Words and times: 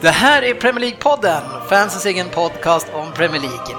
Det 0.00 0.10
här 0.10 0.42
är 0.42 0.54
Premier 0.54 0.90
League-podden, 0.90 1.42
fansens 1.68 2.06
egen 2.06 2.28
podcast 2.28 2.86
om 2.92 3.12
Premier 3.12 3.42
League. 3.42 3.76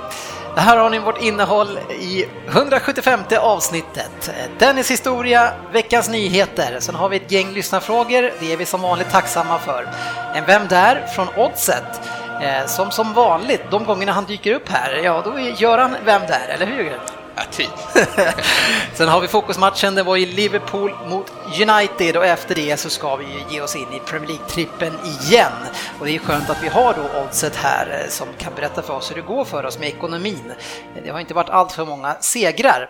Det 0.56 0.62
här 0.62 0.78
har 0.78 0.90
ni 0.90 1.00
vårt 1.00 1.22
innehåll 1.22 1.80
i 1.90 2.26
175 2.48 3.20
avsnittet. 3.40 4.32
Dennis 4.60 4.92
historia, 4.92 5.54
veckans 5.74 6.10
nyheter. 6.10 6.78
Sen 6.80 6.96
har 6.96 7.10
vi 7.10 7.16
ett 7.18 7.32
gäng 7.32 7.54
lyssnarfrågor, 7.54 8.32
det 8.40 8.54
är 8.54 8.58
vi 8.58 8.66
som 8.66 8.82
vanligt 8.82 9.10
tacksamma 9.10 9.60
för. 9.60 9.88
En 10.36 10.46
Vem 10.46 10.68
där? 10.68 11.06
från 11.16 11.28
Oddset. 11.38 12.02
Eh, 12.42 12.66
som 12.66 12.92
som 12.92 13.14
vanligt, 13.14 13.62
de 13.72 13.84
gångerna 13.86 14.12
han 14.12 14.26
dyker 14.26 14.54
upp 14.54 14.70
här, 14.70 15.02
ja 15.04 15.22
då 15.26 15.40
gör 15.40 15.78
han 15.78 15.96
Vem 16.06 16.22
där? 16.22 16.48
Eller 16.50 16.66
hur 16.66 16.78
Jörgen? 16.78 17.00
Ja, 17.35 17.41
typ. 17.51 17.70
Sen 18.93 19.07
har 19.07 19.21
vi 19.21 19.27
fokusmatchen, 19.27 19.96
det 19.96 20.04
var 20.04 20.18
i 20.18 20.26
Liverpool 20.26 20.96
mot 21.10 21.32
United 21.62 22.18
och 22.18 22.26
efter 22.26 22.55
det 22.55 22.77
så 22.77 22.90
ska 22.90 23.15
vi 23.15 23.26
ju 23.26 23.43
ge 23.49 23.62
oss 23.62 23.76
in 23.76 23.93
i 23.93 23.99
Premier 23.99 24.29
League-trippen 24.29 24.93
igen. 25.05 25.51
Och 25.99 26.05
det 26.05 26.15
är 26.15 26.20
skönt 26.20 26.49
att 26.49 26.63
vi 26.63 26.68
har 26.68 26.93
då 26.93 27.20
Oddset 27.20 27.55
här 27.55 28.01
eh, 28.04 28.10
som 28.10 28.27
kan 28.38 28.54
berätta 28.55 28.82
för 28.82 28.93
oss 28.93 29.12
hur 29.12 29.15
det 29.15 29.21
går 29.21 29.46
för 29.46 29.65
oss 29.65 29.79
med 29.79 29.88
ekonomin. 29.88 30.54
Eh, 30.96 31.04
det 31.04 31.10
har 31.10 31.20
inte 31.20 31.34
varit 31.34 31.49
allt 31.49 31.71
för 31.71 31.85
många 31.85 32.15
segrar. 32.20 32.90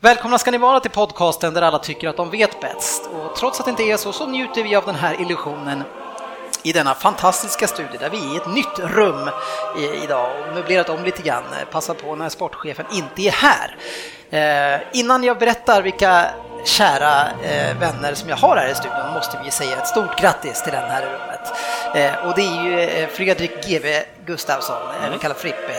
Välkomna 0.00 0.38
ska 0.38 0.50
ni 0.50 0.58
vara 0.58 0.80
till 0.80 0.90
podcasten 0.90 1.54
där 1.54 1.62
alla 1.62 1.78
tycker 1.78 2.08
att 2.08 2.16
de 2.16 2.30
vet 2.30 2.60
bäst. 2.60 3.10
Och 3.12 3.36
trots 3.36 3.60
att 3.60 3.66
det 3.66 3.70
inte 3.70 3.82
är 3.82 3.96
så, 3.96 4.12
så 4.12 4.26
njuter 4.26 4.62
vi 4.62 4.74
av 4.74 4.84
den 4.86 4.94
här 4.94 5.20
illusionen 5.20 5.82
i 6.62 6.72
denna 6.72 6.94
fantastiska 6.94 7.66
studie 7.66 7.96
där 8.00 8.10
vi 8.10 8.16
är 8.18 8.34
i 8.34 8.36
ett 8.36 8.46
nytt 8.46 8.78
rum 8.78 9.30
idag 10.04 10.30
och 10.40 10.54
möblerat 10.54 10.88
om 10.88 11.04
lite 11.04 11.22
grann. 11.22 11.44
Passa 11.70 11.94
på 11.94 12.16
när 12.16 12.28
sportchefen 12.28 12.86
inte 12.92 13.22
är 13.22 13.30
här. 13.30 13.76
Eh, 14.30 14.80
innan 14.92 15.24
jag 15.24 15.38
berättar 15.38 15.82
vilka 15.82 16.26
kära 16.64 17.22
eh, 17.42 17.78
vänner 17.80 18.14
som 18.14 18.28
jag 18.28 18.36
har 18.36 18.56
här 18.56 18.68
i 18.68 18.74
studion 18.74 19.12
måste 19.14 19.38
vi 19.44 19.50
säga 19.50 19.76
ett 19.76 19.88
stort 19.88 20.20
grattis 20.20 20.62
till 20.62 20.72
den 20.72 20.90
här 20.90 21.02
i 21.02 21.06
rummet. 21.06 21.52
Eh, 21.94 22.26
och 22.28 22.34
det 22.34 22.42
är 22.42 22.64
ju 22.64 22.80
eh, 22.80 23.08
Fredrik 23.08 23.66
GW 23.66 24.00
Gustafsson, 24.26 24.82
eller 25.06 25.18
kallad 25.18 25.36
Frippe. 25.36 25.72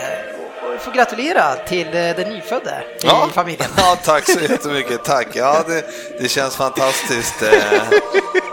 Vi 0.72 0.78
får 0.78 0.92
gratulera 0.92 1.54
till 1.54 1.86
eh, 1.86 1.92
den 1.92 2.28
nyfödde 2.28 2.82
i 3.02 3.32
familjen. 3.32 3.70
Ja, 3.76 3.96
tack 4.04 4.30
så 4.30 4.40
jättemycket. 4.40 5.04
Tack. 5.04 5.26
Ja, 5.32 5.64
det, 5.66 5.84
det 6.20 6.28
känns 6.28 6.56
fantastiskt 6.56 7.42
eh, 7.42 7.50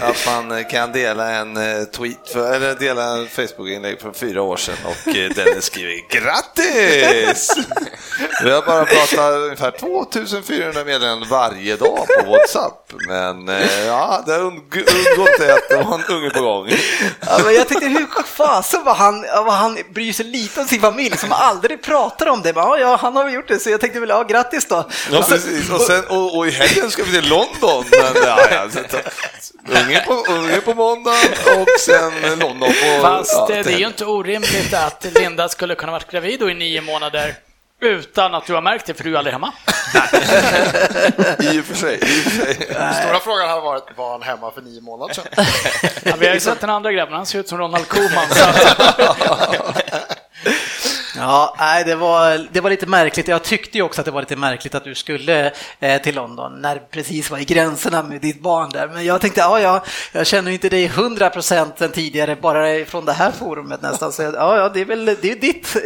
att 0.00 0.26
man 0.26 0.64
kan 0.64 0.92
dela 0.92 1.30
en 1.30 1.56
eh, 1.56 1.84
tweet, 1.84 2.28
för, 2.32 2.54
eller 2.54 2.74
dela 2.74 3.04
en 3.04 3.28
Facebook-inlägg 3.28 4.00
från 4.00 4.14
fyra 4.14 4.42
år 4.42 4.56
sedan 4.56 4.76
och 4.84 5.16
eh, 5.16 5.30
Dennis 5.30 5.64
skriver 5.64 6.08
grattis! 6.10 7.50
Vi 8.44 8.50
har 8.50 8.62
bara 8.62 8.84
pratat 8.84 9.32
ungefär 9.34 9.70
2400 9.70 10.84
meddelanden 10.84 11.28
varje 11.28 11.76
dag 11.76 12.06
på 12.06 12.30
WhatsApp, 12.30 12.92
men 13.08 13.48
eh, 13.48 13.86
ja, 13.86 14.22
det 14.26 14.36
undgått 14.36 15.38
det 15.38 15.54
att 15.54 15.68
det 15.68 15.76
var 15.76 15.94
en 15.94 16.04
unge 16.04 16.30
på 16.30 16.42
gång. 16.42 16.68
Ja, 17.20 17.40
men 17.44 17.54
jag 17.54 17.68
tänkte 17.68 17.86
hur 17.86 18.06
fasen 18.22 18.84
vad 18.84 18.96
han, 18.96 19.22
vad 19.22 19.52
han 19.54 19.78
bryr 19.94 20.12
sig 20.12 20.26
lite 20.26 20.60
om 20.60 20.66
sin 20.66 20.80
familj 20.80 21.16
som 21.16 21.32
aldrig 21.32 21.82
pratar 21.82 22.26
om 22.26 22.42
det. 22.42 22.52
Men, 22.52 22.64
ja, 22.64 22.98
han 23.00 23.16
har 23.16 23.30
gjort 23.30 23.48
det 23.48 23.58
så 23.58 23.70
jag 23.70 23.80
tänkte 23.80 24.00
väl, 24.00 24.08
ja 24.08 24.22
grattis 24.22 24.66
då. 24.66 24.88
Ja, 25.10 25.22
precis. 25.28 25.70
Och, 25.70 25.80
sen, 25.80 26.04
och, 26.08 26.36
och 26.36 26.46
i 26.46 26.50
helgen 26.50 26.90
ska 26.90 27.04
vi 27.04 27.12
till 27.12 27.28
London. 27.28 27.84
Men, 27.90 28.22
ja, 28.24 28.38
ja, 28.50 28.68
så, 29.42 29.54
unge, 29.66 30.00
på, 30.00 30.24
unge 30.32 30.60
på 30.60 30.74
måndag 30.74 31.16
och 31.60 31.80
sen 31.80 32.38
London 32.38 32.68
på... 32.68 33.02
Fast 33.02 33.32
ja, 33.32 33.52
eh, 33.52 33.64
det 33.64 33.72
är 33.72 33.78
ju 33.78 33.86
inte 33.86 34.04
orimligt 34.04 34.74
att 34.74 35.06
Linda 35.14 35.48
skulle 35.48 35.74
kunna 35.74 35.92
varit 35.92 36.10
gravid 36.10 36.42
i 36.42 36.54
nio 36.54 36.80
månader 36.80 37.34
utan 37.80 38.34
att 38.34 38.46
du 38.46 38.54
har 38.54 38.62
märkt 38.62 38.86
det, 38.86 38.94
för 38.94 39.04
du 39.04 39.14
är 39.14 39.18
aldrig 39.18 39.32
hemma. 39.32 39.52
I 41.38 41.60
och 41.60 41.64
för 41.64 41.74
sig. 41.74 41.94
I 41.94 42.00
och 42.00 42.32
för 42.32 42.44
sig. 42.44 42.54
Stora 43.02 43.20
frågan 43.20 43.48
har 43.48 43.60
varit, 43.60 43.84
var 43.96 44.10
han 44.10 44.22
hemma 44.22 44.50
för 44.50 44.62
nio 44.62 44.80
månader 44.80 45.14
sedan? 45.14 45.26
Ja, 46.02 46.14
vi 46.18 46.26
har 46.26 46.34
ju 46.34 46.40
sett 46.40 46.60
den 46.60 46.70
andra 46.70 46.92
grabben, 46.92 47.14
han 47.14 47.26
ser 47.26 47.38
ut 47.38 47.48
som 47.48 47.58
Ronald 47.58 47.88
Koeman. 47.88 48.26
Ja, 51.20 51.54
nej, 51.58 51.84
det 51.84 51.94
var, 51.94 52.46
det 52.52 52.60
var 52.60 52.70
lite 52.70 52.86
märkligt. 52.86 53.28
Jag 53.28 53.42
tyckte 53.42 53.78
ju 53.78 53.84
också 53.84 54.00
att 54.00 54.04
det 54.04 54.10
var 54.10 54.20
lite 54.20 54.36
märkligt 54.36 54.74
att 54.74 54.84
du 54.84 54.94
skulle 54.94 55.52
eh, 55.80 56.02
till 56.02 56.14
London 56.14 56.60
när 56.60 56.74
det 56.74 56.80
precis 56.90 57.30
var 57.30 57.38
i 57.38 57.44
gränserna 57.44 58.02
med 58.02 58.20
ditt 58.20 58.40
barn 58.40 58.70
där. 58.70 58.88
Men 58.88 59.04
jag 59.04 59.20
tänkte, 59.20 59.40
ja, 59.40 59.60
ja, 59.60 59.84
jag 60.12 60.26
känner 60.26 60.50
inte 60.50 60.68
dig 60.68 60.84
100 60.84 61.30
procent 61.30 61.92
tidigare, 61.92 62.36
bara 62.36 62.84
från 62.84 63.04
det 63.04 63.12
här 63.12 63.30
forumet 63.30 63.82
nästan. 63.82 64.12
Så 64.12 64.22
ja, 64.22 64.56
ja, 64.56 64.68
det 64.68 64.80
är 64.80 64.84
väl 64.84 65.04
det 65.04 65.30
är 65.30 65.36
ditt 65.36 65.76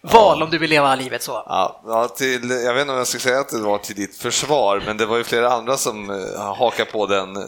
val 0.00 0.42
om 0.42 0.50
du 0.50 0.58
vill 0.58 0.70
leva 0.70 0.94
livet 0.94 1.22
så. 1.22 1.32
Ja, 1.32 1.80
ja, 1.86 2.08
till, 2.08 2.50
jag 2.50 2.74
vet 2.74 2.80
inte 2.80 2.92
om 2.92 2.98
jag 2.98 3.06
ska 3.06 3.18
säga 3.18 3.40
att 3.40 3.48
det 3.48 3.60
var 3.60 3.78
till 3.78 3.96
ditt 3.96 4.16
försvar, 4.16 4.82
men 4.86 4.96
det 4.96 5.06
var 5.06 5.16
ju 5.16 5.24
flera 5.24 5.52
andra 5.52 5.76
som 5.76 6.10
eh, 6.10 6.54
hakade 6.54 6.90
på 6.90 7.06
den 7.06 7.36
eh, 7.36 7.42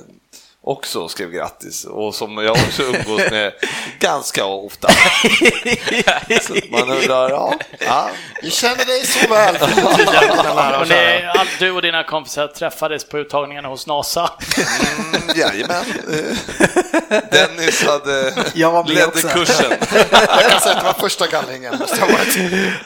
också 0.64 1.00
och 1.00 1.10
skrev 1.10 1.30
grattis 1.30 1.84
och 1.84 2.14
som 2.14 2.38
jag 2.38 2.50
också 2.52 2.82
umgås 2.82 3.30
med 3.30 3.52
ganska 3.98 4.44
ofta. 4.44 4.88
Så 6.42 6.54
man 6.70 6.90
undrar, 6.90 7.30
ja, 7.30 7.54
ja, 7.78 8.10
Vi 8.42 8.50
känner 8.50 8.84
dig 8.84 9.06
så 9.06 9.28
väl 9.28 9.54
och 10.80 10.88
ni, 10.88 11.28
all, 11.38 11.46
du 11.58 11.70
och 11.70 11.82
dina 11.82 12.04
kompisar 12.04 12.46
träffades 12.46 13.04
på 13.04 13.18
uttagningarna 13.18 13.68
hos 13.68 13.86
NASA. 13.86 14.30
Mm, 14.98 15.36
jajamän. 15.36 15.84
Dennis 17.32 17.84
hade 17.84 18.34
Jag 18.54 18.70
var 18.70 18.84
med 18.84 18.92
ledde 18.94 19.06
också. 19.06 19.28
kursen. 19.28 19.72
Jag 20.10 20.50
kan 20.50 20.60
säga 20.60 20.74
att 20.74 20.80
det 20.80 20.84
var 20.84 20.92
första 21.00 21.26
gallringen. 21.26 21.74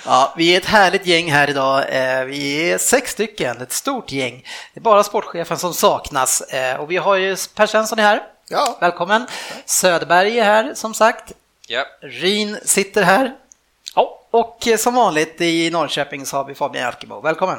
Ja, 0.05 0.35
vi 0.37 0.55
är 0.55 0.57
ett 0.61 0.67
härligt 0.67 1.07
gäng 1.07 1.33
här 1.33 1.51
idag. 1.51 1.79
Eh, 1.89 2.25
Vi 2.25 2.71
är 2.71 2.79
sex 2.79 3.11
stycken, 3.13 3.63
ett 3.63 3.73
stort 3.73 4.13
gäng. 4.13 4.45
Det 4.75 4.81
är 4.81 4.83
bara 4.83 5.03
sportchefen 5.05 5.59
som 5.59 5.75
saknas 5.75 6.43
Eh, 6.49 6.75
och 6.81 6.91
vi 6.91 6.97
har 6.97 7.15
ju 7.17 7.37
Per 7.65 7.69
Svensson 7.69 7.99
är 7.99 8.03
här. 8.03 8.23
Ja. 8.49 8.77
Välkommen. 8.81 9.27
Söderberg 9.65 10.39
är 10.39 10.45
här 10.45 10.75
som 10.75 10.95
sagt. 10.95 11.33
Ja. 11.67 11.85
Rin 12.01 12.59
sitter 12.65 13.03
här. 13.03 13.35
Ja. 13.95 14.21
Och 14.31 14.69
eh, 14.69 14.77
som 14.77 14.95
vanligt 14.95 15.41
i 15.41 15.71
Norrköping 15.71 16.27
så 16.27 16.37
har 16.37 16.45
vi 16.45 16.55
Fabian 16.55 16.83
Jalkemo. 16.85 17.21
Välkommen! 17.21 17.59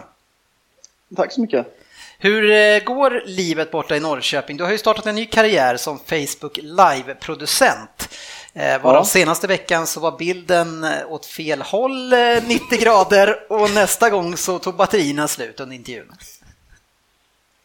Tack 1.16 1.32
så 1.32 1.42
mycket. 1.42 1.78
Hur 2.20 2.52
eh, 2.52 2.80
går 2.84 3.24
livet 3.26 3.72
borta 3.72 3.96
i 3.96 4.00
Norrköping? 4.00 4.58
Du 4.58 4.64
har 4.64 4.72
ju 4.72 4.78
startat 4.78 5.06
en 5.06 5.16
ny 5.16 5.26
karriär 5.26 5.78
som 5.78 6.00
Facebook 6.00 6.58
Live-producent. 6.58 8.10
Eh, 8.54 8.82
Varav 8.82 8.96
Ja. 9.02 9.06
senaste 9.06 9.48
veckan 9.48 9.88
så 9.88 10.00
var 10.00 10.18
bilden 10.18 10.86
åt 11.10 11.26
fel 11.26 11.62
håll, 11.62 12.14
eh, 12.14 12.44
90 12.44 12.78
grader, 12.80 13.52
och 13.52 13.72
nästa 13.72 14.10
gång 14.10 14.38
så 14.38 14.60
tog 14.60 14.76
batterierna 14.76 15.28
slut 15.28 15.60
under 15.60 15.76
intervjun. 15.76 16.16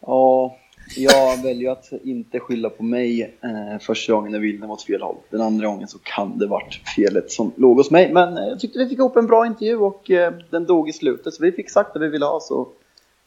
Ja, 0.05 0.55
jag 0.95 1.43
väljer 1.43 1.71
att 1.71 1.91
inte 2.03 2.39
skylla 2.39 2.69
på 2.69 2.83
mig 2.83 3.37
eh, 3.41 3.79
första 3.81 4.13
gången 4.13 4.31
när 4.31 4.39
bilden 4.39 4.69
var 4.69 4.75
åt 4.75 4.83
fel 4.83 5.01
håll. 5.01 5.15
Den 5.29 5.41
andra 5.41 5.67
gången 5.67 5.87
så 5.87 5.97
kan 6.03 6.37
det 6.37 6.47
varit 6.47 6.81
felet 6.95 7.31
som 7.31 7.51
låg 7.55 7.77
hos 7.77 7.91
mig. 7.91 8.13
Men 8.13 8.37
eh, 8.37 8.43
jag 8.43 8.59
tyckte 8.59 8.79
vi 8.79 8.89
fick 8.89 8.97
ihop 8.97 9.15
en 9.15 9.27
bra 9.27 9.45
intervju 9.45 9.77
och 9.77 10.11
eh, 10.11 10.33
den 10.49 10.65
dog 10.65 10.89
i 10.89 10.93
slutet. 10.93 11.33
Så 11.33 11.43
vi 11.43 11.51
fick 11.51 11.69
sagt 11.69 11.93
det 11.93 11.99
vi 11.99 12.07
ville 12.07 12.25
ha. 12.25 12.39
Så 12.39 12.67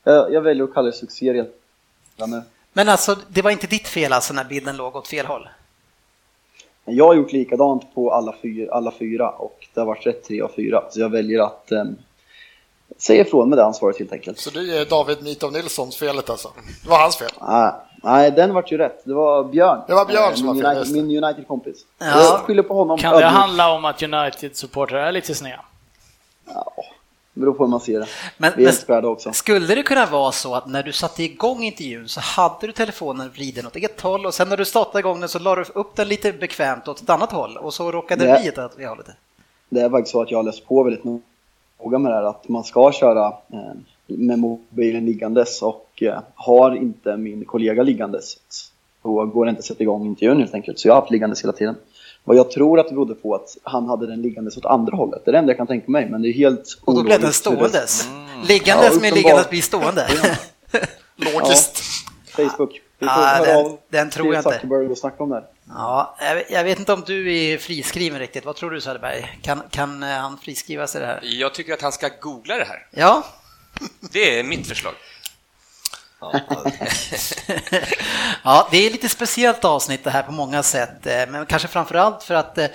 eh, 0.05 0.13
jag 0.13 0.41
väljer 0.41 0.65
att 0.65 0.75
kalla 0.75 0.87
det 0.87 0.93
succé 0.93 1.33
redan 1.33 2.31
nu. 2.31 2.43
Men 2.73 2.89
alltså, 2.89 3.17
det 3.29 3.43
var 3.43 3.51
inte 3.51 3.67
ditt 3.67 3.89
fel 3.89 4.13
alltså 4.13 4.35
när 4.35 4.45
bilden 4.45 4.77
låg 4.77 4.97
åt 4.97 5.09
fel 5.09 5.27
håll? 5.27 5.49
Jag 6.85 7.07
har 7.07 7.15
gjort 7.15 7.33
likadant 7.33 7.95
på 7.95 8.13
alla 8.13 8.35
fyra, 8.43 8.73
alla 8.73 8.93
fyra 8.99 9.31
och 9.31 9.69
det 9.75 9.81
har 9.81 9.87
varit 9.87 10.07
rätt 10.07 10.25
tre 10.25 10.41
av 10.41 10.51
fyra. 10.57 10.83
Så 10.91 11.01
jag 11.01 11.09
väljer 11.09 11.41
att 11.41 11.73
säga 12.99 13.23
ifrån 13.23 13.49
med 13.49 13.59
det 13.59 13.65
ansvaret 13.65 13.99
helt 13.99 14.13
enkelt. 14.13 14.39
Så 14.39 14.51
du 14.51 14.77
är 14.77 14.85
David 14.85 15.23
Mitov 15.23 15.53
Nilssons 15.53 15.97
felet 15.97 16.31
alltså? 16.31 16.53
Det 16.83 16.89
var 16.89 16.99
hans 16.99 17.17
fel. 17.17 17.31
Nej, 17.49 17.73
nej, 18.03 18.31
den 18.31 18.55
vart 18.55 18.73
ju 18.73 18.79
rätt. 18.79 19.03
Det 19.05 19.15
var 19.15 19.45
Björn. 19.45 19.81
Det 19.87 19.95
var 19.95 20.05
Björn 20.07 20.31
Eh, 20.31 20.35
som 20.35 20.47
var 20.47 20.55
min 20.55 20.63
fel, 20.63 20.77
United- 20.77 20.93
det. 20.95 21.03
Min 21.03 21.25
United-kompis. 21.25 21.77
Ja. 21.99 22.07
Jag 22.07 22.41
skyller 22.41 22.63
på 22.63 22.75
honom. 22.75 22.99
Kan 22.99 23.17
det 23.21 23.27
handla 23.27 23.73
om 23.73 23.85
att 23.85 24.03
United-supportrar 24.03 25.07
är 25.07 25.13
lite 25.13 25.35
sneda? 25.35 25.61
Ja, 26.47 26.73
det 27.35 27.41
beror 27.41 27.53
på 27.53 27.65
hur 27.65 27.71
man 27.71 27.81
ser 27.81 28.01
det. 28.01 28.07
Men, 28.37 28.53
Vi 28.57 28.65
är 28.89 29.05
också. 29.05 29.33
skulle 29.33 29.75
det 29.75 29.83
kunna 29.83 30.07
vara 30.07 30.33
så 30.33 30.55
att 30.55 30.67
när 30.67 30.83
du 30.83 30.93
satte 30.93 31.23
igång 31.23 31.63
intervjun 31.63 32.09
så 32.09 32.21
hade 32.21 32.67
du 32.67 32.73
telefonen 32.73 33.31
vriden 33.31 33.67
åt 33.67 33.77
ett 33.77 34.01
håll 34.01 34.27
och 34.27 34.35
sen 34.35 34.49
när 34.49 34.57
du 34.57 34.65
startade 34.65 34.99
igång 34.99 35.21
den 35.21 35.29
så 35.29 35.39
la 35.39 35.55
du 35.55 35.65
upp 35.75 35.97
den 35.97 36.09
lite 36.09 36.33
bekvämt 36.33 36.89
åt 36.89 37.03
ett 37.03 37.11
annat 37.11 37.33
håll 37.33 37.57
och 37.57 37.75
så 37.75 37.93
råkade 37.93 38.27
det 38.27 38.41
bli 38.41 38.49
ett 38.49 38.59
annat 38.59 38.75
håll. 38.89 38.99
Det 39.69 39.81
är 39.81 39.91
faktiskt 39.91 40.13
så 40.13 40.23
att 40.23 40.31
jag 40.31 40.39
har 40.39 40.43
läst 40.43 40.67
på 40.67 40.83
väldigt 40.83 41.05
noga 41.05 41.23
med 41.91 42.13
det 42.13 42.15
här 42.15 42.25
att 42.25 42.49
man 42.49 42.65
ska 42.65 42.93
köra 42.93 43.27
eh, 43.27 43.73
med 44.07 44.39
mobilen 44.39 45.05
liggandes 45.05 45.63
och 45.63 46.03
eh, 46.03 46.19
har 46.35 46.77
inte 46.77 47.17
min 47.17 47.45
kollega 47.45 47.83
liggandes 47.83 48.37
så 49.03 49.27
går 49.27 49.45
det 49.45 49.49
inte 49.49 49.59
att 49.59 49.65
sätta 49.65 49.83
igång 49.83 50.07
intervjun 50.07 50.39
helt 50.39 50.55
enkelt. 50.55 50.79
Så 50.79 50.89
jag 50.89 50.95
har 50.95 51.01
haft 51.01 51.11
liggandes 51.11 51.43
hela 51.43 51.53
tiden. 51.53 51.75
Vad 52.25 52.37
jag 52.37 52.51
tror 52.51 52.81
att 52.81 52.89
det 52.89 52.95
berodde 52.95 53.15
på 53.15 53.35
att 53.35 53.57
han 53.63 53.87
hade 53.89 54.07
den 54.07 54.23
liggandes 54.23 54.57
åt 54.57 54.65
andra 54.65 54.97
hållet. 54.97 55.23
Det 55.25 55.31
är 55.31 55.33
det 55.33 55.39
enda 55.39 55.51
jag 55.51 55.57
kan 55.57 55.67
tänka 55.67 55.91
mig, 55.91 56.09
men 56.11 56.23
det 56.23 56.29
är 56.29 56.33
helt 56.33 56.79
Och 56.85 56.95
då 56.95 57.03
blev 57.03 57.21
den 57.21 57.33
ståendes. 57.33 58.09
Liggandes 58.49 58.95
Ja, 58.95 59.01
med 59.01 59.15
liggandes 59.15 59.51
blir 59.51 59.63
stående. 59.63 60.07
Logiskt. 61.17 61.74
Facebook. 62.37 62.71
Vi 62.99 63.07
får 63.07 63.17
Ja, 63.17 63.27
höra 63.27 63.45
den- 63.47 63.57
av 63.67 63.79
den 63.89 64.11
tror 64.11 64.35
jag 64.35 64.41
inte. 64.41 64.53
Zuckerberg 64.53 64.87
och 64.87 64.99
snacka 64.99 65.23
om 65.23 65.29
det 65.29 65.35
här. 65.35 65.45
Ja, 65.69 66.17
jag 66.21 66.35
vet- 66.35 66.51
jag 66.51 66.65
vet 66.65 66.79
inte 66.79 66.93
om 66.93 67.03
du 67.07 67.35
är 67.37 67.59
friskriven 67.59 68.19
riktigt. 68.19 68.45
Vad 68.45 68.57
tror 68.57 68.71
du 68.71 68.81
Söderberg? 68.81 69.39
Kan, 69.43 69.63
kan 69.71 70.03
eh, 70.03 70.09
han 70.09 70.39
friskriva 70.39 70.87
sig 70.87 71.01
det 71.01 71.07
här? 71.07 71.21
Jag 71.23 71.55
tycker 71.55 71.75
att 71.75 71.83
han 71.83 71.93
ska 71.93 72.09
googla 72.21 72.57
det 72.57 72.65
här. 72.65 72.87
Ja, 72.91 73.23
Det 74.13 74.39
är 74.39 74.45
mitt 74.45 74.67
förslag. 74.67 74.95
ja, 78.45 78.69
det 78.71 78.87
är 78.87 78.91
lite 78.91 79.09
speciellt 79.09 79.65
avsnitt 79.65 80.05
det 80.05 80.11
här 80.11 80.23
på 80.23 80.33
många 80.33 80.63
sätt, 80.63 81.07
eh, 81.07 81.27
men 81.29 81.47
kanske 81.47 81.69
framför 81.69 81.95
allt 81.95 82.23
för 82.23 82.35
att 82.35 82.59
eh, 82.59 82.67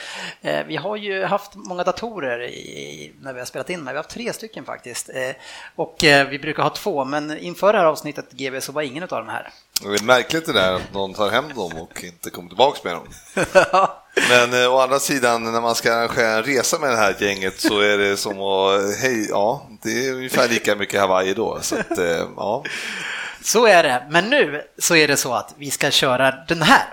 eh, 0.41 0.65
vi 0.65 0.75
har 0.75 0.95
ju 0.95 1.23
haft 1.23 1.55
många 1.55 1.83
datorer 1.83 2.43
i, 2.43 3.13
när 3.21 3.33
vi 3.33 3.39
har 3.39 3.45
spelat 3.45 3.69
in, 3.69 3.79
men 3.79 3.93
vi 3.93 3.97
har 3.97 4.03
haft 4.03 4.09
tre 4.09 4.33
stycken 4.33 4.65
faktiskt. 4.65 5.09
Och 5.75 5.95
vi 6.01 6.39
brukar 6.39 6.63
ha 6.63 6.69
två, 6.69 7.05
men 7.05 7.37
inför 7.37 7.73
det 7.73 7.79
här 7.79 7.85
avsnittet 7.85 8.31
GB 8.31 8.61
så 8.61 8.71
var 8.71 8.81
ingen 8.81 9.03
av 9.03 9.09
dem 9.09 9.29
här. 9.29 9.49
Det 9.81 9.87
är 9.87 10.03
märkligt 10.03 10.45
det 10.45 10.53
där 10.53 10.73
att 10.73 10.93
någon 10.93 11.13
tar 11.13 11.29
hem 11.29 11.45
dem 11.55 11.77
och 11.77 12.03
inte 12.03 12.29
kommer 12.29 12.49
tillbaka 12.49 12.79
med 12.83 12.93
dem. 12.93 13.07
Men 14.29 14.63
eh, 14.63 14.73
å 14.73 14.79
andra 14.79 14.99
sidan, 14.99 15.43
när 15.43 15.61
man 15.61 15.75
ska 15.75 15.93
arrangera 15.93 16.27
en 16.27 16.43
resa 16.43 16.79
med 16.79 16.89
det 16.89 16.97
här 16.97 17.15
gänget 17.19 17.59
så 17.59 17.79
är 17.79 17.97
det 17.97 18.17
som 18.17 18.41
att, 18.41 18.97
hej, 18.97 19.27
ja, 19.29 19.67
det 19.83 20.07
är 20.07 20.13
ungefär 20.13 20.47
lika 20.49 20.75
mycket 20.75 20.99
Hawaii 20.99 21.33
då. 21.33 21.59
Så 21.61 21.75
att, 21.75 21.97
eh, 21.97 22.25
ja. 22.35 22.63
Så 23.43 23.67
är 23.67 23.83
det, 23.83 24.07
men 24.09 24.29
nu 24.29 24.61
så 24.77 24.95
är 24.95 25.07
det 25.07 25.17
så 25.17 25.33
att 25.33 25.55
vi 25.57 25.71
ska 25.71 25.91
köra 25.91 26.31
den 26.47 26.61
här. 26.61 26.83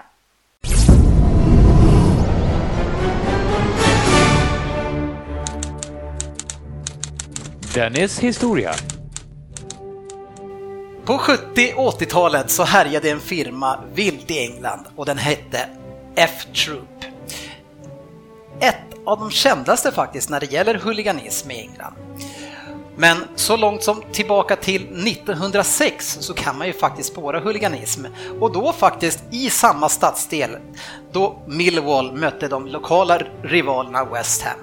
Dennis 7.75 8.19
historia. 8.19 8.75
På 11.05 11.19
70 11.19 11.73
80-talet 11.77 12.51
så 12.51 12.65
härjade 12.65 13.11
en 13.11 13.21
firma 13.21 13.81
vilt 13.95 14.31
i 14.31 14.39
England 14.39 14.87
och 14.97 15.07
den 15.07 15.19
hette 15.19 15.69
F-Troop. 16.17 17.05
Ett 18.61 18.77
av 19.07 19.19
de 19.19 19.31
kändaste 19.31 19.93
faktiskt 19.93 20.31
när 20.31 20.41
det 20.41 20.53
gäller 20.53 20.75
huliganism 20.75 21.51
i 21.51 21.61
England. 21.61 21.95
Men 22.99 23.25
så 23.35 23.57
långt 23.57 23.83
som 23.83 24.03
tillbaka 24.13 24.57
till 24.57 24.83
1906 24.83 26.19
så 26.21 26.35
kan 26.35 26.59
man 26.59 26.67
ju 26.67 26.73
faktiskt 26.73 27.13
spåra 27.13 27.41
huliganism 27.41 28.05
och 28.41 28.53
då 28.53 28.73
faktiskt 28.73 29.23
i 29.31 29.51
samma 29.51 29.89
stadsdel 29.89 30.57
då 31.13 31.43
Millwall 31.47 32.13
mötte 32.13 32.49
de 32.49 32.67
lokala 32.67 33.23
rivalerna 33.43 34.05
West 34.05 34.43
Ham. 34.43 34.59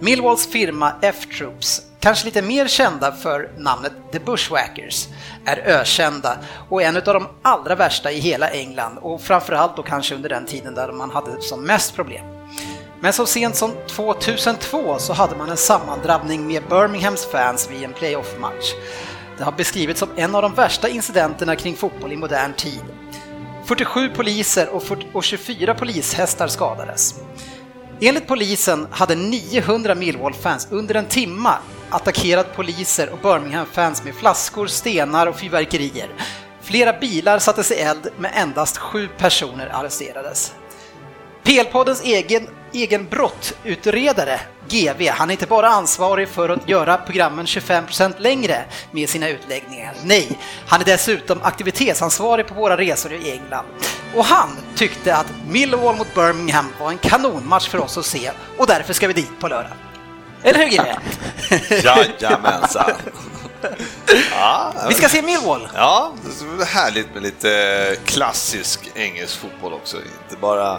Millwalls 0.00 0.46
firma 0.46 0.92
F-Troops, 1.02 1.82
kanske 2.00 2.24
lite 2.24 2.42
mer 2.42 2.68
kända 2.68 3.12
för 3.12 3.50
namnet 3.58 3.92
The 4.12 4.18
Bushwhackers, 4.18 5.08
är 5.44 5.56
ökända 5.56 6.38
och 6.68 6.82
en 6.82 6.96
av 6.96 7.02
de 7.02 7.26
allra 7.42 7.74
värsta 7.74 8.12
i 8.12 8.20
hela 8.20 8.48
England 8.48 8.98
och 8.98 9.20
framförallt 9.20 9.76
då 9.76 9.82
kanske 9.82 10.14
under 10.14 10.28
den 10.28 10.46
tiden 10.46 10.74
där 10.74 10.92
man 10.92 11.10
hade 11.10 11.42
som 11.42 11.62
mest 11.62 11.94
problem. 11.94 12.39
Men 13.00 13.12
så 13.12 13.26
sent 13.26 13.56
som 13.56 13.72
2002 13.86 14.98
så 14.98 15.12
hade 15.12 15.36
man 15.36 15.50
en 15.50 15.56
sammandrabbning 15.56 16.46
med 16.46 16.62
Birminghams 16.68 17.26
fans 17.26 17.70
vid 17.70 17.82
en 17.82 17.92
playoff-match. 17.92 18.74
Det 19.38 19.44
har 19.44 19.52
beskrivits 19.52 20.00
som 20.00 20.08
en 20.16 20.34
av 20.34 20.42
de 20.42 20.54
värsta 20.54 20.88
incidenterna 20.88 21.56
kring 21.56 21.76
fotboll 21.76 22.12
i 22.12 22.16
modern 22.16 22.52
tid. 22.52 22.84
47 23.64 24.08
poliser 24.08 24.68
och 25.12 25.24
24 25.24 25.74
polishästar 25.74 26.48
skadades. 26.48 27.14
Enligt 28.00 28.26
polisen 28.26 28.86
hade 28.90 29.14
900 29.14 29.94
Millwall-fans 29.94 30.68
under 30.70 30.94
en 30.94 31.06
timma 31.06 31.58
attackerat 31.90 32.56
poliser 32.56 33.10
och 33.10 33.18
Birmingham-fans 33.18 34.04
med 34.04 34.14
flaskor, 34.14 34.66
stenar 34.66 35.26
och 35.26 35.36
fyrverkerier. 35.36 36.08
Flera 36.62 36.92
bilar 36.92 37.38
sattes 37.38 37.70
i 37.70 37.74
eld, 37.74 38.08
men 38.18 38.30
endast 38.34 38.78
sju 38.78 39.08
personer 39.18 39.68
arresterades. 39.72 40.52
PL-poddens 41.50 42.02
egen, 42.04 42.48
egen 42.72 43.08
brottutredare, 43.08 44.40
GV, 44.68 45.08
han 45.10 45.30
är 45.30 45.32
inte 45.32 45.46
bara 45.46 45.68
ansvarig 45.68 46.28
för 46.28 46.48
att 46.48 46.68
göra 46.68 46.96
programmen 46.96 47.46
25% 47.46 48.14
längre 48.18 48.64
med 48.90 49.08
sina 49.08 49.28
utläggningar. 49.28 49.94
Nej, 50.04 50.38
han 50.66 50.80
är 50.80 50.84
dessutom 50.84 51.38
aktivitetsansvarig 51.42 52.46
på 52.46 52.54
våra 52.54 52.76
resor 52.76 53.12
i 53.12 53.30
England. 53.30 53.64
Och 54.14 54.24
han 54.24 54.48
tyckte 54.76 55.16
att 55.16 55.26
Millwall 55.48 55.96
mot 55.96 56.14
Birmingham 56.14 56.66
var 56.80 56.90
en 56.90 56.98
kanonmatch 56.98 57.68
för 57.68 57.78
oss 57.78 57.98
att 57.98 58.06
se 58.06 58.30
och 58.58 58.66
därför 58.66 58.92
ska 58.92 59.06
vi 59.06 59.12
dit 59.12 59.40
på 59.40 59.48
lördag. 59.48 59.72
Eller 60.42 60.58
hur 60.58 60.68
GV? 60.68 60.86
Jajamensan. 61.84 62.90
Ja, 64.30 64.74
Vi 64.88 64.94
ska 64.94 65.08
se 65.08 65.22
Millwall! 65.22 65.68
Ja, 65.74 66.12
det 66.56 66.62
är 66.62 66.66
härligt 66.66 67.14
med 67.14 67.22
lite 67.22 67.96
klassisk 68.04 68.90
engelsk 68.94 69.38
fotboll 69.38 69.72
också. 69.72 69.96
Inte 69.96 70.40
bara 70.40 70.78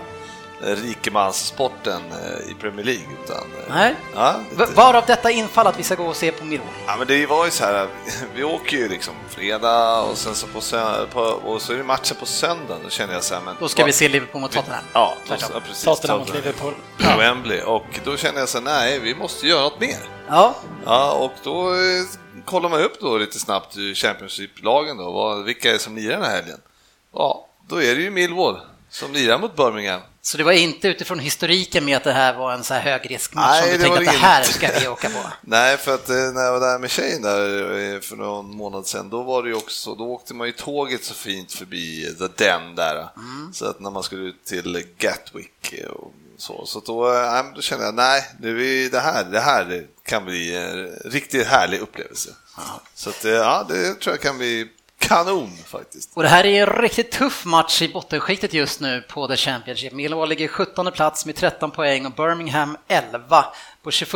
rikemanssporten 0.62 2.02
eh, 2.12 2.52
i 2.52 2.54
Premier 2.54 2.86
League. 2.86 3.04
Utan, 3.24 3.38
eh, 3.38 3.44
Nej. 3.76 3.96
Ja, 4.16 4.36
V- 4.58 4.66
Varav 4.76 5.04
detta 5.08 5.32
infall 5.32 5.68
att 5.68 5.80
vi 5.80 5.84
ska 5.84 5.96
gå 5.96 6.06
och 6.06 6.16
se 6.16 6.32
på 6.32 6.46
Millwall. 6.46 6.68
Ja, 6.88 6.96
men 6.98 7.08
det 7.08 7.26
var 7.26 7.46
ju 7.46 7.52
så 7.52 7.66
här, 7.66 7.88
vi 8.36 8.44
åker 8.44 8.78
ju 8.78 8.90
liksom 8.90 9.14
fredag 9.30 10.02
och 10.02 10.18
sen 10.18 10.36
så, 10.36 10.48
på, 10.48 10.60
sö- 10.60 11.06
på, 11.08 11.20
och 11.22 11.62
så 11.62 11.74
är 11.74 11.78
det 11.78 11.84
matchen 11.84 12.18
på 12.20 12.26
söndagen. 12.26 12.80
Då 12.84 12.90
känner 12.90 13.14
jag 13.14 13.24
så 13.24 13.34
här, 13.34 13.42
men... 13.42 13.56
Då 13.60 13.68
ska 13.68 13.86
vi 13.86 13.94
se 13.94 14.10
Liverpool 14.10 14.42
mot 14.42 14.52
Tottenham. 14.52 14.84
Ja, 14.94 15.14
då, 15.28 15.36
ja 15.54 15.60
precis. 15.68 15.84
Tottenham 15.84 16.20
mot 16.20 16.34
Liverpool. 16.34 16.74
På 16.98 17.04
Wembley. 17.18 17.62
Och 17.62 17.86
då 18.06 18.18
känner 18.18 18.40
jag 18.40 18.50
så 18.50 18.58
här, 18.58 18.66
nej, 18.66 19.00
vi 19.00 19.16
måste 19.16 19.48
göra 19.48 19.62
något 19.62 19.80
mer. 19.80 20.00
Ja, 20.30 20.56
Ja, 20.86 21.12
och 21.12 21.32
då 21.44 21.74
eh, 21.74 21.80
kollar 22.46 22.70
man 22.70 22.82
upp 22.82 23.00
då 23.02 23.18
lite 23.18 23.40
snabbt 23.40 23.78
i 23.78 23.96
Championship-lagen 23.96 24.98
då, 24.98 25.12
vad, 25.12 25.44
vilka 25.44 25.70
är 25.70 25.74
det 25.74 25.80
som 25.80 25.96
lirar 25.96 26.14
den 26.18 26.24
här 26.26 26.36
helgen? 26.36 26.58
Ja, 27.14 27.48
då 27.68 27.82
är 27.82 27.96
det 27.96 28.02
ju 28.02 28.12
Millwall 28.12 28.60
som 28.90 29.14
lirar 29.14 29.38
mot 29.40 29.56
Birmingham. 29.56 30.02
Så 30.22 30.38
det 30.38 30.44
var 30.44 30.52
inte 30.52 30.88
utifrån 30.88 31.20
historiken 31.20 31.86
med 31.86 31.98
att 31.98 32.04
det 32.04 32.12
här 32.14 32.34
var 32.34 32.54
en 32.54 32.64
så 32.64 32.74
här 32.74 32.82
högriskmatch 32.82 33.46
Nej, 33.52 33.62
som 33.62 33.72
du 33.72 33.78
det 33.78 33.84
tänkte 33.84 34.00
att 34.00 34.06
det 34.06 34.12
det 34.12 34.18
här 34.26 34.42
inte. 34.42 34.54
ska 34.54 34.70
vi 34.80 34.88
åka 34.88 35.10
på? 35.10 35.20
Nej, 35.42 35.78
för 35.78 35.96
att 35.96 36.10
eh, 36.10 36.16
när 36.16 36.42
jag 36.42 36.52
var 36.52 36.60
där 36.60 36.80
med 36.80 36.90
tjejen 36.92 37.22
där 37.22 37.94
eh, 37.96 38.00
för 38.00 38.16
någon 38.16 38.56
månad 38.58 38.88
sedan, 38.88 39.10
då 39.10 39.24
var 39.24 39.44
det 39.44 39.50
ju 39.50 39.56
också, 39.56 39.96
då 39.96 40.04
åkte 40.04 40.34
man 40.34 40.48
ju 40.48 40.54
tåget 40.54 41.04
så 41.04 41.14
fint 41.14 41.52
förbi 41.54 42.16
The 42.20 42.44
Den 42.46 42.76
där. 42.76 43.08
Så 43.54 43.66
att 43.66 43.80
när 43.80 43.92
man 43.92 44.04
skulle 44.04 44.22
ut 44.24 44.46
till 44.46 44.86
Gatwick 44.98 45.74
eh, 45.74 45.88
och 45.90 46.14
så, 46.38 46.66
så 46.66 46.80
då, 46.80 47.14
eh, 47.14 47.44
då 47.56 47.62
kände 47.62 47.86
jag, 47.86 47.94
nej, 47.96 48.24
det, 48.40 48.50
är- 48.50 48.90
det 48.90 49.00
här, 49.00 49.24
det 49.24 49.40
här 49.40 49.86
kan 50.06 50.26
bli 50.26 50.56
en 50.56 50.88
riktigt 51.12 51.48
härlig 51.48 51.80
upplevelse. 51.80 52.30
Så 52.96 53.10
att, 53.10 53.26
eh, 53.26 53.32
ja, 53.32 53.66
det 53.70 53.94
tror 53.94 54.14
jag 54.14 54.22
kan 54.22 54.38
bli 54.38 54.68
kanon 55.02 55.58
faktiskt. 55.66 56.10
Och 56.14 56.24
det 56.24 56.30
här 56.30 56.46
är 56.46 56.62
en 56.68 56.82
riktigt 56.82 57.12
tuff 57.12 57.46
match 57.46 57.82
i 57.82 57.88
bottenskiktet 57.94 58.54
just 58.54 58.80
nu 58.82 59.02
på 59.02 59.28
The 59.28 59.36
Championship. 59.38 59.94
Millwall 59.94 60.30
ligger 60.30 60.48
17 60.48 60.92
plats 60.92 61.26
med 61.26 61.36
13 61.36 61.72
poäng 61.72 62.06
och 62.06 62.12
Birmingham 62.12 62.78
11 62.88 63.46
på 63.84 63.92
21. 63.92 64.14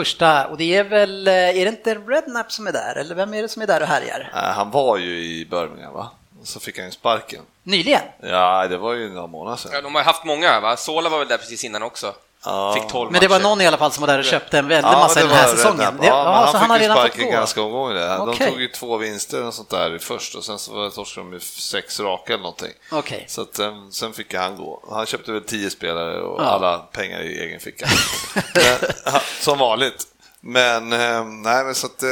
Och 0.50 0.58
det 0.58 0.76
är 0.76 0.84
väl, 0.84 1.28
eh, 1.28 1.34
är 1.34 1.54
det 1.54 1.70
inte 1.70 1.96
Redknapp 1.96 2.52
som 2.52 2.68
är 2.68 2.72
där? 2.72 2.96
Eller 2.96 3.16
vem 3.16 3.34
är 3.34 3.42
det 3.42 3.50
som 3.50 3.62
är 3.62 3.68
där 3.68 3.82
och 3.82 3.88
härjar? 3.88 4.32
Eh, 4.36 4.40
Han 4.40 4.72
var 4.72 4.98
ju 4.98 5.18
i 5.24 5.46
Birmingham, 5.46 5.94
va? 5.94 6.10
Och 6.42 6.48
så 6.48 6.60
fick 6.60 6.78
han 6.78 6.86
ju 6.86 6.92
sparken. 6.92 7.42
Nyligen? 7.64 8.02
Ja, 8.22 8.68
det 8.68 8.78
var 8.78 8.94
ju 8.94 9.10
några 9.14 9.28
månader 9.28 9.58
sedan. 9.58 9.72
Ja, 9.74 9.82
de 9.82 9.96
har 9.96 10.02
ju 10.02 10.06
haft 10.06 10.26
många, 10.26 10.60
va? 10.60 10.78
Sola 10.78 11.10
var 11.10 11.20
väl 11.20 11.28
där 11.28 11.38
precis 11.38 11.64
innan 11.64 11.84
också. 11.84 12.14
Ja. 12.46 12.74
Fick 12.74 12.88
12 12.92 13.12
Men 13.12 13.22
det 13.22 13.28
var 13.28 13.40
någon 13.40 13.62
i 13.62 13.68
alla 13.68 13.78
fall 13.78 13.92
som 13.92 14.02
var 14.02 14.08
där 14.08 14.20
och 14.20 14.26
köpte 14.26 14.58
en 14.60 14.68
väldig 14.68 14.90
Ja, 14.92 15.00
massa 15.00 15.20
den 15.20 15.30
här 15.30 15.48
säsongen. 15.48 15.78
Det, 15.78 15.84
Ja, 15.86 15.92
men 16.00 16.08
ja, 16.08 16.34
han 16.44 16.52
så 16.52 16.58
han 16.58 16.70
har 16.70 16.78
fick 16.78 16.84
ju 16.84 16.90
redan 16.90 17.04
fått 17.04 17.12
sparken 17.12 17.26
gå? 17.26 17.32
ganska 17.32 17.62
omgående. 17.62 18.08
De 18.08 18.30
Okej. 18.30 18.52
tog 18.52 18.62
ju 18.62 18.68
två 18.68 18.98
vinster 18.98 19.44
och 19.44 19.54
sånt 19.54 19.70
där 19.70 19.98
först 20.02 20.36
och 20.36 20.44
sen 20.44 20.60
så 20.60 20.90
torskade 20.90 21.28
de 21.28 21.32
med 21.32 21.42
sex 21.44 22.00
raka 22.00 22.34
eller 22.34 22.44
någonting. 22.44 22.72
Okej. 22.92 23.26
Så 23.28 23.42
att, 23.42 23.60
eh, 23.60 23.74
sen 23.92 24.14
fick 24.14 24.34
ju 24.34 24.40
han 24.40 24.56
gå. 24.56 24.84
Han 24.92 25.06
köpte 25.06 25.32
väl 25.32 25.42
tio 25.44 25.70
spelare 25.70 26.22
och 26.22 26.42
Ja. 26.42 26.46
alla 26.46 26.78
pengar 26.78 27.22
i 27.22 27.40
egen 27.40 27.60
ficka. 27.60 27.88
Som 29.42 29.58
vanligt. 29.58 30.04
Men, 30.42 30.94
eh, 30.94 31.26
nej, 31.26 31.66
men 31.66 31.76
så 31.76 31.86
att, 31.88 32.04
eh, 32.04 32.10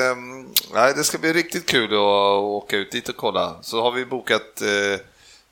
nej, 0.73 0.93
det 0.95 1.03
ska 1.03 1.17
bli 1.17 1.33
riktigt 1.33 1.69
kul 1.69 1.93
att 1.93 1.99
åka 2.39 2.75
ut 2.77 2.91
dit 2.91 3.09
och 3.09 3.15
kolla. 3.17 3.55
Så 3.61 3.81
har 3.81 3.91
vi 3.91 4.05
bokat 4.05 4.61
eh, 4.61 4.99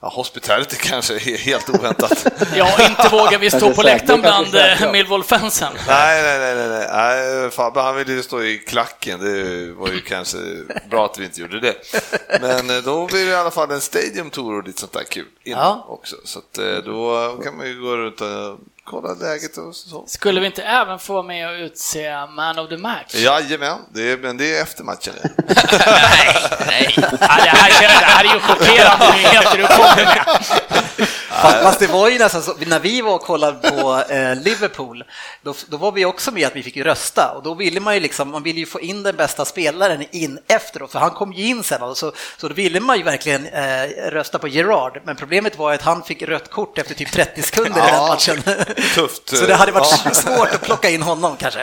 ja, 0.02 0.10
hospitality 0.10 0.76
kanske, 0.76 1.14
he- 1.18 1.38
helt 1.38 1.70
oväntat. 1.70 2.28
Ja, 2.56 2.86
inte 2.90 3.10
vågar 3.10 3.38
vi 3.40 3.50
stå 3.52 3.74
på 3.74 3.82
läktaren 3.82 4.22
bland 4.22 4.56
eh. 4.56 4.92
Millwall-fansen. 4.92 5.74
Nej, 5.88 6.24
nej, 6.24 6.40
nej, 6.40 6.56
nej, 6.56 6.70
nej. 6.70 6.88
nej, 7.42 7.52
Fabbe 7.52 7.80
han 7.82 7.96
ville 7.96 8.12
ju 8.14 8.24
stå 8.24 8.44
i 8.44 8.58
klacken, 8.58 9.20
det 9.20 9.72
var 9.74 9.88
ju 9.88 10.02
kanske 10.02 10.38
bra 10.90 11.06
att 11.06 11.18
vi 11.20 11.26
inte 11.26 11.42
gjorde 11.42 11.60
det. 11.60 11.76
Men 12.42 12.70
eh, 12.70 12.78
då 12.84 13.08
blir 13.08 13.26
det 13.26 13.32
i 13.32 13.36
alla 13.36 13.52
fall 13.52 13.72
en 13.72 13.82
Stadium 13.82 14.30
Tour 14.30 14.58
och 14.58 14.64
lite 14.68 14.80
sånt 14.80 14.94
där 14.94 15.04
kul 15.04 15.26
innan 15.44 15.60
Ja. 15.62 15.86
också. 15.90 16.16
Så 16.26 16.40
att, 16.40 16.58
eh, 16.58 16.76
då 16.86 17.30
kan 17.44 17.58
man 17.58 17.68
ju 17.68 17.82
gå 17.82 17.98
runt 17.98 18.22
och 18.22 18.60
kolla 18.84 19.14
läget 19.14 19.58
och 19.58 19.76
så. 19.76 20.04
Skulle 20.08 20.40
vi 20.40 20.46
inte 20.46 20.64
även 20.64 21.00
få 21.00 21.24
med 21.24 21.50
och 21.50 21.54
utse 21.66 22.26
Man 22.26 22.60
of 22.60 22.70
the 22.70 22.78
Match? 22.78 23.16
Jajamän, 23.16 23.78
det 23.94 24.12
är, 24.12 24.18
men 24.18 24.38
det 24.38 24.58
är 24.58 24.62
efter 24.62 24.84
matchen. 24.84 25.14
nej, 25.48 26.36
nej. 26.68 26.94
Ja, 26.98 27.08
det, 27.20 27.50
här, 27.50 28.00
det 28.00 28.06
här 28.06 28.26
är 28.26 28.34
ju 28.34 28.40
chockerande 28.40 29.12
nyheter 29.16 29.58
du 29.58 29.68
kommer 29.68 29.96
med. 30.06 30.26
Fast, 31.64 31.80
det 31.80 31.88
var 31.88 32.10
ju 32.10 32.20
nästan 32.20 32.44
så, 32.44 32.54
när 32.66 32.80
vi 32.80 33.02
var 33.02 33.16
och 33.16 33.22
kollade 33.22 33.70
på 33.72 34.04
eh, 34.14 34.36
Liverpool, 34.36 35.04
då, 35.42 35.54
då 35.68 35.78
var 35.78 35.92
vi 35.92 36.06
också 36.06 36.32
med 36.32 36.48
att 36.48 36.56
vi 36.56 36.64
fick 36.64 36.78
rösta 36.78 37.32
och 37.36 37.44
då 37.44 37.54
ville 37.54 37.80
man 37.80 37.94
ju 37.94 38.00
liksom, 38.00 38.30
man 38.30 38.44
ville 38.44 38.60
ju 38.60 38.66
få 38.66 38.80
in 38.82 39.04
den 39.04 39.16
bästa 39.16 39.46
spelaren 39.46 40.06
in 40.12 40.40
efteråt, 40.48 40.92
för 40.92 41.00
han 41.00 41.12
kom 41.12 41.34
ju 41.34 41.46
in 41.46 41.64
sen 41.64 41.82
och 41.82 41.98
så, 41.98 42.12
så 42.38 42.48
då 42.48 42.54
ville 42.54 42.80
man 42.80 42.98
ju 42.98 43.04
verkligen 43.04 43.46
eh, 43.48 43.88
rösta 44.12 44.40
på 44.40 44.48
Gerard, 44.48 45.02
men 45.06 45.16
problemet 45.16 45.58
var 45.58 45.74
att 45.74 45.82
han 45.82 46.04
fick 46.04 46.22
rött 46.22 46.50
kort 46.52 46.78
efter 46.78 46.94
typ 46.96 47.12
30 47.12 47.42
sekunder 47.42 47.88
i 47.88 47.92
den 47.92 48.08
matchen. 48.08 48.42
Tufft. 48.96 49.30
Så 49.38 49.46
det 49.46 49.56
hade 49.56 49.72
varit 49.72 50.02
Ja. 50.06 50.12
svårt 50.14 50.54
att 50.54 50.62
plocka 50.62 50.90
in 50.90 51.02
honom 51.02 51.36
kanske. 51.38 51.62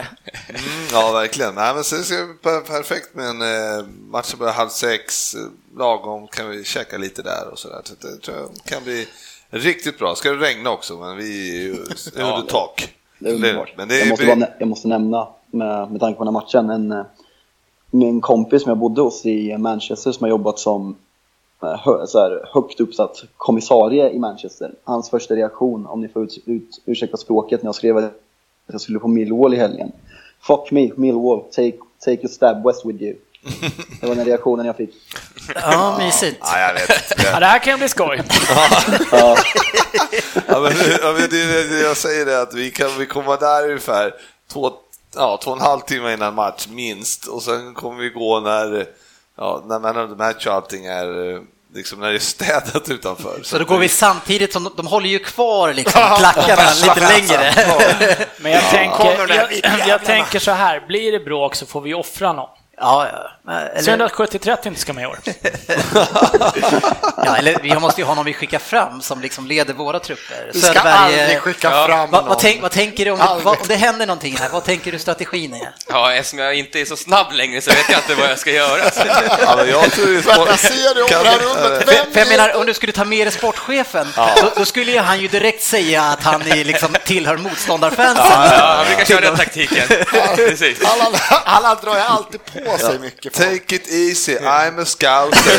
Mm, 0.49 0.61
ja, 0.92 1.12
verkligen. 1.12 1.54
Nej, 1.54 1.75
men 1.75 1.85
så 1.85 2.02
ska 2.02 2.14
bli 2.14 2.35
per- 2.42 2.61
perfekt 2.61 3.14
med 3.14 3.26
en 3.26 3.42
eh, 3.42 3.85
match 4.11 4.26
som 4.26 4.38
börjar 4.38 4.52
halv 4.54 4.68
sex, 4.68 5.37
lagom 5.78 6.28
kan 6.28 6.49
vi 6.50 6.64
käka 6.64 6.99
lite 6.99 7.23
där 7.23 7.49
och 7.52 7.59
sådär. 7.59 7.80
Så 7.85 7.95
det 7.95 8.16
tror 8.23 8.37
jag 8.37 8.50
kan 8.64 8.85
bli 8.85 9.09
riktigt 9.50 9.99
bra. 9.99 10.14
Ska 10.14 10.31
det 10.33 10.37
regna 10.47 10.71
också, 10.71 10.97
men 10.99 11.17
vi 11.17 11.59
är 11.59 11.62
ju 11.62 11.71
under 12.14 12.49
tak. 12.49 12.95
Det 13.19 13.28
är 13.31 13.35
underbart. 13.35 13.73
Men 13.76 13.88
det 13.88 13.99
jag, 13.99 14.09
måste 14.09 14.25
blir- 14.25 14.35
bara, 14.37 14.38
nä- 14.47 14.52
jag 14.59 14.69
måste 14.69 14.88
nämna, 14.88 15.28
med, 15.50 15.90
med 15.90 16.00
tanke 16.00 16.19
på 16.19 16.25
den 16.25 16.35
här 16.35 16.40
matchen, 16.43 16.71
en, 16.71 16.93
eh, 16.93 17.05
min 17.90 18.21
kompis 18.21 18.62
som 18.62 18.71
jag 18.71 18.78
bodde 18.78 19.00
hos 19.02 19.26
i 19.26 19.57
Manchester 19.59 20.12
som 20.12 20.25
har 20.25 20.28
jobbat 20.31 20.59
som 20.59 20.97
eh, 21.62 21.76
hö, 21.85 22.07
så 22.07 22.19
här, 22.19 22.49
högt 22.55 22.81
uppsatt 22.81 23.25
kommissarie 23.37 24.11
i 24.11 24.19
Manchester. 24.19 24.71
Hans 24.85 25.11
första 25.11 25.35
reaktion, 25.35 25.87
om 25.87 26.00
ni 26.00 26.09
får 26.09 26.25
ut, 26.25 26.38
ut, 26.47 26.83
ursäkta 26.85 27.17
språket, 27.17 27.62
när 27.62 27.69
jag 27.69 27.75
skrev 27.75 27.97
att 27.97 28.12
jag 28.67 28.81
skulle 28.81 28.99
på 28.99 29.09
Millwall 29.09 29.55
i 29.55 29.57
helgen. 29.57 29.93
Fuck 30.40 30.71
me, 30.71 30.90
Millwall, 30.97 31.40
take, 31.50 31.76
take 32.05 32.17
your 32.21 32.28
stab 32.28 32.67
west 32.67 32.85
with 32.87 33.02
you. 33.02 33.14
Det 34.00 34.07
var 34.07 34.14
den 34.14 34.25
reaktionen 34.25 34.66
jag 34.66 34.76
fick. 34.76 34.90
Ja, 35.54 35.99
mysigt. 35.99 36.38
Ja, 36.40 36.61
jag 36.61 36.75
vet 36.75 37.11
inte. 37.11 37.30
Ja, 37.33 37.40
det 37.40 37.47
här 37.47 37.59
kan 37.59 37.73
ju 37.73 37.78
bli 37.78 37.88
skoj. 37.88 38.23
Ja, 39.12 39.37
Ja, 40.47 40.61
men, 40.61 40.73
ja, 41.02 41.12
men 41.18 41.30
det, 41.30 41.80
jag 41.80 41.97
säger 41.97 42.26
det 42.26 42.40
att 42.42 42.54
vi 42.54 42.71
kan 42.71 42.99
vi 42.99 43.07
komma 43.07 43.37
där 43.37 43.64
ungefär 43.64 44.14
två, 44.52 44.73
ja, 45.14 45.40
två 45.42 45.50
och 45.50 45.57
en 45.57 45.62
halv 45.62 45.80
timme 45.80 46.12
innan 46.12 46.35
match 46.35 46.66
minst 46.71 47.26
och 47.26 47.42
sen 47.42 47.75
kommer 47.75 48.02
vi 48.02 48.09
gå 48.09 48.40
när, 48.40 48.87
ja, 49.37 49.62
när 49.66 49.78
man 49.78 49.97
har 49.97 50.07
match 50.07 50.47
och 50.47 50.54
allting 50.54 50.87
är 50.87 51.35
eh, 51.35 51.40
liksom 51.75 52.00
när 52.00 52.09
det 52.09 52.14
är 52.14 52.18
städat 52.18 52.88
utanför. 52.90 53.40
Så 53.42 53.59
då 53.59 53.64
går 53.64 53.78
vi 53.78 53.88
samtidigt 53.88 54.52
som 54.52 54.64
de, 54.64 54.73
de 54.76 54.87
håller 54.87 55.09
ju 55.09 55.18
kvar 55.18 55.73
liksom 55.75 56.02
klackarna 56.18 56.71
lite 56.83 57.09
längre. 57.09 57.54
Men 58.40 58.52
jag 58.52 58.62
tänker, 58.71 59.35
jag, 59.62 59.88
jag 59.88 60.04
tänker 60.04 60.38
så 60.38 60.50
här, 60.50 60.85
blir 60.88 61.12
det 61.12 61.21
bråk 61.21 61.54
så 61.54 61.66
får 61.66 61.80
vi 61.80 61.95
offra 61.95 62.33
någon. 62.33 62.49
Ja, 62.80 63.06
ja. 63.06 63.25
Uh, 63.25 63.38
Eller, 63.50 63.83
Synd 63.83 64.02
att 64.02 64.12
70-30 64.12 64.67
inte 64.69 64.81
ska 64.81 64.93
med 64.93 65.02
i 65.02 65.07
år. 65.07 65.19
ja, 67.25 67.37
eller 67.37 67.57
vi 67.62 67.75
måste 67.78 68.00
ju 68.00 68.05
ha 68.07 68.14
någon 68.14 68.25
vi 68.25 68.35
skickar 68.35 68.59
fram 68.59 69.02
som 69.02 69.21
liksom 69.21 69.47
leder 69.47 69.75
våra 69.75 70.00
trupper. 70.00 70.50
Vi 70.55 70.61
ska 70.61 70.67
Söderberg, 70.73 71.21
aldrig 71.21 71.40
skicka 71.40 71.71
Ja. 71.71 71.87
fram 71.87 72.11
vad, 72.11 72.21
någon. 72.23 72.28
vad, 72.28 72.38
tänk, 72.38 72.62
vad 72.62 72.71
tänker 72.71 73.05
du 73.05 73.11
om 73.11 73.19
det, 73.19 73.25
vad, 73.43 73.61
om 73.61 73.69
det 73.69 73.75
händer 73.76 74.07
någonting 74.07 74.37
här? 74.37 74.49
Vad 74.49 74.64
tänker 74.64 74.93
du 74.93 74.99
strategin 74.99 75.55
är? 75.55 75.71
Ja, 75.88 76.12
eftersom 76.12 76.38
jag 76.38 76.55
inte 76.55 76.81
är 76.81 76.85
så 76.85 76.97
snabb 76.97 77.33
längre 77.33 77.61
så 77.61 77.71
vet 77.71 77.90
jag 77.90 77.99
inte 78.00 78.14
vad 78.14 78.31
jag 78.31 78.38
ska 78.38 78.50
göra. 78.50 78.78
Ja, 79.43 79.57
men 79.57 79.69
jag 79.69 79.93
tror 79.93 80.17
om 81.02 81.09
Kan- 81.09 81.23
det 81.23 81.28
här 81.28 81.38
rummet? 81.38 81.83
Vem 81.87 82.12
för 82.12 82.19
jag 82.21 82.28
menar, 82.28 82.57
om 82.57 82.67
du 82.67 82.75
skulle 82.75 82.93
ta 82.93 83.05
med 83.05 83.26
dig 83.26 83.33
sportchefen, 83.33 84.07
då, 84.17 84.50
då 84.57 84.64
skulle 84.64 84.93
ju 84.93 84.99
han 84.99 85.21
ju 85.21 85.28
direkt 85.28 85.62
säga 85.62 86.02
att 86.02 86.23
han 86.23 86.43
är, 86.43 86.64
liksom, 86.64 86.97
tillhör 87.05 87.37
motståndarfansen. 87.37 88.25
Ja, 88.31 88.75
han 88.76 88.87
brukar 88.87 89.05
köra 89.05 89.21
den 89.21 89.37
taktiken. 89.37 89.88
Precis. 90.37 90.78
Alla, 90.85 91.19
alla 91.45 91.75
drar 91.75 91.95
ju 91.95 92.00
alltid 92.00 92.40
på 92.45 92.78
sig 92.78 92.99
mycket. 92.99 93.38
Take 93.38 93.75
it 93.76 93.88
easy, 93.92 94.37
I'm 94.38 94.78
a 94.83 94.85
scouter. 94.85 95.59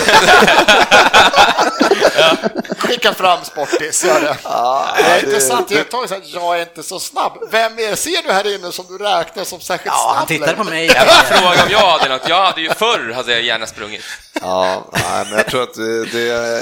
Skicka 2.79 3.13
fram 3.13 3.43
Sportis, 3.43 4.03
gör 4.05 4.21
det. 4.21 4.37
Ja, 4.43 4.89
Det 4.97 5.03
är 5.03 5.21
det- 5.21 5.27
intressant 5.27 5.71
iakttagelse 5.71 6.15
att 6.15 6.27
jag 6.29 6.57
är 6.57 6.61
inte 6.61 6.83
så 6.83 6.99
snabb. 6.99 7.37
Vem 7.51 7.79
är, 7.79 7.95
ser 7.95 8.23
du 8.27 8.31
här 8.33 8.55
inne 8.55 8.71
som 8.71 8.85
du 8.89 8.97
räknar 9.03 9.43
som 9.43 9.59
särskilt 9.59 9.85
Ja, 9.95 10.01
snabb? 10.03 10.15
han 10.17 10.27
tittar 10.27 10.53
på 10.53 10.63
mig. 10.63 10.85
Jag 10.85 11.63
om 11.65 11.71
jag 11.71 11.79
hade 11.91 12.09
något. 12.09 12.29
Jag 12.29 12.45
hade 12.45 12.61
ju 12.61 12.69
förr 12.69 13.13
hade 13.13 13.31
jag 13.31 13.41
gärna 13.41 13.67
sprungit. 13.67 14.03
Ja, 14.41 14.85
nej, 14.93 15.25
men 15.29 15.37
jag 15.37 15.45
tror 15.47 15.63
att 15.63 15.73
det, 16.11 16.19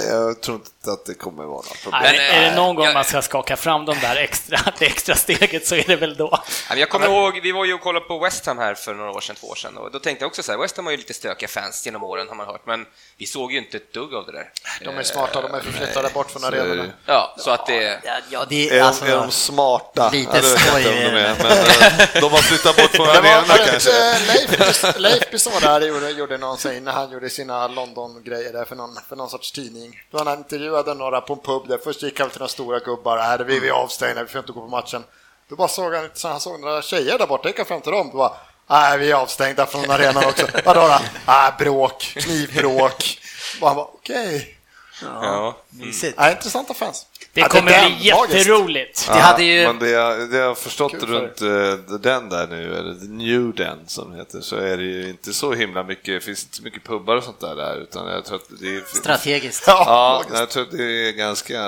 jag 0.10 0.42
tror 0.42 0.56
inte 0.56 0.92
att 0.92 1.06
det 1.06 1.14
kommer 1.14 1.44
vara 1.44 1.56
något 1.56 1.84
problem. 1.84 2.02
Men, 2.04 2.16
är 2.16 2.42
det 2.42 2.48
eh, 2.48 2.56
någon 2.56 2.76
gång 2.76 2.86
jag- 2.86 2.94
man 2.94 3.04
ska 3.04 3.22
skaka 3.22 3.58
fram 3.58 3.86
de 3.86 4.00
där 4.00 4.16
extra, 4.16 4.60
det 4.80 4.86
extra 4.86 5.16
steget 5.16 5.68
så 5.68 5.76
är 5.76 5.84
det 5.88 5.96
väl 5.96 6.16
då. 6.18 6.40
Jag 6.76 6.90
kommer 6.90 7.06
ihåg, 7.08 7.40
vi 7.44 7.52
var 7.52 7.66
ju 7.66 7.74
och 7.74 7.82
kollade 7.82 8.06
på 8.06 8.20
West 8.20 8.46
Ham 8.46 8.58
här 8.58 8.76
för 8.76 8.94
några 8.94 9.12
år 9.12 9.22
sedan, 9.22 9.36
två 9.40 9.48
år 9.48 9.56
sedan, 9.56 9.78
och 9.78 9.92
då 9.92 10.00
tänkte 10.00 10.24
jag 10.24 10.28
också 10.30 10.44
så 10.44 10.52
här, 10.52 10.60
West 10.60 10.78
Ham 10.78 10.86
har 10.86 10.92
ju 10.92 10.97
lite 10.98 11.14
stökiga 11.14 11.50
fans 11.50 11.86
genom 11.86 12.04
åren 12.04 12.28
har 12.28 12.36
man 12.36 12.48
hört, 12.48 12.66
men 12.66 12.86
vi 13.18 13.26
såg 13.26 13.52
ju 13.52 13.58
inte 13.58 13.78
ett 13.78 13.94
dugg 13.94 14.14
av 14.16 14.26
det 14.26 14.32
där. 14.32 14.52
De 14.84 14.98
är 14.98 15.04
smarta, 15.04 15.42
de 15.42 15.54
är 15.54 15.60
förflyttade 15.60 16.10
bort 16.14 16.32
från 16.32 16.44
arenorna. 16.44 16.84
ju. 16.84 16.92
Ja, 17.06 17.36
så 17.38 17.52
att 17.52 17.66
det... 17.66 18.00
Ja, 18.04 18.14
ja, 18.30 18.46
det 18.50 18.70
Är, 18.70 18.82
alltså... 18.84 19.06
är 19.06 19.16
de 19.16 19.32
smarta? 19.32 20.10
Lite 20.10 20.38
Ja, 20.38 20.42
skoj. 20.60 20.82
inte 20.82 20.90
om 20.90 21.14
de 21.14 21.20
är, 21.20 21.36
men 21.44 21.52
eh, 21.52 22.22
de 22.22 22.32
har 22.32 22.42
flyttat 22.42 22.76
bort 22.76 22.92
från 22.92 23.08
arenorna 23.10 23.58
kanske. 23.58 24.12
eh, 24.12 24.28
Leif, 24.28 24.98
Leif 24.98 25.32
Bisson 25.32 25.54
där 25.62 25.82
gjorde, 25.82 26.10
gjorde 26.12 26.38
någon 26.38 26.58
säg 26.58 26.80
när 26.82 26.92
han 26.92 27.12
gjorde 27.12 27.30
sina 27.30 27.68
London-grejer 27.68 28.54
där 28.54 28.66
för 28.66 28.76
någon, 28.76 28.96
för 29.10 29.16
någon 29.16 29.30
sorts 29.30 29.52
tidning. 29.52 30.00
Då 30.12 30.18
han 30.24 30.38
intervjuade 30.38 30.94
några 30.94 31.22
på 31.22 31.34
en 31.34 31.40
pub 31.40 31.68
där. 31.68 31.78
Först 31.84 32.04
gick 32.04 32.20
han 32.20 32.30
till 32.30 32.40
några 32.40 32.50
stora 32.50 32.80
gubbar. 32.80 33.18
Här, 33.18 33.40
vi 33.40 33.60
vi 33.60 33.68
är 33.68 33.74
avstängda, 33.74 34.24
vi 34.24 34.30
får 34.30 34.40
inte 34.40 34.52
gå 34.52 34.62
på 34.62 34.68
matchen. 34.68 35.04
Då 35.50 35.56
bara 35.56 35.68
såg 35.68 35.94
han, 35.94 36.10
så 36.14 36.28
han 36.28 36.40
såg 36.40 36.60
några 36.60 36.82
tjejer 36.82 37.18
där 37.18 37.28
borta, 37.28 37.48
gick 37.48 37.58
han 37.58 37.66
fram 37.66 37.82
till 37.82 37.92
dem. 37.92 38.10
Då 38.12 38.18
bara, 38.18 38.34
Nej, 38.70 38.98
vi 38.98 39.12
är 39.12 39.16
avstängda 39.16 39.66
från 39.66 39.92
arenan 39.92 40.26
också. 40.26 40.48
Vadå 40.66 40.82
då? 40.82 41.00
Nej, 41.28 41.52
bråk, 41.60 42.02
knivbråk. 42.02 43.20
Han 43.62 43.76
bara, 43.76 43.86
okej. 43.86 44.58
Ja. 45.02 45.58
Mysigt. 45.70 46.18
Nej, 46.18 46.32
intressanta 46.32 46.74
fans. 46.74 47.06
Det 47.34 47.42
Ja, 47.42 47.48
kommer 47.48 47.72
den, 47.72 47.96
bli 47.98 48.08
jätteroligt. 48.08 49.08
Det 49.08 49.20
hade 49.20 49.44
ju... 49.44 49.68
Men 49.68 49.80
det 49.80 49.90
jag, 49.90 50.30
det 50.30 50.38
jag 50.38 50.48
har 50.48 50.56
förstått 50.56 50.92
Kul 50.92 51.00
för 51.00 51.08
runt 51.08 51.42
eh, 51.42 51.98
den 52.00 52.30
där 52.30 52.48
nu, 52.48 52.76
eller 52.78 52.94
New 53.08 53.56
Den 53.56 53.78
som 53.88 54.12
det 54.12 54.18
heter, 54.18 54.42
så 54.42 54.56
är 54.56 54.78
det 54.78 54.84
ju 54.84 55.10
inte 55.10 55.34
så 55.34 55.54
himla 55.54 55.84
mycket, 55.84 56.24
finns 56.24 56.44
inte 56.44 56.58
så 56.58 56.64
mycket 56.64 56.84
pubbar 56.84 57.16
och 57.16 57.24
sånt 57.24 57.40
där 57.40 57.56
där, 57.56 57.76
utan 57.76 58.08
jag 58.08 58.26
tror 58.26 58.36
att 58.36 58.50
det 58.60 58.68
är... 58.68 58.82
Strategiskt. 59.00 59.64
Ja, 59.68 60.24
jag 60.34 60.50
tror 60.50 60.64
att 60.64 60.72
det 60.72 61.10
är 61.10 61.12
ganska, 61.12 61.62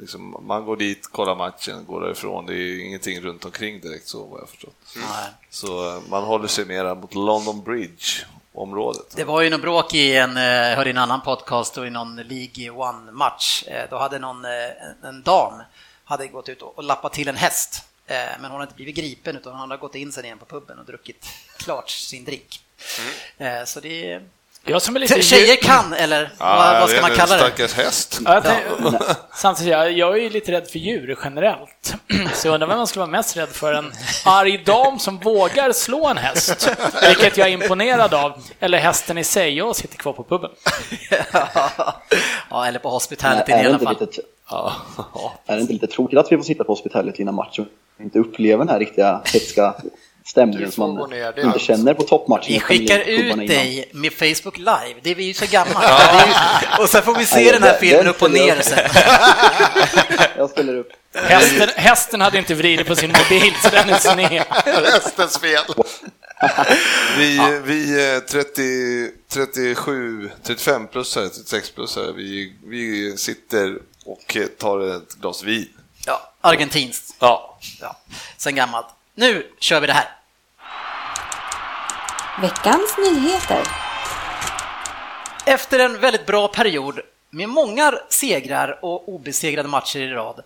liksom, 0.00 0.36
man 0.46 0.64
går 0.64 0.76
dit, 0.76 1.06
kollar 1.12 1.34
matchen, 1.36 1.84
går 1.86 2.00
därifrån, 2.00 2.46
det 2.46 2.54
är 2.54 2.84
ingenting 2.86 3.20
runt 3.20 3.44
omkring 3.44 3.80
direkt 3.80 4.08
så 4.08 4.24
vad 4.24 4.36
jag 4.38 4.42
har 4.42 4.46
förstått. 4.46 4.74
Nej. 4.96 5.28
Så 5.50 5.96
eh, 5.96 6.02
man 6.08 6.22
håller 6.22 6.48
sig 6.48 6.64
mera 6.64 6.94
mot 6.94 7.14
London 7.14 7.62
Bridge 7.62 8.24
området. 8.52 9.16
Det 9.16 9.24
var 9.24 9.40
ju 9.42 9.50
något 9.50 9.60
bråk 9.60 9.94
i 9.94 10.16
en, 10.16 10.36
eh, 10.36 10.42
jag 10.42 10.76
hörde 10.76 10.90
i 10.90 10.92
en 10.92 10.98
annan 10.98 11.20
podcast 11.20 11.78
och 11.78 11.86
i 11.86 11.90
någon 11.90 12.16
League 12.16 12.70
One-match. 12.70 13.64
Eh, 13.66 13.84
Då 13.90 13.98
hade 13.98 14.18
någon, 14.18 14.44
en- 15.04 15.22
dam 15.24 15.52
hade 16.04 16.26
gått 16.26 16.48
ut 16.48 16.62
och 16.62 16.84
lappat 16.84 17.12
till 17.12 17.28
en 17.28 17.36
häst. 17.36 17.82
Men 18.40 18.50
hon 18.50 18.50
hade 18.50 18.62
inte 18.62 18.74
blivit 18.74 18.94
gripen 18.96 19.36
utan 19.36 19.52
hon 19.52 19.60
hade 19.60 19.80
gått 19.80 19.94
in 19.94 20.12
sen 20.12 20.24
igen 20.24 20.38
på 20.38 20.44
puben 20.44 20.78
och 20.78 20.84
druckit 20.84 21.26
klart 21.56 21.90
sin 21.90 22.24
drink. 22.24 22.60
Eh, 23.38 23.64
Så 23.66 23.80
det 23.80 24.12
är... 24.12 24.22
Jag 24.64 24.82
som 24.82 24.96
är 24.96 25.00
lite 25.00 25.22
Tjejer 25.22 25.56
kan, 25.56 25.92
eller 25.92 26.32
vad, 26.38 26.80
vad 26.80 26.90
ska 26.90 27.00
man 27.00 27.10
kalla 27.10 27.34
det? 27.36 27.40
Stackars 27.40 27.72
häst. 27.74 28.20
Ja, 28.24 28.42
Samtidigt, 29.34 29.72
jag, 29.72 29.92
jag 29.92 30.12
är 30.18 30.22
ju 30.22 30.30
lite 30.30 30.52
rädd 30.52 30.68
för 30.68 30.78
djur 30.78 31.18
generellt. 31.24 31.94
Så 32.34 32.48
jag 32.48 32.54
undrar 32.54 32.68
vem 32.68 32.78
man 32.78 32.86
skulle 32.86 33.00
vara 33.00 33.10
mest 33.10 33.36
rädd 33.36 33.48
för. 33.48 33.72
En 33.72 33.92
arg 34.24 34.62
dam 34.66 34.98
som 34.98 35.18
vågar 35.18 35.72
slå 35.72 36.06
en 36.08 36.16
häst, 36.16 36.70
vilket 37.08 37.36
jag 37.36 37.48
är 37.48 37.52
imponerad 37.52 38.14
av. 38.14 38.32
Eller 38.60 38.78
hästen 38.78 39.18
i 39.18 39.24
sig, 39.24 39.56
jag 39.56 39.76
sitter 39.76 39.96
kvar 39.96 40.12
på 40.12 40.24
puben. 40.24 40.50
Ja, 42.50 42.66
eller 42.66 42.78
på 42.78 42.88
är, 43.52 43.60
i 43.60 43.62
det 43.62 43.68
alla 43.68 43.78
fall. 43.78 43.96
lite, 44.00 44.22
Ja. 44.50 44.72
är 45.46 45.54
det 45.56 45.60
inte 45.60 45.72
lite 45.72 45.86
tråkigt 45.86 46.18
att 46.18 46.32
vi 46.32 46.36
får 46.36 46.44
sitta 46.44 46.64
på 46.64 46.72
hospitality 46.72 47.22
innan 47.22 47.34
match 47.34 47.58
och 47.58 47.66
inte 48.00 48.18
upplever 48.18 48.58
den 48.64 48.68
här 48.72 48.78
riktiga 48.78 49.20
hetska 49.32 49.74
stämningen 50.28 50.72
som 50.72 50.94
man 50.94 51.10
det 51.10 51.28
inte 51.28 51.48
allt. 51.48 51.60
känner 51.62 51.94
på 51.94 52.02
toppmatchen? 52.02 52.52
Vi 52.52 52.60
skickar 52.60 52.98
ut 52.98 53.20
innan. 53.20 53.38
dig 53.46 53.90
med 53.92 54.12
Facebook 54.12 54.58
Live, 54.58 54.94
det 55.02 55.10
är 55.10 55.14
vi 55.14 55.24
ju 55.24 55.34
så 55.34 55.46
gamla. 55.50 55.80
Det 55.80 56.26
ju- 56.26 56.82
Och 56.82 56.88
sen 56.90 57.02
får 57.02 57.14
vi 57.14 57.26
se 57.26 57.40
Ja, 57.42 57.52
den 57.52 57.62
här 57.62 57.70
den- 57.70 57.80
filmen 57.80 57.98
den 58.04 58.14
upp 58.14 58.22
och 58.22 58.30
ner 58.30 58.60
sen. 58.60 58.78
Jag 60.36 60.50
ställer 60.50 60.74
upp. 60.76 60.88
Hästen, 61.14 61.68
hästen 61.76 62.20
hade 62.20 62.38
inte 62.38 62.54
vridit 62.54 62.86
på 62.86 62.96
sin 62.96 63.12
mobil, 63.12 63.54
så 63.62 63.68
den 63.68 63.88
är 63.90 63.98
sned. 63.98 64.42
Hästens 64.92 65.38
fel. 65.38 65.62
Vi, 67.18 67.60
vi 67.64 68.12
eh, 68.14 68.20
30, 68.20 69.10
37, 69.32 70.30
35 70.42 70.86
plussare, 70.88 71.28
36 71.28 71.70
plussare, 71.70 72.12
vi, 72.12 72.52
vi 72.66 73.16
sitter 73.16 73.78
och 74.04 74.36
eh, 74.36 74.46
tar 74.46 74.96
ett 74.96 75.14
glas 75.20 75.42
vin. 75.42 75.68
Ja, 76.06 76.32
argentinskt. 76.40 77.14
Ja. 77.18 77.58
Ja, 77.80 77.96
sen 78.36 78.54
gammalt. 78.54 78.86
Nu 79.14 79.46
kör 79.60 79.80
vi 79.80 79.86
det 79.86 79.92
här. 79.92 80.08
Veckans 82.40 82.96
nyheter. 82.98 83.68
Efter 85.46 85.78
en 85.78 86.00
väldigt 86.00 86.26
bra 86.26 86.48
period 86.48 87.00
med 87.30 87.48
många 87.48 87.94
segrar 88.08 88.78
och 88.82 89.08
obesegrade 89.08 89.68
matcher 89.68 89.98
i 89.98 90.08
rad 90.08 90.42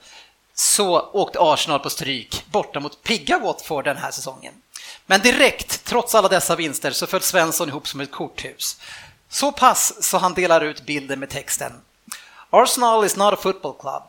så 0.54 1.00
åkte 1.00 1.38
Arsenal 1.40 1.80
på 1.80 1.90
stryk 1.90 2.44
borta 2.50 2.80
mot 2.80 3.02
pigga 3.02 3.38
Watford 3.38 3.84
den 3.84 3.96
här 3.96 4.10
säsongen. 4.10 4.54
Men 5.06 5.20
direkt, 5.20 5.84
trots 5.84 6.14
alla 6.14 6.28
dessa 6.28 6.56
vinster, 6.56 6.90
så 6.90 7.06
föll 7.06 7.20
Svensson 7.20 7.68
ihop 7.68 7.88
som 7.88 8.00
ett 8.00 8.10
korthus. 8.10 8.80
Så 9.28 9.52
pass 9.52 10.04
så 10.04 10.18
han 10.18 10.34
delar 10.34 10.60
ut 10.60 10.86
bilden 10.86 11.20
med 11.20 11.30
texten 11.30 11.72
Arsenal 12.50 13.04
is 13.04 13.16
not 13.16 13.34
a 13.34 13.38
football 13.42 13.74
club. 13.80 14.02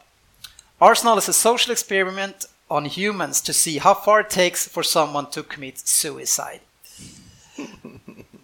Arsenal 0.78 1.18
is 1.18 1.30
a 1.30 1.34
social 1.34 1.72
experiment 1.72 2.36
on 2.68 2.86
humans 2.86 3.42
to 3.42 3.54
see 3.54 3.80
how 3.80 3.96
far 4.06 4.22
it 4.22 4.30
takes 4.30 4.70
for 4.70 4.84
someone 4.84 5.28
to 5.32 5.44
commit 5.44 5.88
suicide. 5.88 6.60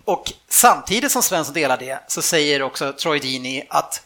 Och 0.06 0.34
samtidigt 0.50 1.12
som 1.12 1.24
Svensson 1.24 1.54
delar 1.54 1.78
det 1.78 2.00
så 2.08 2.22
säger 2.22 2.62
också 2.62 2.94
Troy 2.94 3.20
Deeney 3.20 3.64
att 3.70 4.02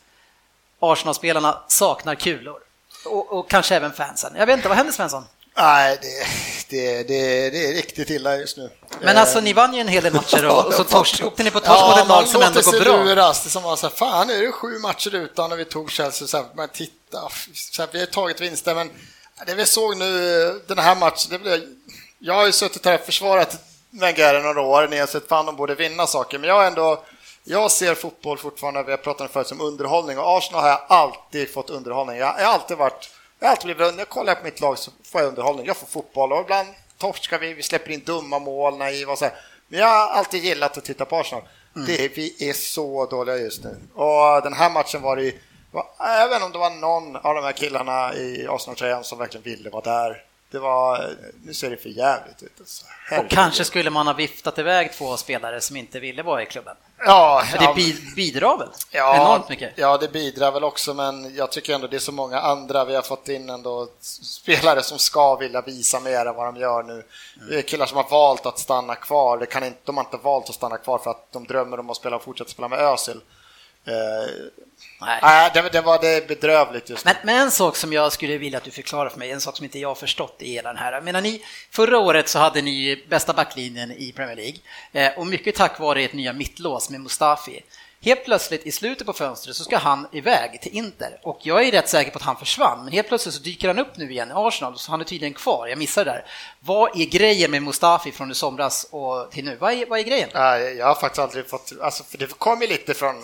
Arsenal-spelarna 0.80 1.58
saknar 1.68 2.16
kulor. 2.16 2.60
Och, 3.06 3.34
och, 3.34 3.50
kanske 3.50 3.76
även 3.76 3.94
fansen. 3.94 4.34
Jag 4.38 4.46
vet 4.46 4.58
inte, 4.58 4.68
vad 4.68 4.78
händer 4.78 4.94
Svensson? 4.94 5.24
Nej, 5.58 6.00
det, 6.02 6.28
det, 6.70 7.04
det, 7.04 7.50
det 7.50 7.70
är 7.70 7.74
riktigt 7.74 8.10
illa 8.10 8.38
just 8.38 8.58
nu. 8.58 8.70
Men 9.02 9.18
alltså, 9.18 9.40
ni 9.40 9.54
vann 9.54 9.74
ju 9.74 9.82
en 9.82 9.88
hel 9.88 10.04
del 10.04 10.14
matcher 10.14 10.46
och, 10.46 10.66
och 10.66 10.74
så 10.74 10.84
torsk, 10.84 11.24
åkte 11.24 11.44
ni 11.44 11.52
på 11.52 11.60
torsk 11.60 11.82
mot 11.82 12.00
ett 12.00 12.08
lag 12.08 12.28
som 12.28 12.42
ändå 12.42 12.62
går 12.62 12.80
bra. 12.80 13.04
Luras. 13.04 13.44
Det 13.44 13.50
som 13.50 13.64
var 13.64 13.76
så 13.76 13.88
här, 13.88 13.96
fan 13.96 14.28
nu 14.28 14.34
är 14.34 14.42
det 14.42 14.52
sju 14.52 14.80
matcher 14.80 15.16
utan 15.16 15.50
när 15.50 15.58
vi 15.58 15.66
tog 15.66 15.92
Chelsea. 15.92 16.28
Så 16.28 16.38
här, 16.38 16.46
men 16.56 16.70
titta, 16.70 17.30
så 17.54 17.82
här, 17.82 17.90
vi 17.92 18.00
har 18.00 18.06
tagit 18.06 18.42
vinster, 18.42 18.76
men 18.76 18.90
det 19.46 19.56
vi 19.56 19.66
såg 19.66 19.98
nu 19.98 20.62
den 20.68 20.78
här 20.78 20.96
matchen, 20.96 21.30
det 21.30 21.40
blev, 21.40 21.62
jag 22.20 22.34
har 22.34 22.46
ju 22.46 22.52
suttit 22.52 22.86
här 22.86 23.00
och 23.00 23.06
försvarat 23.06 23.73
Wenger 24.00 24.40
i 24.40 24.44
några 24.44 24.62
år, 24.62 24.88
ni 24.88 24.98
har 24.98 25.08
sett 25.08 25.28
fan 25.28 25.46
de 25.46 25.56
borde 25.56 25.76
vinna 25.76 26.08
saker, 26.08 26.40
men 26.40 26.50
jag 26.50 26.68
ändå 26.68 27.04
jag 27.44 27.72
ser 27.72 27.96
fotboll 27.96 28.38
fortfarande, 28.38 28.84
vi 28.84 28.92
har 28.92 28.98
pratat 28.98 29.22
om 29.22 29.28
förut, 29.28 29.48
som 29.48 29.62
underhållning 29.62 30.20
och 30.20 30.38
Arsenal 30.38 30.62
har 30.62 30.70
jag 30.70 30.82
alltid 30.88 31.54
fått 31.54 31.70
underhållning. 31.70 32.18
Jag 32.18 32.34
har 32.34 32.54
alltid 32.54 32.78
varit, 32.78 33.10
jag 33.40 33.48
har 33.48 33.52
alltid 33.52 33.76
blivit, 33.76 33.94
när 33.94 34.02
jag 34.02 34.10
kollar 34.10 34.36
på 34.36 34.44
mitt 34.44 34.62
lag 34.62 34.78
så 34.78 34.92
får 35.04 35.22
jag 35.22 35.28
underhållning. 35.28 35.66
Jag 35.66 35.78
får 35.78 35.88
fotboll 35.88 36.32
och 36.32 36.42
ibland 36.42 36.68
torskar 36.98 37.40
vi, 37.40 37.54
vi 37.54 37.64
släpper 37.64 37.92
in 37.92 38.04
dumma 38.06 38.40
mål, 38.40 38.78
naiva 38.78 39.12
och 39.12 39.18
så 39.18 39.26
här. 39.26 39.34
Men 39.68 39.80
jag 39.80 39.88
har 39.88 40.08
alltid 40.08 40.44
gillat 40.44 40.78
att 40.78 40.86
titta 40.86 41.06
på 41.06 41.18
Arsenal. 41.18 41.44
Mm. 41.76 41.88
Det, 41.88 42.18
vi 42.18 42.50
är 42.50 42.54
så 42.54 43.06
dåliga 43.06 43.38
just 43.38 43.64
nu. 43.64 43.78
Och 43.94 44.42
den 44.44 44.54
här 44.54 44.70
matchen 44.70 45.02
var 45.02 45.16
det 45.16 45.34
även 46.00 46.44
om 46.44 46.52
det 46.52 46.58
var 46.58 46.70
någon 46.70 47.16
av 47.16 47.36
de 47.36 47.44
här 47.44 47.52
killarna 47.52 48.14
i 48.16 48.48
Arsenal-tröjan 48.50 49.04
som 49.04 49.18
verkligen 49.18 49.44
ville 49.44 49.70
vara 49.70 49.82
där, 49.82 50.24
det 50.54 50.60
var, 50.60 51.16
nu 51.44 51.54
ser 51.54 51.70
det 51.70 51.78
för 51.78 51.90
jävligt 51.90 52.44
ut. 52.44 52.52
Alltså. 52.60 52.86
Och 53.20 53.30
kanske 53.30 53.66
skulle 53.66 53.90
man 53.90 54.08
ha 54.08 54.14
viftat 54.14 54.60
iväg 54.60 54.94
två 54.94 55.18
spelare 55.18 55.62
som 55.62 55.76
inte 55.76 56.00
ville 56.00 56.24
vara 56.24 56.44
i 56.44 56.46
klubben. 56.46 56.76
Ja, 56.98 57.44
men 57.52 57.60
det 57.76 57.82
ja, 57.82 57.92
bidrar 58.16 58.58
väl 58.58 58.70
ja, 58.92 59.16
enormt 59.16 59.50
mycket? 59.50 59.74
Ja, 59.76 59.98
det 59.98 60.12
bidrar 60.12 60.52
väl 60.52 60.64
också, 60.64 60.94
men 60.94 61.36
jag 61.36 61.52
tycker 61.52 61.76
ändå 61.76 61.88
det 61.88 61.96
är 61.96 62.00
så 62.00 62.12
många 62.12 62.40
andra. 62.40 62.86
Vi 62.86 62.96
har 62.96 63.02
fått 63.02 63.30
in 63.30 63.50
ändå 63.50 63.88
spelare 64.02 64.84
som 64.84 65.00
ska 65.00 65.36
vilja 65.36 65.62
visa 65.62 66.00
mer 66.00 66.26
än 66.26 66.36
vad 66.36 66.54
de 66.54 66.62
gör 66.62 66.84
nu. 66.84 67.04
Det 67.50 67.58
är 67.58 67.62
killar 67.62 67.86
som 67.86 67.98
har 67.98 68.10
valt 68.10 68.46
att 68.46 68.60
stanna 68.60 68.96
kvar. 68.96 69.38
Det 69.38 69.46
kan 69.46 69.64
inte, 69.64 69.80
de 69.84 69.98
har 69.98 70.04
inte 70.04 70.18
valt 70.18 70.50
att 70.50 70.56
stanna 70.56 70.78
kvar 70.78 70.98
för 70.98 71.12
att 71.12 71.32
de 71.32 71.44
drömmer 71.44 71.80
om 71.80 71.90
att 71.90 71.98
spela 71.98 72.16
och 72.16 72.24
fortsätta 72.24 72.50
spela 72.50 72.68
med 72.68 72.80
Özil. 72.80 73.22
Eh, 73.86 73.94
Nej, 75.02 75.20
Nej 75.22 75.52
det, 75.54 75.70
det, 75.70 75.82
var 75.82 76.02
det 76.02 76.28
bedrövligt 76.28 76.90
just 76.90 77.06
men, 77.06 77.16
men, 77.24 77.36
en 77.36 77.52
sak 77.52 77.76
som 77.76 77.94
jag 77.94 78.12
skulle 78.12 78.38
vilja 78.38 78.58
att 78.58 78.64
du 78.64 78.72
förklarar 78.72 79.10
för 79.10 79.20
mig, 79.20 79.32
en 79.32 79.42
sak 79.42 79.58
som 79.58 79.64
inte 79.64 79.80
jag 79.80 79.88
har 79.88 79.96
förstått 79.96 80.36
i 80.40 80.54
hela 80.54 80.70
den 80.70 80.78
här. 80.78 81.02
Menar, 81.02 81.22
ni, 81.22 81.42
förra 81.72 81.98
året 81.98 82.30
så 82.30 82.40
hade 82.40 82.62
ni 82.62 83.04
bästa 83.10 83.34
backlinjen 83.34 83.92
i 83.92 84.12
Premier 84.12 84.36
League 84.36 84.60
eh, 84.92 85.20
och 85.20 85.28
mycket 85.28 85.56
tack 85.56 85.80
vare 85.80 86.04
ert 86.04 86.14
nya 86.14 86.34
mittlås 86.34 86.90
med 86.90 87.02
Mustafi. 87.02 87.64
Helt 88.02 88.26
plötsligt 88.26 88.66
i 88.66 88.72
slutet 88.72 89.08
på 89.08 89.14
fönstret 89.14 89.56
så 89.56 89.64
ska 89.64 89.78
han 89.78 90.08
iväg 90.12 90.62
till 90.62 90.72
Inter 90.72 91.20
och 91.24 91.40
jag 91.44 91.68
är 91.68 91.72
rätt 91.72 91.90
säker 91.90 92.12
på 92.12 92.18
att 92.18 92.24
han 92.24 92.38
försvann, 92.38 92.84
men 92.84 92.94
helt 92.94 93.08
plötsligt 93.08 93.36
så 93.36 93.42
dyker 93.42 93.68
han 93.68 93.80
upp 93.80 93.98
nu 93.98 94.12
igen 94.12 94.30
i 94.30 94.34
Arsenal 94.36 94.78
så 94.78 94.92
han 94.92 95.02
är 95.02 95.06
tydligen 95.06 95.34
kvar. 95.34 95.68
Jag 95.68 95.78
missade 95.78 96.10
det 96.10 96.12
där. 96.12 96.26
Vad 96.60 97.00
är 97.00 97.06
grejen 97.06 97.52
med 97.52 97.64
Mustafi 97.64 98.12
från 98.12 98.32
i 98.32 98.36
somras 98.36 98.88
och 98.92 99.32
till 99.32 99.46
nu? 99.46 99.56
Vad 99.56 99.74
är, 99.74 99.86
vad 99.86 100.00
är 100.00 100.04
grejen? 100.04 100.30
Jag 100.78 100.86
har 100.86 100.96
faktiskt 100.96 101.20
aldrig 101.20 101.50
fått, 101.50 101.74
alltså 101.82 102.04
för 102.04 102.18
det 102.18 102.28
kom 102.28 102.62
ju 102.62 102.68
lite 102.68 102.94
från 102.94 103.16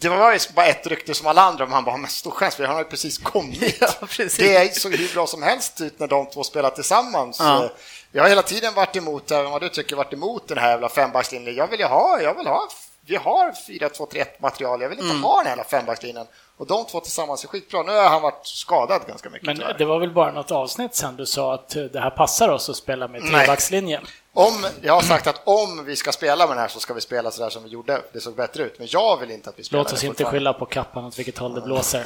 det 0.00 0.08
var 0.08 0.32
ju 0.32 0.38
bara 0.54 0.66
ett 0.66 0.86
rykte 0.86 1.14
som 1.14 1.26
alla 1.26 1.42
andra, 1.42 1.64
men 1.64 1.74
han 1.74 1.84
bara, 1.84 1.96
med 1.96 2.10
stor 2.10 2.30
chans, 2.30 2.54
för 2.54 2.64
han 2.64 2.74
har 2.74 2.82
ju 2.82 2.88
precis 2.88 3.18
kommit. 3.18 3.76
Ja, 3.80 4.06
precis. 4.06 4.36
Det 4.36 4.76
såg 4.76 4.94
hur 4.94 5.14
bra 5.14 5.26
som 5.26 5.42
helst 5.42 5.80
ut 5.80 5.98
när 5.98 6.06
de 6.06 6.26
två 6.26 6.44
spelar 6.44 6.70
tillsammans. 6.70 7.36
Ja. 7.40 7.70
Jag 8.12 8.22
har 8.22 8.28
hela 8.28 8.42
tiden 8.42 8.74
varit 8.74 8.96
emot, 8.96 9.30
även 9.30 9.50
vad 9.50 9.60
du 9.60 9.68
tycker, 9.68 9.96
varit 9.96 10.12
emot 10.12 10.48
den 10.48 10.58
här 10.58 10.70
jävla 10.70 10.88
fembackslinjen. 10.88 11.54
Jag 11.54 11.66
vill 11.66 11.80
ju 11.80 11.86
ha, 11.86 12.20
jag 12.20 12.34
vill 12.34 12.46
ha, 12.46 12.68
vi 13.06 13.16
har 13.16 13.52
4-2-3-1 13.52 14.26
material, 14.38 14.80
jag 14.82 14.88
vill 14.88 14.98
inte 14.98 15.10
mm. 15.10 15.22
ha 15.22 15.36
den 15.36 15.46
här 15.46 15.52
jävla 15.52 15.64
fembackslinjen. 15.64 16.26
Och 16.56 16.66
de 16.66 16.86
två 16.86 17.00
tillsammans 17.00 17.44
är 17.44 17.48
skitbra. 17.48 17.82
Nu 17.82 17.92
har 17.92 18.08
han 18.08 18.22
varit 18.22 18.46
skadad 18.46 19.02
ganska 19.06 19.30
mycket. 19.30 19.46
Men 19.46 19.56
tyvärr. 19.56 19.78
det 19.78 19.84
var 19.84 19.98
väl 19.98 20.10
bara 20.10 20.32
något 20.32 20.50
avsnitt 20.50 20.94
sen 20.94 21.16
du 21.16 21.26
sa 21.26 21.54
att 21.54 21.68
det 21.68 22.00
här 22.00 22.10
passar 22.10 22.48
oss 22.48 22.68
att 22.68 22.76
spela 22.76 23.08
med 23.08 23.22
trebackslinjen? 23.22 24.06
Om, 24.32 24.66
jag 24.82 24.94
har 24.94 25.02
sagt 25.02 25.26
att 25.26 25.40
om 25.44 25.84
vi 25.84 25.96
ska 25.96 26.12
spela 26.12 26.46
med 26.46 26.56
den 26.56 26.62
här 26.62 26.68
så 26.68 26.80
ska 26.80 26.94
vi 26.94 27.00
spela 27.00 27.30
så 27.30 27.42
där 27.42 27.50
som 27.50 27.62
vi 27.62 27.68
gjorde. 27.68 28.02
Det 28.12 28.20
såg 28.20 28.36
bättre 28.36 28.62
ut, 28.62 28.78
men 28.78 28.88
jag 28.90 29.16
vill 29.16 29.30
inte 29.30 29.50
att 29.50 29.58
vi 29.58 29.64
spelar 29.64 29.84
Låt 29.84 29.92
oss 29.92 30.04
inte 30.04 30.24
skylla 30.24 30.52
på 30.52 30.66
kappan 30.66 31.04
åt 31.04 31.18
vilket 31.18 31.38
håll 31.38 31.54
det 31.54 31.60
blåser. 31.60 32.00
Uh, 32.00 32.04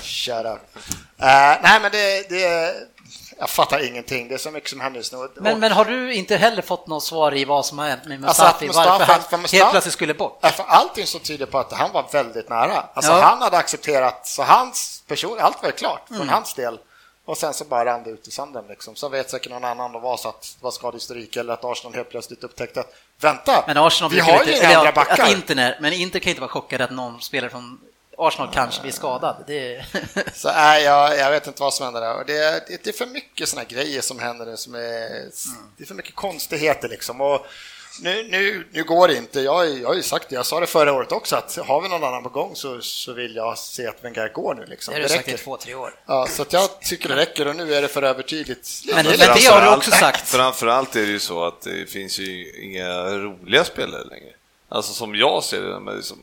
nej, 1.63 1.81
men 1.83 1.91
det, 1.93 2.29
det, 2.29 2.75
jag 3.39 3.51
fattar 3.51 3.87
ingenting. 3.87 4.29
Det 4.29 4.35
är 4.35 4.39
så 4.39 4.51
mycket 4.51 4.71
som 4.71 4.81
händer 4.81 5.01
just 5.01 5.13
nu. 5.13 5.29
Men, 5.37 5.61
men 5.61 5.73
har 5.73 5.85
du 5.85 6.15
inte 6.15 6.37
heller 6.37 6.63
fått 6.63 6.87
något 6.87 7.05
svar 7.05 7.37
i 7.37 7.45
vad 7.45 7.67
som 7.67 7.79
har 7.79 7.89
hänt 7.89 8.05
med 8.05 8.21
Mustafi? 8.21 8.69
Alltså 8.69 8.81
Mustafi 8.81 8.99
varför 8.99 9.37
han 9.37 9.45
helt 9.45 9.71
plötsligt 9.71 9.95
skulle 9.95 10.15
bort? 10.15 10.39
För 10.43 10.65
allting 10.65 11.07
så 11.07 11.19
tyder 11.19 11.47
på 11.47 11.59
att 11.59 11.73
han 11.73 11.93
var 11.93 12.07
väldigt 12.13 12.49
nära. 12.49 12.85
Alltså 12.95 13.13
ja. 13.13 13.21
han 13.21 13.43
hade 13.43 13.57
accepterat, 13.57 14.27
så 14.27 14.43
hans 14.43 15.03
person, 15.07 15.39
allt 15.41 15.63
var 15.63 15.71
klart 15.71 16.09
från 16.09 16.17
mm. 16.17 16.29
hans 16.29 16.55
del. 16.55 16.79
Och 17.25 17.39
sen 17.39 17.55
så 17.55 17.65
bara 17.65 17.85
rann 17.85 18.03
det 18.05 18.11
ut 18.11 18.29
i 18.29 18.31
sanden. 18.31 18.65
Liksom. 18.69 18.97
Så 18.97 19.09
vet 19.09 19.31
säkert 19.31 19.53
någon 19.53 19.65
annan 19.65 19.93
det 19.93 19.99
var 19.99 20.17
så 20.17 20.29
att 20.29 20.57
det 20.59 20.65
var 20.65 20.71
skadehistorik 20.71 21.37
eller 21.37 21.53
att 21.53 21.65
Arsenal 21.65 21.95
helt 21.95 22.11
plötsligt 22.11 22.45
upptäckte 22.45 22.81
att 22.81 22.95
vänta, 23.21 23.65
men 23.67 23.77
Arsenal 23.77 24.13
vi 24.13 24.21
har 24.21 24.45
ju 24.45 24.57
inga 24.57 24.79
andra 24.79 24.93
backar. 24.93 25.31
Inter, 25.33 25.79
men 25.81 25.93
Inter 25.93 26.19
kan 26.19 26.31
inte 26.31 26.41
vara 26.41 26.51
chockade 26.51 26.85
att 26.85 26.91
någon 26.91 27.21
spelare 27.21 27.51
från 27.51 27.81
Arsenal 28.19 28.51
kanske 28.55 28.83
blir 28.83 28.93
skadad. 28.93 29.45
Det... 29.47 29.85
så 30.35 30.49
nej, 30.49 30.83
jag, 30.83 31.19
jag 31.19 31.31
vet 31.31 31.47
inte 31.47 31.63
vad 31.63 31.75
som 31.75 31.85
händer 31.85 32.01
där. 32.01 32.25
Det, 32.27 32.67
det, 32.69 32.85
det 32.85 32.91
är 32.91 32.95
för 32.95 33.07
mycket 33.07 33.49
såna 33.49 33.65
grejer 33.65 34.01
som 34.01 34.19
händer 34.19 34.47
nu 34.47 34.57
som 34.57 34.75
är... 34.75 35.09
Mm. 35.21 35.33
Det 35.77 35.85
är 35.85 35.87
för 35.87 35.95
mycket 35.95 36.15
konstigheter 36.15 36.89
liksom. 36.89 37.21
Och 37.21 37.47
nu, 38.01 38.29
nu, 38.31 38.67
nu 38.73 38.85
går 38.85 39.09
det 39.09 39.17
inte. 39.17 39.41
Jag, 39.41 39.79
jag 39.79 39.89
har 39.89 39.95
ju 39.95 40.03
sagt 40.03 40.29
det, 40.29 40.35
jag 40.35 40.47
sa 40.47 40.61
det 40.61 40.67
förra 40.67 40.93
året 40.93 41.13
också, 41.13 41.37
att 41.37 41.57
har 41.57 41.81
vi 41.81 41.89
någon 41.89 42.05
annan 42.05 42.23
på 42.23 42.29
gång 42.29 42.57
så, 42.57 42.81
så 42.81 43.13
vill 43.13 43.37
jag 43.37 43.59
se 43.59 43.87
att 43.87 44.05
Wenger 44.05 44.33
går 44.33 44.55
nu. 44.55 44.67
Liksom. 44.67 44.95
Det 44.95 45.01
har 45.01 45.09
du 45.09 45.15
sagt 45.15 45.29
i 45.29 45.37
två, 45.37 45.57
tre 45.57 45.75
år. 45.75 45.95
Ja, 46.07 46.27
så 46.27 46.45
jag 46.51 46.81
tycker 46.81 47.09
det 47.09 47.17
räcker 47.17 47.49
och 47.49 47.57
nu 47.57 47.75
är 47.75 47.83
det 47.83 47.89
för 47.89 48.03
övertydligt. 48.03 48.69
Men, 48.87 49.07
men 49.07 49.19
det 49.19 49.47
har 49.47 49.63
du 49.63 49.77
också 49.77 49.91
sagt. 49.91 50.29
Framförallt 50.29 50.97
är 50.97 51.01
det 51.01 51.13
ju 51.13 51.19
så 51.19 51.45
att 51.45 51.61
det 51.61 51.91
finns 51.91 52.19
ju 52.19 52.53
inga 52.63 53.05
roliga 53.05 53.65
spelare 53.65 54.05
längre. 54.05 54.33
Alltså 54.69 54.93
som 54.93 55.15
jag 55.15 55.45
ser 55.45 55.63
det, 55.63 55.81
men 55.81 55.97
liksom, 55.97 56.19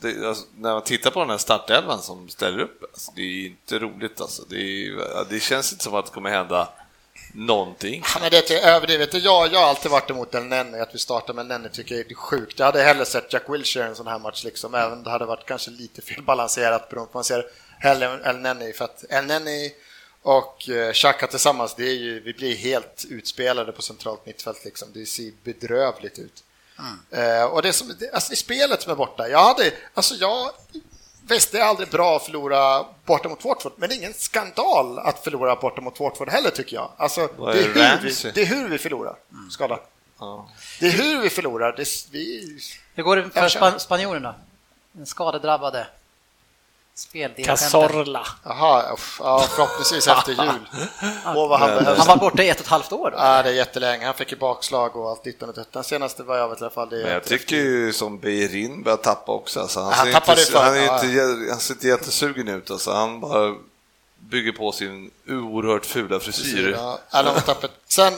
det, 0.00 0.28
alltså, 0.28 0.44
när 0.56 0.72
man 0.72 0.82
tittar 0.82 1.10
på 1.10 1.20
den 1.20 1.30
här 1.30 1.38
startelvan 1.38 2.02
som 2.02 2.28
ställer 2.28 2.58
upp, 2.58 2.82
alltså, 2.92 3.12
det 3.16 3.22
är 3.22 3.46
inte 3.46 3.78
roligt 3.78 4.20
alltså. 4.20 4.42
Det, 4.48 4.56
är, 4.56 5.24
det 5.30 5.40
känns 5.40 5.72
inte 5.72 5.84
som 5.84 5.94
att 5.94 6.06
det 6.06 6.12
kommer 6.12 6.30
hända 6.30 6.68
någonting. 7.32 8.04
Ja, 8.14 8.20
men 8.20 8.30
det 8.30 8.50
är 8.50 8.68
överdrivet. 8.68 9.14
Jag, 9.14 9.52
jag 9.52 9.60
har 9.60 9.68
alltid 9.68 9.90
varit 9.90 10.10
emot 10.10 10.34
El 10.34 10.44
Nenny, 10.44 10.78
att 10.78 10.94
vi 10.94 10.98
startar 10.98 11.34
med 11.34 11.46
Nenny 11.46 11.68
tycker 11.68 11.94
jag 11.94 12.10
är 12.10 12.14
sjukt. 12.14 12.58
Jag 12.58 12.66
hade 12.66 12.82
hellre 12.82 13.04
sett 13.04 13.32
Jack 13.32 13.48
Wilshere 13.48 13.84
i 13.84 13.88
en 13.88 13.96
sån 13.96 14.06
här 14.06 14.18
match, 14.18 14.44
liksom, 14.44 14.74
även 14.74 14.92
om 14.92 15.02
det 15.02 15.10
hade 15.10 15.24
varit 15.24 15.46
kanske 15.46 15.70
lite 15.70 16.02
felbalanserat 16.02 16.88
beroende 16.90 17.12
på 17.12 17.18
man 17.18 17.24
ser 17.24 17.46
hellre 17.78 18.20
El 18.24 18.36
Nenny, 18.36 18.72
för 18.72 18.84
att 18.84 19.04
El 19.10 19.26
Nenny 19.26 19.72
och 20.22 20.68
eh, 20.68 20.92
Xhaka 20.92 21.26
tillsammans, 21.26 21.74
det 21.74 21.84
är 21.84 21.94
ju, 21.94 22.20
vi 22.20 22.32
blir 22.32 22.56
helt 22.56 23.04
utspelade 23.10 23.72
på 23.72 23.82
centralt 23.82 24.26
mittfält. 24.26 24.64
Liksom. 24.64 24.88
Det 24.94 25.06
ser 25.06 25.32
bedrövligt 25.44 26.18
ut. 26.18 26.44
Mm. 26.78 27.40
Uh, 27.40 27.44
och 27.44 27.62
det, 27.62 27.72
som, 27.72 27.94
det, 27.98 28.10
alltså, 28.10 28.30
det 28.30 28.34
är 28.34 28.36
spelet 28.36 28.82
som 28.82 28.92
är 28.92 28.96
borta. 28.96 29.28
Jag 29.28 29.38
hade, 29.38 29.72
alltså 29.94 30.14
jag 30.14 30.50
Visst, 31.28 31.52
det 31.52 31.58
är 31.58 31.64
aldrig 31.64 31.88
bra 31.88 32.16
att 32.16 32.22
förlora 32.24 32.84
borta 33.04 33.28
mot 33.28 33.44
Watford, 33.44 33.72
men 33.76 33.88
det 33.88 33.94
är 33.94 33.96
ingen 33.96 34.14
skandal 34.14 34.98
att 34.98 35.24
förlora 35.24 35.56
borta 35.56 35.80
mot 35.80 36.00
Watford 36.00 36.28
heller, 36.28 36.50
tycker 36.50 36.76
jag. 36.76 36.90
Alltså, 36.96 37.28
det, 37.36 37.42
är 37.42 37.98
hur 37.98 38.02
vi, 38.02 38.30
det 38.34 38.42
är 38.42 38.46
hur 38.46 38.68
vi 38.68 38.78
förlorar. 38.78 39.16
Skada. 39.50 39.80
Ja. 40.18 40.48
Det 40.80 40.86
är 40.86 40.90
hur 40.90 41.20
vi 41.20 41.30
förlorar. 41.30 41.72
Det, 41.76 41.88
vi... 42.10 42.58
Hur 42.94 43.02
går 43.02 43.16
det 43.16 43.30
för 43.30 43.48
span 43.48 43.80
spanjorerna? 43.80 44.34
Den 44.92 45.06
skadedrabbade 45.06 45.86
Cazorla. 47.44 48.26
Jaha, 48.44 48.96
ja, 49.18 49.46
förhoppningsvis 49.50 50.08
efter 50.08 50.32
jul. 50.32 50.68
oh, 51.26 51.48
vad 51.48 51.60
han, 51.60 51.86
han 51.86 52.06
var 52.06 52.16
borta 52.16 52.42
i 52.42 52.48
ett 52.48 52.56
och 52.56 52.64
ett 52.64 52.70
halvt 52.70 52.92
år. 52.92 53.10
Då. 53.10 53.16
Ja, 53.18 53.42
det 53.42 53.48
är 53.48 53.54
jättelänge. 53.54 54.04
Han 54.04 54.14
fick 54.14 54.32
ju 54.32 54.38
bakslag 54.38 54.96
och 54.96 55.10
allt 55.10 55.24
ditt 55.24 55.42
och 55.42 55.54
Den 55.72 55.84
senaste 55.84 56.22
var 56.22 56.36
jag 56.36 56.48
vet 56.48 56.60
i 56.60 56.64
alla 56.64 56.70
fall. 56.70 56.88
Det 56.88 56.96
Men 56.96 57.12
jag 57.12 57.24
tycker 57.24 57.56
ju 57.56 57.92
som 57.92 58.18
Beirin 58.18 58.82
börjar 58.82 58.96
tappa 58.96 59.32
också. 59.32 59.60
Alltså, 59.60 59.80
han, 59.80 60.12
han, 60.12 60.36
ser 60.36 60.40
inte, 60.40 60.58
han, 60.58 60.76
är 60.76 60.82
inte, 60.82 61.50
han 61.50 61.60
ser 61.60 61.74
inte 61.74 61.88
jättesugen 61.88 62.48
ut. 62.48 62.70
Alltså, 62.70 62.92
han 62.92 63.20
bara 63.20 63.54
bygger 64.28 64.52
på 64.52 64.72
sin 64.72 65.10
oerhört 65.28 65.86
fula 65.86 66.20
frisyr. 66.20 66.70
Ja, 66.70 67.00
alla 67.10 67.32
var 67.32 67.40
tappet. 67.40 67.70
Sen, 67.86 68.12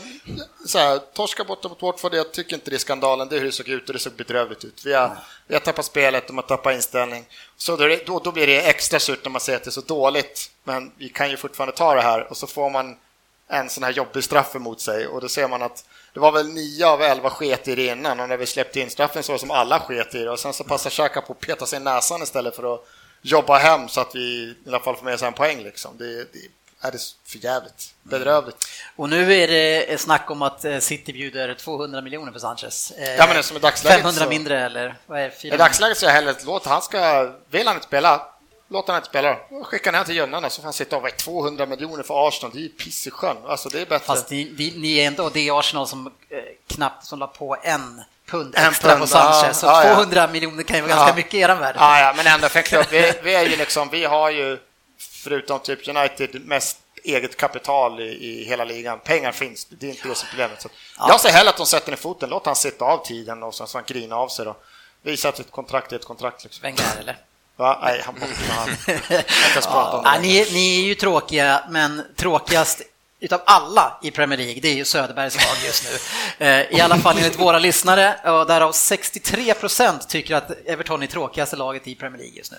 så 0.67 0.79
här, 0.79 0.99
torska 0.99 1.45
borta 1.45 1.69
mot 1.69 1.83
Watford, 1.83 2.15
jag 2.15 2.33
tycker 2.33 2.55
inte 2.57 2.71
det 2.71 2.77
är 2.77 2.79
skandalen, 2.79 3.29
det 3.29 3.37
är 3.37 3.39
hur 3.39 3.47
det 3.47 3.53
såg 3.53 3.69
ut 3.69 3.89
och 3.89 3.93
det 3.93 3.99
såg 3.99 4.13
bedrövligt 4.13 4.65
ut. 4.65 4.83
Vi 4.85 4.93
har, 4.93 5.19
vi 5.47 5.55
har 5.55 5.61
tappat 5.61 5.85
spelet, 5.85 6.27
de 6.27 6.37
har 6.37 6.43
tappat 6.43 6.75
inställning. 6.75 7.27
Så 7.57 7.77
då, 7.77 7.97
då, 8.07 8.19
då 8.19 8.33
blir 8.33 8.47
det 8.47 8.63
extra 8.63 9.01
surt 9.01 9.21
när 9.25 9.31
man 9.31 9.41
säger 9.41 9.57
att 9.57 9.65
det 9.65 9.69
är 9.69 9.73
så 9.73 9.81
dåligt, 9.81 10.51
men 10.65 10.93
vi 10.97 11.09
kan 11.09 11.31
ju 11.31 11.37
fortfarande 11.37 11.77
ta 11.77 11.95
det 11.95 12.03
här 12.03 12.31
och 12.31 12.37
så 12.37 12.47
får 12.47 12.71
man 12.71 12.97
en 13.49 13.71
sån 13.71 13.85
här 13.85 13.93
jobbig 13.93 14.25
straff 14.25 14.57
emot 14.57 14.81
sig 14.81 15.07
och 15.07 15.21
då 15.21 15.29
ser 15.29 15.49
man 15.49 15.63
att 15.63 15.85
det 16.15 16.21
var 16.21 16.33
väl 16.33 16.49
nio 16.49 16.87
av 16.87 17.03
elva 17.03 17.31
sket 17.31 17.69
i 17.69 17.75
det 17.75 17.87
innan 17.87 18.21
och 18.21 18.29
när 18.29 18.37
vi 18.37 18.47
släppte 18.47 18.81
in 18.81 18.91
straffen 18.91 19.23
så 19.23 19.33
var 19.33 19.35
det 19.35 19.41
som 19.41 19.51
alla 19.51 19.81
sket 19.81 20.15
i 20.15 20.19
det 20.19 20.31
och 20.31 20.39
sen 20.39 20.53
så 20.53 20.65
passar 20.65 20.91
Xhaka 20.91 21.21
på 21.21 21.33
att 21.33 21.41
peta 21.41 21.67
sig 21.67 21.81
i 21.81 21.83
näsan 21.83 22.23
istället 22.23 22.57
för 22.57 22.75
att 22.75 22.87
jobba 23.25 23.59
hem 23.59 23.89
så 23.89 24.01
att 24.01 24.15
vi 24.15 24.21
i 24.21 24.69
alla 24.69 24.81
fall 24.81 24.97
får 24.97 25.05
med 25.05 25.15
oss 25.15 25.23
en 25.23 25.33
poäng. 25.33 25.63
Liksom. 25.63 25.97
Det, 25.99 26.05
det 26.33 26.39
är 26.81 26.93
det 26.93 26.99
för 27.27 27.39
jävligt. 27.45 27.95
Bedrövligt. 28.03 28.57
Och 28.97 29.09
nu 29.09 29.35
är 29.35 29.49
det 29.49 30.01
snack 30.01 30.31
om 30.31 30.43
att 30.43 30.65
eh, 30.65 30.79
City 30.79 31.13
bjuder 31.13 31.55
200 31.55 32.01
miljoner 32.01 32.33
för 32.33 32.39
Sanchez. 32.39 32.91
Eh, 32.91 33.11
Ja, 33.15 33.25
men 33.27 33.29
det 33.29 33.39
är 33.39 33.43
som 33.43 33.57
i 33.57 33.61
dagsläget 33.61 33.97
500 34.03 34.23
så- 34.25 34.29
mindre 34.29 34.61
eller 34.61 34.97
vad 35.07 35.19
är 35.21 35.23
det? 35.23 35.35
I 35.35 35.39
400? 35.39 35.65
dagsläget 35.65 35.99
så 35.99 36.07
är 36.07 36.11
jag 36.11 36.15
hellre 36.15 36.35
låt 36.47 36.67
han 36.67 36.83
ska, 36.83 37.33
vill 37.51 37.67
han 37.67 37.77
inte 37.77 37.87
spela, 37.87 38.27
låt 38.69 38.89
han 38.89 38.97
inte 38.97 39.09
spela. 39.09 39.37
Skicka 39.65 39.93
ner 39.93 40.05
till 40.05 40.17
Jönnan 40.17 40.51
så 40.51 40.57
får 40.61 40.65
han 40.65 40.73
sitta 40.73 40.97
och 40.97 41.03
vara 41.03 41.13
200 41.13 41.67
miljoner 41.67 42.03
för 42.03 42.29
Arsenal, 42.29 42.53
det 42.55 42.59
är 42.59 42.63
ju 42.63 42.69
piss 42.69 43.07
i 43.07 43.11
sjön. 43.11 43.37
Alltså 43.47 43.69
det 43.69 43.81
är 43.81 43.87
bättre. 43.87 44.07
Fast 44.07 44.31
ni, 44.31 44.55
ni, 44.59 44.73
ni 44.77 44.99
är 44.99 45.07
ändå 45.07 45.29
det 45.29 45.49
är 45.49 45.59
Arsenal 45.59 45.87
som 45.89 46.07
eh, 46.07 46.39
knappt 46.67 47.05
som 47.07 47.19
la 47.19 47.27
på 47.27 47.57
en 47.63 48.03
pund 48.31 48.55
En 48.57 48.69
extra 48.71 48.89
pund, 48.91 49.01
på 49.01 49.07
Sanchez. 49.07 49.59
Så 49.59 49.67
ja, 49.67 49.85
ja. 49.85 49.95
200 49.95 50.27
miljoner 50.29 50.63
kan 50.63 50.77
ju 50.77 50.83
vara 50.83 50.93
ganska 50.95 51.09
Ja. 51.11 51.17
mycket 51.17 51.35
i 51.35 51.39
eran 51.41 51.59
värld. 51.59 51.77
Ja, 51.79 52.01
ja, 52.01 52.13
men 52.17 52.27
ändå 52.27 52.49
för 52.49 52.59
en 52.59 52.65
klubb. 52.65 52.87
Vi, 52.91 53.13
vi, 53.23 53.35
är 53.35 53.43
ju 53.43 53.57
liksom, 53.57 53.89
vi 53.91 54.05
har 54.05 54.31
ju, 54.31 54.59
förutom 55.25 55.61
typ 55.61 55.89
United, 55.89 56.45
mest 56.47 56.79
eget 57.05 57.37
kapital 57.37 58.01
i, 58.01 58.05
i 58.05 58.45
hela 58.45 58.65
ligan. 58.65 58.99
Pengar 59.05 59.33
finns, 59.33 59.65
det 59.65 59.87
är 59.87 59.91
inte 59.91 60.09
det 60.09 60.15
som 60.15 60.27
är 60.27 60.31
problemet. 60.31 60.63
Så 60.63 60.69
Jag 60.99 61.21
säger 61.21 61.35
hellre 61.37 61.51
att 61.51 61.57
de 61.57 61.67
sätter 61.67 61.91
ner 61.91 61.97
foten, 61.97 62.31
låt 62.31 62.47
han 62.47 62.57
sitta 62.57 62.85
av 62.85 63.07
tiden 63.07 63.43
och 63.43 63.55
sen 63.55 63.67
så 63.67 63.79
han 63.79 63.85
grina 63.87 64.17
av 64.17 64.29
sig 64.29 64.45
då. 64.45 64.57
Visa 65.03 65.29
att 65.29 65.39
ett 65.39 65.51
kontrakt 65.51 65.93
är 65.93 65.97
ett 65.97 66.05
kontrakt. 66.05 66.45
Liksom. 66.45 66.63
Wenger 66.63 66.85
eller? 67.01 67.17
Va? 67.57 67.79
Nej, 67.83 68.03
han 68.05 68.15
Ja, 69.65 70.03
det. 70.15 70.19
ni, 70.21 70.47
ni 70.53 70.81
är 70.81 70.85
ju 70.85 70.95
tråkiga, 70.95 71.65
men 71.69 72.03
tråkigast 72.17 72.83
utav 73.25 73.41
alla 73.47 73.99
i 74.03 74.11
Premier 74.11 74.39
League, 74.39 74.61
det 74.63 74.69
är 74.69 74.75
ju 74.75 74.85
Söderbergs 74.85 75.35
lag 75.37 75.57
just 75.67 75.85
nu. 75.85 76.47
Eh, 76.47 76.77
I 76.79 76.81
alla 76.81 76.97
fall 76.97 77.19
enligt 77.19 77.39
våra 77.39 77.59
lyssnare, 77.59 78.15
och 78.31 78.47
därav 78.47 78.73
63 78.73 79.55
procent 79.55 80.09
tycker 80.09 80.35
att 80.35 80.51
Everton 80.67 81.03
är 81.03 81.07
tråkigaste 81.07 81.57
laget 81.57 81.89
i 81.89 81.95
Premier 81.95 82.19
League 82.19 82.37
just 82.39 82.53
nu. 82.53 82.59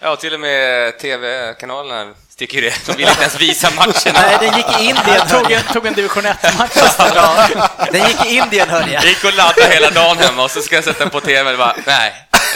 Ja, 0.00 0.16
till 0.16 0.34
och 0.34 0.40
med 0.40 0.98
TV-kanalerna 0.98 2.14
tycker 2.36 2.62
det. 2.62 2.86
De 2.86 2.92
vill 2.92 3.08
inte 3.08 3.20
ens 3.20 3.40
visa 3.40 3.70
matcherna. 3.76 4.20
Nej, 4.20 4.36
den 4.40 4.56
gick 4.56 4.80
i 4.80 4.84
Indien, 4.84 5.28
Tog 5.28 5.52
en, 5.52 5.62
tog 5.62 5.86
en 5.86 5.94
division 5.94 6.22
1-match. 6.22 7.90
Den 7.92 8.08
gick 8.08 8.26
i 8.26 8.36
Indien, 8.36 8.68
hörde 8.68 8.92
jag. 8.92 9.02
Jag 9.02 9.08
gick 9.08 9.24
och 9.24 9.34
laddade 9.34 9.74
hela 9.74 9.90
dagen 9.90 10.18
hemma 10.18 10.44
och 10.44 10.50
så 10.50 10.60
ska 10.62 10.74
jag 10.74 10.84
sätta 10.84 10.98
den 10.98 11.10
på 11.10 11.20
TV 11.20 11.52
och 11.52 11.58
bara, 11.58 11.76
nej, 11.86 12.12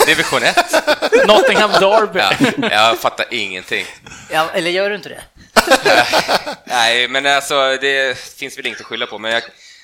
division 0.07 0.43
1. 0.43 0.57
Nottingham 1.27 1.71
Derby. 1.73 2.19
Ja, 2.19 2.69
jag 2.71 2.99
fattar 2.99 3.27
ingenting. 3.31 3.87
Ja, 4.31 4.49
eller 4.55 4.71
gör 4.71 4.91
du 4.91 4.97
inte 4.97 5.09
det? 5.09 5.21
Nej, 6.65 7.09
men 7.09 7.27
alltså 7.27 7.77
det 7.81 8.19
finns 8.19 8.59
väl 8.59 8.67
inget 8.67 8.81
att 8.81 8.87
skylla 8.87 9.07
på, 9.07 9.19
men 9.19 9.33
jag, 9.33 9.43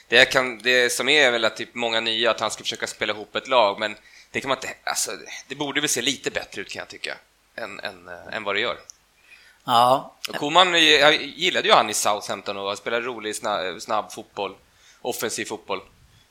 det, 0.09 0.17
jag 0.17 0.31
kan, 0.31 0.59
det 0.59 0.93
som 0.93 1.09
är 1.09 1.31
väl 1.31 1.45
att 1.45 1.57
typ 1.57 1.75
många 1.75 2.01
nya, 2.01 2.31
att 2.31 2.41
han 2.41 2.51
ska 2.51 2.63
försöka 2.63 2.87
spela 2.87 3.13
ihop 3.13 3.37
ett 3.37 3.49
lag, 3.49 3.79
men 3.79 3.97
det 4.31 4.41
kan 4.41 4.49
man 4.49 4.59
inte, 4.59 4.75
alltså 4.85 5.11
det 5.49 5.55
borde 5.55 5.81
väl 5.81 5.89
se 5.89 6.03
lite 6.03 6.31
bättre 6.31 6.61
ut 6.61 6.71
kan 6.71 6.81
jag 6.81 6.89
tycka, 6.89 7.15
än, 7.57 7.81
än, 7.81 8.09
äh, 8.09 8.37
än 8.37 8.45
vad 8.45 8.55
det 8.55 8.61
gör. 8.61 8.77
Ja, 9.65 10.15
Och 10.29 10.35
Koman, 10.35 10.87
jag 10.87 11.23
gillade 11.23 11.69
ju 11.69 11.75
han 11.75 11.91
i 11.91 11.95
Southampton 11.95 12.57
och 12.57 12.79
spelade 12.79 13.07
rolig, 13.07 13.37
snabb, 13.37 13.83
snabb 13.83 14.13
fotboll, 14.13 14.55
offensiv 15.03 15.45
fotboll. 15.45 15.81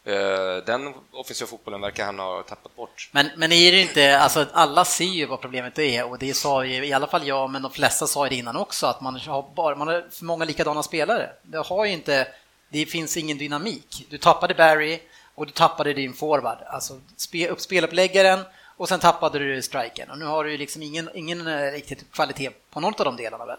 Eh, 0.06 0.64
Den 0.66 0.94
offensiva 1.12 1.48
fotbollen 1.48 1.82
verkar 1.82 2.06
han 2.06 2.20
ha 2.20 2.44
tappat 2.44 2.76
bort. 2.76 3.10
Men, 3.12 3.30
men 3.38 3.52
är 3.52 3.72
det 3.72 3.82
inte, 3.82 4.20
alltså 4.20 4.46
alla 4.54 4.86
ser 4.86 5.06
ju 5.06 5.26
vad 5.26 5.42
problemet 5.42 5.80
är 5.80 6.06
och 6.06 6.20
det 6.20 6.34
sa 6.34 6.66
ju 6.66 6.86
i 6.86 6.94
alla 6.94 7.08
fall 7.08 7.28
jag, 7.28 7.50
men 7.50 7.62
de 7.62 7.72
flesta 7.72 8.08
sa 8.08 8.30
det 8.30 8.36
innan 8.36 8.56
också, 8.56 8.88
att 8.88 9.02
man 9.02 9.16
har, 9.16 9.52
bara, 9.56 9.76
man 9.76 9.88
har 9.88 10.06
för 10.12 10.26
många 10.26 10.46
likadana 10.46 10.84
spelare. 10.84 11.30
Det 11.44 11.58
har 11.58 11.86
ju 11.86 11.92
inte, 11.92 12.28
det 12.70 12.86
finns 12.86 13.18
ingen 13.18 13.38
dynamik. 13.38 14.06
Du 14.10 14.18
tappade 14.18 14.54
Barry 14.54 15.00
och 15.36 15.46
du 15.46 15.52
tappade 15.52 15.94
din 15.94 16.14
forward, 16.14 16.58
alltså 16.68 17.00
spe, 17.18 17.48
upp 17.48 17.62
speluppläggaren 17.62 18.40
och 18.78 18.90
sen 18.90 19.00
tappade 19.00 19.40
du 19.40 19.62
striken 19.62 20.10
och 20.10 20.18
nu 20.18 20.26
har 20.26 20.44
du 20.44 20.52
ju 20.52 20.58
liksom 20.58 20.84
ingen, 20.84 21.10
ingen 21.14 21.48
eh, 21.48 21.72
riktigt 21.72 22.12
kvalitet 22.12 22.50
på 22.72 22.80
någon 22.80 22.94
av 22.98 23.06
de 23.06 23.16
delarna 23.18 23.46
väl? 23.46 23.58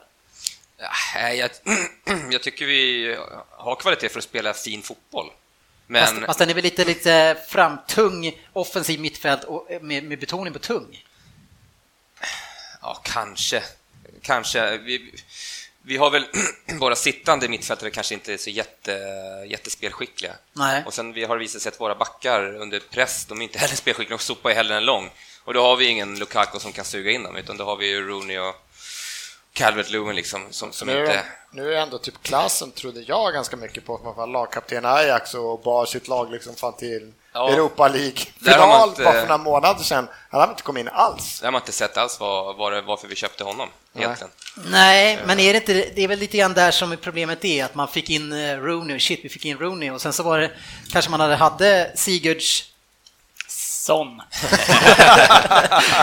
Ja, 1.14 1.28
jag, 1.32 1.50
jag 2.30 2.42
tycker 2.42 2.66
vi 2.66 3.16
har 3.50 3.74
kvalitet 3.76 4.08
för 4.08 4.18
att 4.18 4.24
spela 4.24 4.54
fin 4.54 4.82
fotboll. 4.82 5.30
Men 5.92 6.06
Fast, 6.06 6.26
fast 6.26 6.38
den 6.38 6.50
är 6.50 6.54
väl 6.54 6.64
lite, 6.64 6.84
lite 6.84 7.36
framtung 7.48 8.32
offensiv 8.52 9.00
mittfält 9.00 9.44
och 9.44 9.70
eh, 9.70 9.82
med, 9.82 10.04
med 10.04 10.18
betoning 10.18 10.52
på 10.52 10.58
tung. 10.58 11.04
ja, 12.82 13.00
kanske. 13.04 13.62
Kanske. 14.22 14.78
Vi, 14.78 15.14
vi 15.82 15.96
har 15.96 16.10
väl 16.10 16.24
våra 16.78 16.96
sittande 16.96 17.48
mittfältare 17.48 17.90
kanske 17.90 18.14
inte 18.14 18.32
är 18.32 18.36
så 18.36 18.50
jätte, 18.50 18.92
jättespelskickliga. 19.48 20.32
Nej. 20.52 20.82
Och 20.86 20.94
sen 20.94 21.12
vi 21.12 21.24
har 21.24 21.36
visat 21.36 21.62
sig 21.62 21.72
att 21.72 21.80
våra 21.80 21.94
backar 21.94 22.56
under 22.56 22.80
press, 22.80 23.26
de 23.26 23.38
är 23.38 23.42
inte 23.42 23.58
heller 23.62 23.76
spelskickliga, 23.76 24.16
de 24.16 24.22
sopar 24.22 24.50
ju 24.50 24.56
hellre 24.56 24.76
än 24.76 24.84
lång. 24.84 25.10
Och 25.44 25.54
då 25.54 25.62
har 25.62 25.76
vi 25.76 25.86
ingen 25.86 26.18
Lukaku 26.18 26.58
som 26.58 26.72
kan 26.72 26.84
suga 26.84 27.10
in 27.10 27.22
dem, 27.22 27.36
utan 27.36 27.56
då 27.56 27.64
har 27.64 27.76
vi 27.76 27.86
ju 27.86 28.08
Rooney 28.08 28.38
och 28.38 28.54
Calvert 29.52 29.90
Lewin 29.90 30.16
liksom, 30.16 30.46
som, 30.50 30.72
som 30.72 30.88
Nu, 30.88 31.00
inte... 31.00 31.12
är, 31.12 31.24
nu 31.50 31.74
är 31.74 31.78
ändå 31.82 31.98
typ 31.98 32.22
klassen, 32.22 32.70
trodde 32.72 33.00
jag 33.00 33.32
ganska 33.32 33.56
mycket 33.56 33.86
på, 33.86 33.94
att 33.94 34.04
man 34.04 34.14
var 34.16 34.26
lagkapten 34.26 34.84
Ajax 34.84 35.34
och 35.34 35.62
bar 35.62 35.86
sitt 35.86 36.08
lag 36.08 36.30
liksom 36.32 36.54
fan 36.54 36.76
till 36.76 37.12
Ja. 37.34 37.50
Europa 37.50 37.82
har 37.82 37.90
League-final 37.90 38.88
inte- 38.88 39.02
bara 39.04 39.12
för 39.12 39.20
några 39.20 39.38
månader 39.38 39.82
sedan. 39.84 40.08
Han 40.30 40.40
hade 40.40 40.50
inte 40.50 40.62
kommit 40.62 40.80
in 40.80 40.88
alls. 40.88 41.40
Det 41.40 41.46
har 41.46 41.52
man 41.52 41.60
inte 41.60 41.72
sett 41.72 41.96
alls 41.96 42.20
var, 42.20 42.54
var, 42.54 42.82
varför 42.82 43.08
vi 43.08 43.14
köpte 43.14 43.44
honom, 43.44 43.68
egentligen. 43.96 44.30
Nej, 44.70 45.18
men 45.26 45.40
är 45.40 45.52
det 45.52 45.58
inte, 45.58 45.72
det 45.94 46.02
är 46.04 46.08
väl 46.08 46.18
lite 46.18 46.36
grann 46.38 46.52
där 46.54 46.70
som 46.70 46.96
problemet 47.02 47.44
är, 47.44 47.64
att 47.64 47.74
man 47.74 47.88
fick 47.88 48.10
in 48.10 48.32
eh, 48.32 48.56
Rooney, 48.58 48.98
shit 49.00 49.20
vi 49.24 49.28
fick 49.28 49.44
in 49.44 49.58
Rooney 49.58 49.90
och 49.90 50.00
sen 50.00 50.12
så 50.12 50.22
var 50.22 50.38
det, 50.38 50.50
kanske 50.92 51.10
man 51.10 51.20
hade, 51.20 51.36
hade 51.36 51.92
Sigurds 51.94 52.64
Sån. 53.82 54.20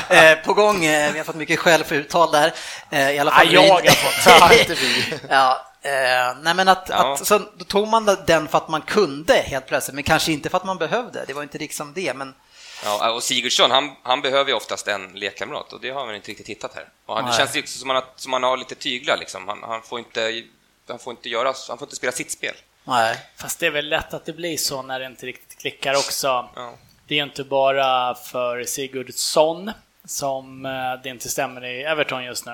eh, 0.09 0.35
på 0.45 0.53
gång, 0.53 0.85
eh, 0.85 1.11
vi 1.11 1.17
har 1.17 1.25
fått 1.25 1.35
mycket 1.35 1.59
skäll 1.59 1.83
för 1.83 1.95
uttal 1.95 2.31
där. 2.31 2.53
Eh, 2.89 3.11
I 3.11 3.19
alla 3.19 3.31
fall 3.31 3.53
Ja, 3.53 3.81
jag 3.83 3.91
har 3.91 4.49
fått. 4.49 4.59
Inte 4.59 4.73
vi. 4.73 5.19
ja, 5.29 5.65
eh, 5.81 6.37
nej 6.41 6.53
men 6.53 6.67
att, 6.67 6.85
Ja. 6.89 7.13
att 7.13 7.27
så 7.27 7.37
då 7.37 7.65
tog 7.65 7.87
man 7.87 8.17
den 8.27 8.47
för 8.47 8.57
att 8.57 8.67
man 8.69 8.81
kunde 8.81 9.33
helt 9.33 9.67
plötsligt, 9.67 9.95
men 9.95 10.03
kanske 10.03 10.31
inte 10.31 10.49
för 10.49 10.57
att 10.57 10.65
man 10.65 10.77
behövde. 10.77 11.23
Det 11.27 11.33
var 11.33 11.43
inte 11.43 11.57
liksom 11.57 11.93
det, 11.93 12.13
men 12.13 12.35
Ja, 12.83 13.11
och 13.11 13.23
Sigurdsson, 13.23 13.71
han, 13.71 13.91
han 14.03 14.21
behöver 14.21 14.49
ju 14.49 14.55
oftast 14.55 14.87
en 14.87 15.11
lekkamrat 15.13 15.73
och 15.73 15.81
det 15.81 15.89
har 15.89 16.05
man 16.05 16.15
inte 16.15 16.31
riktigt 16.31 16.47
hittat 16.47 16.75
här. 16.75 16.87
Och 17.05 17.15
han, 17.15 17.25
det 17.25 17.37
känns 17.37 17.55
ju 17.55 17.63
som 17.65 17.89
att 17.89 18.25
han 18.31 18.43
har 18.43 18.57
lite 18.57 18.75
tyglar 18.75 19.17
liksom. 19.17 19.47
Han, 19.47 19.63
han, 19.63 19.81
får 19.81 19.99
inte, 19.99 20.43
han, 20.89 20.99
får 20.99 21.11
inte 21.11 21.29
göra, 21.29 21.53
han 21.69 21.77
får 21.77 21.85
inte 21.85 21.95
spela 21.95 22.11
sitt 22.11 22.31
spel. 22.31 22.55
nej. 22.83 23.17
Fast 23.37 23.59
det 23.59 23.65
är 23.65 23.71
väl 23.71 23.89
lätt 23.89 24.13
att 24.13 24.25
det 24.25 24.33
blir 24.33 24.57
så 24.57 24.81
när 24.81 24.99
det 24.99 25.05
inte 25.05 25.25
riktigt 25.25 25.59
klickar 25.59 25.93
också. 25.95 26.49
Ja. 26.55 26.73
Det 27.09 27.19
är 27.19 27.23
inte 27.23 27.43
bara 27.43 28.15
för 28.15 28.63
Sigurdsson 28.63 29.71
som 30.05 30.65
eh, 30.65 30.71
det 31.03 31.09
inte 31.09 31.29
stämmer 31.29 31.65
i 31.65 31.83
Everton 31.83 32.23
just 32.23 32.45
nu. 32.45 32.53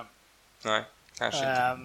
Nej, 0.64 0.84
kanske 1.18 1.40
inte. 1.40 1.78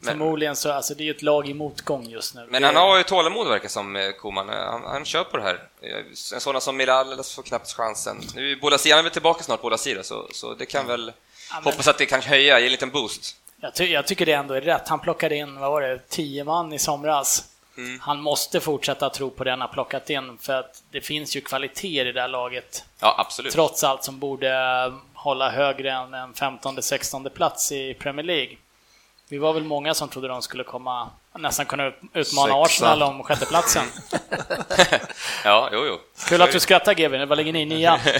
Men- 0.00 0.10
Förmodligen 0.12 0.56
så, 0.56 0.72
alltså 0.72 0.94
det 0.94 1.02
är 1.02 1.04
ju 1.04 1.10
ett 1.10 1.22
lag 1.22 1.48
i 1.48 1.54
motgång 1.54 2.06
just 2.08 2.34
nu. 2.34 2.46
Men 2.50 2.64
han 2.64 2.76
har 2.76 2.96
ju 2.98 3.02
tålamod 3.02 3.48
verkar 3.48 3.68
som 3.68 3.96
eh, 3.96 4.10
Koman. 4.10 4.48
Han, 4.48 4.82
han 4.84 5.04
kör 5.04 5.24
på 5.24 5.36
det 5.36 5.42
här. 5.42 5.62
Eh, 5.80 5.96
En 6.34 6.40
sådan 6.40 6.60
som 6.60 6.76
Miral 6.76 7.24
får 7.24 7.42
knappt 7.42 7.72
chansen. 7.72 8.20
Nu 8.34 8.52
är 8.52 8.90
han 8.90 8.98
är 8.98 9.02
väl 9.02 9.12
tillbaka 9.12 9.42
snart, 9.42 9.62
Bolasi 9.62 9.94
då, 9.94 10.02
så, 10.02 10.28
så 10.32 10.54
det 10.54 10.66
kan 10.66 10.86
väl... 10.86 11.12
men- 11.52 11.62
Hoppas 11.64 11.88
att 11.88 11.98
det 11.98 12.06
kan 12.06 12.22
höja, 12.22 12.58
ge 12.60 12.66
en 12.66 12.72
liten 12.72 12.90
boost. 12.90 13.36
Jag, 13.60 13.74
ty 13.74 13.84
jag 13.84 14.06
tycker 14.06 14.26
det 14.26 14.32
ändå 14.32 14.54
är 14.54 14.60
rätt. 14.60 14.88
Han 14.88 15.00
plockade 15.00 15.36
in, 15.36 15.60
vad 15.60 15.70
var 15.70 15.80
det, 15.82 15.98
tio 16.08 16.44
man 16.44 16.72
i 16.72 16.78
somras. 16.78 17.44
Mm. 17.78 18.00
Han 18.00 18.20
måste 18.20 18.60
fortsätta 18.60 19.10
tro 19.10 19.30
på 19.30 19.44
den 19.44 19.60
han 19.60 19.70
plockat 19.70 20.10
in, 20.10 20.38
för 20.40 20.52
att 20.52 20.82
det 20.90 21.00
finns 21.00 21.36
ju 21.36 21.40
kvalitet 21.40 22.00
i 22.00 22.04
det 22.04 22.12
där 22.12 22.28
laget. 22.28 22.84
Ja, 23.00 23.14
absolut. 23.18 23.52
Trots 23.52 23.84
allt 23.84 24.04
som 24.04 24.18
borde 24.18 24.52
hålla 25.14 25.50
högre 25.50 25.90
än 25.92 26.14
en 26.14 26.34
15-16 26.34 27.28
plats 27.28 27.72
i 27.72 27.94
Premier 27.94 28.26
League. 28.26 28.56
Vi 29.28 29.38
var 29.38 29.52
väl 29.52 29.64
många 29.64 29.94
som 29.94 30.08
trodde 30.08 30.28
de 30.28 30.42
skulle 30.42 30.64
komma, 30.64 31.10
nästan 31.38 31.66
kunna 31.66 31.92
utmana 32.14 32.24
Sexa. 32.24 32.62
Arsenal 32.62 33.02
om 33.02 33.22
sjätteplatsen. 33.22 33.84
Ja, 35.44 35.68
jo, 35.72 35.84
jo. 35.86 35.98
Kul 36.28 36.42
att 36.42 36.52
du 36.52 36.60
skrattar 36.60 36.94
GW, 36.94 37.24
vad 37.24 37.38
ligger 37.38 37.52
ni? 37.52 37.64
Nia? 37.64 38.00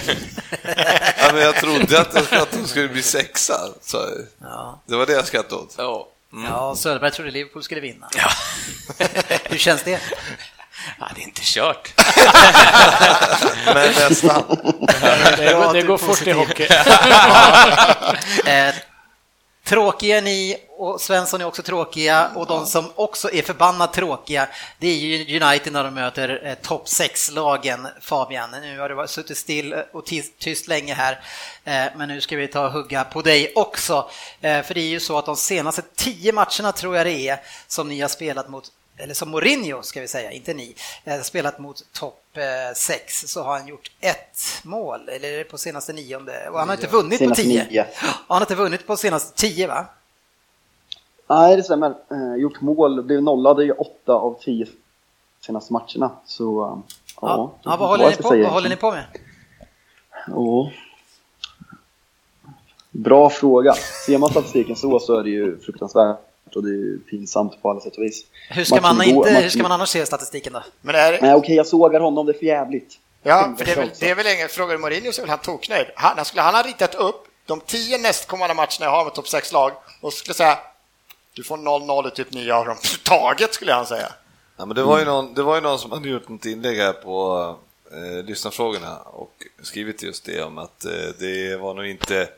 Ja, 1.22 1.32
men 1.32 1.42
jag 1.42 1.54
trodde 1.54 2.00
att, 2.00 2.12
de- 2.30 2.36
att 2.38 2.50
de 2.52 2.66
skulle 2.66 2.88
bli 2.88 3.02
sexa. 3.02 3.54
Så 3.82 3.98
Ja. 4.40 4.78
det 4.86 4.96
var 4.96 5.06
det 5.06 5.12
jag 5.12 5.26
skrattade 5.26 5.62
åt. 5.62 5.74
Ja. 5.78 6.08
Ja, 6.32 6.76
Söderberg 6.76 7.10
trodde 7.10 7.30
Liverpool 7.30 7.62
skulle 7.62 7.80
vinna. 7.80 8.08
Hur 9.44 9.58
känns 9.58 9.82
det? 9.82 10.00
ja, 10.98 11.08
det 11.14 11.20
är 11.20 11.24
inte 11.24 11.40
kört. 11.44 11.94
Men 13.74 13.92
nästan. 13.92 14.42
Det, 15.36 15.70
det 15.72 15.82
går 15.82 15.98
fort 15.98 16.26
i 16.26 16.32
hockey. 16.32 16.68
Eh, 18.46 18.74
tråkiga 19.64 20.20
ni 20.20 20.56
och 20.78 21.00
Svensson 21.00 21.40
är 21.40 21.44
också 21.44 21.62
tråkiga 21.62 22.30
och 22.34 22.46
de 22.46 22.66
som 22.66 22.92
också 22.94 23.30
är 23.32 23.42
förbannat 23.42 23.92
tråkiga 23.92 24.48
det 24.78 24.88
är 24.88 24.96
ju 24.96 25.40
United 25.40 25.72
när 25.72 25.84
de 25.84 25.94
möter 25.94 26.46
eh, 26.46 26.54
topp 26.54 26.86
6-lagen 26.86 27.88
Fabian. 28.00 28.50
Nu 28.50 28.78
har 28.78 28.88
det 28.88 28.94
varit, 28.94 29.10
suttit 29.10 29.38
still 29.38 29.74
och 29.92 30.04
tyst 30.38 30.68
länge 30.68 30.94
här 30.94 31.20
eh, 31.64 31.84
men 31.96 32.08
nu 32.08 32.20
ska 32.20 32.36
vi 32.36 32.48
ta 32.48 32.66
och 32.66 32.72
hugga 32.72 33.04
på 33.04 33.22
dig 33.22 33.52
också. 33.54 34.10
Eh, 34.40 34.62
för 34.62 34.74
det 34.74 34.80
är 34.80 34.88
ju 34.88 35.00
så 35.00 35.18
att 35.18 35.26
de 35.26 35.36
senaste 35.36 35.82
tio 35.96 36.32
matcherna 36.32 36.72
tror 36.72 36.96
jag 36.96 37.06
det 37.06 37.28
är 37.28 37.40
som 37.66 37.88
ni 37.88 38.00
har 38.00 38.08
spelat 38.08 38.48
mot 38.48 38.72
eller 39.00 39.14
som 39.14 39.30
Mourinho 39.30 39.82
ska 39.82 40.00
vi 40.00 40.08
säga, 40.08 40.32
inte 40.32 40.54
ni, 40.54 40.74
eh, 41.04 41.20
spelat 41.20 41.58
mot 41.58 41.92
topp 41.92 42.24
6 42.74 43.24
så 43.26 43.42
har 43.42 43.58
han 43.58 43.68
gjort 43.68 43.90
ett 44.00 44.60
mål, 44.62 45.08
eller 45.08 45.44
på 45.44 45.58
senaste 45.58 45.92
nionde, 45.92 46.48
och 46.48 46.58
han 46.58 46.68
har 46.68 46.76
inte 46.76 46.86
vunnit 46.86 47.28
på 47.28 47.34
tio. 47.34 47.86
Han 48.02 48.16
har 48.28 48.40
inte 48.40 48.54
vunnit 48.54 48.86
på 48.86 48.96
senaste 48.96 49.36
tio 49.36 49.66
va? 49.66 49.86
Nej, 51.28 51.56
det 51.56 51.62
stämmer. 51.62 51.94
Eh, 52.10 52.34
gjort 52.40 52.60
mål, 52.60 53.02
blev 53.02 53.22
nollade 53.22 53.64
i 53.64 53.72
åtta 53.72 54.12
av 54.12 54.38
tio 54.40 54.66
senaste 55.40 55.72
matcherna. 55.72 56.10
Så, 56.24 56.64
uh, 56.64 56.78
ja. 57.20 57.52
ja 57.62 57.76
vad, 57.76 57.88
håller 57.88 58.10
ni, 58.10 58.16
på, 58.16 58.28
vad 58.28 58.52
håller 58.52 58.68
ni 58.68 58.76
på 58.76 58.90
med? 58.90 59.04
Oh. 60.34 60.68
Bra 62.90 63.30
fråga. 63.30 63.74
Ser 64.06 64.18
man 64.18 64.30
statistiken 64.30 64.76
så 64.76 65.00
så 65.00 65.18
är 65.18 65.22
det 65.22 65.30
ju 65.30 65.58
fruktansvärt 65.58 66.18
och 66.54 66.62
det 66.62 66.68
är 66.68 66.72
ju 66.72 66.98
pinsamt 66.98 67.62
på 67.62 67.70
alla 67.70 67.80
sätt 67.80 67.96
och 67.96 68.02
vis. 68.02 68.26
Hur 68.50 68.64
ska, 68.64 68.80
man, 68.80 69.02
inte, 69.02 69.14
går, 69.14 69.42
hur 69.42 69.48
ska 69.48 69.62
man 69.62 69.72
annars 69.72 69.88
se 69.88 70.06
statistiken 70.06 70.52
då? 70.52 70.62
Men 70.80 70.94
är... 70.94 71.18
Nej, 71.22 71.34
okej, 71.34 71.56
jag 71.56 71.66
sågar 71.66 72.00
honom, 72.00 72.26
det 72.26 72.32
är 72.32 72.38
för 72.38 72.46
jävligt. 72.46 72.98
Ja, 73.22 73.54
för 73.58 73.64
det 73.64 73.72
är 73.72 73.76
väl, 73.76 73.90
det 74.00 74.10
är 74.10 74.14
väl 74.14 74.26
ingen 74.26 74.48
fråga 74.48 74.78
Mourinho 74.78 75.12
så 75.12 75.20
är 75.20 75.22
väl 75.22 75.30
han 75.30 75.38
toknöjd. 75.38 75.86
Han, 75.94 76.24
skulle 76.24 76.42
han 76.42 76.54
ha 76.54 76.62
ritat 76.62 76.94
upp 76.94 77.24
de 77.46 77.60
tio 77.60 77.98
nästkommande 77.98 78.54
matcherna 78.54 78.80
jag 78.80 78.90
har 78.90 79.04
med 79.04 79.14
topp 79.14 79.26
6-lag 79.26 79.72
och 80.00 80.12
skulle 80.12 80.34
säga 80.34 80.58
du 81.38 81.44
får 81.44 81.56
0-0 81.56 82.08
i 82.08 82.10
typ 82.10 82.32
nio 82.32 82.54
av 82.54 82.66
dem 82.66 82.76
taget 83.02 83.54
skulle 83.54 83.72
han 83.72 83.86
säga. 83.86 84.12
Ja, 84.56 84.66
men 84.66 84.76
det, 84.76 84.82
var 84.82 84.98
ju 84.98 85.04
någon, 85.04 85.34
det 85.34 85.42
var 85.42 85.54
ju 85.54 85.60
någon 85.60 85.78
som 85.78 85.92
hade 85.92 86.08
gjort 86.08 86.30
ett 86.30 86.46
inlägg 86.46 86.78
här 86.78 86.92
på 86.92 87.56
eh, 87.92 88.24
lyssnarfrågorna 88.24 88.96
och 88.96 89.32
skrivit 89.62 90.02
just 90.02 90.24
det 90.24 90.42
om 90.42 90.58
att 90.58 90.84
eh, 90.84 90.90
det 91.18 91.56
var 91.56 91.74
nog 91.74 91.86
inte 91.86 92.28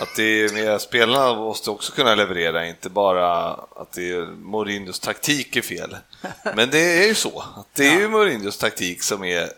att 0.00 0.16
det 0.16 0.22
är 0.22 0.52
mer, 0.52 0.78
spelarna 0.78 1.34
måste 1.34 1.70
också 1.70 1.92
kunna 1.92 2.14
leverera, 2.14 2.66
inte 2.66 2.88
bara 2.90 3.46
att 3.52 3.92
det 3.92 4.10
är 4.10 4.26
Mourinhos 4.26 5.00
taktik 5.00 5.56
är 5.56 5.62
fel. 5.62 5.96
Men 6.54 6.70
det 6.70 7.02
är 7.02 7.06
ju 7.06 7.14
så, 7.14 7.44
att 7.56 7.74
det 7.74 7.86
är 7.86 8.00
ju 8.00 8.08
Mourinhos 8.08 8.58
taktik 8.58 9.02
som 9.02 9.24
är, 9.24 9.50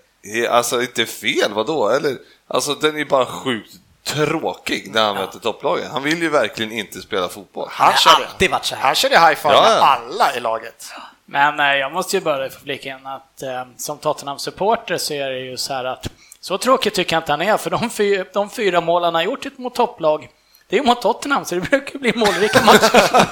alltså 0.49 0.81
inte 0.83 1.07
fel, 1.07 1.53
vadå? 1.53 1.89
Eller, 1.89 2.19
alltså 2.47 2.75
den 2.75 2.97
är 2.97 3.05
bara 3.05 3.27
sjukt 3.27 3.81
tråkig 4.05 4.95
när 4.95 5.05
han 5.05 5.15
ja. 5.15 5.21
möter 5.21 5.39
topplagen. 5.39 5.91
Han 5.91 6.03
vill 6.03 6.23
ju 6.23 6.29
verkligen 6.29 6.73
inte 6.73 7.01
spela 7.01 7.29
fotboll. 7.29 7.69
Han 7.71 7.93
körde, 7.93 8.27
alltid 8.27 8.51
varit 8.51 8.65
så 8.65 8.75
här. 8.75 8.83
Han 8.83 8.95
körde 8.95 9.19
high 9.19 9.35
five 9.35 9.55
ja, 9.55 9.63
med 9.63 9.83
alla 9.83 10.37
i 10.37 10.41
laget. 10.41 10.93
Men 11.25 11.61
eh, 11.61 11.67
jag 11.67 11.93
måste 11.93 12.17
ju 12.17 12.23
börja 12.23 12.51
för 12.51 12.61
fliken 12.61 13.07
att 13.07 13.43
eh, 13.43 13.65
som 13.77 13.99
Tottenham-supporter 13.99 14.99
så 14.99 15.15
är 15.15 15.31
det 15.31 15.39
ju 15.39 15.57
så 15.57 15.73
här 15.73 15.85
att 15.85 16.09
så 16.41 16.59
tråkigt 16.59 16.95
tycker 16.95 17.17
jag 17.17 17.21
inte 17.21 17.33
han 17.33 17.43
är, 17.43 17.57
för 17.57 17.71
de, 17.71 17.91
fyra, 17.91 18.25
de 18.33 18.51
fyra 18.51 18.81
mål 18.81 19.05
han 19.05 19.15
har 19.15 19.23
gjort 19.23 19.59
mot 19.59 19.75
topplag, 19.75 20.29
det 20.69 20.79
är 20.79 20.83
mot 20.83 21.03
Tottenham, 21.03 21.45
så 21.45 21.55
det 21.55 21.61
brukar 21.61 21.99
bli 21.99 22.13
målrika 22.17 22.65
matcher. 22.65 23.27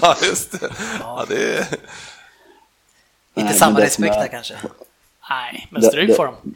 ja, 0.02 0.16
just 0.22 0.60
det. 0.60 0.70
Ja, 1.00 1.24
det 1.28 1.58
är... 1.58 1.66
Inte 3.34 3.54
samma 3.54 3.80
respekt 3.80 4.14
där 4.14 4.28
kanske? 4.28 4.54
Nej, 5.30 5.68
men 5.70 5.82
stryk 5.82 6.16
får 6.16 6.24
de. 6.26 6.54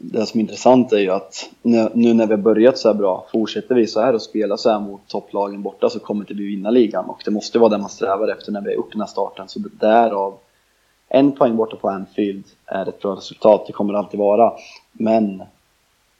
Det 0.00 0.26
som 0.26 0.40
är 0.40 0.42
intressant 0.42 0.92
är 0.92 0.98
ju 0.98 1.10
att 1.10 1.50
nu 1.62 2.14
när 2.14 2.26
vi 2.26 2.32
har 2.32 2.42
börjat 2.42 2.78
så 2.78 2.88
här 2.88 2.94
bra, 2.94 3.26
fortsätter 3.32 3.74
vi 3.74 3.86
så 3.86 4.00
här 4.00 4.14
och 4.14 4.22
spela 4.22 4.56
så 4.56 4.70
här 4.70 4.80
mot 4.80 5.00
topplagen 5.08 5.62
borta 5.62 5.90
så 5.90 5.98
kommer 5.98 6.22
inte 6.22 6.34
vi 6.34 6.46
vinna 6.46 6.70
ligan 6.70 7.04
och 7.04 7.22
det 7.24 7.30
måste 7.30 7.58
vara 7.58 7.68
det 7.68 7.78
man 7.78 7.88
strävar 7.88 8.28
efter 8.28 8.52
när 8.52 8.60
vi 8.60 8.66
har 8.66 8.74
gjort 8.74 8.92
den 8.92 9.00
här 9.00 9.08
starten. 9.08 9.48
Så 9.48 9.60
därav 9.80 10.38
en 11.08 11.32
poäng 11.32 11.56
borta 11.56 11.76
på 11.76 11.88
Anfield 11.88 12.44
är 12.66 12.88
ett 12.88 13.00
bra 13.00 13.16
resultat, 13.16 13.64
det 13.66 13.72
kommer 13.72 13.92
det 13.92 13.98
alltid 13.98 14.20
vara. 14.20 14.52
Men 14.92 15.42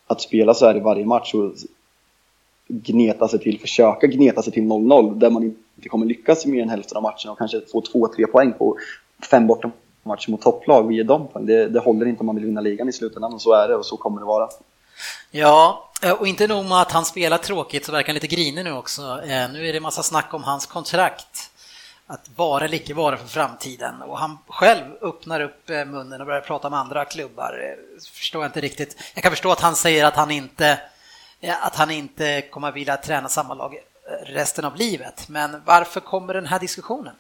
att 0.07 0.21
spela 0.21 0.55
så 0.55 0.67
här 0.67 0.77
i 0.77 0.81
varje 0.81 1.07
match 1.07 1.35
och 1.35 1.53
gneta 2.69 3.29
sig 3.29 3.39
till, 3.39 3.61
försöka 3.61 4.07
gneta 4.07 4.43
sig 4.43 4.53
till 4.53 4.63
0-0 4.63 5.19
där 5.19 5.31
man 5.31 5.43
inte 5.45 5.89
kommer 5.89 6.07
lyckas 6.07 6.47
i 6.47 6.51
mer 6.51 6.63
än 6.63 6.69
hälften 6.69 6.97
av 6.97 7.03
matcherna 7.03 7.33
och 7.33 7.39
kanske 7.39 7.61
få 7.73 7.81
2-3 7.81 8.27
poäng 8.27 8.53
på 8.53 8.77
fem 9.31 9.47
borta 9.47 9.71
match 10.03 10.29
mot 10.29 10.43
topplag 10.43 10.87
och 10.87 10.93
ge 10.93 11.03
dem 11.03 11.29
poäng. 11.29 11.47
Det, 11.47 11.69
det 11.69 11.81
håller 11.81 12.07
inte 12.07 12.21
om 12.21 12.27
man 12.27 12.35
vill 12.35 12.45
vinna 12.45 12.61
ligan 12.61 12.89
i 12.89 12.93
slutändan 12.93 13.35
och 13.35 13.43
så 13.43 13.53
är 13.53 13.69
det 13.69 13.77
och 13.77 13.87
så 13.87 13.97
kommer 13.97 14.21
det 14.21 14.27
vara. 14.27 14.49
Ja, 15.31 15.91
eh, 16.03 16.13
och 16.13 16.27
inte 16.27 16.47
nog 16.47 16.65
med 16.65 16.81
att 16.81 16.93
han 16.93 17.05
spelar 17.05 17.39
tråkigt 17.39 17.85
så 17.85 17.93
verkar 17.93 18.07
han 18.07 18.15
lite 18.15 18.27
grinig 18.27 18.65
nu 18.65 18.73
också. 18.73 19.03
Eh, 19.03 19.53
nu 19.53 19.69
är 19.69 19.73
det 19.73 19.81
massa 19.81 20.03
snack 20.03 20.35
om 20.35 20.43
hans 20.45 20.67
kontrakt 20.67 21.51
att 22.07 22.31
vara 22.37 22.65
eller 22.65 22.77
icke 22.77 22.95
vara 22.95 23.17
för 23.17 23.29
framtiden. 23.29 24.03
Och 24.03 24.19
han 24.19 24.39
själv 24.49 24.85
öppnar 25.03 25.41
upp 25.41 25.71
eh, 25.71 25.85
munnen 25.85 26.21
och 26.21 26.27
börjar 26.27 26.41
prata 26.41 26.71
med 26.71 26.79
andra 26.79 27.05
klubbar. 27.05 27.77
Förstår 28.13 28.43
jag 28.43 28.49
inte 28.49 28.61
riktigt. 28.61 28.97
Jag 29.15 29.23
kan 29.23 29.33
förstå 29.33 29.53
att 29.53 29.61
han 29.61 29.77
säger 29.77 30.05
att 30.05 30.17
han 30.17 30.31
inte, 30.31 30.81
att 31.61 31.77
han 31.77 31.91
inte 31.91 32.41
kommer 32.41 32.73
vilja 32.73 32.97
träna 32.97 33.29
samma 33.29 33.55
lag 33.55 33.79
resten 34.27 34.65
av 34.65 34.77
livet. 34.77 35.29
Men 35.29 35.63
varför 35.65 36.01
kommer 36.01 36.35
den 36.35 36.47
här 36.47 36.59
diskussionen? 36.59 37.15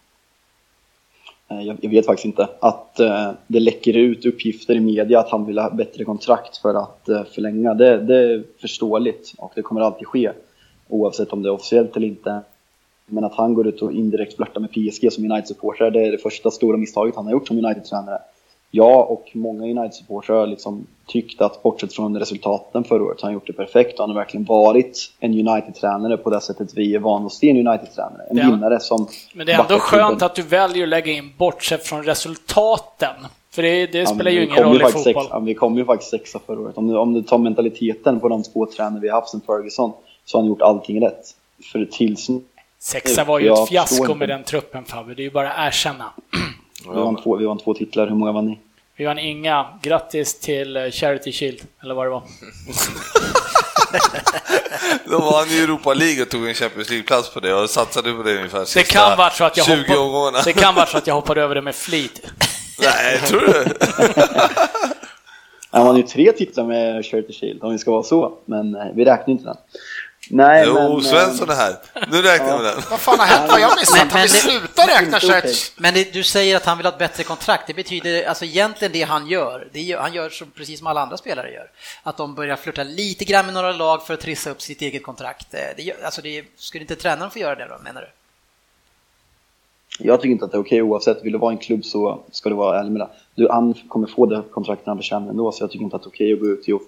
Eh, 1.49 1.63
jag 1.63 1.91
vet 1.91 2.07
faktiskt 2.07 2.25
inte. 2.25 2.49
Att 2.61 3.01
eh, 3.01 3.31
det 3.47 3.61
läcker 3.61 3.97
ut 3.97 4.27
uppgifter 4.27 4.75
i 4.75 4.81
media 4.81 5.21
att 5.21 5.31
han 5.31 5.47
vill 5.47 5.59
ha 5.59 5.71
bättre 5.71 6.05
kontrakt 6.05 6.57
för 6.57 6.75
att 6.75 7.09
eh, 7.09 7.25
förlänga, 7.25 7.75
det, 7.75 7.99
det 7.99 8.17
är 8.17 8.45
förståeligt 8.61 9.33
och 9.39 9.53
det 9.55 9.63
kommer 9.63 9.81
alltid 9.81 10.07
ske 10.07 10.33
oavsett 10.89 11.33
om 11.33 11.43
det 11.43 11.49
är 11.49 11.53
officiellt 11.53 11.97
eller 11.97 12.07
inte. 12.07 12.41
Men 13.07 13.25
att 13.25 13.35
han 13.35 13.55
går 13.55 13.67
ut 13.67 13.83
och 13.83 13.93
indirekt 13.93 14.37
flörtar 14.37 14.61
med 14.61 14.71
PSG 14.71 15.13
som 15.13 15.25
United-supporter, 15.25 15.91
det 15.91 16.01
är 16.07 16.13
det 16.13 16.19
första 16.19 16.51
stora 16.51 16.77
misstaget 16.77 17.17
han 17.17 17.25
har 17.25 17.33
gjort 17.33 17.49
som 17.49 17.65
United-tränare. 17.65 18.19
Jag 18.71 19.11
och 19.11 19.31
många 19.35 19.65
United-supportrar 19.65 20.39
har 20.39 20.47
liksom 20.47 20.87
tyckt 21.07 21.41
att 21.41 21.63
bortsett 21.63 21.95
från 21.95 22.19
resultaten 22.19 22.85
förra 22.85 23.03
året 23.03 23.21
har 23.21 23.27
han 23.27 23.35
gjort 23.35 23.47
det 23.47 23.53
perfekt 23.53 23.99
och 23.99 24.01
han 24.01 24.11
har 24.11 24.17
verkligen 24.17 24.45
varit 24.45 25.13
en 25.21 25.49
United-tränare 25.49 26.17
på 26.17 26.31
det 26.31 26.41
sättet 26.41 26.69
vi 26.75 26.95
är 26.95 26.99
vana 26.99 27.27
att 27.27 27.33
se 27.33 27.51
en 27.51 27.69
United-tränare. 27.69 28.23
En 28.31 28.37
ja. 28.37 28.51
vinnare 28.51 28.81
som... 28.81 29.09
Men 29.33 29.47
det 29.47 29.53
är 29.53 29.61
ändå 29.61 29.79
skönt 29.79 30.23
att 30.23 30.35
du 30.35 30.43
väljer 30.43 30.83
att 30.83 30.89
lägga 30.89 31.13
in 31.13 31.33
bortsett 31.37 31.87
från 31.87 32.05
resultaten. 32.05 33.15
För 33.51 33.63
det, 33.63 33.87
det 33.87 34.07
spelar 34.07 34.31
ju 34.31 34.45
ingen 34.45 34.57
roll 34.57 34.77
i 34.77 34.85
fotboll. 34.85 35.03
Sex, 35.03 35.27
ja, 35.31 35.39
vi 35.39 35.55
kom 35.55 35.79
ju 35.79 35.85
faktiskt 35.85 36.11
sexa 36.11 36.39
förra 36.47 36.61
året. 36.61 36.79
Om 36.79 36.89
du, 36.89 36.97
om 36.97 37.15
du 37.15 37.23
tar 37.23 37.39
mentaliteten 37.39 38.21
på 38.21 38.29
de 38.29 38.43
två 38.43 38.67
tränare 38.67 39.01
vi 39.01 39.09
har 39.09 39.21
haft 39.21 39.31
sen 39.31 39.41
Ferguson 39.47 39.93
så 40.25 40.39
har 40.39 40.43
han 40.43 40.49
gjort 40.49 40.63
allting 40.63 41.03
rätt. 41.03 41.35
För 41.73 41.85
tills 41.85 42.31
Sexa 42.79 43.25
var 43.25 43.39
ju 43.39 43.53
ett 43.53 43.69
fiasko 43.69 44.15
med 44.15 44.29
den 44.29 44.45
truppen 44.45 44.85
Fabbe, 44.85 45.15
det 45.15 45.23
är 45.23 45.25
ju 45.25 45.31
bara 45.31 45.51
att 45.51 45.69
erkänna. 45.69 46.13
Vi 46.85 46.95
vann, 46.95 47.23
två, 47.23 47.37
vi 47.37 47.45
vann 47.45 47.59
två 47.59 47.75
titlar, 47.75 48.07
hur 48.07 48.15
många 48.15 48.33
vann 48.33 48.47
ni? 48.47 48.59
Vi 48.97 49.05
vann 49.05 49.19
inga. 49.19 49.67
Grattis 49.83 50.41
till 50.41 50.77
eh, 50.77 50.91
Charity 50.91 51.33
Shield, 51.33 51.61
eller 51.83 51.95
vad 51.95 52.07
det 52.07 52.11
var. 52.11 52.23
Då 55.05 55.19
var 55.19 55.39
han 55.39 55.49
i 55.49 55.59
Europa 55.59 55.95
League 55.95 56.23
och 56.23 56.29
tog 56.29 56.49
en 56.49 56.55
Champions 56.55 56.91
League-plats 56.91 57.35
på 57.35 57.41
det 57.41 57.55
och 57.55 57.71
satsade 57.71 58.13
på 58.13 58.23
det 58.23 58.37
ungefär 58.37 58.75
det 58.75 58.83
kan 58.83 59.19
vara 59.19 59.31
så 59.31 59.45
att 59.45 59.57
jag 59.57 59.67
20 59.67 59.95
hoppade, 59.95 60.43
Det 60.45 60.53
kan 60.53 60.75
vara 60.75 60.87
så 60.87 60.99
att 60.99 61.07
jag 61.07 61.15
hoppade 61.15 61.43
över 61.43 61.55
det 61.55 61.63
med 61.63 61.75
flit. 61.75 62.21
Nej, 62.81 63.19
tror 63.19 63.41
du? 63.41 63.65
Han 65.71 65.87
vann 65.87 65.97
ju 65.97 66.03
tre 66.03 66.33
titlar 66.33 66.65
med 66.65 67.05
Charity 67.05 67.33
Shield, 67.33 67.63
om 67.63 67.73
vi 67.73 67.79
ska 67.79 67.91
vara 67.91 68.03
så, 68.03 68.33
men 68.45 68.75
eh, 68.75 68.87
vi 68.95 69.05
räknar 69.05 69.33
inte 69.33 69.45
den. 69.45 69.57
Nej, 70.31 70.65
jo, 70.67 70.75
men, 70.75 71.03
Svensson 71.03 71.51
är 71.51 71.55
här. 71.55 71.77
Nu 72.11 72.23
räknar 72.23 72.59
vi 72.59 72.65
ja. 72.65 72.71
den. 72.75 72.83
Vad 72.91 73.01
fan 73.01 73.19
har 73.19 73.27
hänt? 73.27 73.51
Vad 73.51 73.61
jag 73.61 73.79
missat? 73.79 74.13
Har 74.13 74.23
vi 74.23 74.29
slutat 74.29 74.89
räkna 74.89 75.17
okay. 75.17 75.53
Men 75.77 75.95
det, 75.95 76.13
du 76.13 76.23
säger 76.23 76.57
att 76.57 76.65
han 76.65 76.77
vill 76.77 76.87
ha 76.87 76.93
ett 76.93 76.99
bättre 76.99 77.25
kontrakt. 77.25 77.67
Det 77.67 77.75
betyder 77.75 78.29
alltså 78.29 78.45
egentligen 78.45 78.93
det 78.93 79.03
han 79.03 79.27
gör, 79.29 79.69
det 79.73 79.81
gör 79.81 80.01
han 80.01 80.15
gör 80.15 80.31
som, 80.31 80.51
precis 80.51 80.79
som 80.79 80.87
alla 80.87 81.01
andra 81.01 81.17
spelare 81.17 81.53
gör. 81.53 81.71
Att 82.03 82.17
de 82.17 82.35
börjar 82.35 82.57
flirta 82.57 82.83
lite 82.83 83.25
grann 83.25 83.45
med 83.45 83.55
några 83.55 83.73
lag 83.73 84.07
för 84.07 84.15
att 84.15 84.21
trissa 84.21 84.51
upp 84.51 84.63
sitt 84.63 84.83
eget 84.83 85.03
kontrakt. 85.03 85.55
Eh, 85.55 85.61
det, 85.77 86.05
alltså 86.05 86.23
det, 86.23 86.45
skulle 86.57 86.83
inte 86.83 86.97
tränaren 86.97 87.31
få 87.31 87.39
göra 87.39 87.55
det 87.55 87.67
då, 87.69 87.79
menar 87.85 88.01
du? 88.01 88.09
Jag 90.05 90.21
tycker 90.21 90.33
inte 90.33 90.45
att 90.45 90.53
det 90.53 90.57
är 90.57 90.63
okej 90.63 90.83
oavsett. 90.83 91.25
Vill 91.25 91.33
du 91.33 91.39
vara 91.39 91.53
en 91.53 91.59
klubb 91.59 91.85
så 91.85 92.21
ska 92.31 92.49
du 92.49 92.55
vara 92.55 92.81
ärlig 92.81 92.93
med 92.93 93.01
det. 93.01 93.09
Du, 93.35 93.49
han 93.51 93.75
kommer 93.75 94.07
få 94.07 94.27
det 94.27 94.43
kontraktet 94.51 94.87
han 94.87 94.97
förtjänar 94.97 95.29
ändå, 95.29 95.53
så 95.53 95.63
jag 95.63 95.71
tycker 95.71 95.85
inte 95.85 95.97
att 95.97 96.03
det 96.03 96.07
är 96.07 96.11
okej 96.11 96.33
att 96.33 96.41
gå 96.41 96.47
ut 96.47 96.69
och 96.69 96.83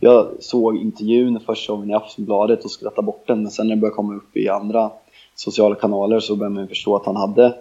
jag 0.00 0.28
såg 0.40 0.76
intervjun 0.76 1.40
första 1.46 1.72
gången 1.72 1.90
i 1.90 1.94
Aftonbladet 1.94 2.64
och 2.64 2.70
skrattade 2.70 3.06
bort 3.06 3.24
den, 3.26 3.42
men 3.42 3.50
sen 3.50 3.68
när 3.68 3.74
det 3.74 3.80
började 3.80 3.96
komma 3.96 4.16
upp 4.16 4.36
i 4.36 4.48
andra 4.48 4.90
sociala 5.34 5.74
kanaler 5.74 6.20
så 6.20 6.36
började 6.36 6.54
man 6.54 6.68
förstå 6.68 6.96
att 6.96 7.06
han 7.06 7.16
hade 7.16 7.54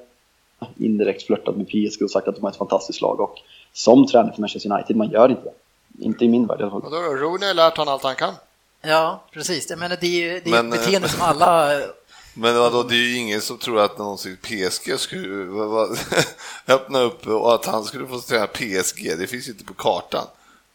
indirekt 0.77 1.23
flörtat 1.23 1.57
med 1.57 1.67
PSG 1.67 2.03
och 2.03 2.11
sagt 2.11 2.27
att 2.27 2.35
de 2.35 2.41
har 2.41 2.49
ett 2.49 2.57
fantastiskt 2.57 3.01
lag. 3.01 3.19
Och 3.19 3.35
som 3.73 4.07
tränare 4.07 4.33
för 4.33 4.41
Manchester 4.41 4.71
United, 4.71 4.95
man 4.95 5.09
gör 5.09 5.29
inte 5.29 5.43
det. 5.43 6.05
Inte 6.05 6.25
i 6.25 6.29
min 6.29 6.47
värld 6.47 6.59
i 6.59 6.63
alla 6.63 6.71
fall. 6.71 6.81
Och 6.81 6.91
då 6.91 6.97
har 6.97 7.17
Rooney 7.17 7.53
lärt 7.53 7.77
honom 7.77 7.93
allt 7.93 8.03
han 8.03 8.15
kan. 8.15 8.33
Ja, 8.81 9.23
precis. 9.31 9.69
Jag 9.69 9.79
menar, 9.79 9.97
det 10.01 10.07
är 10.07 10.33
ju 10.33 10.41
det 10.43 10.49
är 10.49 10.63
men, 10.63 10.73
ett 10.73 10.79
beteende 10.79 11.09
som 11.09 11.21
alla... 11.21 11.71
Men 12.33 12.57
vadå, 12.57 12.83
det 12.83 12.95
är 12.95 13.07
ju 13.09 13.17
ingen 13.17 13.41
som 13.41 13.57
tror 13.57 13.79
att 13.79 13.97
någonsin 13.97 14.37
PSG 14.41 14.99
skulle 14.99 15.45
öppna 16.67 16.99
upp 16.99 17.27
och 17.27 17.53
att 17.53 17.65
han 17.65 17.83
skulle 17.83 18.07
få 18.07 18.19
träna 18.19 18.47
PSG. 18.47 19.17
Det 19.19 19.27
finns 19.27 19.47
ju 19.47 19.51
inte 19.51 19.63
på 19.65 19.73
kartan. 19.73 20.25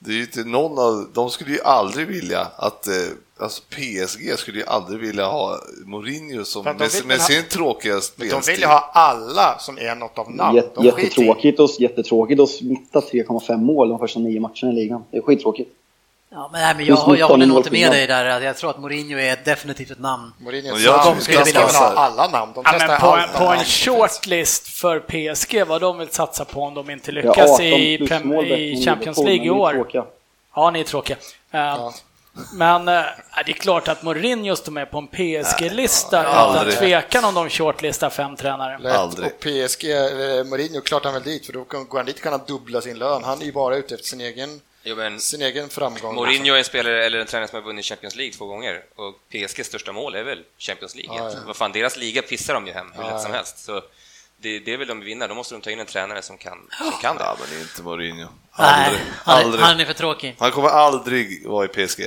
Det 0.04 0.10
är 0.10 0.14
ju 0.14 0.20
inte 0.20 0.44
någon 0.44 0.78
av, 0.78 1.06
de 1.14 1.30
skulle 1.30 1.50
ju 1.52 1.60
aldrig 1.62 2.06
vilja 2.06 2.40
att, 2.56 2.86
eh, 2.86 2.92
alltså 3.38 3.62
PSG 3.70 4.38
skulle 4.38 4.58
ju 4.58 4.64
aldrig 4.66 5.00
vilja 5.00 5.26
ha 5.26 5.58
Mourinho 5.84 6.44
som, 6.44 6.64
de 6.64 6.70
med, 6.78 6.90
med 7.06 7.18
ha- 7.18 7.24
sin 7.26 7.42
tråkiga 7.50 7.94
De 7.94 8.00
spelstil. 8.00 8.52
vill 8.54 8.60
ju 8.60 8.66
ha 8.66 8.90
alla 8.94 9.58
som 9.58 9.78
är 9.78 9.94
något 9.94 10.18
av 10.18 10.30
namn. 10.30 10.56
Jätte, 10.56 10.70
De 10.74 10.84
jättetråkigt, 10.84 11.60
och, 11.60 11.70
jättetråkigt 11.78 12.40
att 12.40 12.48
smitta 12.50 13.00
3,5 13.00 13.56
mål 13.56 13.88
de 13.88 13.98
första 13.98 14.20
nio 14.20 14.40
matcherna 14.40 14.72
i 14.72 14.74
ligan. 14.74 15.04
Det 15.10 15.16
är 15.16 15.22
skittråkigt. 15.22 15.70
Ja, 16.34 16.48
men, 16.52 16.60
nej, 16.60 16.74
men 16.76 16.84
jag, 16.86 17.18
jag 17.18 17.28
håller 17.28 17.46
19 17.46 17.48
nog 17.48 17.58
inte 17.58 17.70
med 17.70 17.92
dig 17.92 18.06
där. 18.06 18.40
Jag 18.40 18.56
tror 18.56 18.70
att 18.70 18.78
Mourinho 18.78 19.18
är 19.18 19.38
definitivt 19.44 19.90
ett 19.90 19.98
namn. 19.98 20.32
Mourinho 20.38 20.76
tror 20.76 21.14
de 21.14 21.20
skulle 21.20 21.44
vilja 21.44 21.60
ha 21.60 21.86
alla 21.94 22.28
namn. 22.28 22.52
De 22.54 22.62
Ja, 22.66 22.98
på, 23.00 23.16
en, 23.16 23.28
på 23.38 23.44
en 23.52 23.64
shortlist 23.64 24.68
för 24.68 25.00
PSG, 25.00 25.64
vad 25.66 25.80
de 25.80 25.98
vill 25.98 26.08
satsa 26.08 26.44
på 26.44 26.62
om 26.62 26.74
de 26.74 26.90
inte 26.90 27.10
Ja, 27.10 27.14
lyckas 27.14 27.50
18 27.50 27.64
i, 27.66 27.98
bättre 27.98 28.56
i 28.58 28.84
Champions 28.84 29.18
League 29.18 29.44
i 29.46 29.50
år. 29.50 30.06
Ja, 30.54 30.70
ni 30.70 30.80
är 30.80 30.84
tråkiga. 30.84 31.16
Eh, 31.50 31.90
Men 32.52 32.88
eh, 32.88 33.02
det 33.46 33.50
är 33.52 33.54
klart 33.54 33.88
att 33.88 34.02
Mourinho 34.02 34.56
står 34.56 34.72
med 34.72 34.90
på 34.90 34.98
en 34.98 35.06
PSG-lista 35.06 36.20
utan 36.20 36.34
aldrig. 36.34 36.78
tvekan 36.78 37.24
om 37.24 37.34
de 37.34 37.48
shortlistar 37.50 38.10
fem 38.10 38.36
tränare. 38.36 38.78
Lätt. 38.78 38.96
Aldrig. 38.96 39.26
Och 39.26 39.40
PSG, 39.40 39.84
eh, 39.92 40.44
Mourinho, 40.44 40.80
klart 40.80 41.04
han 41.04 41.14
väl 41.14 41.22
dit, 41.22 41.46
för 41.46 41.52
då 41.52 41.64
kan- 41.64 41.86
går 41.88 41.98
han 41.98 42.06
dit 42.06 42.22
kan 42.22 42.32
han 42.32 42.40
dubbla 42.46 42.80
sin 42.80 42.98
lön. 42.98 43.24
Han 43.24 43.40
är 43.40 43.44
ju 43.44 43.52
bara 43.52 43.76
ute 43.76 43.94
efter 43.94 44.06
sin 44.08 44.20
egen, 44.20 44.60
Jo, 44.86 44.96
men 44.96 45.20
sin 45.20 45.42
egen 45.42 45.68
framgång. 45.68 46.14
Mourinho 46.14 46.54
är 46.54 46.58
en 46.58 46.64
spelare 46.64 47.06
eller 47.06 47.18
en 47.18 47.26
tränare 47.26 47.48
som 47.48 47.56
har 47.56 47.62
vunnit 47.62 47.84
Champions 47.84 48.16
League 48.16 48.32
två 48.34 48.46
gånger 48.46 48.82
och 48.96 49.14
PSGs 49.32 49.66
största 49.66 49.92
mål 49.92 50.14
är 50.14 50.22
väl 50.22 50.42
Champions 50.58 50.94
League. 50.94 51.16
Ja, 51.18 51.30
ja. 51.30 51.38
Vad 51.46 51.56
fan, 51.56 51.72
deras 51.72 51.96
liga 51.96 52.22
pissar 52.22 52.54
de 52.54 52.66
ju 52.66 52.72
hem 52.72 52.92
hur 52.96 53.02
Ja, 53.02 53.10
lätt 53.12 53.22
som 53.22 53.32
helst. 53.32 53.58
Så 53.64 53.82
det, 54.36 54.58
det 54.58 54.76
vill 54.76 54.88
de 54.88 55.00
vinna, 55.00 55.26
då 55.26 55.34
måste 55.34 55.54
de 55.54 55.60
ta 55.60 55.70
in 55.70 55.80
en 55.80 55.86
tränare 55.86 56.22
som 56.22 56.38
kan, 56.38 56.58
som 56.78 56.92
kan 57.02 57.16
det. 57.16 57.22
Ja, 57.24 57.36
men 57.40 57.48
det 57.50 57.56
är 57.56 57.60
inte 57.60 57.82
Mourinho. 57.82 58.28
Nej, 58.58 58.86
Aldrig. 58.86 59.02
han, 59.14 59.38
är- 59.40 59.44
aldrig. 59.44 59.64
han 59.64 59.80
är 59.80 59.84
för 59.84 59.92
tråkig. 59.94 60.36
Han 60.38 60.50
kommer 60.50 60.68
aldrig 60.68 61.46
vara 61.48 61.64
i 61.64 61.68
PSG 61.68 62.00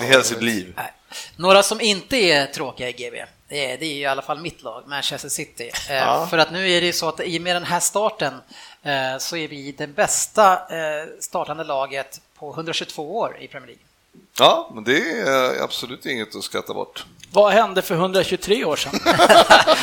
i 0.00 0.04
hela 0.04 0.22
sitt 0.22 0.42
liv. 0.42 0.72
Nej. 0.76 0.92
Några 1.36 1.62
som 1.62 1.80
inte 1.80 2.16
är 2.16 2.46
tråkiga 2.46 2.88
i 2.88 2.92
GB, 2.92 3.24
det 3.48 3.64
är, 3.72 3.78
det 3.78 3.86
är 3.86 3.94
ju 3.94 4.00
i 4.00 4.06
alla 4.06 4.22
fall 4.22 4.40
mitt 4.40 4.62
lag, 4.62 4.82
Manchester 4.86 5.28
City. 5.28 5.70
Eh, 5.90 6.28
För 6.28 6.38
att 6.38 6.52
nu 6.52 6.70
är 6.72 6.80
det 6.80 6.86
ju 6.86 6.92
så 6.92 7.08
att 7.08 7.20
i 7.20 7.38
och 7.38 7.42
med 7.42 7.56
den 7.56 7.64
här 7.64 7.80
starten 7.80 8.34
Eh, 8.82 9.18
så 9.18 9.36
är 9.36 9.48
vi 9.48 9.72
det 9.72 9.86
bästa 9.86 10.52
eh, 10.52 11.06
startande 11.20 11.64
laget 11.64 12.20
på 12.34 12.50
122 12.50 13.18
år 13.18 13.36
i 13.40 13.48
Premier 13.48 13.66
League. 13.66 13.89
Ja, 14.38 14.70
men 14.74 14.84
det 14.84 15.10
är 15.20 15.62
absolut 15.62 16.06
inget 16.06 16.36
att 16.36 16.44
skratta 16.44 16.74
bort. 16.74 17.04
Vad 17.32 17.52
hände 17.52 17.82
för 17.82 17.94
123 17.94 18.64
år 18.64 18.76
sedan? 18.76 19.00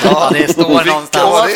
Ja, 0.04 0.30
det 0.34 0.48
står 0.54 0.86
någonstans. 0.86 1.32
var 1.32 1.48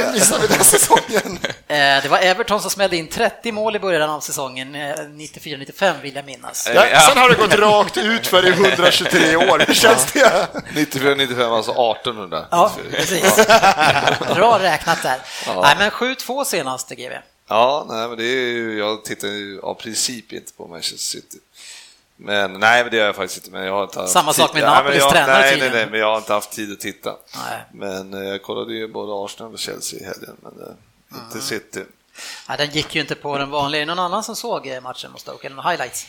det? 0.42 0.48
den 0.56 0.64
säsongen? 0.64 1.40
Eh, 1.68 2.04
Det 2.04 2.08
var 2.10 2.18
Everton 2.20 2.62
som 2.62 2.70
smällde 2.72 2.98
in 2.98 3.08
30 3.08 3.52
mål 3.52 3.76
i 3.76 3.80
början 3.80 4.10
av 4.10 4.20
säsongen, 4.20 4.76
eh, 4.76 4.82
94-95 4.82 6.02
vill 6.02 6.16
jag 6.16 6.26
minnas. 6.26 6.68
Eh, 6.68 6.76
Ja, 6.76 7.02
sen 7.10 7.18
har 7.18 7.30
det 7.30 7.36
gått 7.36 7.54
rakt 7.56 7.98
ut 7.98 8.28
för 8.28 8.48
i 8.48 8.50
123 8.50 9.36
år. 9.36 9.64
Hur 9.68 9.74
känns 9.74 10.12
det? 10.14 10.48
94-95, 10.76 11.52
alltså 11.56 11.72
1800. 11.72 12.46
Ja, 12.52 12.72
precis. 12.92 13.36
Bra 14.36 14.60
räknat 14.60 15.04
där. 15.04 15.20
Nej, 15.62 15.76
men 15.80 15.92
7-2 15.92 16.44
senaste 16.46 16.96
GB. 16.96 17.16
Ja, 17.50 17.86
nej, 17.90 18.08
men 18.08 18.18
det 18.18 18.24
är 18.24 18.48
ju, 18.48 18.78
jag 18.80 19.06
tittar 19.06 19.28
ju 19.28 19.60
av 19.62 19.74
princip 19.74 20.34
inte 20.34 20.54
på 20.54 20.68
Manchester 20.68 20.98
City. 20.98 21.38
Men 22.24 22.54
nej, 22.54 22.84
men 22.84 22.92
det 22.92 22.98
gör 22.98 23.06
jag 23.06 23.16
faktiskt 23.16 23.38
inte. 23.38 23.58
Men 23.58 23.66
jag 23.68 23.74
har 23.74 23.84
inte 23.84 24.00
haft 24.00 24.12
Samma 24.14 24.34
tid- 24.34 24.42
sak 24.44 24.54
med 24.54 24.64
Ja, 24.64 24.70
Napolis 24.76 24.98
jag, 25.00 25.12
tränare 25.12 25.40
nej, 25.40 25.60
nej, 25.60 25.70
nej, 25.70 25.88
men 25.92 26.00
jag 26.00 26.08
har 26.08 26.18
inte 26.18 26.34
haft 26.34 26.52
tid 26.52 26.72
att 26.74 26.80
titta. 26.80 27.16
Nej. 27.36 27.60
Men 27.74 28.14
eh, 28.14 28.30
jag 28.30 28.42
kollade 28.44 28.74
ju 28.74 28.88
både 28.88 29.26
Arsenal 29.26 29.54
och 29.54 29.60
Chelsea 29.60 30.00
i 30.00 30.04
helgen, 30.04 30.36
men 30.42 30.52
eh, 30.52 30.74
inte 31.14 31.32
Mm. 31.34 31.42
City. 31.42 31.84
Ja, 32.48 32.58
den 32.58 32.70
gick 32.72 32.96
ju 32.96 33.02
inte 33.02 33.16
på 33.16 33.38
den 33.38 33.50
vanliga. 33.50 33.82
Är 33.82 33.86
någon 33.86 34.00
annan 34.00 34.24
som 34.24 34.36
såg 34.36 34.68
eh, 34.68 34.82
matchen 34.82 35.12
mot 35.12 35.22
Stoke? 35.22 35.48
Eller 35.48 35.62
highlights? 35.70 36.08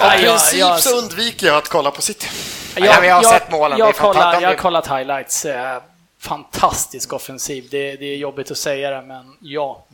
Ja, 0.00 0.16
I 0.16 0.24
jag- 0.24 0.32
princip 0.38 0.58
jag- 0.60 0.80
så 0.80 0.98
undviker 0.98 1.46
jag 1.46 1.56
att 1.56 1.68
kolla 1.68 1.90
på 1.90 2.02
City. 2.02 2.26
Jag, 2.76 2.86
Ja, 2.86 2.98
vi 3.00 3.08
har 3.08 3.22
sett 3.22 3.50
målen. 3.50 3.78
Jag, 3.78 3.96
kollar, 3.96 4.40
jag 4.40 4.48
har 4.48 4.56
kollat 4.56 4.86
highlights. 4.86 5.46
Fantastisk 6.20 7.12
offensiv. 7.12 7.68
Det, 7.70 7.96
det 7.96 8.04
är 8.06 8.16
jobbigt 8.16 8.50
att 8.50 8.58
säga 8.58 8.90
det, 8.90 9.02
men 9.06 9.36
ja. 9.40 9.84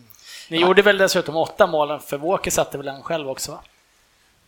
Ni 0.49 0.61
gjorde 0.61 0.83
väl 0.83 0.99
dessutom 0.99 1.37
åtta 1.37 1.67
målen, 1.67 2.01
för 2.01 2.17
Walker 2.19 2.51
satte 2.51 2.79
väl 2.79 2.89
en 2.89 3.03
själv 3.03 3.29
också? 3.29 3.53
Va? 3.53 3.59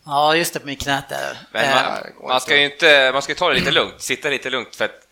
Ja, 0.05 0.35
just 0.35 0.53
det, 0.53 0.65
med 0.65 0.81
knät 0.81 1.09
där. 1.09 1.37
Men 1.51 1.63
Eh, 1.63 1.75
man, 1.75 2.27
man 2.29 2.41
ska 2.41 2.57
ju 2.57 2.65
inte, 2.65 3.09
man 3.13 3.21
ska 3.21 3.35
ta 3.35 3.49
det 3.49 3.55
lite 3.55 3.71
lugnt, 3.71 4.01
sitta 4.01 4.29
lite 4.29 4.49
lugnt 4.49 4.75
för 4.75 4.85
att 4.85 5.07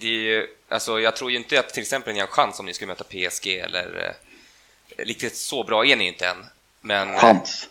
det 0.00 0.06
är 0.06 0.10
ju, 0.10 0.46
alltså 0.68 1.00
jag 1.00 1.16
tror 1.16 1.30
ju 1.30 1.36
inte 1.36 1.60
att 1.60 1.68
till 1.68 1.82
exempel 1.82 2.14
ni 2.14 2.20
har 2.20 2.26
en 2.26 2.32
chans 2.32 2.60
om 2.60 2.66
ni 2.66 2.74
skulle 2.74 2.86
möta 2.88 3.04
PSG 3.04 3.46
eller 3.46 4.16
eh, 4.98 5.04
riktigt 5.04 5.36
så 5.36 5.64
bra 5.64 5.86
är 5.86 5.96
ni 5.96 6.06
inte 6.06 6.26
än. 6.26 6.46
Men 6.80 7.18
Chans. 7.18 7.68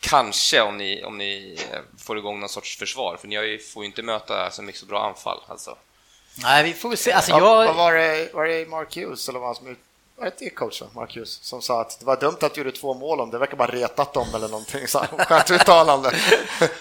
kanske 0.00 0.60
om 0.60 0.76
ni, 0.78 1.04
om 1.04 1.18
ni 1.18 1.58
får 1.98 2.18
igång 2.18 2.40
någon 2.40 2.48
sorts 2.48 2.78
försvar, 2.78 3.16
för 3.20 3.28
ni 3.28 3.36
har 3.36 3.42
ju, 3.42 3.58
får 3.58 3.82
ju 3.82 3.86
inte 3.86 4.02
möta 4.02 4.50
så 4.50 4.62
mycket 4.62 4.80
så 4.80 4.86
bra 4.86 5.06
anfall 5.08 5.40
alltså. 5.48 5.78
Nej, 6.42 6.64
vi 6.64 6.72
får 6.72 6.96
se. 6.96 7.12
Alltså, 7.12 7.30
Ja, 7.30 7.64
jag... 7.64 7.74
var 7.74 7.94
det, 7.94 8.30
var 8.34 8.44
det 8.46 8.68
Mark 8.68 8.96
Hughes, 8.96 9.28
eller 9.28 9.38
vad 9.38 9.56
som 9.56 9.66
ut- 9.66 9.78
var 10.22 10.32
det 10.38 10.46
ett 10.46 10.54
coach, 10.54 10.80
va? 10.82 10.86
Mark 10.94 11.14
Hughes, 11.16 11.30
som 11.44 11.62
sa 11.62 11.80
att 11.80 11.98
det 12.00 12.06
var 12.06 12.16
dumt 12.16 12.36
att 12.40 12.54
du 12.54 12.60
gjorde 12.60 12.72
två 12.72 12.94
mål 12.94 13.20
om 13.20 13.30
det 13.30 13.38
verkar 13.38 13.56
bara 13.56 13.70
retat 13.72 14.14
dem 14.14 14.26
eller 14.34 14.48
någonting. 14.48 14.88
Så 14.88 15.04
uttalande. 15.50 16.10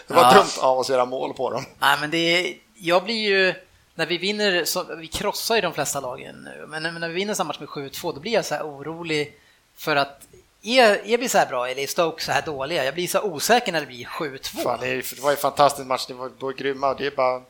Det 0.08 0.14
var 0.14 0.22
Ja. 0.24 0.34
dumt 0.34 0.50
av 0.60 0.80
oss 0.80 0.90
att 0.90 0.94
göra 0.94 1.06
mål 1.06 1.34
på 1.34 1.50
dem. 1.50 1.66
Nej, 1.80 1.98
men 2.02 2.12
det 2.12 2.18
är... 2.18 2.56
Jag 2.76 3.04
blir 3.04 3.30
ju... 3.30 3.54
När 3.96 4.06
vi 4.06 4.18
vinner, 4.18 4.66
så, 4.66 4.96
vi 4.96 5.08
krossar 5.08 5.56
ju 5.56 5.62
de 5.62 5.74
flesta 5.74 6.00
lagen 6.00 6.36
nu, 6.44 6.66
men 6.68 6.84
när 6.84 7.08
vi 7.08 7.14
vinner 7.14 7.34
samma 7.34 7.48
match 7.48 7.60
med 7.60 7.70
7-2, 7.70 8.14
då 8.14 8.20
blir 8.20 8.32
jag 8.32 8.46
så 8.46 8.56
här 8.56 8.64
orolig 8.64 9.34
för 9.78 9.96
att 9.96 10.22
är, 10.64 11.08
är 11.10 11.18
vi 11.18 11.30
så 11.30 11.38
här 11.38 11.46
bra 11.46 11.70
eller 11.70 11.84
är 11.84 11.88
Stoke 11.88 12.24
så 12.24 12.32
här 12.32 12.42
dåliga? 12.42 12.86
Jag 12.86 12.94
blir 12.94 13.08
så 13.08 13.22
osäker 13.22 13.72
när 13.72 13.80
det 13.80 13.86
blir 13.86 14.06
7-2. 14.06 14.64
Fan, 14.64 14.78
det, 14.82 14.88
det 15.16 15.20
var 15.22 15.30
ju 15.32 15.36
en 15.36 15.42
fantastisk 15.42 15.88
match, 15.88 16.06
det 16.08 16.14
var, 16.14 16.30
det 16.30 16.46
var 16.46 16.52
grymma. 16.52 16.94
Det 16.94 17.06
är 17.06 17.12
bara... 17.12 17.42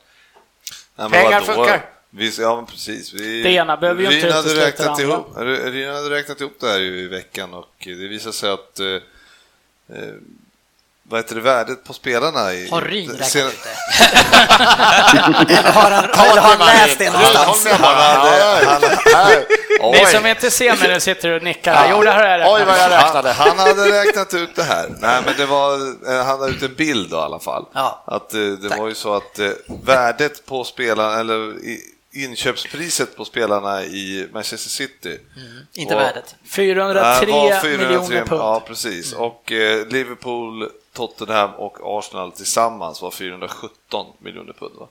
Nej, 0.96 1.10
Pengar 1.10 1.42
funkar. 1.42 1.90
Vi, 2.14 2.32
ja, 2.40 2.56
men 2.56 2.66
precis. 2.66 3.14
Vi, 3.14 3.44
Det 3.44 3.50
ena 3.52 3.78
behöver 3.78 4.02
ju 4.02 4.16
inte 4.16 4.28
Ryn 4.28 4.34
hade 4.34 4.66
räknat 4.66 5.00
ihop, 5.00 5.28
Ryn 5.38 5.94
hade 5.94 6.10
räknat 6.10 6.42
ihop 6.42 6.58
det 6.60 6.68
här 6.68 6.80
i 6.80 7.08
veckan 7.08 7.54
och 7.54 7.68
det 7.86 8.08
visade 8.08 8.34
sig 8.34 8.50
att 8.50 8.80
eh, 8.80 8.88
eh, 9.98 10.14
vad 11.04 11.20
heter 11.20 11.36
det, 11.36 11.42
värdet 11.42 11.84
på 11.84 11.94
spelarna 11.94 12.54
i... 12.54 12.70
Har 12.70 12.82
Ryn 12.82 13.10
räknat 13.12 13.30
sen- 13.30 13.48
ut 13.48 13.60
det? 13.64 13.70
har 15.72 15.92
han, 15.92 16.04
eller 16.04 16.42
har 16.42 16.56
han 16.58 16.68
läst 16.68 17.00
det 17.00 17.12
någonstans? 17.12 17.68
Han 17.68 17.96
hade- 17.96 18.98
han-. 19.14 19.92
Ni 19.92 20.06
som 20.06 20.26
inte 20.26 20.52
ser 20.52 20.78
mig 20.78 20.88
nu 20.88 21.00
sitter 21.00 21.30
och 21.30 21.44
nickar. 21.44 21.88
Jo, 21.92 22.04
det 22.04 22.12
här 22.12 22.40
jag 22.40 22.54
Oj, 22.54 22.64
vad 22.66 22.80
jag 22.80 22.92
räknade. 22.92 23.32
Han, 23.32 23.58
han 23.58 23.68
hade 23.68 24.02
räknat 24.04 24.34
ut 24.34 24.56
det 24.56 24.64
här. 24.64 24.90
Nej, 25.00 25.22
men 25.26 25.34
det 25.38 25.46
var, 25.46 25.74
eh, 26.12 26.26
han 26.26 26.40
hade 26.40 26.52
ut 26.52 26.64
en 26.64 26.74
bild 26.76 27.10
då, 27.10 27.18
i 27.18 27.20
alla 27.20 27.40
fall. 27.40 27.66
Ja. 27.74 28.04
Att 28.08 28.34
eh, 28.34 28.40
det 28.40 28.70
Tack. 28.70 28.80
var 28.80 28.88
ju 28.88 28.96
så 28.96 29.14
att 29.14 29.40
eh, 29.40 29.50
värdet 29.86 30.46
på 30.46 30.64
spelarna, 30.64 31.20
eller 31.20 31.66
i, 31.66 31.80
inköpspriset 32.14 33.16
på 33.16 33.26
spelarna 33.26 33.84
i 33.84 34.28
Manchester 34.34 34.70
City. 34.70 35.20
Inte 35.74 35.96
Och- 35.96 36.02
värdet. 36.02 36.36
403 36.46 37.02
äh, 37.30 37.36
var 37.36 37.60
403 37.62 37.78
miljoner 37.78 38.26
pund. 38.26 38.42
Ja, 38.42 38.64
precis. 38.68 39.14
Och 39.14 39.52
eh, 39.52 39.88
Liverpool, 39.88 40.70
Tottenham 40.94 41.50
och 41.56 41.78
Arsenal 42.00 42.32
tillsammans 42.32 43.02
var 43.02 43.12
417 43.12 44.06
miljoner 44.20 44.54
pund. 44.54 44.76
Va? 44.80 44.88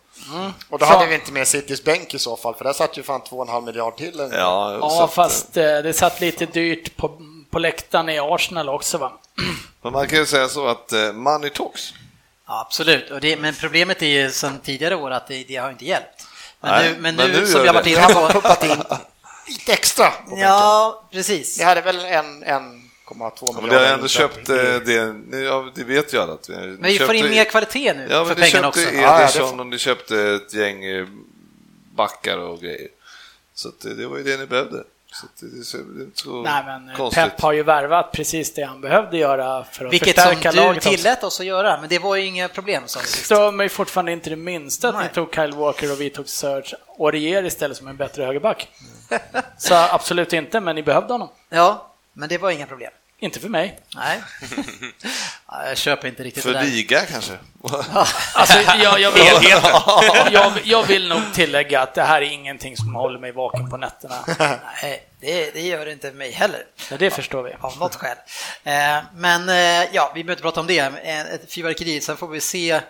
Och 0.68 0.78
då 0.78 0.86
Så- 0.86 0.92
hade 0.92 1.06
vi 1.06 1.14
inte 1.14 1.32
med 1.32 1.48
Citys 1.48 1.84
bänk 1.84 2.14
i 2.14 2.18
så 2.18 2.36
fall, 2.36 2.54
för 2.54 2.64
där 2.64 2.72
satt 2.72 2.98
ju 2.98 3.02
fan 3.02 3.20
2,5 3.20 3.64
miljard 3.66 3.96
till. 3.96 4.12
Ja, 4.18 4.28
så 4.30 4.86
Ja, 4.86 5.04
att, 5.04 5.12
fast 5.12 5.56
eh, 5.56 5.62
det 5.64 5.92
satt 5.92 6.20
lite 6.20 6.46
dyrt 6.46 6.96
på, 6.96 7.20
på 7.50 7.58
läktaren 7.58 8.08
i 8.08 8.18
Arsenal 8.18 8.68
också 8.68 8.98
va? 8.98 9.12
Men 9.82 9.92
man 9.92 10.06
kan 10.08 10.18
ju 10.18 10.26
säga 10.26 10.48
så 10.48 10.66
att 10.66 10.92
eh, 10.92 11.12
money 11.12 11.50
talks. 11.50 11.92
Ja, 12.46 12.60
absolut. 12.66 13.10
Och 13.10 13.20
det, 13.20 13.36
men 13.36 13.54
problemet 13.54 14.02
är 14.02 14.06
ju 14.06 14.30
sedan 14.30 14.60
tidigare 14.64 14.96
år 14.96 15.10
att 15.10 15.28
det, 15.28 15.44
det 15.48 15.56
har 15.56 15.70
inte 15.70 15.84
hjälpt. 15.84 16.19
Men 16.60 16.70
Nej, 16.72 16.90
nu, 16.94 17.00
men 17.00 17.16
men 17.16 17.30
nu, 17.30 17.40
nu 17.40 17.46
som 17.46 17.54
gör 17.54 17.62
vi 17.62 17.68
har 17.68 17.74
varit 17.74 17.84
det. 17.84 17.90
inne 17.90 18.14
på... 18.14 18.40
Pumpat 18.40 18.64
in 18.64 18.82
lite 19.48 19.72
extra. 19.72 20.12
Ja, 20.36 21.02
precis. 21.12 21.60
Vi 21.60 21.64
hade 21.64 21.80
väl 21.80 22.04
en 22.04 22.44
1,2 22.44 22.44
Ja, 22.44 23.24
miljarder. 23.36 23.60
men 23.62 23.70
det 23.70 23.76
har 23.76 23.94
ändå 23.94 24.08
köpt 24.08 24.48
eh, 24.48 24.56
det, 24.56 25.38
ja, 25.44 25.70
det 25.74 25.84
vet 25.84 26.14
ju 26.14 26.18
alla 26.18 26.32
att 26.32 26.48
vi 26.50 26.54
Men 26.56 26.82
vi 26.82 26.98
får 26.98 27.14
in 27.14 27.30
mer 27.30 27.44
kvalitet 27.44 27.94
nu 27.94 28.06
Ja, 28.10 28.24
för 28.24 28.34
pengarna 28.34 28.50
köpte 28.50 28.66
också. 28.68 28.80
Ja, 28.94 29.00
ja, 29.02 29.16
det 29.18 29.22
Ederson 29.24 29.50
får- 29.50 29.60
och 29.60 29.66
ni 29.66 29.78
köpte 29.78 30.20
ett 30.22 30.54
gäng 30.54 30.84
eh, 30.84 31.06
backar 31.94 32.38
och 32.38 32.60
grejer. 32.60 32.88
Så 33.54 33.68
att 33.68 33.80
det, 33.80 33.94
det 33.94 34.06
var 34.06 34.16
ju 34.16 34.22
det 34.22 34.36
ni 34.36 34.46
behövde. 34.46 34.84
Så 35.12 35.26
det, 35.40 35.50
det, 35.54 35.58
är 35.60 35.62
så- 35.62 35.78
så 36.14 36.42
Nej, 36.42 36.62
men 36.66 36.88
eh, 36.88 36.96
konstigt. 36.96 37.24
Pep 37.24 37.40
har 37.40 37.52
ju 37.52 37.62
värvat 37.62 38.12
precis 38.12 38.54
det 38.54 38.62
han 38.62 38.80
behövde 38.80 39.16
göra 39.18 39.64
för 39.64 39.84
att 39.84 39.92
Vilket 39.92 40.20
som 40.20 40.24
förstärka 40.30 40.50
du 40.50 40.56
laget. 40.56 40.76
också. 40.76 40.90
tillät 40.90 41.24
oss 41.24 41.40
att 41.40 41.46
göra, 41.46 41.80
men 41.80 41.88
det 41.88 41.98
var 41.98 42.16
ju 42.16 42.24
inga 42.26 42.48
problem 42.48 42.82
som 42.86 43.02
stör 43.02 43.52
mig 43.52 43.68
fortfarande 43.68 44.12
inte 44.12 44.30
det 44.30 44.36
minsta 44.36 44.88
att 44.88 44.94
Nej. 44.94 45.04
ni 45.08 45.14
tog 45.14 45.34
Kyle 45.34 45.52
Walker 45.52 45.92
och 45.92 46.00
vi 46.00 46.10
tog 46.10 46.28
Serge 46.28 46.76
Aurier 46.98 47.44
istället 47.44 47.76
som 47.76 47.88
en 47.88 47.96
bättre 47.96 48.24
högerback. 48.24 48.68
Så 49.58 49.74
absolut 49.74 50.32
inte, 50.32 50.60
men 50.60 50.74
ni 50.76 50.82
behövde 50.82 51.12
honom. 51.14 51.28
Ja, 51.48 51.92
men 52.12 52.28
det 52.28 52.38
var 52.38 52.50
inga 52.50 52.66
problem. 52.66 52.90
Inte 53.22 53.40
för 53.40 53.48
mig. 53.48 53.78
Nej. 53.94 54.22
Ja, 55.52 55.66
Jag 55.68 55.76
köper 55.78 56.08
inte 56.08 56.22
riktigt 56.22 56.42
För 56.42 56.52
det 56.52 56.58
där. 56.58 56.66
liga 56.66 57.06
kanske? 57.06 57.38
Alltså, 58.34 58.58
jag, 58.58 59.00
jag, 59.00 59.10
vill, 59.12 59.24
jag, 60.32 60.52
jag 60.64 60.82
vill 60.82 61.08
nog 61.08 61.20
tillägga 61.34 61.80
att 61.80 61.94
det 61.94 62.02
här 62.02 62.22
är 62.22 62.26
ingenting 62.26 62.76
som 62.76 62.94
håller 62.94 63.18
mig 63.18 63.32
vaken 63.32 63.70
på 63.70 63.76
nätterna. 63.76 64.24
Nej, 64.82 65.06
det, 65.20 65.50
det 65.54 65.60
gör 65.60 65.84
det 65.86 65.92
inte 65.92 66.12
mig 66.12 66.30
heller. 66.30 66.64
Ja, 66.90 66.96
det 66.96 67.10
förstår 67.10 67.42
vi. 67.42 67.52
Av 67.60 67.78
något 67.78 67.94
skäl. 67.94 68.16
Eh, 68.64 68.98
Men 69.14 69.48
eh, 69.48 69.88
ja, 69.94 70.12
vi 70.14 70.24
behöver 70.24 70.32
inte 70.32 70.42
prata 70.42 70.60
om 70.60 70.66
det. 70.66 70.78
Eh, 70.78 71.20
Ett 71.20 71.52
fyrverkeri, 71.52 72.00
sen 72.00 72.16
får 72.16 72.28
vi 72.28 72.40
se 72.40 72.80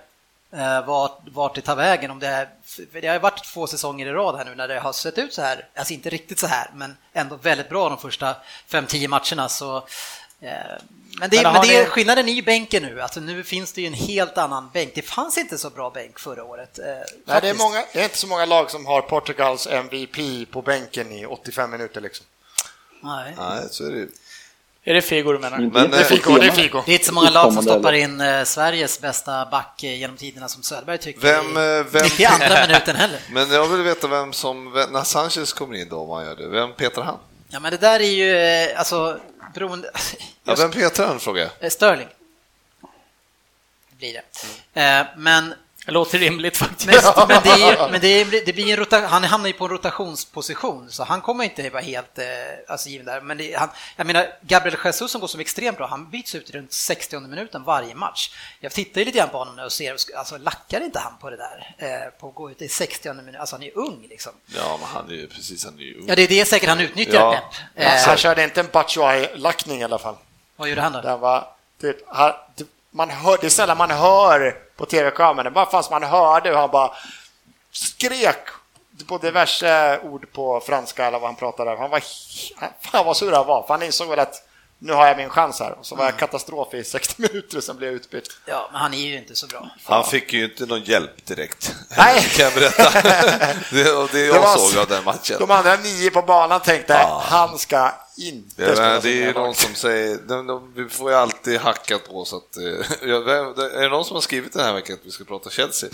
vart, 0.87 1.19
vart 1.33 1.55
det 1.55 1.61
tar 1.61 1.77
vägen. 1.77 2.11
Om 2.11 2.19
det, 2.19 2.27
är, 2.27 2.49
för 2.93 3.01
det 3.01 3.09
har 3.09 3.19
varit 3.19 3.45
två 3.45 3.67
säsonger 3.67 4.07
i 4.07 4.11
rad 4.13 4.37
här 4.37 4.45
nu 4.45 4.55
när 4.55 4.69
det 4.69 4.81
har 4.81 4.93
sett 4.93 5.19
ut 5.19 5.35
så 5.35 5.43
här. 5.43 5.67
Alltså 5.77 5.95
inte 5.95 6.11
riktigt 6.11 6.39
så 6.39 6.47
här, 6.47 6.71
men 6.75 6.97
ändå 7.13 7.37
väldigt 7.37 7.69
bra 7.69 7.89
de 7.89 7.99
första 7.99 8.35
5-10 8.71 9.09
matcherna. 9.09 9.49
Så, 9.49 9.87
men 10.41 11.31
det, 11.31 11.43
Men 11.43 11.53
men 11.53 11.63
det, 11.63 11.81
ni- 11.81 11.85
skillnaden 11.85 12.29
är 12.29 12.33
ju 12.33 12.43
bänken 12.43 12.83
nu. 12.83 13.01
Alltså 13.01 13.21
nu 13.21 13.45
finns 13.45 13.73
det 13.73 13.81
ju 13.81 13.87
en 13.87 13.93
helt 13.95 14.39
annan 14.39 14.71
bänk. 14.73 14.95
Det 14.95 15.03
fanns 15.03 15.39
inte 15.39 15.59
så 15.59 15.71
bra 15.71 15.91
bänk 15.91 16.19
förra 16.19 16.45
året. 16.45 16.79
eh, 16.79 16.85
Nej, 17.25 17.39
det, 17.43 17.49
är 17.49 17.55
många, 17.55 17.85
det 17.93 18.01
är 18.01 18.05
inte 18.05 18.19
så 18.19 18.27
många 18.27 18.45
lag 18.47 18.71
som 18.71 18.87
har 18.87 19.03
Portugals 19.03 19.67
MVP 19.67 20.51
på 20.51 20.63
bänken 20.63 21.13
i 21.13 21.27
85 21.27 21.71
minuter. 21.71 22.01
Liksom. 22.01 22.27
Nej. 23.03 23.35
Nej, 23.39 23.61
så 23.71 23.87
är 23.87 23.91
det 23.91 23.97
ju. 23.99 24.09
Är 24.85 24.95
det 24.95 25.03
Figo 25.03 25.33
du 25.33 25.39
menar? 25.39 25.59
Men, 25.59 25.73
det 25.73 25.81
eh, 25.81 25.91
för 26.05 26.15
Figo, 26.17 26.39
det 26.39 26.47
är. 26.47 26.51
Figo. 26.51 26.83
Det 26.87 26.93
är 26.93 26.95
inte 26.95 27.05
så 27.07 27.15
många 27.15 27.31
lag 27.31 27.53
som 27.53 27.63
stoppar 27.63 27.93
in 27.93 28.21
eh, 28.21 28.45
Sveriges 28.45 29.01
bästa 29.01 29.47
back 29.47 29.83
eh, 29.83 29.99
genom 29.99 30.17
tiderna 30.17 30.49
som 30.49 30.63
Söderberg 30.63 30.99
tycker 30.99 31.21
Vem, 31.21 31.45
i, 31.57 31.79
eh, 31.79 31.87
vem- 31.93 32.07
i 32.19 32.25
andra 32.25 32.67
minuten 32.69 32.97
heller. 32.97 33.21
Men 33.33 33.51
jag 33.51 33.67
vill 33.69 33.83
veta 33.83 34.09
vem 34.09 34.33
som, 34.33 34.73
när 34.91 35.03
Sanchez 35.05 35.53
kommer 35.53 35.75
in 35.77 35.89
då, 35.89 35.97
om 36.01 36.11
han 36.11 36.25
gör 36.25 36.37
det, 36.37 36.49
vem 36.49 36.73
petar 36.73 37.03
han? 37.03 37.19
Ja, 37.53 37.61
men 37.61 37.71
det 37.71 37.77
där 37.79 38.01
är 38.01 38.05
ju 38.05 38.37
eh, 38.37 38.79
alltså 38.79 39.21
beroende... 39.55 39.91
Ja, 40.45 40.55
vem 40.59 40.71
petar 40.71 41.07
han, 41.07 41.21
frågar 41.21 41.43
jag. 41.43 41.51
Eh, 41.61 41.71
Sterling. 41.71 42.09
Blir 43.91 44.13
det. 44.75 44.81
Eh, 44.81 45.07
Men, 45.17 45.55
Det 45.87 45.93
låter 45.93 46.19
rimligt 46.19 46.57
faktiskt. 46.57 46.87
men, 46.87 47.29
men, 47.29 47.43
det, 47.43 47.51
är, 47.51 47.91
men 47.91 48.01
det, 48.01 48.09
är, 48.09 48.47
det 48.47 48.53
blir 48.53 48.71
en 48.71 48.77
rota, 48.77 49.01
han 49.07 49.25
hamnar 49.25 49.47
ju 49.47 49.53
på 49.53 49.65
en 49.65 49.71
rotationsposition, 49.71 50.91
så 50.91 51.05
han 51.05 51.21
kommer 51.21 51.45
inte 51.45 51.71
vara 51.71 51.83
helt 51.83 52.19
eh, 52.19 52.25
alltså, 52.69 52.89
given 52.89 53.07
där. 53.07 53.21
Men 53.21 53.39
det, 53.39 53.55
han, 53.59 53.69
jag 53.97 54.07
menar, 54.07 54.27
Gabriel 54.43 54.79
Jesus 54.85 55.11
som 55.11 55.21
går 55.21 55.29
som 55.29 55.41
extremt 55.41 55.77
bra, 55.79 55.87
han 55.87 56.11
byts 56.11 56.35
ut 56.35 56.51
i 56.51 56.53
runt 56.53 56.73
60 56.73 57.21
minuten 57.21 57.65
varje 57.65 57.95
match. 57.95 58.31
Jag 58.61 58.73
tittar 58.73 59.01
ju 59.01 59.05
lite 59.05 59.19
grann 59.19 59.29
på 59.29 59.39
honom 59.39 59.57
nu 59.57 59.63
och 59.63 59.73
ser, 59.73 59.97
alltså 60.17 60.39
lackar 60.39 60.81
inte 60.81 60.99
han 60.99 61.13
på 61.21 61.31
det 61.31 61.37
där? 61.37 61.75
Eh, 61.79 62.21
på 62.21 62.29
att 62.29 62.35
gå 62.35 62.51
ut 62.51 62.63
i 62.63 62.69
60 62.69 63.13
minuten, 63.13 63.41
alltså 63.41 63.57
han 63.57 63.63
är 63.63 63.79
ung 63.79 64.07
liksom. 64.11 64.33
Ja, 64.47 64.79
men 64.81 64.89
han 64.89 65.09
är 65.11 65.15
ju 65.15 65.27
precis, 65.27 65.65
han 65.65 65.75
är 65.79 65.83
ju 65.83 65.99
ung. 65.99 66.05
Ja, 66.09 66.17
det 66.17 66.23
är 66.23 66.29
det 66.29 66.45
säkert 66.45 66.69
han 66.69 66.81
utnyttjar, 66.81 67.21
Ja. 67.21 67.51
Pep. 67.75 67.83
Så 67.83 67.83
Eh, 67.83 68.09
han 68.09 68.17
körde 68.17 68.45
inte 68.45 68.61
en 68.61 68.69
Batshuayi-lackning 68.69 69.81
i 69.81 69.85
alla 69.85 69.99
fall. 69.99 70.17
vad 70.57 70.69
gjorde 70.69 70.81
han 70.81 70.93
då? 70.93 71.01
Den 71.01 71.21
var, 71.21 71.49
det, 71.81 71.97
han, 72.07 72.33
det, 72.57 72.67
man 72.91 73.11
hör, 73.11 73.39
det 73.41 73.47
är 73.47 73.51
sällan 73.51 73.77
man 73.77 73.91
hör 73.91 74.57
på 74.81 75.43
det 75.45 75.51
bara 75.51 75.67
fanns 75.71 75.91
man 75.91 76.03
hörde 76.03 76.49
hur 76.49 76.57
han 76.57 76.71
bara 76.71 76.91
skrek 77.73 78.49
på 79.09 79.19
diverse 79.19 80.01
ord 80.03 80.33
på 80.33 80.61
franska 80.61 81.07
eller 81.07 81.19
vad 81.19 81.29
han 81.29 81.37
pratade. 81.37 81.71
Han 81.71 81.91
var, 81.91 82.03
han- 82.57 82.71
fan 82.81 83.07
vad 83.07 83.17
sur 83.17 83.33
han 83.33 83.47
var, 83.47 83.63
för 83.67 83.75
han 83.75 83.83
insåg 83.83 84.09
väl 84.09 84.19
att 84.19 84.35
nu 84.83 84.93
har 84.93 85.07
jag 85.07 85.17
min 85.17 85.29
chans 85.31 85.61
här. 85.61 85.79
Och 85.79 85.87
så 85.87 85.95
var 85.95 86.05
jag 86.05 86.17
katastrof 86.17 86.75
i 86.75 86.85
60 86.85 87.15
minuter 87.23 87.57
och 87.57 87.65
sen 87.65 87.77
blev 87.77 87.91
jag 87.91 87.97
utbytt. 87.97 88.29
Ja, 88.47 88.69
men 88.73 88.81
han 88.81 88.95
är 88.95 88.99
ju 88.99 89.19
inte 89.19 89.37
så 89.37 89.47
bra. 89.47 89.69
Han 89.85 90.05
fick 90.05 90.33
ju 90.33 90.45
inte 90.45 90.67
någon 90.67 90.83
hjälp 90.83 91.27
direkt, 91.27 91.75
Nej. 91.99 92.23
kan 92.37 92.45
jag 92.45 92.55
berätta. 92.55 92.91
det, 93.71 94.09
det 94.13 94.21
jag 94.27 94.41
var- 94.41 94.57
såg 94.57 94.79
av 94.83 94.87
den 94.89 95.05
matchen. 95.05 95.37
De 95.39 95.51
andra 95.51 95.77
nio 95.77 96.11
på 96.11 96.23
banan 96.23 96.61
tänkte, 96.61 96.93
Ja. 96.93 97.23
han 97.27 97.59
ska 97.59 97.93
inte 98.21 98.63
Ja, 98.63 98.73
spela 98.75 98.89
men 98.93 99.01
det 99.03 99.09
är 99.23 99.27
ju 99.27 99.33
någon 99.33 99.55
som 99.55 99.75
säger, 99.75 100.19
de, 100.29 100.47
de, 100.47 100.73
vi 100.77 100.89
får 100.89 101.11
ju 101.11 101.17
alltid 101.17 101.59
hackat 101.61 102.09
på 102.09 102.25
så 102.25 102.37
att, 102.37 102.57
eh, 102.57 102.65
ja, 103.09 103.19
vem- 103.21 103.47
är 103.47 103.81
det 103.83 103.89
någon 103.89 104.05
som 104.05 104.15
har 104.17 104.21
skrivit 104.21 104.53
den 104.53 104.63
här 104.65 104.73
veckan 104.75 104.95
att 105.01 105.07
vi 105.07 105.11
ska 105.11 105.25
prata 105.25 105.51
Chelsea? 105.51 105.91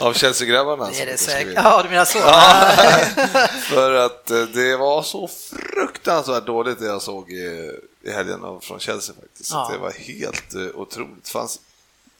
Av 0.00 0.12
Chelsea-grabbarna? 0.12 0.90
Det 0.90 1.00
är 1.02 1.06
det 1.06 1.16
säkert. 1.16 1.52
Ja, 1.56 1.82
du 1.82 1.88
menar 1.88 2.04
så? 2.04 2.18
För 3.74 3.92
att 3.94 4.30
eh, 4.30 4.42
det 4.42 4.76
var 4.76 5.02
så 5.02 5.28
fruktansvärt 5.28 6.46
dåligt 6.46 6.78
det 6.78 6.86
jag 6.86 7.02
såg 7.02 7.30
i, 7.32 7.70
i 8.02 8.10
helgen 8.10 8.44
av- 8.44 8.60
från 8.60 8.80
Chelsea 8.80 9.14
faktiskt. 9.20 9.50
Ja. 9.52 9.68
Det 9.72 9.78
var 9.78 9.90
helt 9.92 10.54
uh, 10.54 10.68
otroligt. 10.74 11.24
Det 11.24 11.30
fanns 11.30 11.60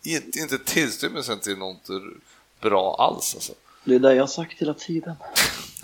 inte, 0.02 0.38
inte 0.38 0.58
tillstymmelsen 0.58 1.38
till 1.40 1.56
något 1.58 1.86
bra 2.60 2.96
alls 2.98 3.34
alltså. 3.34 3.52
Det 3.84 3.94
är 3.94 3.98
det 3.98 4.14
jag 4.14 4.22
har 4.22 4.26
sagt 4.26 4.52
hela 4.60 4.74
tiden. 4.74 5.14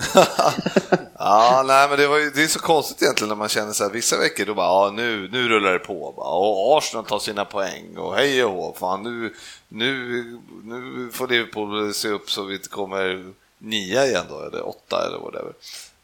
Ja, 1.22 1.64
nej, 1.66 1.88
men 1.88 1.98
det, 1.98 2.06
var 2.06 2.18
ju, 2.18 2.30
det 2.30 2.42
är 2.42 2.48
så 2.48 2.58
konstigt 2.58 3.02
egentligen 3.02 3.28
när 3.28 3.36
man 3.36 3.48
känner 3.48 3.72
så 3.72 3.84
här, 3.84 3.90
vissa 3.90 4.18
veckor 4.18 4.44
då 4.44 4.54
bara, 4.54 4.66
ja, 4.66 4.92
nu, 4.96 5.28
nu 5.32 5.48
rullar 5.48 5.72
det 5.72 5.78
på. 5.78 6.14
Bara, 6.16 6.28
och 6.28 6.78
Arsenal 6.78 7.04
tar 7.04 7.18
sina 7.18 7.44
poäng 7.44 7.96
och 7.96 8.14
hej 8.14 8.44
och 8.44 8.52
hå, 8.52 8.76
fan 8.78 9.02
nu, 9.02 9.34
nu, 9.68 10.22
nu 10.64 11.10
får 11.12 11.28
Liverpool 11.28 11.94
se 11.94 12.08
upp 12.08 12.30
så 12.30 12.42
vi 12.42 12.54
inte 12.54 12.68
kommer 12.68 13.32
nia 13.58 14.06
igen 14.06 14.24
då, 14.28 14.40
eller 14.40 14.68
åtta 14.68 15.06
eller 15.06 15.18
whatever. 15.18 15.52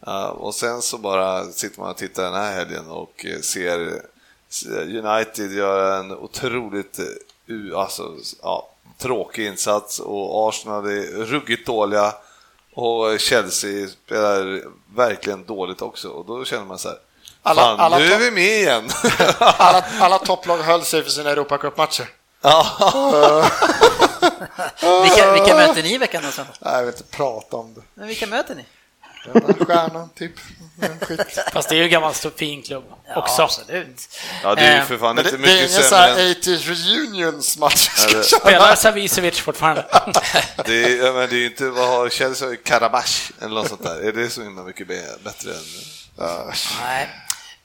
Uh, 0.09 0.26
och 0.26 0.55
sen 0.55 0.82
så 0.82 0.99
bara 0.99 1.44
sitter 1.44 1.80
man 1.80 1.90
och 1.90 1.97
tittar 1.97 2.22
den 2.22 2.34
här 2.34 2.53
helgen 2.53 2.90
och 2.90 3.26
eh, 3.26 3.40
ser 3.40 4.03
ser 4.49 4.97
United 5.07 5.53
göra 5.53 5.97
en 5.97 6.12
otroligt 6.12 7.01
uh, 7.51 7.78
alltså, 7.78 8.14
ja, 8.42 8.68
tråkig 8.99 9.47
insats 9.47 10.01
och 10.01 10.49
Arsenal 10.49 10.86
är 10.86 11.24
ruggigt 11.24 11.66
dåliga 11.66 12.12
och 12.77 13.20
Chelsea 13.20 13.89
spelar 13.89 14.62
verkligen 14.97 15.45
dåligt 15.45 15.83
också 15.83 16.09
och 16.09 16.27
då 16.27 16.45
känner 16.45 16.64
man 16.64 16.79
så 16.79 16.89
här, 16.89 16.99
Alla- 17.43 17.62
fan, 17.62 17.81
alla 17.81 17.99
nu 17.99 18.12
är 18.12 18.18
vi 18.18 18.31
med 18.31 18.45
igen. 18.61 18.89
Alla, 19.39 19.85
alla 20.01 20.18
topplag 20.18 20.59
höll 20.59 20.83
sig 20.83 21.03
för 21.03 21.11
sina 21.11 21.31
Europacup-matcher. 21.31 22.09
ja. 22.43 22.66
Vilka, 25.03 25.33
vilka 25.33 25.55
möter 25.55 25.83
ni 25.83 25.95
i 25.95 25.99
veckan 25.99 26.22
då? 26.37 26.43
Nej, 26.61 26.74
Jag 26.74 26.81
vill 26.81 26.89
inte 26.95 27.03
prata 27.05 27.57
om 27.57 27.74
det. 27.74 27.81
Men 27.95 28.07
vilka 28.09 28.27
möter 28.27 28.55
ni? 28.55 28.64
Stjärnan, 29.66 30.09
typ. 30.18 30.33
Skit. 31.01 31.20
Fast 31.53 31.68
det 31.68 31.74
är 31.74 31.77
ju 31.77 31.83
en 31.85 31.91
gammal 31.91 32.14
fin 32.14 32.62
klubb 32.62 32.85
Ja, 33.09 33.16
också. 33.16 33.43
absolut. 33.43 34.09
ja, 34.43 34.55
det 34.55 34.61
är 34.61 34.72
ju 34.74 34.79
Eh, 34.79 34.85
för 34.85 34.99
fan 34.99 35.14
Men 35.14 35.24
det, 35.24 35.31
inte 35.31 35.43
det 35.43 35.53
är 35.53 35.57
mycket 35.57 35.70
ingen 35.70 35.83
sån 35.83 35.83
sämre 35.83 36.22
här 36.22 36.27
än... 36.27 36.35
80s 36.35 36.68
reunions 36.68 37.59
match. 37.59 37.89
Eller- 38.09 38.22
Spelar 38.22 38.74
Savicevic 38.74 39.41
fortfarande? 39.41 39.85
Det 40.64 40.85
är, 40.85 41.05
ja, 41.07 41.12
men 41.12 41.29
det 41.29 41.35
är 41.37 41.39
ju 41.39 41.47
inte, 41.47 41.64
vad 41.64 41.89
har 41.89 42.09
Chelsea? 42.09 42.57
Karabash 42.64 43.31
eller 43.43 43.55
något 43.55 43.68
sånt 43.68 43.83
där. 43.83 44.01
Är 44.09 44.12
det 44.12 44.31
så 44.31 44.43
himla 44.43 44.62
mycket 44.62 44.89
bättre 45.24 45.51
än... 45.51 45.57
Ja, 46.18 46.53
Nej. 46.85 47.09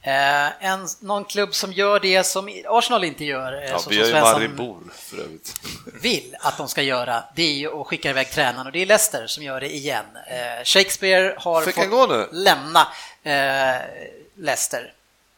Eh, 0.04 0.64
en, 0.66 0.88
någon 1.00 1.24
klubb 1.24 1.54
som 1.54 1.72
gör 1.72 2.00
det 2.00 2.24
som 2.24 2.62
Arsenal 2.68 3.04
inte 3.04 3.24
gör, 3.24 3.52
eh, 3.52 3.70
Ja, 3.70 3.78
som, 3.78 3.90
vi 3.90 3.96
som 3.98 4.06
Svensson 4.06 4.90
för 4.94 5.18
övrigt. 5.18 5.54
vill 6.02 6.36
att 6.40 6.56
de 6.56 6.68
ska 6.68 6.82
göra, 6.82 7.24
det 7.36 7.42
är 7.42 7.52
ju 7.52 7.80
att 7.80 7.86
skicka 7.86 8.10
iväg 8.10 8.30
tränaren 8.30 8.66
och 8.66 8.72
det 8.72 8.82
är 8.82 8.86
Leicester 8.86 9.26
som 9.26 9.42
gör 9.42 9.60
det 9.60 9.74
igen. 9.74 10.04
Eh, 10.26 10.64
Shakespeare 10.64 11.34
har 11.38 11.62
Fick 11.62 11.74
fått 11.74 12.32
lämna 12.32 12.88
eh, 13.22 13.82
Leicester. 14.36 14.92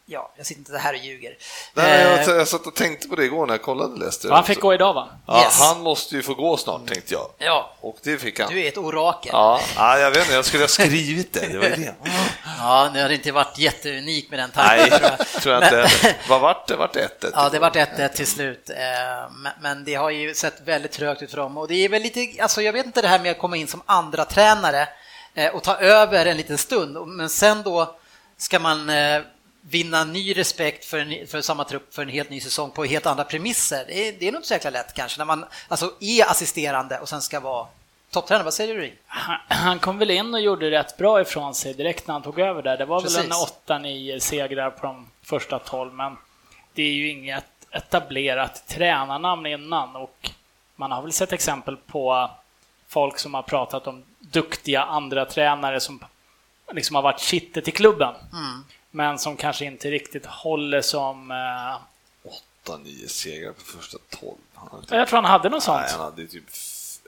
Ja, 0.07 0.32
jag 0.36 0.46
sitter 0.46 0.59
inte 0.61 0.78
här 0.78 0.92
och 0.92 0.98
ljuger. 0.98 1.36
Nej, 1.74 2.02
Eh, 2.02 2.22
jag, 2.28 2.38
jag 2.40 2.48
satt 2.48 2.66
och 2.66 2.74
tänkte 2.74 3.09
på 3.09 3.16
det 3.16 3.24
igår 3.24 3.46
när 3.46 3.55
jag 3.55 3.62
kollade 3.62 3.98
Leicester. 4.00 4.30
Han 4.30 4.44
fick 4.44 4.61
gå 4.61 4.74
idag 4.74 4.94
va? 4.94 5.09
Ja, 5.26 5.42
Yes. 5.44 5.61
Han 5.61 5.80
måste 5.82 6.14
ju 6.16 6.22
få 6.22 6.34
gå 6.34 6.57
snart 6.57 6.86
tänkte 6.86 7.14
jag. 7.14 7.30
ja, 7.38 7.74
Och 7.80 7.96
det 8.02 8.18
fick 8.18 8.40
han. 8.40 8.50
du 8.52 8.61
är 8.64 8.68
ett 8.68 8.78
orakel. 8.78 9.30
Ja, 9.32 9.61
ja, 9.76 9.98
jag 9.98 10.11
vet 10.11 10.18
inte, 10.20 10.34
jag 10.34 10.44
skulle 10.44 10.62
ha 10.62 10.68
skrivit 10.68 11.32
det. 11.32 11.46
Det 11.52 11.59
var 11.59 11.64
det. 11.68 11.94
Ja, 12.59 12.90
det 12.94 13.00
hade 13.02 13.14
inte 13.14 13.32
varit 13.32 13.59
jätteunik 13.59 14.30
med 14.30 14.38
den 14.38 14.50
tanken. 14.50 14.76
Nej, 14.78 14.90
tror 14.90 15.11
jag. 15.18 15.42
tror 15.42 15.55
jag 15.55 15.64
inte. 15.64 16.14
Vad 16.28 16.40
vart 16.40 16.66
det? 16.68 16.76
Vart 16.76 16.92
det 16.92 17.00
1 17.00 17.24
Ja, 17.34 17.48
det 17.48 17.59
vart 17.59 17.76
1-1 17.76 18.09
till 18.09 18.26
slut. 18.26 18.70
Eh, 18.70 18.76
men- 19.61 19.84
det 19.84 19.94
har 19.94 20.11
ju 20.11 20.34
sett 20.34 20.61
väldigt 20.64 20.92
trögt 20.92 21.22
ut 21.22 21.30
för 21.30 21.36
dem. 21.36 21.59
Och 21.59 21.68
det 21.68 21.74
är 21.74 21.88
väl 21.88 22.02
lite, 22.02 22.42
alltså 22.42 22.62
jag 22.62 22.72
vet 22.72 22.86
inte 22.86 23.02
det 23.02 23.09
här 23.09 23.18
med 23.18 23.30
att 23.30 23.38
komma 23.38 23.57
in 23.57 23.66
som 23.68 23.82
andra 23.86 24.24
tränare 24.24 24.88
eh, 25.34 25.55
och 25.55 25.62
ta 25.62 25.76
över 25.76 26.26
en 26.26 26.36
liten 26.36 26.59
stund. 26.59 27.07
Men 27.07 27.30
sen 27.30 27.62
då 27.62 27.96
ska 28.36 28.59
man 28.59 28.90
vinna 29.69 30.05
ny 30.05 30.37
respekt 30.37 30.85
för, 30.85 30.99
en, 30.99 31.27
för 31.27 31.41
samma 31.41 31.65
trupp 31.65 31.95
för 31.95 32.03
en 32.03 32.09
helt 32.09 32.31
ny 32.31 32.41
säsong 32.41 32.71
på 32.71 32.85
helt 32.85 33.07
andra 33.07 33.25
premisser. 33.25 33.85
Det 33.87 34.09
är, 34.09 34.12
det 34.12 34.29
är 34.29 34.33
nog 34.33 34.39
inte 34.39 34.49
så 34.49 34.55
jäkla 34.55 34.71
lätt 34.71 34.95
kanske 34.95 35.19
när 35.19 35.25
man 35.25 35.45
alltså 35.69 35.93
är 36.01 36.31
assisterande 36.31 36.99
och 36.99 37.09
sen 37.09 37.23
ska 37.23 37.41
vara 37.41 37.67
topptränare. 38.11 38.45
Vad 38.45 38.55
säger 38.55 38.75
du? 38.75 38.81
Ring? 38.81 38.95
Han, 39.07 39.39
han 39.49 39.79
kom 39.79 39.99
väl 39.99 40.11
in 40.11 40.35
och 40.35 40.41
gjorde 40.41 40.71
rätt 40.71 40.97
bra 40.97 41.21
ifrån 41.21 41.55
sig 41.55 41.75
direkt 41.75 42.07
när 42.07 42.12
han 42.12 42.23
tog 42.23 42.39
över 42.41 42.62
där. 42.62 42.77
Det 42.77 42.85
var 42.85 43.01
väl 43.01 43.17
en 43.17 43.31
Precis. 43.31 43.55
8-9 43.67 44.19
segrar 44.19 44.71
på 44.71 44.87
de 44.87 45.07
första 45.23 45.59
12, 45.59 45.93
men 45.93 46.17
det 46.75 46.83
är 46.83 46.93
ju 46.93 47.09
inget 47.11 47.45
etablerat 47.71 48.67
tränarnamn 48.67 49.47
innan 49.47 49.97
och 49.97 50.31
man 50.77 50.93
har 50.93 51.03
väl 51.03 51.12
sett 51.12 51.33
exempel 51.33 51.77
på 51.77 52.31
folk 52.89 53.19
som 53.19 53.35
har 53.35 53.43
pratat 53.43 53.87
om 53.87 54.05
duktiga 54.19 54.83
andra 54.83 55.25
tränare 55.25 55.81
som 55.81 56.05
liksom 56.73 56.97
har 56.97 57.03
varit 57.03 57.21
kittet 57.21 57.69
i 57.69 57.71
klubben, 57.71 58.15
Mm. 58.33 58.65
Men 58.95 59.18
som 59.18 59.36
kanske 59.36 59.64
inte 59.64 59.90
riktigt 59.90 60.26
håller 60.26 60.80
som... 60.82 61.30
Eh, 61.30 61.76
8-9 62.66 63.09
segrar 63.09 63.53
på 63.53 63.61
första 63.61 63.99
12. 64.20 64.34
Han 64.55 64.68
hade 64.70 64.82
typ, 64.82 64.92
jag 64.92 65.09
tror 65.09 65.22
han 65.22 65.30
hade 65.30 65.49
något 65.49 65.62
sånt. 65.62 65.80
nej, 65.80 65.90
han 65.90 66.01
hade 66.01 66.26
typ 66.26 66.45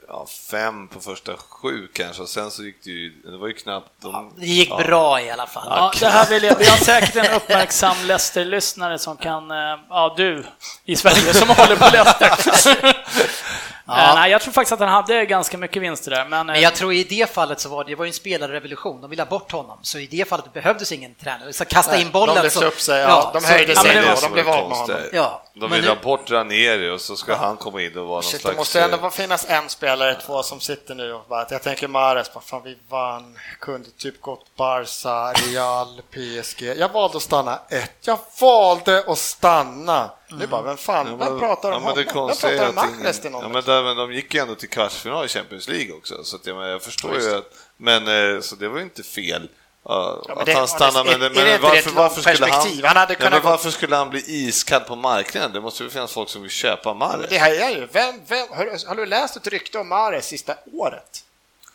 ja, 0.07 0.27
fem 0.51 0.87
på 0.87 0.99
första 0.99 1.37
sju 1.37 1.87
kanske 1.93 2.21
och 2.21 2.29
sen 2.29 2.51
så 2.51 2.63
gick 2.63 2.83
det 2.83 2.89
ju, 2.89 3.09
det 3.09 3.37
var 3.37 3.47
ju 3.47 3.53
knappt... 3.53 3.89
De, 4.01 4.33
Det 4.35 4.45
gick 4.45 4.69
ja. 4.69 4.77
bra 4.77 5.21
i 5.21 5.29
alla 5.29 5.47
fall. 5.47 5.67
Ja, 5.69 5.93
det 5.99 6.09
här 6.09 6.29
vill 6.29 6.43
jag, 6.43 6.55
vi 6.59 6.65
har 6.65 6.77
säkert 6.77 7.15
en 7.15 7.35
uppmärksam 7.35 7.97
Leicester-lyssnare 8.05 8.99
som 8.99 9.17
kan, 9.17 9.51
eh, 9.51 9.79
ja 9.89 10.13
du 10.17 10.45
i 10.85 10.95
Sverige 10.95 11.33
som 11.33 11.49
håller 11.49 11.75
på 11.75 11.89
Leicester. 11.91 12.97
Eh, 13.89 14.15
Nej, 14.15 14.31
jag 14.31 14.41
tror 14.41 14.53
faktiskt 14.53 14.71
att 14.71 14.79
han 14.79 14.89
hade 14.89 15.25
ganska 15.25 15.57
mycket 15.57 15.81
vinster 15.81 16.11
där. 16.11 16.25
Men, 16.25 16.39
eh, 16.39 16.53
Men 16.53 16.61
jag 16.61 16.75
tror 16.75 16.93
i 16.93 17.03
det 17.03 17.33
fallet 17.33 17.59
så 17.59 17.69
var 17.69 17.83
det, 17.83 17.89
det 17.91 17.95
var 17.95 18.05
ju 18.05 18.09
en 18.09 18.13
spelarrevolution, 18.13 19.01
de 19.01 19.09
ville 19.09 19.21
ha 19.21 19.29
bort 19.29 19.51
honom, 19.51 19.79
så 19.81 19.99
i 19.99 20.07
det 20.07 20.27
fallet 20.29 20.53
behövdes 20.53 20.91
ingen 20.91 21.15
tränare. 21.15 21.53
Så 21.53 21.65
kasta 21.65 21.97
in 21.97 22.11
bollen 22.11 22.35
de 22.35 22.41
lyfte 22.41 22.59
så... 22.59 22.65
upp 22.65 22.79
sig, 22.79 23.01
ja, 23.01 23.31
de 23.33 23.43
höjde 23.45 23.75
sig 23.75 23.95
ja, 23.95 24.01
det 24.01 24.07
då, 24.07 24.21
de 24.21 24.31
blev 24.33 24.49
av 24.49 24.69
med 24.69 24.77
honom. 24.77 24.97
Ja, 25.13 25.43
De 25.53 25.71
vill 25.71 25.81
nu- 25.81 25.87
ha 25.87 25.95
bort 25.95 26.31
Ranieri 26.31 26.89
och 26.89 27.01
så 27.01 27.15
ska 27.15 27.35
han 27.35 27.57
komma 27.57 27.81
in 27.81 27.97
och 27.97 28.07
vara 28.07 28.15
någon 28.15 28.23
Shit, 28.23 28.33
det 28.33 28.39
slags... 28.39 28.57
måste 28.57 28.81
ändå 28.81 28.97
eh, 28.97 29.09
finnas 29.09 29.45
en 29.49 29.69
spelare, 29.69 30.15
två 30.25 30.43
som 30.43 30.59
sitter 30.59 30.95
nu 30.95 31.13
och 31.13 31.25
bara, 31.29 31.45
jag 31.49 31.63
tänker 31.63 31.87
Mahrez, 31.87 32.33
bara, 32.33 32.41
fan 32.41 32.61
vi 32.63 32.77
vann, 32.89 33.37
kunde 33.59 33.89
typ 33.97 34.21
gått 34.21 34.45
Barca, 34.55 35.33
Real, 35.33 36.01
PSG. 36.43 36.61
Jag 36.77 36.89
valde 36.89 37.17
att 37.17 37.23
stanna 37.23 37.59
ett. 37.69 37.91
Jag 38.01 38.19
valde 38.41 39.03
att 39.07 39.17
stanna. 39.17 40.09
Nu 40.29 40.47
bara, 40.47 40.61
vem 40.61 40.77
fan, 40.77 41.07
Ja, 41.07 41.15
vem 41.15 41.29
men- 41.31 41.39
pratar 41.39 41.69
ja, 41.71 41.75
om 41.77 41.83
men 41.83 41.95
det 41.95 42.11
honom? 42.11 42.33
Vem 42.41 42.51
är 42.53 42.57
pratar 42.57 42.69
om 42.69 42.75
Mahrez 42.99 43.19
till 43.21 43.31
ja, 43.33 43.39
någon? 43.41 43.51
men, 43.51 43.63
där, 43.63 43.83
men 43.83 43.97
de 43.97 44.13
gick 44.13 44.33
ju 44.33 44.39
ändå 44.41 44.55
till 44.55 44.69
kvartsfinal 44.69 45.25
i 45.25 45.27
Champions 45.27 45.67
League 45.67 45.93
också, 45.93 46.23
så 46.23 46.35
att 46.35 46.45
jag, 46.47 46.57
men 46.57 46.69
jag 46.69 46.81
förstår 46.81 47.19
ju 47.19 47.35
att... 47.35 47.51
Men 47.77 48.33
eh, 48.35 48.41
så 48.41 48.55
det 48.55 48.67
var 48.67 48.77
ju 48.77 48.83
inte 48.83 49.03
fel. 49.03 49.41
uh, 49.89 50.17
men 50.27 50.37
att 50.37 50.45
det- 50.45 50.53
han 50.53 50.67
stannar, 50.67 51.03
men, 51.03 51.13
är 51.13 51.29
det 51.29 51.35
men 51.35 51.47
inte 51.53 51.63
varför, 51.63 51.91
varför, 51.91 52.21
skulle 52.21 52.51
han? 52.53 52.67
Han 52.83 52.97
hade 52.97 53.15
ja, 53.19 53.29
men 53.29 53.41
varför 53.43 53.69
skulle 53.69 53.95
han 53.95 54.09
bli 54.09 54.23
iskall 54.27 54.81
på 54.81 54.95
marknaden? 54.95 55.51
Det 55.53 55.61
måste 55.61 55.83
ju 55.83 55.89
finnas 55.89 56.13
folk 56.13 56.29
som 56.29 56.41
vill 56.41 56.51
köpa 56.51 56.93
Mahrez. 56.93 57.29
Det 57.29 57.37
här 57.37 57.51
är 57.51 57.69
ju, 57.69 57.87
vem, 57.91 58.15
vem, 58.27 58.47
har, 58.49 58.87
har 58.87 58.95
du 58.95 59.05
läst 59.05 59.35
ett 59.37 59.47
rykte 59.47 59.79
om 59.79 59.87
Mahrez 59.89 60.25
sista 60.25 60.55
året? 60.73 61.23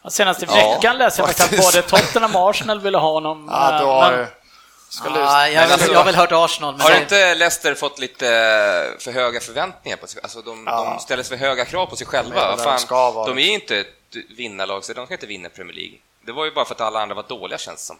Senaste 0.08 0.46
Ja, 0.48 0.74
veckan 0.74 0.98
läste 0.98 1.20
jag 1.22 1.28
faktiskt 1.28 1.52
att 1.52 1.72
både 1.74 1.82
Tottenham 1.82 2.36
och 2.36 2.50
Arsenal 2.50 2.80
ville 2.80 2.98
ha 2.98 3.12
honom. 3.12 3.48
Ja, 3.50 3.74
eh, 3.74 3.80
då 3.80 3.86
har 3.92 4.10
men- 4.10 4.20
du... 4.20 4.26
Ska 4.92 5.08
lyssna. 5.08 5.20
jag, 5.22 5.60
har 5.60 5.66
väl- 5.68 5.72
alltså- 5.72 5.92
jag 5.92 5.98
har 5.98 6.04
väl 6.04 6.14
hört 6.14 6.32
Arsenal, 6.32 6.72
men 6.74 6.80
Har 6.80 6.90
det- 6.90 6.98
inte 6.98 7.34
Leicester 7.34 7.74
fått 7.74 7.98
lite 7.98 8.24
för 8.98 9.10
höga 9.12 9.40
förväntningar 9.40 9.96
på 9.96 10.06
sig? 10.06 10.20
Alltså 10.22 10.42
de, 10.42 10.64
Ja. 10.66 10.94
de 10.96 11.02
ställer 11.02 11.22
för 11.22 11.36
höga 11.36 11.64
krav 11.64 11.86
på 11.86 11.96
sig 11.96 12.06
De 12.10 12.16
är 12.16 12.22
själva. 12.22 12.56
de 12.56 12.64
Fan, 12.64 12.78
ska 12.78 13.10
vara. 13.10 13.26
de 13.28 13.38
är 13.38 13.42
ju 13.42 13.52
inte 13.52 13.78
ett 13.78 13.86
vinnarlag, 14.36 14.84
så 14.84 14.92
de 14.92 15.06
ska 15.06 15.14
inte 15.14 15.26
vinna 15.26 15.48
Premier 15.48 15.74
League. 15.76 15.98
Det 16.26 16.32
var 16.32 16.44
ju 16.44 16.50
bara 16.50 16.64
för 16.64 16.74
att 16.74 16.80
alla 16.80 17.02
andra 17.02 17.14
var 17.14 17.22
dåliga, 17.28 17.58
känns 17.58 17.80
det 17.80 17.86
som. 17.86 17.98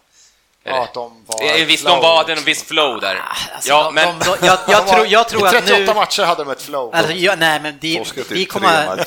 Ja, 0.64 0.82
att 0.84 0.94
de 0.94 1.24
var 1.26 1.64
Visst, 1.64 1.82
flow, 1.82 1.94
de 1.96 2.02
var 2.02 2.24
det, 2.24 2.32
en 2.32 2.36
liksom. 2.36 2.44
viss 2.44 2.62
flow 2.64 3.00
där. 3.00 3.22
Alltså, 3.54 3.68
ja, 3.70 3.82
de, 3.84 3.94
men... 3.94 4.18
de, 4.18 4.24
de, 4.40 4.46
jag, 4.46 4.58
jag, 4.68 4.88
tror, 4.94 5.06
jag 5.06 5.28
tror 5.28 5.42
I 5.42 5.44
att 5.46 5.50
38 5.66 5.78
nu... 5.78 5.94
matcher 5.94 6.22
hade 6.22 6.44
de 6.44 6.50
ett 6.50 6.62
flow. 6.62 6.94
Alltså, 6.94 7.12
jag, 7.12 7.38
nej, 7.38 7.60
men 7.60 7.78
det, 7.80 7.88
i 7.88 8.04
vi 8.28 8.44
kommer... 8.44 9.06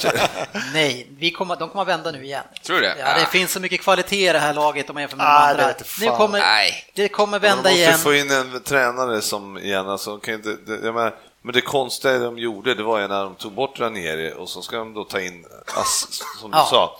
Nej, 0.74 1.08
vi 1.20 1.32
kommer, 1.32 1.56
de 1.56 1.70
kommer 1.70 1.86
vända 1.86 2.12
nu 2.12 2.24
igen. 2.26 2.43
Tror 2.64 2.76
du 2.76 2.82
det? 2.82 2.95
Ja, 2.99 3.06
det 3.14 3.22
Ah. 3.22 3.26
finns 3.30 3.51
så 3.51 3.60
mycket 3.60 3.82
kvalitet 3.82 4.30
i 4.30 4.34
det 4.34 4.39
här 4.39 4.53
laget 4.53 4.89
om 4.89 4.93
man 4.93 5.01
jämför 5.01 5.18
med 5.18 5.26
Ah, 5.30 5.53
de 5.53 5.58
det 5.58 5.64
andra. 5.68 5.84
fan. 5.86 6.18
kommer, 6.18 6.39
Nej. 6.39 6.86
det 6.93 7.08
kommer 7.08 7.39
vända 7.39 7.64
de 7.64 7.70
måste 7.70 7.82
igen. 7.82 7.99
få 7.99 8.14
in 8.14 8.32
en 8.32 8.62
tränare 8.64 9.22
som 9.22 9.58
igen, 9.58 9.89
alltså, 9.89 10.10
de 10.12 10.20
kan 10.20 10.34
inte, 10.34 10.49
det, 10.66 10.86
jag 10.86 10.95
menar, 10.95 11.16
men 11.41 11.53
det 11.53 11.62
konstiga 11.62 12.20
de 12.20 12.38
gjorde, 12.39 12.74
det 12.76 12.84
var 12.84 12.99
ju 12.99 13.08
när 13.08 13.24
de 13.24 13.36
tog 13.36 13.51
bort 13.51 13.80
Ranieri 13.80 14.34
och 14.38 14.49
så 14.49 14.62
ska 14.62 14.78
de 14.78 14.93
då 14.93 15.03
ta 15.03 15.22
in 15.22 15.45
Ass, 15.76 16.08
som 16.41 16.51
du 16.51 16.58
Ja. 16.58 16.66
sa. 16.70 16.97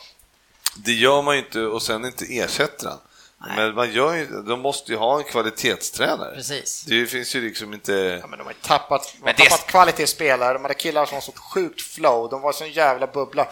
Det 0.76 0.92
gör 0.94 1.22
man 1.22 1.36
ju 1.36 1.42
inte 1.42 1.60
och 1.62 1.82
sen 1.82 2.06
inte 2.06 2.26
ersätter 2.26 2.88
han. 2.88 2.98
Men 3.56 3.76
man 3.76 3.92
gör 3.92 4.14
ju, 4.16 4.26
de 4.26 4.60
måste 4.60 4.92
ju 4.92 4.98
ha 4.98 5.18
en 5.18 5.24
kvalitetstränare. 5.24 6.36
Precis. 6.36 6.84
Det 6.88 7.06
finns 7.06 7.36
ju 7.36 7.42
liksom 7.42 7.74
inte... 7.74 7.92
Ja, 8.22 8.28
men 8.28 8.40
de 8.40 8.44
har 8.44 8.52
ju 8.52 8.58
tappat, 8.68 9.14
de 9.14 9.20
har 9.20 9.26
Men 9.26 9.34
det- 9.38 9.44
tappat 9.50 9.68
kvalitetsspelare, 9.68 10.54
de 10.54 10.62
hade 10.62 10.74
killar 10.74 11.06
som 11.06 11.14
har 11.16 11.22
så 11.22 11.32
sjukt 11.54 11.82
flow, 11.82 12.30
de 12.30 12.42
var 12.42 12.52
så 12.54 12.64
en 12.64 12.72
jävla 12.72 13.08
bubbla. 13.08 13.48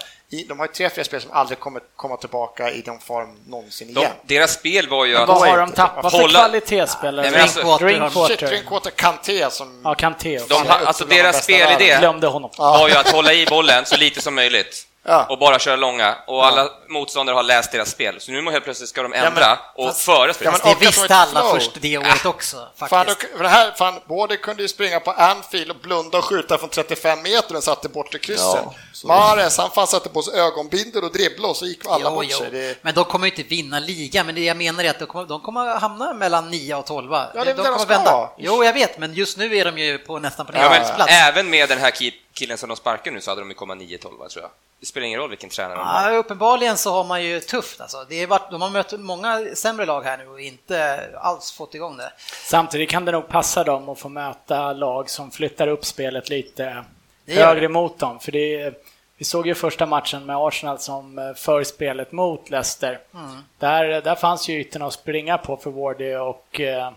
De 0.48 0.60
har 0.60 0.66
ju 0.68 0.74
tre, 0.74 0.90
fyra 0.90 1.06
spelare 1.06 1.22
som 1.24 1.32
aldrig 1.32 1.60
kommer 1.60 1.82
komma 1.96 2.18
tillbaka 2.18 2.72
i 2.72 2.82
den 2.82 3.00
form 3.00 3.38
någonsin 3.48 3.94
De, 3.94 4.00
igen. 4.00 4.12
deras 4.24 4.54
spel 4.54 4.90
var 4.90 5.06
ju 5.06 5.14
Men 5.14 5.22
att... 5.22 5.28
vad 5.28 5.48
har 5.50 5.58
de 5.58 5.72
tappat 5.72 6.12
för 6.12 6.28
kvalitetsspelare? 6.30 7.32
Nej, 7.32 7.42
alltså- 7.42 7.60
Drinkwater 7.60 7.86
de- 7.86 8.00
Drinkwater. 8.00 8.48
Drinkwater, 8.48 8.90
Kanté 8.92 9.50
som... 9.50 9.82
Ja, 9.84 9.96
Kanté. 9.96 10.40
De, 10.50 10.56
alltså 10.68 11.06
de 11.06 11.16
deras 11.16 11.44
spelidé 11.44 11.70
världen. 11.70 12.00
Glömde 12.00 12.28
honom. 12.28 12.50
var 12.58 12.90
ju 12.90 12.96
att 12.96 13.12
hålla 13.12 13.34
i 13.34 13.46
bollen 13.46 13.86
så 13.86 13.98
lite 13.98 14.22
som 14.22 14.36
möjligt. 14.36 14.88
Ja. 15.06 15.26
Och 15.30 15.40
bara 15.40 15.60
köra 15.60 15.76
långa. 15.76 16.16
Och 16.28 16.46
alla 16.46 16.70
motståndare 16.90 17.34
har 17.34 17.44
läst 17.44 17.72
deras 17.72 17.90
spel. 17.92 18.22
Så 18.22 18.32
nu 18.32 18.52
helt 18.52 18.64
plötsligt 18.64 18.90
ska 18.90 19.04
de 19.04 19.14
ändra 19.14 19.32
men- 19.76 19.86
och 19.86 19.88
fast- 19.90 20.06
före 20.06 20.28
Ja, 20.28 20.34
spelet. 20.34 20.64
men- 20.66 20.74
Det 20.80 20.86
visste 20.86 21.16
alla 21.16 21.40
flow. 21.42 21.54
först 21.54 21.72
det 21.82 21.98
året 21.98 22.26
också, 22.26 22.68
Fan, 22.78 22.90
faktiskt. 22.90 23.20
då, 23.32 23.38
för 23.38 23.44
det 23.44 23.50
här, 23.50 23.72
fan, 23.72 24.00
både 24.08 24.38
kunde 24.38 24.62
ju 24.62 24.68
springa 24.68 25.00
på 25.00 25.12
Anfield 25.12 25.72
och 25.72 25.78
blunda 25.78 26.18
och 26.18 26.26
skjuta 26.26 26.58
från 26.58 26.70
35 26.70 27.22
meter 27.22 27.56
och 27.58 27.64
satte 27.64 27.90
bort 27.90 28.16
i 28.16 28.20
kryssen. 28.20 28.60
Ja, 28.64 28.74
Mahrez, 29.04 29.58
han 29.58 29.72
fan 29.72 29.88
satte 29.88 30.10
på 30.10 30.22
sig 30.22 30.40
ögonbindel 30.40 31.04
och 31.04 31.12
dribblade 31.14 31.48
och 31.50 31.56
så 31.58 31.66
gick 31.66 31.86
alla 31.88 32.10
Jo, 32.10 32.16
bort 32.16 32.26
jo. 32.30 32.38
sig. 32.38 32.52
Det, 32.52 32.78
Men 32.84 32.94
de 32.96 33.06
kommer 33.06 33.28
ju 33.28 33.32
inte 33.32 33.44
vinna 33.44 33.80
ligan, 33.80 34.26
men 34.26 34.36
det 34.36 34.42
jag 34.42 34.58
menar 34.58 34.84
är 34.84 34.90
att 34.90 35.00
de 35.00 35.06
kommer, 35.06 35.26
de 35.26 35.42
kommer 35.42 35.76
hamna 35.80 36.14
mellan 36.14 36.52
9 36.52 36.76
och 36.76 36.86
12. 36.86 37.12
Ja, 37.14 37.30
det 37.34 37.40
är 37.40 37.46
de 37.46 37.54
de 37.54 37.64
kommer 37.64 38.04
ska. 38.06 38.34
Jo, 38.38 38.64
jag 38.64 38.74
vet, 38.74 38.98
men 38.98 39.14
just 39.14 39.38
nu 39.38 39.56
är 39.58 39.66
de 39.66 39.78
ju 39.78 39.98
på 39.98 40.20
nästan 40.20 40.46
på 40.46 40.52
Ja, 40.56 40.60
nedflyttningsplats. 40.60 41.12
även 41.12 41.50
med 41.50 41.70
den 41.70 41.80
här 41.80 41.92
ki- 41.92 42.14
killen 42.34 42.58
som 42.58 42.70
de 42.70 42.76
sparkar 42.78 43.12
nu 43.12 43.22
så 43.22 43.32
hade 43.32 43.42
de 43.42 43.50
ju 43.50 43.54
kommit 43.56 43.78
9-12 43.78 44.28
tror 44.30 44.44
jag. 44.44 44.50
Det 44.84 44.88
spelar 44.88 45.08
ingen 45.08 45.20
roll 45.20 45.30
vilken 45.30 45.50
tränare 45.50 45.78
de 45.78 45.88
har. 45.88 46.12
Ja, 46.12 46.18
uppenbarligen 46.18 46.78
så 46.78 46.92
har 46.92 47.04
man 47.04 47.24
ju 47.24 47.40
tufft 47.40 47.82
alltså. 47.82 48.06
Det 48.10 48.16
är 48.24 48.28
varit, 48.28 48.52
de 48.52 48.62
har 48.62 48.70
mött 48.70 49.00
många 49.00 49.46
sämre 49.56 49.86
lag 49.86 50.02
här 50.02 50.18
nu 50.18 50.28
och 50.28 50.42
inte 50.42 51.00
alls 51.18 51.52
fått 51.52 51.76
igång 51.76 51.98
det. 51.98 52.12
Samtidigt 52.46 52.90
kan 52.90 53.06
det 53.06 53.12
nog 53.12 53.28
passa 53.28 53.64
dem 53.64 53.90
att 53.90 54.00
få 54.00 54.10
möta 54.10 54.74
lag 54.74 55.10
som 55.10 55.32
flyttar 55.32 55.68
upp 55.68 55.86
spelet 55.86 56.30
lite 56.30 56.86
högre 57.28 57.70
mot 57.70 58.00
dem. 58.00 58.20
För 58.20 58.32
det 58.32 58.74
vi 59.18 59.26
såg 59.26 59.48
ju 59.48 59.56
första 59.56 59.86
matchen 59.86 60.26
med 60.26 60.36
Arsenal 60.38 60.80
som 60.80 61.20
eh, 61.20 61.34
för 61.34 61.64
spelet 61.64 62.12
mot 62.12 62.50
Leicester. 62.50 63.00
Mm. 63.14 63.44
Där, 63.60 64.02
där 64.02 64.16
fanns 64.16 64.50
ju 64.50 64.60
ytorna 64.60 64.86
att 64.86 64.94
springa 64.94 65.38
på 65.38 65.58
för 65.58 65.72
Wardy 65.72 66.16
och 66.16 66.60
eh, 66.60 66.92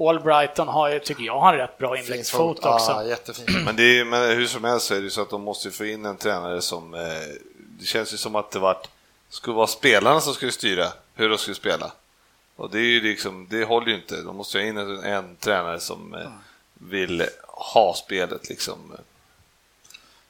Albrighton 0.00 0.68
har 0.68 0.90
ju, 0.90 0.98
tycker 0.98 1.24
jag, 1.24 1.40
har 1.40 1.52
en 1.52 1.58
rätt 1.58 1.78
bra 1.78 1.98
inläggsfot 1.98 2.64
också. 2.64 2.90
Ja, 2.92 3.04
jättefint. 3.04 3.64
Men, 3.64 3.76
det 3.76 4.00
är, 4.00 4.04
men 4.04 4.36
hur 4.36 4.46
som 4.46 4.64
helst 4.64 4.86
så 4.86 4.94
är 4.94 4.98
det 4.98 5.04
ju 5.04 5.10
så 5.10 5.22
att 5.22 5.30
de 5.30 5.42
måste 5.42 5.70
få 5.70 5.84
in 5.84 6.06
en 6.06 6.16
tränare 6.16 6.60
som... 6.60 6.94
Eh, 6.94 7.00
det 7.78 7.86
känns 7.86 8.12
ju 8.12 8.16
som 8.16 8.36
att 8.36 8.50
det 8.50 8.58
vart, 8.58 8.88
skulle 9.28 9.56
vara 9.56 9.66
spelarna 9.66 10.20
som 10.20 10.34
skulle 10.34 10.52
styra 10.52 10.92
hur 11.14 11.28
de 11.28 11.38
skulle 11.38 11.54
spela. 11.54 11.92
Och 12.56 12.70
det 12.70 12.78
är 12.78 12.82
ju 12.82 13.00
liksom, 13.00 13.46
det 13.50 13.64
håller 13.64 13.88
ju 13.88 13.94
inte. 13.94 14.22
De 14.22 14.36
måste 14.36 14.58
ha 14.58 14.64
in 14.64 14.76
en, 14.76 15.04
en 15.04 15.36
tränare 15.36 15.80
som 15.80 16.14
eh, 16.14 16.30
vill 16.74 17.26
ha 17.46 17.94
spelet 17.94 18.48
liksom. 18.48 18.92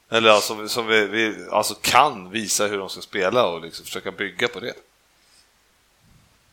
Eller 0.09 0.29
alltså, 0.29 0.67
som 0.67 0.87
vi, 0.87 1.05
vi, 1.05 1.45
alltså 1.51 1.75
kan 1.81 2.29
visa 2.29 2.67
hur 2.67 2.77
de 2.77 2.89
ska 2.89 3.01
spela 3.01 3.47
och 3.47 3.61
liksom 3.61 3.85
försöka 3.85 4.11
bygga 4.11 4.47
på 4.47 4.59
det. 4.59 4.73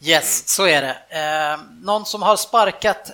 Yes, 0.06 0.48
så 0.48 0.66
är 0.66 0.82
det. 0.82 0.96
Eh, 1.08 1.60
någon 1.80 2.06
som 2.06 2.22
har 2.22 2.36
sparkat 2.36 3.10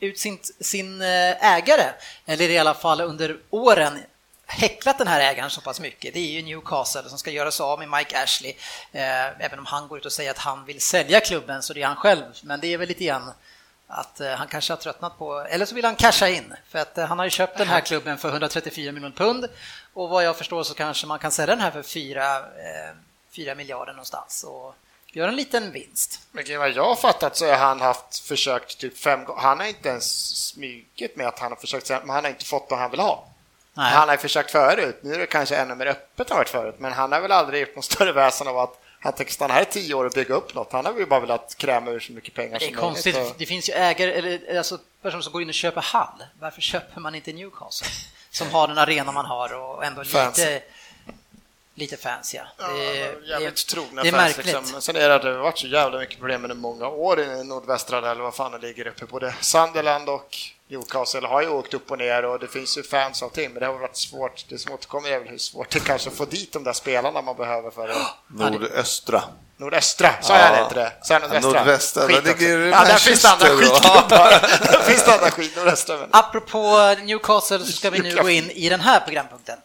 ut 0.00 0.18
sin, 0.18 0.38
sin 0.60 1.02
eh, 1.02 1.54
ägare, 1.54 1.92
eller 2.26 2.50
i 2.50 2.58
alla 2.58 2.74
fall 2.74 3.00
under 3.00 3.38
åren 3.50 3.98
häcklat 4.46 4.98
den 4.98 5.08
här 5.08 5.20
ägaren 5.20 5.50
så 5.50 5.60
pass 5.60 5.80
mycket. 5.80 6.14
Det 6.14 6.20
är 6.20 6.30
ju 6.30 6.42
Newcastle 6.42 7.08
som 7.08 7.18
ska 7.18 7.30
göra 7.30 7.50
sig 7.50 7.64
av 7.64 7.78
med 7.78 7.88
Mike 7.88 8.22
Ashley. 8.22 8.54
Eh, 8.92 9.44
även 9.44 9.58
om 9.58 9.66
han 9.66 9.88
går 9.88 9.98
ut 9.98 10.06
och 10.06 10.12
säger 10.12 10.30
att 10.30 10.38
han 10.38 10.64
vill 10.64 10.80
sälja 10.80 11.20
klubben 11.20 11.62
så 11.62 11.72
det 11.72 11.82
är 11.82 11.86
han 11.86 11.96
själv. 11.96 12.24
Men 12.42 12.60
det 12.60 12.66
är 12.66 12.78
väl 12.78 12.88
lite 12.88 13.04
grann 13.04 13.30
att 13.86 14.20
han 14.36 14.48
kanske 14.48 14.72
har 14.72 14.78
tröttnat 14.78 15.18
på, 15.18 15.40
eller 15.40 15.66
så 15.66 15.74
vill 15.74 15.84
han 15.84 15.96
casha 15.96 16.28
in. 16.28 16.54
För 16.68 16.78
att 16.78 16.96
han 16.96 17.18
har 17.18 17.26
ju 17.26 17.30
köpt 17.30 17.58
den 17.58 17.68
här 17.68 17.80
klubben 17.80 18.18
för 18.18 18.28
134 18.28 18.92
miljoner 18.92 19.16
pund 19.16 19.48
och 19.92 20.08
vad 20.08 20.24
jag 20.24 20.36
förstår 20.36 20.62
så 20.62 20.74
kanske 20.74 21.06
man 21.06 21.18
kan 21.18 21.32
sälja 21.32 21.54
den 21.54 21.64
här 21.64 21.70
för 21.70 21.82
4, 21.82 22.36
eh, 22.38 22.94
4 23.36 23.54
miljarder 23.54 23.92
någonstans 23.92 24.44
och 24.44 24.74
göra 25.12 25.28
en 25.30 25.36
liten 25.36 25.72
vinst. 25.72 26.20
Men 26.32 26.58
vad 26.58 26.70
jag 26.70 26.84
har 26.84 26.96
fattat 26.96 27.36
så 27.36 27.46
har 27.46 27.56
han 27.56 27.80
haft 27.80 28.18
försökt 28.18 28.78
typ 28.78 28.98
fem 28.98 29.24
gånger. 29.24 29.40
Han 29.42 29.60
har 29.60 29.66
inte 29.66 29.88
ens 29.88 30.36
smugit 30.48 31.16
med 31.16 31.26
att 31.26 31.38
han 31.38 31.52
har 31.52 31.56
försökt, 31.56 31.88
men 31.88 32.10
han 32.10 32.24
har 32.24 32.30
inte 32.30 32.44
fått 32.44 32.66
vad 32.70 32.78
han 32.78 32.90
vill 32.90 33.00
ha. 33.00 33.24
Nej. 33.74 33.92
Han 33.92 34.08
har 34.08 34.16
försökt 34.16 34.50
förut, 34.50 34.98
nu 35.02 35.14
är 35.14 35.18
det 35.18 35.26
kanske 35.26 35.56
ännu 35.56 35.74
mer 35.74 35.86
öppet 35.86 36.30
än 36.30 36.36
varit 36.36 36.48
förut, 36.48 36.74
men 36.78 36.92
han 36.92 37.12
har 37.12 37.20
väl 37.20 37.32
aldrig 37.32 37.60
gjort 37.60 37.74
någon 37.74 37.82
större 37.82 38.12
väsen 38.12 38.48
av 38.48 38.58
att 38.58 38.78
han 39.00 39.12
tänker 39.12 39.32
stanna 39.32 39.54
här 39.54 39.62
i 39.62 39.64
tio 39.64 39.94
år 39.94 40.04
och 40.04 40.12
bygga 40.12 40.34
upp 40.34 40.54
något. 40.54 40.72
Han 40.72 40.86
har 40.86 40.92
väl 40.92 41.06
bara 41.06 41.20
velat 41.20 41.54
kräma 41.58 41.90
ur 41.90 42.00
så 42.00 42.12
mycket 42.12 42.34
pengar 42.34 42.58
Det 42.58 42.64
är 42.64 42.68
som 42.68 42.76
konstigt, 42.76 43.14
möjligt. 43.14 43.34
det 43.38 43.46
finns 43.46 43.68
ju 43.68 43.72
ägare, 43.72 44.12
eller 44.12 44.58
alltså 44.58 44.78
personer 45.02 45.22
som 45.22 45.32
går 45.32 45.42
in 45.42 45.48
och 45.48 45.54
köper 45.54 45.80
Hall. 45.80 46.24
Varför 46.40 46.60
köper 46.60 47.00
man 47.00 47.14
inte 47.14 47.32
Newcastle? 47.32 47.88
Som 48.30 48.50
har 48.50 48.68
den 48.68 48.78
arena 48.78 49.12
man 49.12 49.26
har 49.26 49.52
och 49.54 49.84
ändå 49.84 50.04
Fancy. 50.04 50.42
lite, 50.42 50.62
lite 51.82 51.96
fancy. 51.96 52.36
Ja. 52.36 52.44
Ja, 52.58 52.68
Det, 52.68 53.00
är- 53.02 53.28
jävligt 53.30 53.66
trogna 53.66 54.02
det 54.02 54.08
är 54.08 54.12
fans, 54.12 54.22
märkligt. 54.22 54.46
Liksom. 54.46 54.64
Men 54.72 54.82
sen 54.82 54.96
är 54.96 55.08
det 55.08 55.14
att 55.14 55.22
det 55.22 55.28
har 55.30 55.38
varit 55.38 55.58
så 55.58 55.66
jävla 55.66 55.98
mycket 55.98 56.18
problem 56.18 56.44
under 56.44 56.56
många 56.56 56.88
år 56.88 57.20
i 57.20 57.44
nordvästra 57.44 57.98
eller 57.98 58.22
vad 58.22 58.34
fan 58.34 58.52
det 58.52 58.58
ligger 58.58 58.86
uppe. 58.86 59.04
Både 59.06 59.34
Sunderland 59.40 60.08
och 60.08 60.36
Newcastle 60.68 61.26
har 61.28 61.42
ju 61.42 61.48
åkt 61.48 61.74
upp 61.74 61.90
och 61.90 61.98
ner 61.98 62.24
och 62.24 62.38
det 62.38 62.48
finns 62.48 62.78
ju 62.78 62.82
fans 62.82 63.22
och 63.22 63.28
allting, 63.28 63.50
men 63.52 63.60
det 63.60 63.66
har 63.66 63.78
varit 63.78 63.96
svårt. 63.96 64.44
Det 64.48 64.58
som 64.58 64.72
återkommer 64.72 65.10
är 65.10 65.18
väl 65.18 65.28
hur 65.28 65.38
svårt 65.38 65.70
det 65.70 65.80
kanske 65.80 66.08
att 66.10 66.16
få 66.16 66.24
dit 66.24 66.52
de 66.52 66.64
där 66.64 66.72
spelarna 66.72 67.22
man 67.22 67.36
behöver 67.36 67.70
för 67.70 67.88
det. 67.88 67.94
Nordöstra. 68.50 69.22
Nordöstra, 69.56 70.10
sa 70.22 70.38
Ja. 70.38 70.56
jag 70.56 70.64
inte 70.66 70.74
det? 70.74 70.92
Sa 71.02 71.14
jag 71.14 71.22
nordvästra? 71.22 71.50
Nordvästra, 71.52 72.06
Skit 72.06 72.24
där 72.24 72.34
ligger 72.34 72.58
Ja, 72.58 72.84
där 72.84 72.96
finns 72.96 73.22
det 73.22 73.28
andra 73.28 73.46
skitklubbar. 73.48 74.30
där 74.72 74.78
finns 74.82 75.04
det 75.04 75.12
andra 75.14 75.30
skit, 75.30 75.56
nordöstra. 75.56 75.96
Men... 75.96 76.08
Apropå 76.12 76.94
Newcastle 77.02 77.58
så 77.58 77.72
ska 77.72 77.90
vi 77.90 77.98
nu 77.98 78.16
gå 78.22 78.30
in 78.30 78.50
i 78.50 78.68
den 78.68 78.80
här 78.80 79.00
programpunkten. 79.00 79.58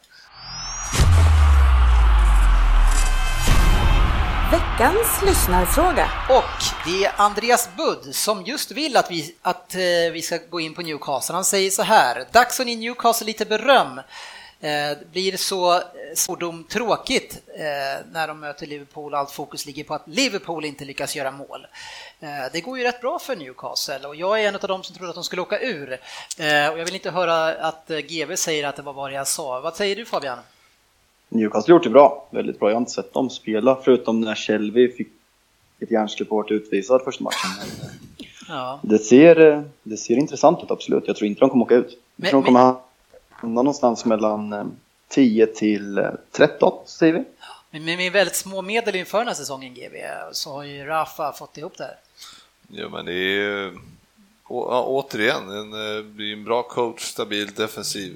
Veckans 4.51 5.21
lyssnarfråga. 5.25 6.09
Och 6.29 6.63
det 6.85 7.05
är 7.05 7.11
Andreas 7.17 7.69
Budd 7.77 8.15
som 8.15 8.43
just 8.43 8.71
vill 8.71 8.97
att 8.97 9.11
vi, 9.11 9.35
att 9.41 9.75
eh, 9.75 9.79
vi 10.13 10.21
ska 10.21 10.39
gå 10.49 10.59
in 10.59 10.73
på 10.73 10.81
Newcastle. 10.81 11.35
Han 11.35 11.45
säger 11.45 11.69
så 11.69 11.83
här, 11.83 12.25
dags 12.31 12.59
att 12.59 12.67
ge 12.67 12.75
Newcastle 12.75 13.25
lite 13.27 13.45
beröm. 13.45 13.97
Eh, 13.97 14.03
det 14.99 15.11
blir 15.11 15.37
så 15.37 15.75
eh, 15.75 15.81
svordom 16.15 16.63
tråkigt 16.63 17.37
när 18.11 18.27
de 18.27 18.39
möter 18.39 18.67
Liverpool 18.67 19.15
allt 19.15 19.31
fokus 19.31 19.65
ligger 19.65 19.83
på 19.83 19.93
att 19.93 20.07
Liverpool 20.07 20.65
inte 20.65 20.85
lyckas 20.85 21.15
göra 21.15 21.31
mål. 21.31 21.67
Det 22.51 22.61
går 22.61 22.77
ju 22.77 22.83
rätt 22.83 23.01
bra 23.01 23.19
för 23.19 23.35
Newcastle 23.35 24.07
och 24.07 24.15
jag 24.15 24.41
är 24.41 24.47
en 24.47 24.55
av 24.55 24.61
dem 24.61 24.83
som 24.83 24.95
trodde 24.95 25.09
att 25.09 25.15
de 25.15 25.23
skulle 25.23 25.41
åka 25.41 25.59
ur. 25.59 25.93
Och 26.37 26.79
jag 26.79 26.85
vill 26.85 26.95
inte 26.95 27.11
höra 27.11 27.47
att 27.55 27.87
GV 27.87 28.35
säger 28.35 28.67
att 28.67 28.75
det 28.75 28.81
var 28.81 28.93
vad 28.93 29.11
jag 29.11 29.27
sa. 29.27 29.59
Vad 29.59 29.75
säger 29.75 29.95
du 29.95 30.05
Fabian? 30.05 30.39
Newcastle 31.29 31.73
har 31.73 31.75
gjort 31.79 31.83
det 31.83 31.89
bra, 31.89 32.27
väldigt 32.31 32.59
bra. 32.59 32.69
Jag 32.69 32.75
har 32.75 32.81
inte 32.81 32.91
sett 32.91 33.13
dem 33.13 33.29
spela, 33.29 33.75
förutom 33.83 34.21
när 34.21 34.35
Shelby 34.35 34.91
fick 34.91 35.07
ett 35.79 35.91
hjärnsläpp 35.91 36.31
och 36.31 36.37
vart 36.37 36.51
utvisad 36.51 37.01
första 37.03 37.23
matchen. 37.23 37.49
Ja. 38.49 38.79
Det 38.83 38.99
ser, 38.99 39.39
eh, 39.39 39.61
det 39.83 39.97
ser 39.97 40.17
intressant 40.17 40.63
ut, 40.63 40.71
absolut. 40.71 41.03
Jag 41.07 41.15
tror 41.15 41.27
inte 41.27 41.39
de 41.39 41.49
kommer 41.49 41.65
åka 41.65 41.75
ut. 41.75 41.89
Jag 41.89 41.97
Men- 42.15 42.29
tror 42.29 42.41
de 42.41 42.45
kommer 42.45 42.75
hamna 43.29 43.61
någonstans 43.61 44.05
mellan 44.05 44.53
eh, 44.53 44.65
10 45.07 45.47
till 45.47 45.97
eh, 45.97 46.09
13, 46.31 46.73
säger 46.85 47.13
vi. 47.13 47.23
Men 47.71 47.85
med, 47.85 47.97
med 47.97 48.11
väldigt 48.11 48.35
små 48.35 48.61
medel 48.61 48.95
inför 48.95 49.17
den 49.17 49.27
här 49.27 49.33
säsongen 49.35 49.73
GV 49.73 49.95
så 50.31 50.51
har 50.53 50.63
ju 50.63 50.83
Rafa 50.85 51.33
fått 51.33 51.57
ihop 51.57 51.77
det 51.77 51.83
här. 51.83 51.95
Jo, 52.69 52.89
men 52.89 53.05
det 53.05 53.11
är 53.13 53.15
ju 53.41 53.67
å, 54.47 54.67
ja, 54.71 54.83
återigen 54.87 55.49
en, 55.49 55.97
eh, 55.97 56.03
blir 56.03 56.33
en 56.33 56.43
bra 56.43 56.63
coach, 56.63 57.01
stabil, 57.01 57.47
defensiv. 57.53 58.15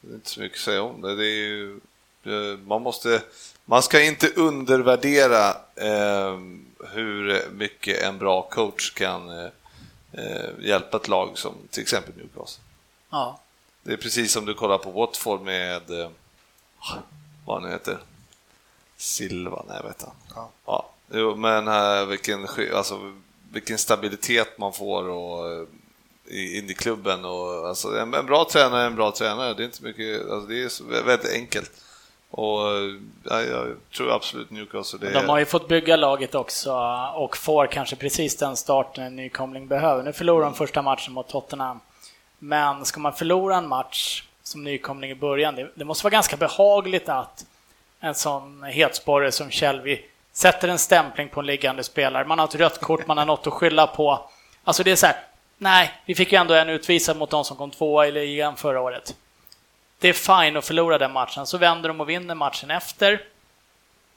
Det 0.00 0.10
är 0.12 0.14
inte 0.14 0.30
så 0.30 0.40
mycket 0.40 0.56
att 0.58 0.64
säga 0.64 0.82
om 0.82 1.00
det. 1.00 1.16
det 1.16 1.24
är 1.26 1.46
ju, 1.46 1.70
eh, 1.74 1.80
man, 2.66 2.82
måste, 2.82 3.22
man 3.64 3.82
ska 3.82 4.02
inte 4.02 4.28
undervärdera 4.28 5.48
eh, 5.74 6.38
hur 6.92 7.50
mycket 7.50 8.02
en 8.02 8.18
bra 8.18 8.42
coach 8.42 8.90
kan 8.90 9.28
eh, 9.28 9.50
eh, 10.12 10.50
hjälpa 10.60 10.96
ett 10.96 11.08
lag 11.08 11.38
som 11.38 11.54
till 11.70 11.82
exempel 11.82 12.14
Newcastle. 12.16 12.62
Ja. 13.10 13.40
Det 13.82 13.92
är 13.92 13.96
precis 13.96 14.32
som 14.32 14.44
du 14.44 14.54
kollar 14.54 14.78
på 14.78 14.90
Watford 14.90 15.40
med, 15.40 15.90
eh, 15.90 16.10
vad 17.46 17.62
han 17.62 17.72
heter, 17.72 17.98
Silva, 18.96 19.64
nej 19.68 19.80
vet 19.84 20.02
han. 20.02 20.14
Ja. 20.34 20.50
Ja. 20.66 20.90
Jo, 21.12 21.36
men 21.36 21.68
äh, 21.68 22.06
vilken, 22.06 22.46
alltså, 22.74 23.12
vilken 23.52 23.78
stabilitet 23.78 24.58
man 24.58 24.72
får 24.72 25.08
och, 25.08 25.52
eh, 25.52 25.66
in 26.30 26.70
i 26.70 26.74
klubben. 26.74 27.24
Och, 27.24 27.68
alltså, 27.68 27.98
en, 27.98 28.14
en 28.14 28.26
bra 28.26 28.48
tränare 28.52 28.82
är 28.82 28.86
en 28.86 28.96
bra 28.96 29.12
tränare, 29.12 29.54
det 29.54 29.62
är 29.62 29.64
inte 29.64 29.84
mycket, 29.84 30.30
alltså, 30.30 30.46
det 30.48 30.62
är 30.62 31.02
väldigt 31.02 31.32
enkelt. 31.32 31.72
Och 32.30 32.60
ja, 33.24 33.42
jag 33.42 33.76
tror 33.96 34.12
absolut 34.12 34.50
Newcastle 34.50 34.98
det 34.98 35.12
De 35.12 35.28
har 35.28 35.38
ju 35.38 35.44
fått 35.44 35.68
bygga 35.68 35.96
laget 35.96 36.34
också 36.34 36.72
och 37.14 37.36
får 37.36 37.66
kanske 37.66 37.96
precis 37.96 38.36
den 38.36 38.56
starten 38.56 39.04
en 39.04 39.16
nykomling 39.16 39.68
behöver. 39.68 40.02
Nu 40.02 40.12
förlorar 40.12 40.44
de 40.44 40.54
första 40.54 40.82
matchen 40.82 41.12
mot 41.12 41.28
Tottenham. 41.28 41.80
Men 42.38 42.84
ska 42.84 43.00
man 43.00 43.12
förlora 43.12 43.56
en 43.56 43.68
match 43.68 44.24
som 44.42 44.64
nykomling 44.64 45.10
i 45.10 45.14
början, 45.14 45.54
det, 45.54 45.70
det 45.74 45.84
måste 45.84 46.04
vara 46.04 46.10
ganska 46.10 46.36
behagligt 46.36 47.08
att 47.08 47.46
en 48.00 48.14
sån 48.14 48.62
hetsporre 48.62 49.32
som 49.32 49.50
Shelby 49.50 50.04
sätter 50.32 50.68
en 50.68 50.78
stämpling 50.78 51.28
på 51.28 51.40
en 51.40 51.46
liggande 51.46 51.84
spelare. 51.84 52.24
Man 52.24 52.38
har 52.38 52.46
ett 52.46 52.54
rött 52.54 52.80
kort, 52.80 53.06
man 53.06 53.18
har 53.18 53.24
något 53.24 53.46
att 53.46 53.52
skylla 53.52 53.86
på. 53.86 54.30
Alltså 54.64 54.82
det 54.82 54.90
är 54.90 54.96
så 54.96 55.06
här, 55.06 55.16
nej, 55.58 55.92
vi 56.06 56.14
fick 56.14 56.32
ju 56.32 56.38
ändå 56.38 56.54
en 56.54 56.68
utvisad 56.68 57.16
mot 57.16 57.30
de 57.30 57.44
som 57.44 57.56
kom 57.56 57.70
tvåa 57.70 58.06
i 58.06 58.12
ligan 58.12 58.56
förra 58.56 58.80
året. 58.80 59.14
Det 60.00 60.08
är 60.08 60.12
fine 60.42 60.56
att 60.56 60.64
förlora 60.64 60.98
den 60.98 61.12
matchen, 61.12 61.46
så 61.46 61.58
vänder 61.58 61.88
de 61.88 62.00
och 62.00 62.08
vinner 62.08 62.34
matchen 62.34 62.70
efter. 62.70 63.12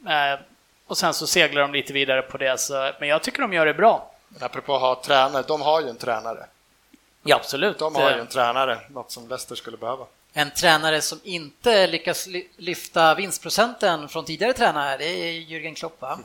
Eh, 0.08 0.40
och 0.88 0.98
sen 0.98 1.14
så 1.14 1.28
seglar 1.28 1.62
de 1.62 1.74
lite 1.74 1.94
vidare 1.94 2.22
på 2.22 2.38
det, 2.38 2.60
så, 2.60 2.92
men 3.00 3.10
jag 3.10 3.24
tycker 3.24 3.42
de 3.42 3.54
gör 3.54 3.66
det 3.66 3.74
bra. 3.74 4.12
Apropå 4.40 4.76
att 4.76 4.82
ha 4.82 5.02
tränare, 5.06 5.44
de 5.48 5.62
har 5.62 5.82
ju 5.82 5.90
en 5.90 5.98
tränare. 5.98 6.46
Ja, 7.24 7.36
absolut. 7.36 7.80
De 7.80 7.96
har 7.96 8.12
ju 8.12 8.20
en 8.20 8.28
tränare, 8.28 8.80
något 8.90 9.12
som 9.12 9.28
Leicester 9.30 9.56
skulle 9.56 9.78
behöva. 9.78 10.06
En 10.34 10.52
tränare 10.52 11.02
som 11.02 11.20
inte 11.24 11.88
lyckas 11.88 12.28
ly- 12.28 12.48
lyfta 12.58 13.16
vinstprocenten 13.16 14.10
från 14.10 14.26
tidigare 14.26 14.54
tränare, 14.54 14.98
det 14.98 15.06
är 15.06 15.32
Jürgen 15.32 15.74
Klopp 15.76 16.02
va? 16.02 16.20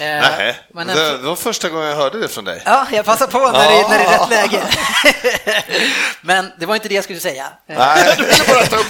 Eh, 0.00 0.06
Nej, 0.06 0.56
men 0.74 0.86
det, 0.86 0.92
en, 0.92 1.22
det 1.22 1.28
var 1.28 1.36
första 1.36 1.68
gången 1.68 1.88
jag 1.88 1.96
hörde 1.96 2.20
det 2.20 2.28
från 2.28 2.44
dig. 2.44 2.62
Ja, 2.64 2.86
jag 2.92 3.04
passar 3.04 3.26
på 3.26 3.38
när, 3.38 3.52
det, 3.70 3.88
när 3.88 3.98
det 3.98 4.04
är 4.04 4.18
rätt 4.18 4.30
läge. 4.30 4.62
men 6.20 6.52
det 6.58 6.66
var 6.66 6.74
inte 6.74 6.88
det 6.88 6.94
jag 6.94 7.04
skulle 7.04 7.20
säga. 7.20 7.46
Nej, 7.66 8.16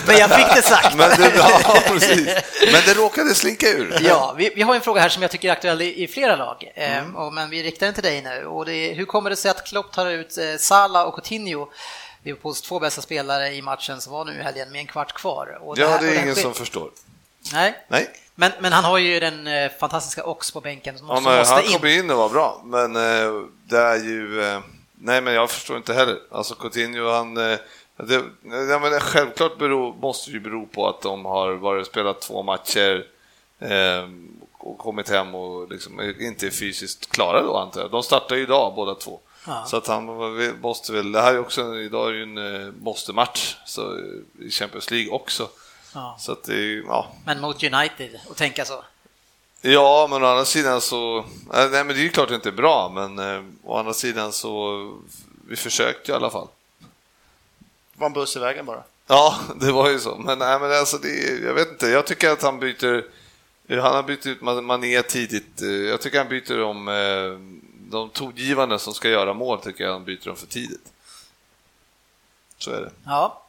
Men 0.06 0.16
jag 0.18 0.30
fick 0.30 0.54
det 0.54 0.62
sagt. 0.62 0.94
men 0.96 1.10
det, 1.10 1.32
ja, 1.36 1.80
precis. 1.86 2.26
men 2.72 2.82
det 2.86 2.94
råkade 2.94 3.34
slinka 3.34 3.68
ur. 3.68 3.98
Ja, 4.02 4.34
vi, 4.38 4.52
vi 4.56 4.62
har 4.62 4.74
en 4.74 4.80
fråga 4.80 5.00
här 5.00 5.08
som 5.08 5.22
jag 5.22 5.30
tycker 5.30 5.48
är 5.48 5.52
aktuell 5.52 5.82
i, 5.82 6.02
i 6.04 6.08
flera 6.08 6.36
lag, 6.36 6.72
eh, 6.74 7.14
och, 7.14 7.32
men 7.32 7.50
vi 7.50 7.62
riktar 7.62 7.86
den 7.86 7.94
till 7.94 8.04
dig 8.04 8.22
nu. 8.22 8.46
Och 8.46 8.64
det 8.66 8.74
är, 8.74 8.94
hur 8.94 9.04
kommer 9.04 9.30
det 9.30 9.36
sig 9.36 9.50
att 9.50 9.64
Klopp 9.66 9.92
tar 9.92 10.06
ut 10.06 10.38
eh, 10.38 10.44
Salah 10.58 11.02
och 11.04 11.14
Coutinho, 11.14 11.68
Liverpools 12.24 12.62
två 12.62 12.80
bästa 12.80 13.02
spelare 13.02 13.54
i 13.54 13.62
matchen 13.62 14.00
som 14.00 14.12
var 14.12 14.24
nu 14.24 14.40
i 14.40 14.42
helgen, 14.42 14.72
med 14.72 14.78
en 14.80 14.86
kvart 14.86 15.12
kvar? 15.12 15.58
Och 15.62 15.78
Ja, 15.78 15.88
här- 15.88 15.98
det 16.00 16.08
är 16.16 16.22
ingen 16.22 16.34
som 16.36 16.54
förstår. 16.54 16.90
Nej, 17.52 17.84
Nej, 17.88 18.08
men, 18.38 18.52
men 18.60 18.72
han 18.72 18.84
har 18.84 18.98
ju 18.98 19.20
den 19.20 19.46
eh, 19.46 19.70
fantastiska 19.80 20.24
Ox 20.24 20.50
på 20.50 20.60
bänken 20.60 20.98
som 20.98 21.08
ja, 21.08 21.14
också 21.14 21.30
måste 21.30 21.54
han 21.54 21.64
in. 21.64 21.72
kom 21.72 21.86
in 21.86 22.10
och 22.10 22.16
var 22.18 22.28
bra, 22.28 22.62
men 22.64 22.96
eh, 22.96 23.42
det 23.64 23.78
är 23.78 23.96
ju... 23.96 24.42
Eh, 24.42 24.60
nej, 24.94 25.20
men 25.20 25.34
jag 25.34 25.50
förstår 25.50 25.76
inte 25.76 25.94
heller. 25.94 26.18
Alltså 26.30 26.54
Coutinho, 26.54 27.10
han... 27.10 27.36
Eh, 27.36 27.58
det, 27.96 28.22
ja, 28.70 28.78
men 28.78 29.00
självklart 29.00 29.58
beror, 29.58 29.94
måste 29.94 30.30
ju 30.30 30.40
bero 30.40 30.66
på 30.66 30.88
att 30.88 31.02
de 31.02 31.24
har 31.24 31.52
varit 31.52 31.86
spelat 31.86 32.20
två 32.20 32.42
matcher 32.42 33.06
och 34.58 34.78
kommit 34.78 35.08
hem 35.08 35.34
och 35.34 35.70
liksom 35.70 36.14
inte 36.20 36.46
är 36.46 36.50
fysiskt 36.50 37.10
klara 37.10 37.42
då 37.42 37.56
antar 37.56 37.80
jag. 37.80 37.90
De 37.90 38.02
startar 38.02 38.36
ju 38.36 38.42
idag 38.42 38.74
båda 38.74 38.94
två. 38.94 39.20
Ja. 39.46 39.64
Så 39.66 39.76
att 39.76 39.86
han 39.86 40.04
måste 40.60 40.92
väl, 40.92 41.12
det 41.12 41.20
här 41.20 41.34
är 41.34 41.38
också, 41.38 41.76
idag 41.76 42.08
är 42.08 42.12
ju 42.12 42.22
en 42.22 42.74
måste-match 42.80 43.56
så, 43.66 43.98
i 44.40 44.50
Champions 44.50 44.90
League 44.90 45.12
också. 45.12 45.48
Ja. 45.96 46.16
Så 46.20 46.32
att 46.32 46.44
det 46.44 46.54
är, 46.54 46.82
ja. 46.86 47.12
Men 47.24 47.40
mot 47.40 47.62
United, 47.62 48.20
och 48.28 48.36
tänka 48.36 48.64
så. 48.64 48.84
Ja, 49.60 50.06
men 50.10 50.22
å 50.24 50.26
andra 50.26 50.44
sidan 50.44 50.80
så, 50.80 51.18
eh, 51.18 51.24
nej 51.70 51.70
men 51.70 51.88
det 51.88 51.92
är 51.92 52.02
ju 52.02 52.08
klart 52.08 52.28
det 52.28 52.34
inte 52.34 52.48
är 52.48 52.52
bra, 52.52 52.88
men 52.88 53.18
eh, 53.18 53.44
å 53.64 53.76
andra 53.78 53.94
sidan 53.94 54.32
så, 54.32 54.92
vi 55.48 55.56
försökte 55.56 56.12
i 56.12 56.14
alla 56.14 56.30
fall. 56.30 56.48
Det 57.92 58.00
var 58.00 58.06
en 58.06 58.12
buss 58.12 58.36
i 58.36 58.38
vägen 58.38 58.66
bara. 58.66 58.82
Ja, 59.06 59.36
det 59.60 59.72
var 59.72 59.88
ju 59.90 59.98
så. 60.00 60.16
Men, 60.16 60.38
nej, 60.38 60.60
men 60.60 60.72
alltså 60.72 60.98
det, 60.98 61.42
jag 61.44 61.54
vet 61.54 61.68
inte, 61.68 61.86
jag 61.86 62.06
tycker 62.06 62.30
att 62.30 62.42
han 62.42 62.58
byter, 62.60 63.04
han 63.68 63.94
har 63.94 64.02
bytt 64.02 64.26
ut 64.26 64.40
Man- 64.40 64.64
Mané 64.64 65.02
tidigt. 65.02 65.62
Eh, 65.62 65.68
Jag 65.68 66.00
tycker 66.00 66.18
han 66.18 66.28
byter 66.28 66.62
om 66.62 66.88
eh, 66.88 67.56
de 67.90 68.10
tongivande 68.10 68.78
som 68.78 68.94
ska 68.94 69.08
göra 69.08 69.34
mål, 69.34 69.60
tycker 69.60 69.84
jag 69.84 69.92
han 69.92 70.04
byter 70.04 70.24
dem 70.26 70.36
för 70.36 70.46
tidigt. 70.46 70.92
Så 72.58 72.70
är 72.70 72.80
det. 72.80 72.90
Ja. 73.04 73.42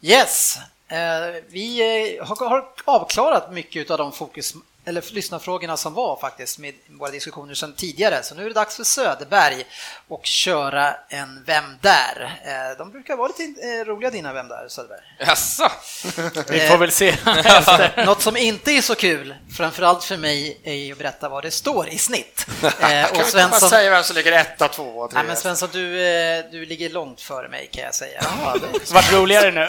Yes, 0.00 0.56
eh, 0.56 0.62
Eh, 0.92 1.42
vi 1.48 1.80
eh, 2.18 2.26
har 2.26 2.64
avklarat 2.84 3.52
mycket 3.52 3.90
av 3.90 3.98
de 3.98 4.12
fokus 4.12 4.54
eller 4.84 5.14
lyssnarfrågorna 5.14 5.76
som 5.76 5.94
var 5.94 6.16
faktiskt 6.20 6.58
med 6.58 6.74
våra 6.86 7.10
diskussioner 7.10 7.54
sedan 7.54 7.72
tidigare. 7.76 8.22
Så 8.22 8.34
nu 8.34 8.42
är 8.44 8.48
det 8.48 8.54
dags 8.54 8.76
för 8.76 8.84
Söderberg 8.84 9.64
och 10.08 10.26
köra 10.26 10.94
en 11.08 11.42
Vem 11.46 11.64
där? 11.80 12.40
Eh, 12.44 12.78
de 12.78 12.90
brukar 12.90 13.16
vara 13.16 13.28
lite 13.38 13.60
eh, 13.68 13.84
roliga 13.84 14.10
dina 14.10 14.32
Vem 14.32 14.48
där, 14.48 14.68
Söderberg. 14.68 15.00
Jaså? 15.18 15.70
Vi 16.52 16.60
får 16.60 16.78
väl 16.78 16.92
se 16.92 17.08
efter. 17.08 18.06
Något 18.06 18.22
som 18.22 18.36
inte 18.36 18.72
är 18.72 18.80
så 18.80 18.94
kul, 18.94 19.34
framförallt 19.56 20.04
för 20.04 20.16
mig, 20.16 20.60
är 20.64 20.74
ju 20.74 20.92
att 20.92 20.98
berätta 20.98 21.28
vad 21.28 21.44
det 21.44 21.50
står 21.50 21.88
i 21.88 21.98
snitt. 21.98 22.46
Eh, 22.62 23.04
och 23.10 23.16
Kan 23.16 23.24
vi 23.34 23.42
inte 23.42 23.48
bara 23.60 23.60
säga 23.60 23.90
vem 23.90 24.02
som 24.02 24.16
ligger 24.16 24.32
etta, 24.32 24.68
tvåa, 24.68 25.08
trea? 25.08 25.18
nej, 25.22 25.26
men 25.28 25.36
Svensson 25.36 25.68
du, 25.72 26.06
eh, 26.06 26.44
du 26.50 26.66
ligger 26.66 26.90
långt 26.90 27.20
före 27.20 27.48
mig 27.48 27.68
kan 27.72 27.84
jag 27.84 27.94
säga. 27.94 28.22
Vart 28.92 29.12
roligare 29.12 29.50
nu. 29.50 29.68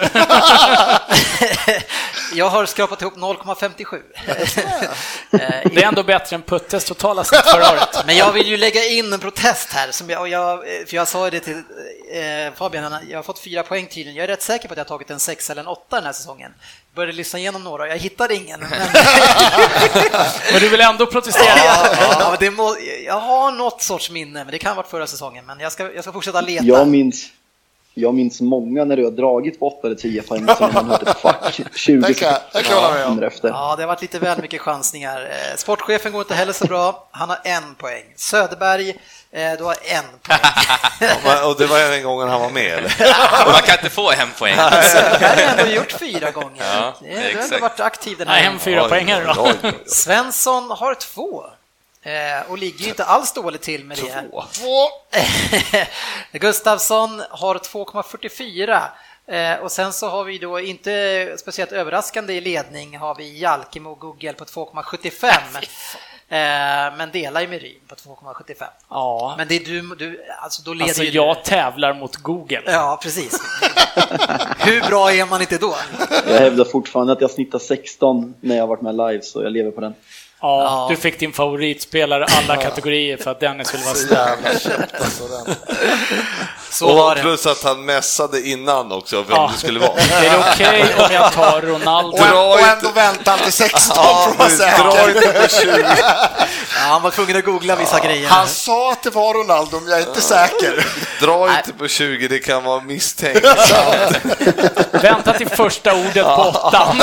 Jag 2.33 2.49
har 2.49 2.65
skrapat 2.65 3.01
ihop 3.01 3.15
0,57. 3.15 4.01
Det 5.31 5.83
är 5.83 5.87
ändå 5.87 6.03
bättre 6.03 6.35
än 6.35 6.41
Puttes 6.41 6.85
totala 6.85 7.23
snitt 7.23 7.41
förra 7.41 7.71
året. 7.71 8.03
Men 8.05 8.17
jag 8.17 8.31
vill 8.31 8.47
ju 8.47 8.57
lägga 8.57 8.85
in 8.85 9.13
en 9.13 9.19
protest 9.19 9.69
här, 9.71 9.91
som 9.91 10.09
jag, 10.09 10.21
och 10.21 10.29
jag, 10.29 10.59
för 10.87 10.95
jag 10.95 11.07
sa 11.07 11.25
ju 11.25 11.31
det 11.31 11.39
till 11.39 11.53
eh, 12.13 12.53
Fabian, 12.55 12.95
jag 13.09 13.17
har 13.17 13.23
fått 13.23 13.39
fyra 13.39 13.63
poäng 13.63 13.85
tydligen. 13.85 14.15
Jag 14.15 14.23
är 14.23 14.27
rätt 14.27 14.41
säker 14.41 14.67
på 14.67 14.73
att 14.73 14.77
jag 14.77 14.85
har 14.85 14.89
tagit 14.89 15.09
en 15.09 15.19
sex 15.19 15.49
eller 15.49 15.61
en 15.61 15.67
åtta 15.67 15.95
den 15.95 16.05
här 16.05 16.13
säsongen. 16.13 16.51
Började 16.95 17.13
lyssna 17.13 17.39
igenom 17.39 17.63
några 17.63 17.87
jag 17.87 17.97
hittade 17.97 18.35
ingen. 18.35 18.59
Men, 18.59 18.69
Men 20.51 20.61
du 20.61 20.69
vill 20.69 20.81
ändå 20.81 21.05
protestera? 21.05 21.57
ja, 22.41 22.51
må, 22.51 22.75
jag 23.05 23.19
har 23.19 23.51
något 23.51 23.81
sorts 23.81 24.11
minne, 24.11 24.43
men 24.43 24.51
det 24.51 24.59
kan 24.59 24.69
ha 24.69 24.75
varit 24.75 24.89
förra 24.89 25.07
säsongen. 25.07 25.45
Men 25.45 25.59
jag 25.59 25.71
ska, 25.71 25.93
jag 25.93 26.03
ska 26.03 26.13
fortsätta 26.13 26.41
leta. 26.41 26.65
Jag 26.65 26.87
minns, 26.87 27.25
jag 27.93 28.13
minns 28.13 28.41
många 28.41 28.83
när 28.85 28.97
du 28.97 29.03
har 29.03 29.11
dragit 29.11 29.59
på 29.59 29.67
8 29.67 29.87
eller 29.87 29.95
10 29.95 30.21
poäng 30.21 30.47
som 30.57 30.73
man 30.73 30.89
hört 30.89 31.01
ett 31.07 31.17
fuck 31.21 31.61
20 31.75 32.07
Det 32.07 32.13
kan 32.13 32.27
jag- 32.31 32.41
det 32.53 32.63
kan 32.63 32.75
jag 32.75 32.81
hålla 32.81 32.93
med 32.93 32.97
om. 32.97 33.09
sekunder 33.09 33.27
efter. 33.27 33.47
Ja, 33.47 33.75
det 33.77 33.83
har 33.83 33.87
varit 33.87 34.01
lite 34.01 34.19
väl 34.19 34.41
mycket 34.41 34.61
chansningar. 34.61 35.21
Eh, 35.21 35.55
Sportchefen 35.57 36.11
går 36.11 36.21
inte 36.21 36.35
heller 36.35 36.53
så 36.53 36.65
bra. 36.65 37.07
Han 37.11 37.29
har 37.29 37.39
en 37.43 37.75
poäng. 37.75 38.03
Söderberg, 38.15 38.89
eh, 39.31 39.51
du 39.57 39.63
har 39.63 39.75
en 39.83 40.03
poäng. 40.21 40.39
Och 41.49 41.55
det 41.57 41.65
var 41.65 41.79
även 41.79 42.03
gången 42.03 42.29
han 42.29 42.41
var 42.41 42.49
med, 42.49 42.65
eller? 42.73 42.91
Man 43.51 43.61
kan 43.61 43.75
inte 43.75 43.89
få 43.89 44.11
en 44.11 44.27
poäng. 44.39 44.55
Söderberg 44.83 45.45
har 45.45 45.57
ändå 45.57 45.73
gjort 45.75 45.91
fyra 45.91 46.31
gånger. 46.31 46.63
Ja, 46.75 46.93
Du 47.01 47.15
har 47.37 47.43
ändå 47.43 47.57
varit 47.59 47.79
aktiv 47.79 48.17
den 48.17 48.27
Nej, 48.27 48.41
här 48.43 48.49
hem 48.49 48.59
fyra 48.59 48.83
Oj, 48.83 48.89
poängare 48.89 49.33
då. 49.35 49.47
Svensson 49.85 50.71
har 50.71 50.95
två. 50.95 51.43
Eh, 52.03 52.51
och 52.51 52.57
ligger 52.57 52.83
ju 52.83 52.89
inte 52.89 53.03
alls 53.03 53.33
dåligt 53.33 53.61
till 53.61 53.85
med 53.85 53.97
det. 53.97 54.23
Två. 54.51 54.87
Gustavsson 56.39 57.23
har 57.29 57.55
2,44. 57.55 58.81
Eh, 59.27 59.59
och 59.59 59.71
sen 59.71 59.93
så 59.93 60.09
har 60.09 60.23
vi 60.23 60.37
då 60.37 60.59
inte 60.59 61.35
speciellt 61.37 61.71
överraskande 61.71 62.33
i 62.33 62.41
ledning 62.41 62.97
har 62.97 63.15
vi 63.15 63.39
Jalkemo 63.39 63.91
och 63.91 63.99
Google 63.99 64.33
på 64.33 64.45
2,75. 64.45 65.29
Eh, 66.29 66.97
men 66.97 67.11
delar 67.11 67.41
ju 67.41 67.47
med 67.47 67.61
Ryn 67.61 67.79
på 67.87 67.95
2,75. 67.95 68.63
Ja, 68.89 69.35
Men 69.37 69.47
det 69.47 69.55
är 69.55 69.59
du, 69.59 69.95
du 69.95 70.23
alltså 70.41 70.61
då 70.63 70.73
leder 70.73 70.85
alltså 70.85 71.03
jag 71.03 71.37
du. 71.37 71.41
tävlar 71.43 71.93
mot 71.93 72.15
Google. 72.15 72.61
Ja, 72.65 72.99
precis. 73.03 73.33
Hur 74.59 74.81
bra 74.87 75.11
är 75.13 75.25
man 75.25 75.41
inte 75.41 75.57
då? 75.57 75.75
Jag 76.27 76.39
hävdar 76.39 76.65
fortfarande 76.65 77.13
att 77.13 77.21
jag 77.21 77.31
snittar 77.31 77.59
16 77.59 78.33
när 78.41 78.57
jag 78.57 78.67
varit 78.67 78.81
med 78.81 78.95
live, 78.95 79.21
så 79.21 79.43
jag 79.43 79.51
lever 79.51 79.71
på 79.71 79.81
den. 79.81 79.95
Ja, 80.45 80.63
Ja. 80.63 80.87
du 80.89 80.95
fick 80.95 81.19
din 81.19 81.33
favoritspelare 81.33 82.25
alla 82.37 82.61
kategorier 82.61 83.17
för 83.17 83.31
att 83.31 83.39
Dennis 83.39 83.67
skulle 83.67 83.83
vara 83.83 83.95
Så 83.95 84.07
jävla 84.13 84.59
köpt 84.59 85.01
alltså 85.01 85.23
den. 85.27 85.55
Så 86.71 86.93
var 86.95 87.09
Och 87.09 87.15
det. 87.15 87.21
plus 87.21 87.45
att 87.45 87.63
han 87.63 87.85
mässade 87.85 88.41
innan 88.41 88.91
också 88.91 89.15
vem 89.21 89.25
Ja. 89.29 89.49
det 89.53 89.59
skulle 89.59 89.79
vara. 89.79 89.91
Är 89.99 90.21
det 90.21 90.45
okej 90.53 90.85
om 90.97 91.13
jag 91.13 91.31
tar 91.33 91.61
Ronaldo? 91.61 92.09
Och, 92.11 92.27
Dra 92.27 92.53
och 92.53 92.59
inte- 92.59 92.71
ändå 92.71 92.89
väntar 92.89 93.31
han 93.31 93.39
till 93.39 93.51
16 93.53 93.95
Ja, 93.97 94.33
för 94.37 94.45
att 94.45 94.59
vara 94.79 94.91
dra 94.91 94.91
säker. 94.91 95.15
inte 95.27 95.41
på 95.41 95.47
20. 95.47 95.85
Ja, 95.99 96.29
han 96.75 97.01
var 97.01 97.11
tvungen 97.11 97.37
att 97.37 97.45
googla 97.45 97.75
vissa 97.75 97.99
grejer. 97.99 98.29
Han 98.29 98.47
sa 98.47 98.91
att 98.91 99.03
det 99.03 99.09
var 99.09 99.33
Ronaldo, 99.33 99.79
men 99.79 99.89
jag 99.89 99.99
är 100.01 100.07
inte 100.07 100.21
säker. 100.21 100.85
Dra 101.21 101.57
inte 101.57 101.73
på 101.73 101.87
20, 101.87 102.27
det 102.27 102.39
kan 102.39 102.63
vara 102.63 102.81
misstänkt. 102.81 103.45
Vänta 104.91 105.33
till 105.33 105.49
första 105.49 105.93
ordet 105.95 106.25
på 106.25 106.41
åttan. 106.55 107.01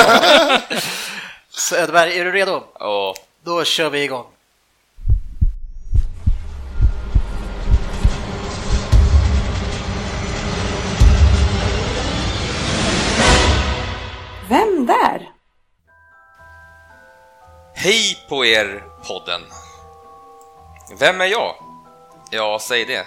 Söderberg, 1.55 2.19
är 2.21 2.25
du 2.25 2.33
redo? 2.33 2.53
Och 2.75 3.17
Då 3.51 3.65
kör 3.65 3.91
vi 3.91 4.03
igång. 4.03 4.27
Vem 14.49 14.87
där? 14.87 15.31
Hej 17.75 18.27
på 18.29 18.45
er, 18.45 18.85
podden! 19.09 19.41
Vem 20.99 21.21
är 21.21 21.27
jag? 21.27 21.55
Ja, 22.31 22.59
säg 22.61 22.85
det. 22.85 23.07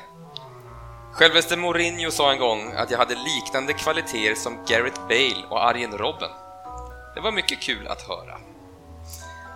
Självaste 1.11 1.57
Mourinho 1.57 2.11
sa 2.11 2.31
en 2.31 2.39
gång 2.39 2.71
att 2.71 2.91
jag 2.91 2.97
hade 2.97 3.15
liknande 3.15 3.73
kvaliteter 3.73 4.35
som 4.35 4.65
Gareth 4.67 5.01
Bale 5.01 5.47
och 5.49 5.63
Arjen 5.63 5.97
Robben. 5.97 6.31
Det 7.15 7.21
var 7.21 7.31
mycket 7.31 7.61
kul 7.61 7.87
att 7.87 8.01
höra. 8.01 8.42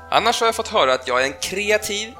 Annars 0.10 0.40
har 0.40 0.48
jag 0.48 0.56
fått 0.56 0.68
höra 0.68 0.94
att 0.94 1.08
jag 1.08 1.22
är 1.22 1.26
en 1.26 1.40
kreativ, 1.42 2.16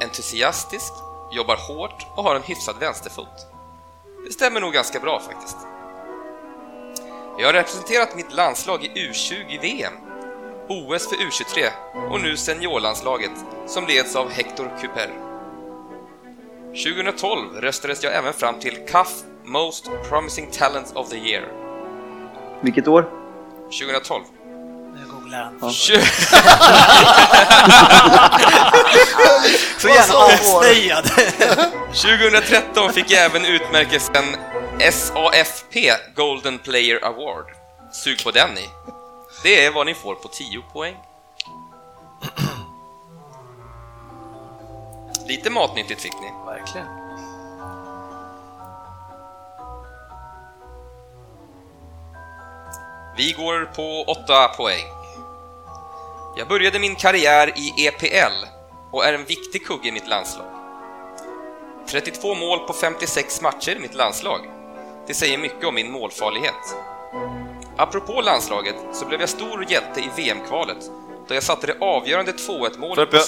entusiastisk, 0.00 0.92
jobbar 1.32 1.56
hårt 1.56 2.06
och 2.16 2.24
har 2.24 2.34
en 2.34 2.42
hyfsad 2.42 2.76
vänsterfot. 2.80 3.46
Det 4.26 4.32
stämmer 4.32 4.60
nog 4.60 4.72
ganska 4.72 5.00
bra 5.00 5.20
faktiskt. 5.20 5.56
Jag 7.38 7.46
har 7.46 7.52
representerat 7.52 8.16
mitt 8.16 8.32
landslag 8.32 8.84
i 8.84 8.88
U20-VM 8.88 9.92
OS 10.68 11.08
för 11.08 11.16
U23 11.16 11.68
och 12.10 12.20
nu 12.20 12.36
seniorlandslaget 12.36 13.30
som 13.66 13.86
leds 13.86 14.16
av 14.16 14.30
Hector 14.30 14.70
Cuper. 14.80 15.10
2012 16.68 17.60
röstades 17.60 18.04
jag 18.04 18.14
även 18.14 18.32
fram 18.32 18.60
till 18.60 18.86
CAF 18.88 19.22
Most 19.44 19.90
Promising 20.08 20.50
Talent 20.50 20.96
of 20.96 21.08
the 21.08 21.16
Year. 21.16 21.48
Vilket 22.62 22.88
år? 22.88 23.10
2012. 23.80 24.24
Han. 25.32 25.70
Tju- 25.70 26.00
Så 29.78 29.88
jävla 29.88 30.18
avslöjad. 30.18 31.10
2013 31.94 32.92
fick 32.92 33.10
jag 33.10 33.24
även 33.24 33.44
utmärkelsen 33.44 34.24
SAFP 34.92 35.92
Golden 36.16 36.58
Player 36.58 37.04
Award. 37.04 37.44
Sug 37.92 38.24
på 38.24 38.30
den 38.30 38.50
ni. 38.54 38.68
Det 39.42 39.66
är 39.66 39.70
vad 39.70 39.86
ni 39.86 39.94
får 39.94 40.14
på 40.14 40.28
10 40.28 40.60
poäng. 40.72 40.96
Lite 45.28 45.50
matnyttigt 45.50 46.00
fick 46.02 46.12
ni. 46.14 46.30
Verkligen. 46.46 46.86
Vi 53.16 53.32
går 53.32 53.64
på 53.64 54.04
8 54.12 54.48
poäng. 54.48 54.84
Jag 56.36 56.48
började 56.48 56.78
min 56.78 56.94
karriär 56.94 57.52
i 57.56 57.86
EPL 57.86 58.46
och 58.92 59.04
är 59.04 59.12
en 59.12 59.24
viktig 59.24 59.66
kugge 59.66 59.88
i 59.88 59.92
mitt 59.92 60.08
landslag. 60.08 60.46
32 61.88 62.34
mål 62.34 62.58
på 62.58 62.72
56 62.72 63.42
matcher 63.42 63.76
i 63.76 63.78
mitt 63.78 63.94
landslag. 63.94 64.40
Det 65.06 65.14
säger 65.14 65.38
mycket 65.38 65.64
om 65.64 65.74
min 65.74 65.92
målfarlighet. 65.92 66.76
Apropå 67.76 68.20
landslaget 68.20 68.76
så 68.92 69.06
blev 69.06 69.20
jag 69.20 69.28
stor 69.28 69.64
hjälte 69.68 70.00
i 70.00 70.10
VM-kvalet 70.16 70.90
då 71.28 71.34
jag 71.34 71.42
satte 71.42 71.66
det 71.66 71.76
avgörande 71.80 72.32
2-1 72.32 72.78
målet 72.78 73.10
Frippe. 73.10 73.24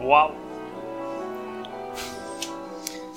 Wow. 0.00 0.34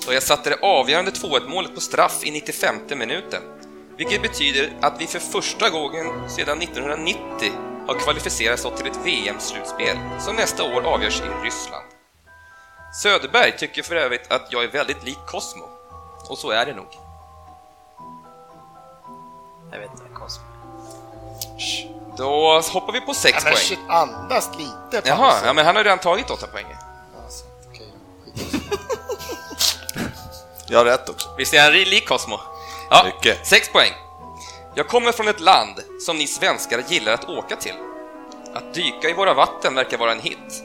då 0.06 0.12
jag 0.12 0.22
satte 0.22 0.50
det 0.50 0.58
avgörande 0.62 1.10
2-1 1.10 1.48
målet 1.48 1.74
på 1.74 1.80
straff 1.80 2.20
i 2.24 2.30
95 2.30 2.76
minuten. 2.88 3.42
Vilket 4.00 4.22
betyder 4.22 4.72
att 4.80 5.00
vi 5.00 5.06
för 5.06 5.18
första 5.18 5.70
gången 5.70 6.30
sedan 6.30 6.62
1990 6.62 7.52
har 7.86 7.94
kvalificerat 7.94 8.64
oss 8.64 8.80
till 8.80 8.90
ett 8.90 8.98
VM-slutspel 9.04 9.98
som 10.20 10.36
nästa 10.36 10.64
år 10.64 10.82
avgörs 10.82 11.20
i 11.20 11.44
Ryssland. 11.44 11.84
Söderberg 13.02 13.56
tycker 13.58 13.82
för 13.82 13.96
övrigt 13.96 14.32
att 14.32 14.46
jag 14.50 14.64
är 14.64 14.68
väldigt 14.68 15.04
lik 15.04 15.18
Cosmo. 15.26 15.64
Och 16.28 16.38
så 16.38 16.50
är 16.50 16.66
det 16.66 16.74
nog. 16.74 16.86
Jag 19.72 19.78
vet 19.78 19.90
inte, 19.90 20.04
Cosmo. 20.14 20.44
Då 22.16 22.60
hoppar 22.60 22.92
vi 22.92 23.00
på 23.00 23.14
6 23.14 23.34
Ja, 23.34 23.40
men 23.44 23.52
poäng. 23.52 23.64
shit, 23.64 23.78
andas 23.88 24.50
lite. 24.58 25.08
Jaha, 25.08 25.34
ja, 25.44 25.52
men 25.52 25.66
han 25.66 25.76
har 25.76 25.84
redan 25.84 25.98
tagit 25.98 26.30
8 26.30 26.46
poäng. 26.46 26.66
Alltså, 27.24 27.44
okej. 27.70 27.92
Jag 30.68 30.78
har 30.78 30.84
rätt 30.84 31.08
också. 31.08 31.28
Visst 31.38 31.54
är 31.54 31.62
han 31.62 31.72
lik 31.72 32.08
Cosmo? 32.08 32.40
Ja, 32.90 33.04
Mycket. 33.04 33.46
6 33.46 33.68
poäng. 33.72 33.92
Jag 34.74 34.88
kommer 34.88 35.12
från 35.12 35.28
ett 35.28 35.40
land 35.40 35.80
som 36.00 36.16
ni 36.16 36.26
svenskar 36.26 36.82
gillar 36.88 37.12
att 37.12 37.28
åka 37.28 37.56
till. 37.56 37.74
Att 38.54 38.74
dyka 38.74 39.08
i 39.08 39.12
våra 39.12 39.34
vatten 39.34 39.74
verkar 39.74 39.98
vara 39.98 40.12
en 40.12 40.20
hit. 40.20 40.64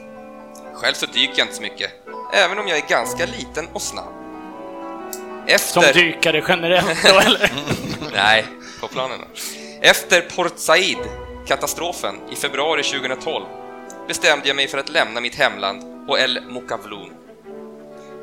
Själv 0.74 0.94
så 0.94 1.06
dyker 1.06 1.34
jag 1.36 1.44
inte 1.44 1.54
så 1.54 1.62
mycket, 1.62 1.90
även 2.34 2.58
om 2.58 2.68
jag 2.68 2.78
är 2.78 2.88
ganska 2.88 3.26
liten 3.26 3.68
och 3.72 3.82
snabb. 3.82 4.12
Som 5.58 5.82
Efter... 5.82 5.94
dykare 5.94 6.44
generellt 6.48 7.02
då, 7.04 7.18
eller? 7.26 7.52
Nej, 8.12 8.44
på 8.80 8.88
planen 8.88 9.18
då. 9.20 9.26
Efter 9.80 10.20
Port 10.20 10.58
Said, 10.58 10.98
katastrofen, 11.46 12.14
i 12.30 12.36
februari 12.36 12.82
2012 12.82 13.44
bestämde 14.08 14.48
jag 14.48 14.56
mig 14.56 14.68
för 14.68 14.78
att 14.78 14.88
lämna 14.88 15.20
mitt 15.20 15.34
hemland 15.34 16.08
och 16.10 16.18
El 16.18 16.40
Mokavloon. 16.48 17.10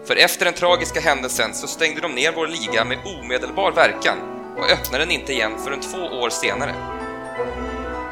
För 0.06 0.16
efter 0.16 0.46
den 0.46 0.54
tragiska 0.54 1.00
händelsen 1.00 1.54
så 1.54 1.68
stängde 1.68 2.02
de 2.02 2.16
ner 2.16 2.34
vår 2.36 2.48
liga 2.48 2.86
med 2.86 2.98
omedelbar 3.06 3.72
verkan 3.72 4.18
och 4.58 4.72
öppnade 4.72 5.04
den 5.04 5.12
inte 5.12 5.34
igen 5.34 5.52
förrän 5.58 5.82
två 5.82 5.98
år 5.98 6.30
senare. 6.30 6.76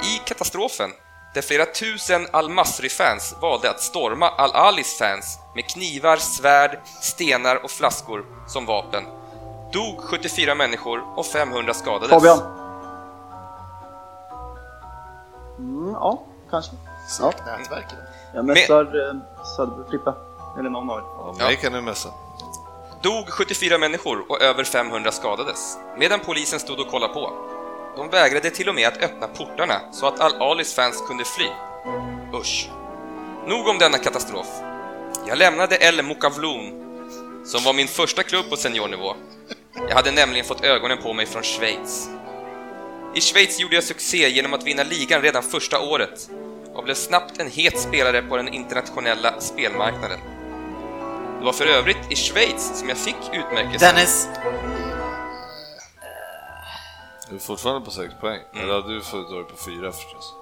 I 0.03 0.17
katastrofen, 0.25 0.89
där 1.33 1.41
flera 1.41 1.65
tusen 1.65 2.27
Al-Masri-fans 2.31 3.35
valde 3.41 3.69
att 3.69 3.81
storma 3.81 4.29
Al-Alis 4.29 4.97
fans 4.97 5.39
med 5.55 5.69
knivar, 5.69 6.17
svärd, 6.17 6.79
stenar 7.01 7.63
och 7.63 7.71
flaskor 7.71 8.25
som 8.47 8.65
vapen, 8.65 9.03
dog 9.73 10.01
74 10.01 10.55
människor 10.55 11.19
och 11.19 11.25
500 11.25 11.73
skadades. 11.73 12.09
Fabian? 12.09 12.39
Mm, 15.57 15.93
ja, 15.93 16.23
kanske. 16.49 16.71
Snart 17.07 17.45
nätverk. 17.45 17.85
Jag 18.33 18.45
mässar 18.45 18.81
eh, 18.81 19.15
Söderberg, 19.57 19.89
Frippe. 19.89 20.13
Eller 20.59 20.69
någon 20.69 20.89
av 20.89 20.97
er. 20.99 21.03
Ja, 21.39 21.45
mig 21.45 21.55
kan 21.55 21.73
du 21.73 21.81
messa. 21.81 22.09
Dog 23.01 23.29
74 23.29 23.77
människor 23.77 24.25
och 24.29 24.41
över 24.41 24.63
500 24.63 25.11
skadades, 25.11 25.77
medan 25.97 26.19
polisen 26.19 26.59
stod 26.59 26.79
och 26.79 26.87
kollade 26.87 27.13
på. 27.13 27.33
De 27.95 28.09
vägrade 28.09 28.49
till 28.49 28.69
och 28.69 28.75
med 28.75 28.87
att 28.87 29.03
öppna 29.03 29.27
portarna 29.27 29.81
så 29.91 30.07
att 30.07 30.19
Al-Alis 30.19 30.73
fans 30.73 31.03
kunde 31.07 31.25
fly. 31.25 31.47
Usch. 32.33 32.69
Nog 33.47 33.67
om 33.67 33.77
denna 33.77 33.97
katastrof. 33.97 34.47
Jag 35.27 35.37
lämnade 35.37 35.77
El 35.81 36.03
Mokavloon 36.03 36.81
som 37.45 37.63
var 37.63 37.73
min 37.73 37.87
första 37.87 38.23
klubb 38.23 38.49
på 38.49 38.57
seniornivå. 38.57 39.15
Jag 39.89 39.95
hade 39.95 40.11
nämligen 40.11 40.45
fått 40.45 40.63
ögonen 40.63 40.97
på 40.97 41.13
mig 41.13 41.25
från 41.25 41.43
Schweiz. 41.43 42.09
I 43.15 43.21
Schweiz 43.21 43.59
gjorde 43.59 43.75
jag 43.75 43.83
succé 43.83 44.29
genom 44.29 44.53
att 44.53 44.63
vinna 44.63 44.83
ligan 44.83 45.21
redan 45.21 45.43
första 45.43 45.79
året 45.79 46.29
och 46.73 46.83
blev 46.83 46.95
snabbt 46.95 47.39
en 47.39 47.51
het 47.51 47.79
spelare 47.79 48.21
på 48.21 48.37
den 48.37 48.47
internationella 48.47 49.41
spelmarknaden. 49.41 50.19
Det 51.41 51.45
var 51.45 51.53
för 51.53 51.65
övrigt 51.65 51.97
i 52.11 52.15
Schweiz 52.15 52.79
som 52.79 52.89
jag 52.89 52.97
fick 52.97 53.15
utmärkelsen. 53.33 53.95
Dennis, 53.95 54.27
Du 57.29 57.35
är 57.35 57.39
fortfarande 57.39 57.85
på 57.85 57.91
6 57.91 58.13
poäng. 58.21 58.39
Mm. 58.53 58.63
Eller 58.69 58.81
du 58.81 59.01
får 59.01 59.17
dra 59.17 59.43
på 59.43 59.55
4 59.65 59.91
förstås. 59.91 60.33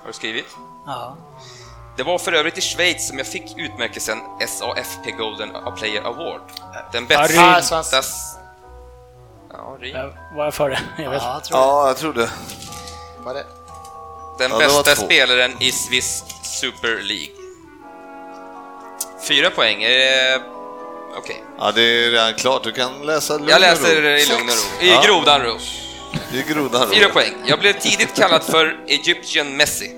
Har 0.00 0.06
du 0.06 0.12
skrivit? 0.12 0.46
ja. 0.86 1.16
Det 1.96 2.02
var 2.02 2.18
för 2.18 2.32
övrigt 2.32 2.58
i 2.58 2.60
Schweiz 2.60 3.08
som 3.08 3.18
jag 3.18 3.26
fick 3.26 3.58
utmärkelsen 3.58 4.18
SAFP 4.48 5.10
Golden 5.10 5.50
Player 5.76 6.02
Award. 6.02 6.40
Den 6.92 7.06
Ja, 7.10 7.54
bästa... 7.56 8.02
Ja, 9.52 9.76
Ryn. 9.80 9.96
Jag 9.96 10.12
var 10.36 10.44
jag 10.44 10.54
före? 10.54 10.78
Jag 10.98 11.10
vet. 11.10 11.22
ja, 11.22 11.32
jag 11.34 11.42
tror 11.44 11.52
det. 11.52 11.58
Ja, 11.58 11.86
jag 11.88 11.96
tror 11.98 12.12
det. 12.12 12.30
Var 13.24 13.34
det? 13.34 13.44
Den 14.38 14.50
Ja, 14.50 14.58
bästa 14.58 14.96
spelaren 14.96 15.62
i 15.62 15.72
Swiss 15.72 16.24
Super 16.42 17.02
League. 17.02 17.39
Fyra 19.28 19.50
poäng. 19.50 19.82
Eh, 19.82 20.40
Okej. 21.16 21.42
Ja, 21.58 21.72
det 21.72 21.82
är 21.82 22.10
redan 22.10 22.34
klart. 22.34 22.64
Du 22.64 22.72
kan 22.72 23.06
läsa 23.06 23.36
lugn 23.36 23.48
Jag 23.48 23.60
läser 23.60 24.04
i 24.06 24.26
lugn 24.26 24.48
och 24.48 24.54
ro. 24.80 24.86
I 24.86 24.90
Ja. 24.90 25.02
grodan 25.06 25.42
ro. 25.42 25.58
Det 26.32 26.38
är 26.38 26.54
grodan 26.54 26.88
ro. 26.88 26.94
Fyra 26.94 27.08
poäng. 27.08 27.34
Jag 27.46 27.58
blev 27.58 27.72
tidigt 27.72 28.14
kallad 28.16 28.42
för 28.44 28.78
Egyptian 28.88 29.56
Messi. 29.56 29.96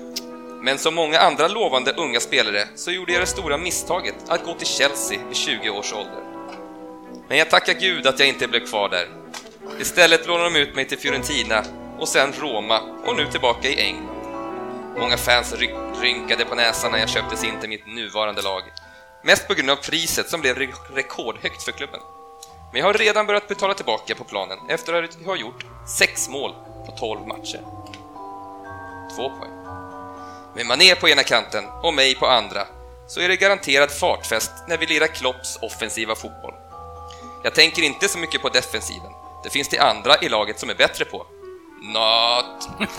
Men 0.61 0.77
som 0.77 0.95
många 0.95 1.19
andra 1.19 1.47
lovande 1.47 1.91
unga 1.93 2.19
spelare 2.19 2.67
så 2.75 2.91
gjorde 2.91 3.13
jag 3.13 3.21
det 3.21 3.25
stora 3.25 3.57
misstaget 3.57 4.15
att 4.27 4.43
gå 4.45 4.53
till 4.53 4.67
Chelsea 4.67 5.19
vid 5.27 5.37
20 5.37 5.69
års 5.69 5.93
ålder. 5.93 6.23
Men 7.29 7.37
jag 7.37 7.49
tackar 7.49 7.73
gud 7.73 8.07
att 8.07 8.19
jag 8.19 8.27
inte 8.27 8.47
blev 8.47 8.65
kvar 8.67 8.89
där. 8.89 9.07
Istället 9.79 10.27
lånade 10.27 10.49
de 10.49 10.55
ut 10.59 10.75
mig 10.75 10.85
till 10.87 10.97
Fiorentina 10.97 11.63
och 11.99 12.07
sen 12.07 12.33
Roma 12.39 12.79
och 13.05 13.15
nu 13.15 13.25
tillbaka 13.31 13.67
i 13.67 13.81
England. 13.81 14.09
Många 14.99 15.17
fans 15.17 15.53
ry- 15.53 16.01
rynkade 16.01 16.45
på 16.45 16.55
näsan 16.55 16.91
när 16.91 16.99
jag 16.99 17.09
köptes 17.09 17.43
in 17.43 17.59
till 17.59 17.69
mitt 17.69 17.87
nuvarande 17.87 18.41
lag. 18.41 18.61
Mest 19.25 19.47
på 19.47 19.53
grund 19.53 19.69
av 19.69 19.75
priset 19.75 20.29
som 20.29 20.41
blev 20.41 20.57
re- 20.57 20.73
rekordhögt 20.93 21.63
för 21.63 21.71
klubben. 21.71 21.99
Men 22.71 22.79
jag 22.79 22.87
har 22.87 22.93
redan 22.93 23.25
börjat 23.25 23.47
betala 23.47 23.73
tillbaka 23.73 24.15
på 24.15 24.23
planen 24.23 24.57
efter 24.69 25.03
att 25.03 25.25
ha 25.25 25.35
gjort 25.35 25.65
6 25.97 26.29
mål 26.29 26.51
på 26.85 26.91
12 26.99 27.27
matcher. 27.27 27.59
2 29.15 29.29
poäng. 29.29 29.51
Med 30.55 30.65
Mané 30.65 30.95
på 30.95 31.09
ena 31.09 31.23
kanten 31.23 31.65
och 31.83 31.93
mig 31.93 32.15
på 32.15 32.27
andra 32.27 32.67
så 33.07 33.19
är 33.19 33.27
det 33.27 33.35
garanterad 33.35 33.91
fartfest 33.91 34.51
när 34.67 34.77
vi 34.77 34.85
lirar 34.85 35.07
Klopps 35.07 35.57
offensiva 35.61 36.15
fotboll. 36.15 36.53
Jag 37.43 37.55
tänker 37.55 37.81
inte 37.81 38.07
så 38.07 38.17
mycket 38.17 38.41
på 38.41 38.49
defensiven. 38.49 39.11
Det 39.43 39.49
finns 39.49 39.69
det 39.69 39.79
andra 39.79 40.17
i 40.21 40.29
laget 40.29 40.59
som 40.59 40.69
är 40.69 40.75
bättre 40.75 41.05
på. 41.05 41.25
Not. 41.83 42.69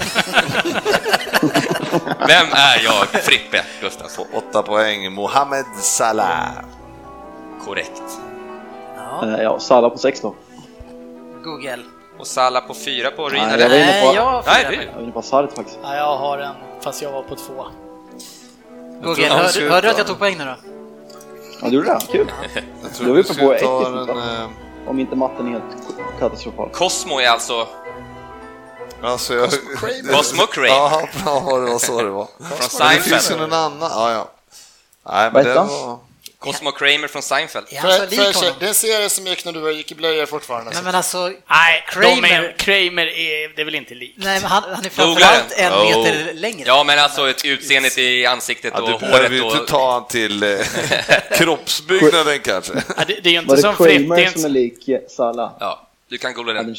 Vem 2.28 2.46
är 2.52 2.84
jag, 2.84 3.22
Frippe 3.22 3.64
Gustafsson? 3.80 4.24
På 4.32 4.38
8 4.38 4.62
poäng, 4.62 5.12
Mohamed 5.12 5.64
Salah. 5.80 6.48
Korrekt. 7.64 8.02
Ja, 8.96 9.26
Eh, 9.26 9.42
Ja, 9.42 9.58
Salah 9.58 9.90
på 9.90 9.98
6 9.98 10.20
då. 10.20 10.34
Google. 11.44 11.78
Och 12.18 12.26
Salah 12.26 12.66
på 12.66 12.74
fyra 12.74 13.10
på 13.10 13.28
Ryn, 13.28 13.42
Nej, 13.42 13.52
eller? 13.54 13.62
jag 13.62 13.68
var 13.70 13.76
inne 13.76 13.86
Nej, 13.86 14.08
på- 14.08 14.14
jag 14.16 14.22
har 14.24 14.42
Nej, 14.46 14.64
fyra 14.64 14.70
du. 14.70 14.76
Jag 14.86 14.96
är 14.96 15.02
inne 15.02 15.12
på 15.12 15.22
Sarri 15.22 15.46
faktiskt. 15.56 15.78
Ja, 15.82 15.96
jag 15.96 16.16
har 16.16 16.38
en, 16.38 16.54
fast 16.80 17.02
jag 17.02 17.12
var 17.12 17.22
på 17.22 17.34
två. 17.36 17.64
Google, 19.02 19.26
han 19.28 19.36
hörde, 19.36 19.48
skulle 19.48 19.68
hörde 19.70 19.86
du 19.86 19.90
att 19.90 19.94
ta- 19.96 20.00
jag 20.00 20.06
tog 20.06 20.18
poäng 20.18 20.38
nu 20.38 20.44
då? 20.44 20.54
Ja, 21.62 21.68
du 21.68 21.76
gjorde 21.76 21.88
det? 21.88 21.98
Kul. 22.12 22.32
Jag 22.82 22.94
tror 22.94 23.14
du 23.14 23.20
uppe 23.20 23.34
på 23.34 23.40
ta 23.40 23.54
ett 23.54 23.62
en... 23.62 23.78
istället, 23.78 24.08
va? 24.08 24.22
eh, 24.42 24.88
Om 24.90 24.98
inte 25.00 25.16
matten 25.16 25.46
är 25.46 25.50
helt 25.50 25.64
katastrofal. 26.20 26.68
Cosmo 26.70 27.20
är 27.20 27.28
alltså 27.28 27.66
Alltså, 29.04 29.34
jag... 29.34 29.50
Cosmo 30.16 30.46
Kramer 30.46 30.68
Ja, 30.68 31.08
bra, 31.24 31.58
det 31.58 31.70
var 31.70 31.78
så 31.78 32.02
det 32.02 32.10
var. 32.10 32.26
från 32.26 32.46
Men 32.78 32.96
det 32.96 33.02
finns 33.02 33.06
ju 33.06 33.18
Seinfeld. 33.20 33.40
någon 33.40 33.52
annan. 33.52 33.90
Ja, 33.90 34.12
ja. 34.12 34.30
Nej, 35.12 35.30
men 35.32 35.44
det 35.44 35.54
var... 35.54 35.98
Cosmo 36.38 36.70
Kramer 36.72 37.08
från 37.08 37.22
Seinfeld. 37.22 37.66
Är 37.70 37.80
han 37.80 37.90
så 37.92 37.98
För, 37.98 38.06
lik 38.06 38.20
för, 38.20 38.34
honom? 38.40 38.54
det 38.58 38.64
är 38.64 38.68
en 38.68 38.74
serie 38.74 39.10
som 39.10 39.26
gick 39.26 39.44
när 39.44 39.52
du 39.52 39.72
gick 39.72 39.92
i 39.92 39.94
blöjor 39.94 40.26
fortfarande. 40.26 40.70
Nej 40.74 40.82
men 40.82 40.94
alltså, 40.94 41.18
Nej, 41.50 41.84
Kramer- 41.88 42.28
är, 42.28 42.54
Kramer 42.58 43.06
är, 43.06 43.56
det 43.56 43.60
är 43.60 43.64
väl 43.64 43.74
inte 43.74 43.94
likt? 43.94 44.14
nej 44.18 44.40
men 44.40 44.50
han, 44.50 44.62
han 44.74 44.84
är 44.84 44.90
framförallt 44.90 45.56
den. 45.56 45.66
en 45.66 45.72
Oh. 45.72 45.84
meter 46.04 46.32
längre. 46.34 46.62
Ja, 46.66 46.84
men 46.84 46.98
alltså 46.98 47.28
ett 47.30 47.44
utseendet 47.44 47.98
i 47.98 48.26
ansiktet 48.26 48.72
Ja, 48.76 48.82
och 48.82 48.90
du 48.90 48.98
behöver 48.98 49.18
håret 49.18 49.32
ju 49.32 49.36
inte 49.44 49.58
och... 49.60 49.66
ta 49.66 49.92
han 49.92 50.08
till 50.08 50.42
eh, 50.42 50.58
kroppsbyggnaden 51.38 52.38
kanske. 52.40 52.72
Ja, 52.96 53.02
det, 53.06 53.20
det 53.22 53.28
är 53.28 53.32
ju 53.32 53.38
inte 53.38 53.48
Var 53.48 53.56
det 53.56 53.62
som 53.62 53.76
Fripp, 53.76 53.88
det 53.88 53.94
är 53.94 53.98
Kramer 54.06 54.18
inte, 54.26 54.38
som 54.40 54.44
är 54.44 54.48
lik 54.54 54.88
Salah? 55.10 55.50
Ja, 55.60 55.86
du 56.08 56.18
kan 56.18 56.34
googla 56.34 56.52
Ja, 56.54 56.62
den. 56.62 56.74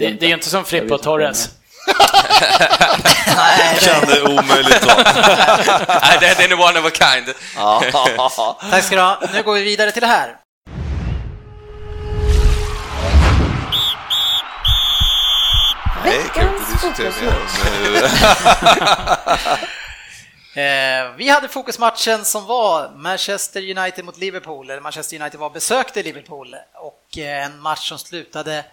Det, 0.00 0.10
det 0.20 0.26
är 0.26 0.34
inte 0.34 0.48
som 0.48 0.58
Jag 0.58 0.66
Fripp 0.68 0.84
vet 0.84 0.92
och. 0.92 1.02
Torres. 1.02 1.48
Kan 3.80 4.06
det 4.08 4.22
omöjligt 4.22 4.84
vara. 4.86 4.96
Nej, 6.02 6.16
det- 6.20 6.44
är 6.44 6.60
one 6.60 6.78
of 6.80 6.86
a 6.86 6.90
kind. 6.90 7.34
Tack 8.70 8.84
ska 8.84 8.96
du 8.96 9.02
ha. 9.02 9.22
Nu 9.34 9.42
går 9.42 9.54
vi 9.54 9.62
vidare 9.62 9.92
till 9.92 10.00
det 10.00 10.06
här. 10.06 10.36
Eh, 20.54 21.12
vi 21.16 21.28
hade 21.28 21.48
fokusmatchen 21.48 22.24
som 22.24 22.46
var 22.46 22.90
Manchester 22.96 23.78
United 23.78 24.04
mot 24.04 24.18
Liverpool, 24.18 24.70
eller 24.70 24.80
Manchester 24.80 25.20
United 25.20 25.40
var 25.40 25.50
besökte 25.50 26.02
Liverpool 26.02 26.54
och 26.74 27.18
eh, 27.18 27.44
en 27.44 27.60
match 27.60 27.88
som 27.88 27.98
slutade 27.98 28.64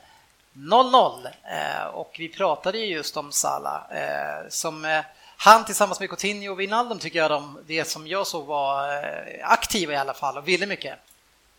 0-0 0.58 1.28
eh, 1.44 1.88
och 1.88 2.16
vi 2.20 2.30
pratade 2.30 2.80
ju 2.80 2.86
just 2.86 3.18
om 3.18 3.32
Salah 3.32 3.82
eh, 3.92 4.50
som 4.50 4.86
eh, 4.86 5.02
han 5.38 5.66
tillsammans 5.66 6.00
med 6.00 6.10
Coutinho 6.10 6.52
och 6.52 6.60
Wijnaldum 6.60 7.00
tycker 7.00 7.20
jag 7.20 7.32
de, 7.32 7.60
det 7.68 7.86
som 7.86 8.08
jag 8.08 8.28
såg 8.28 8.46
var 8.46 9.04
aktiva 9.44 9.94
i 9.94 9.96
alla 9.96 10.14
fall 10.14 10.38
och 10.38 10.48
ville 10.48 10.68
mycket. 10.68 11.00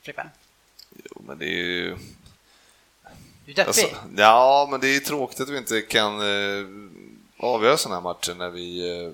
Frippe, 0.02 0.28
Jo, 0.90 1.22
men 1.26 1.38
det 1.38 1.44
är 1.44 1.64
ju... 1.64 1.96
du 3.44 3.52
är 3.52 3.54
deppig. 3.54 3.62
Alltså, 3.62 3.86
ja, 4.16 4.68
men 4.70 4.80
det 4.80 4.96
är 4.96 5.00
tråkigt 5.00 5.40
att 5.40 5.48
vi 5.48 5.58
inte 5.58 5.80
kan 5.80 6.12
avgöra 7.36 7.76
sådana 7.76 7.96
här 7.96 8.02
matcher 8.02 8.34
när 8.34 8.50
vi 8.50 9.12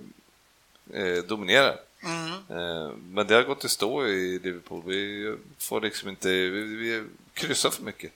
dominerar. 1.28 1.76
Mm. 2.02 2.90
Men 3.12 3.26
det 3.26 3.34
har 3.34 3.42
gått 3.42 3.64
i 3.64 3.68
stå 3.68 4.06
i 4.06 4.38
Liverpool. 4.38 4.82
Vi 4.86 5.36
får 5.58 5.80
liksom 5.80 6.08
inte... 6.08 6.28
Vi, 6.28 6.62
vi 6.76 7.04
kryssar 7.34 7.70
för 7.70 7.82
mycket. 7.82 8.12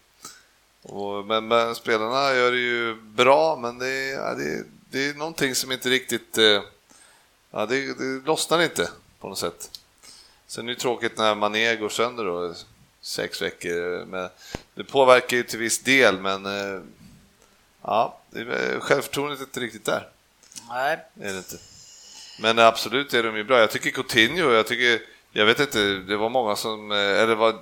Och, 0.83 1.25
men, 1.27 1.49
men 1.49 1.75
spelarna 1.75 2.35
gör 2.35 2.53
det 2.53 2.59
ju 2.59 2.95
bra, 2.95 3.57
men 3.57 3.79
det, 3.79 3.89
är- 3.89 4.15
ja, 4.15 4.35
det, 4.35 4.65
det 4.91 5.07
är 5.09 5.15
någonting 5.15 5.55
som 5.55 5.73
inte 5.73 5.89
riktigt... 5.91 6.39
Eh, 6.39 6.63
ja, 7.51 7.67
det, 7.67 7.95
det 7.99 8.27
lossnar 8.27 8.63
inte 8.63 8.91
på 9.21 9.29
något 9.29 9.39
sätt. 9.39 9.71
Sen 10.47 10.69
är 10.69 10.73
det 10.75 10.81
tråkigt 10.81 11.19
när 11.19 11.35
Mané 11.35 11.77
går 11.77 11.89
sönder 11.89 12.25
då, 12.25 12.55
sex 13.01 13.43
veckor. 13.43 14.05
Men 14.05 14.29
det 14.75 14.85
påverkar 14.85 15.37
ju 15.37 15.43
till 15.43 15.59
viss 15.59 15.79
del, 15.79 16.21
men 16.21 16.47
eh, 16.47 16.81
ja, 17.83 18.21
det 18.31 18.41
är, 18.41 18.81
självförtroendet 18.81 19.41
är 19.41 19.45
inte 19.45 19.61
riktigt 19.61 19.85
där. 19.85 20.09
Nej. 20.69 20.99
Är 21.21 21.33
det 21.33 21.39
inte. 21.39 21.57
Men 22.41 22.59
absolut 22.59 23.15
är 23.15 23.23
de 23.23 23.37
ju 23.37 23.45
bra. 23.45 23.61
Jag 23.61 23.71
tycker 23.71 23.91
Coutinho, 23.91 24.51
jag 24.51 24.67
tycker, 24.67 25.03
jag 25.33 25.47
vet 25.47 25.61
inte, 25.61 25.79
det 25.95 26.17
var 26.17 26.29
många 26.29 26.57
som, 26.57 26.93
eh, 26.93 26.97
eller 26.99 27.35
var, 27.35 27.59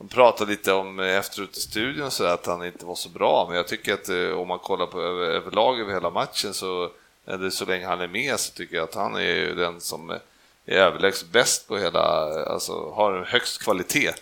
de 0.00 0.08
pratade 0.08 0.50
lite 0.50 0.72
om 0.72 1.00
eh, 1.00 1.16
efteråt 1.16 1.56
i 1.56 1.60
studion 1.60 2.10
så 2.10 2.24
att 2.24 2.46
han 2.46 2.64
inte 2.64 2.86
var 2.86 2.94
så 2.94 3.08
bra, 3.08 3.46
men 3.48 3.56
jag 3.56 3.68
tycker 3.68 3.94
att 3.94 4.08
eh, 4.08 4.38
om 4.38 4.48
man 4.48 4.58
kollar 4.58 4.86
på 4.86 5.00
över, 5.00 5.26
överlag 5.26 5.80
över 5.80 5.92
hela 5.92 6.10
matchen 6.10 6.54
så, 6.54 6.90
eller 7.26 7.50
så 7.50 7.64
länge 7.64 7.86
han 7.86 8.00
är 8.00 8.08
med 8.08 8.40
så 8.40 8.52
tycker 8.52 8.76
jag 8.76 8.84
att 8.84 8.94
han 8.94 9.14
är 9.14 9.20
ju 9.20 9.54
den 9.54 9.80
som 9.80 10.10
är 10.10 10.20
överlägset 10.66 11.28
bäst 11.28 11.68
på 11.68 11.78
hela, 11.78 12.00
alltså 12.44 12.90
har 12.90 13.24
högst 13.24 13.62
kvalitet 13.62 14.12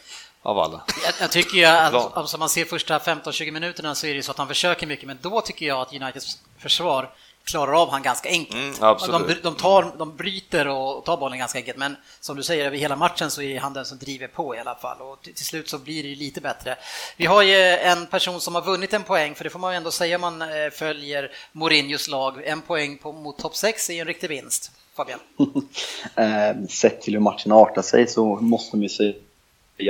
av 0.43 0.59
alla. 0.59 0.83
Jag, 1.05 1.15
jag 1.21 1.33
tycker 1.33 1.57
ju 1.57 1.65
att 1.65 1.95
alltså, 1.95 2.37
om 2.37 2.41
man 2.41 2.49
ser 2.49 2.65
första 2.65 2.99
15-20 2.99 3.51
minuterna 3.51 3.95
så 3.95 4.07
är 4.07 4.15
det 4.15 4.23
så 4.23 4.31
att 4.31 4.39
han 4.39 4.49
försöker 4.49 4.87
mycket, 4.87 5.07
men 5.07 5.19
då 5.23 5.41
tycker 5.41 5.67
jag 5.67 5.81
att 5.81 5.93
Uniteds 5.93 6.39
försvar 6.59 7.11
klarar 7.49 7.83
av 7.83 7.91
han 7.91 8.03
ganska 8.03 8.29
enkelt. 8.29 8.81
Mm, 8.81 9.27
de, 9.27 9.35
de, 9.43 9.55
tar, 9.55 9.93
de 9.99 10.17
bryter 10.17 10.69
och 10.69 11.05
tar 11.05 11.17
bollen 11.17 11.39
ganska 11.39 11.59
enkelt, 11.59 11.79
men 11.79 11.97
som 12.21 12.37
du 12.37 12.43
säger, 12.43 12.67
över 12.67 12.77
hela 12.77 12.97
matchen 12.97 13.31
så 13.31 13.43
är 13.43 13.61
han 13.61 13.73
den 13.73 13.85
som 13.85 13.99
driver 13.99 14.27
på 14.27 14.57
i 14.57 14.59
alla 14.59 14.75
fall 14.75 15.01
och 15.01 15.23
till, 15.23 15.35
till 15.35 15.47
slut 15.47 15.69
så 15.69 15.79
blir 15.79 16.03
det 16.03 16.09
ju 16.09 16.15
lite 16.15 16.41
bättre. 16.41 16.77
Vi 17.17 17.27
har 17.27 17.43
ju 17.43 17.57
en 17.77 18.07
person 18.07 18.41
som 18.41 18.55
har 18.55 18.63
vunnit 18.63 18.93
en 18.95 19.03
poäng, 19.03 19.35
för 19.35 19.45
det 19.45 19.51
får 19.51 19.59
man 19.59 19.73
ju 19.73 19.77
ändå 19.77 19.91
säga 19.91 20.17
om 20.17 20.21
man 20.21 20.43
eh, 20.43 20.71
följer 20.73 21.31
Mourinhos 21.53 22.09
lag. 22.09 22.43
En 22.45 22.61
poäng 22.61 22.99
på, 22.99 23.13
mot 23.13 23.39
topp 23.39 23.57
6 23.57 23.91
är 23.91 23.95
ju 23.95 24.01
en 24.01 24.07
riktig 24.07 24.29
vinst. 24.29 24.71
Fabian? 24.97 25.19
Eh, 26.15 26.67
sett 26.69 27.03
till 27.03 27.15
hur 27.15 27.21
matchen 27.21 27.53
artar 27.53 27.83
sig 27.83 28.07
så 28.07 28.37
måste 28.37 28.77
man 28.77 28.83
ju 28.83 28.89
säga 28.89 29.15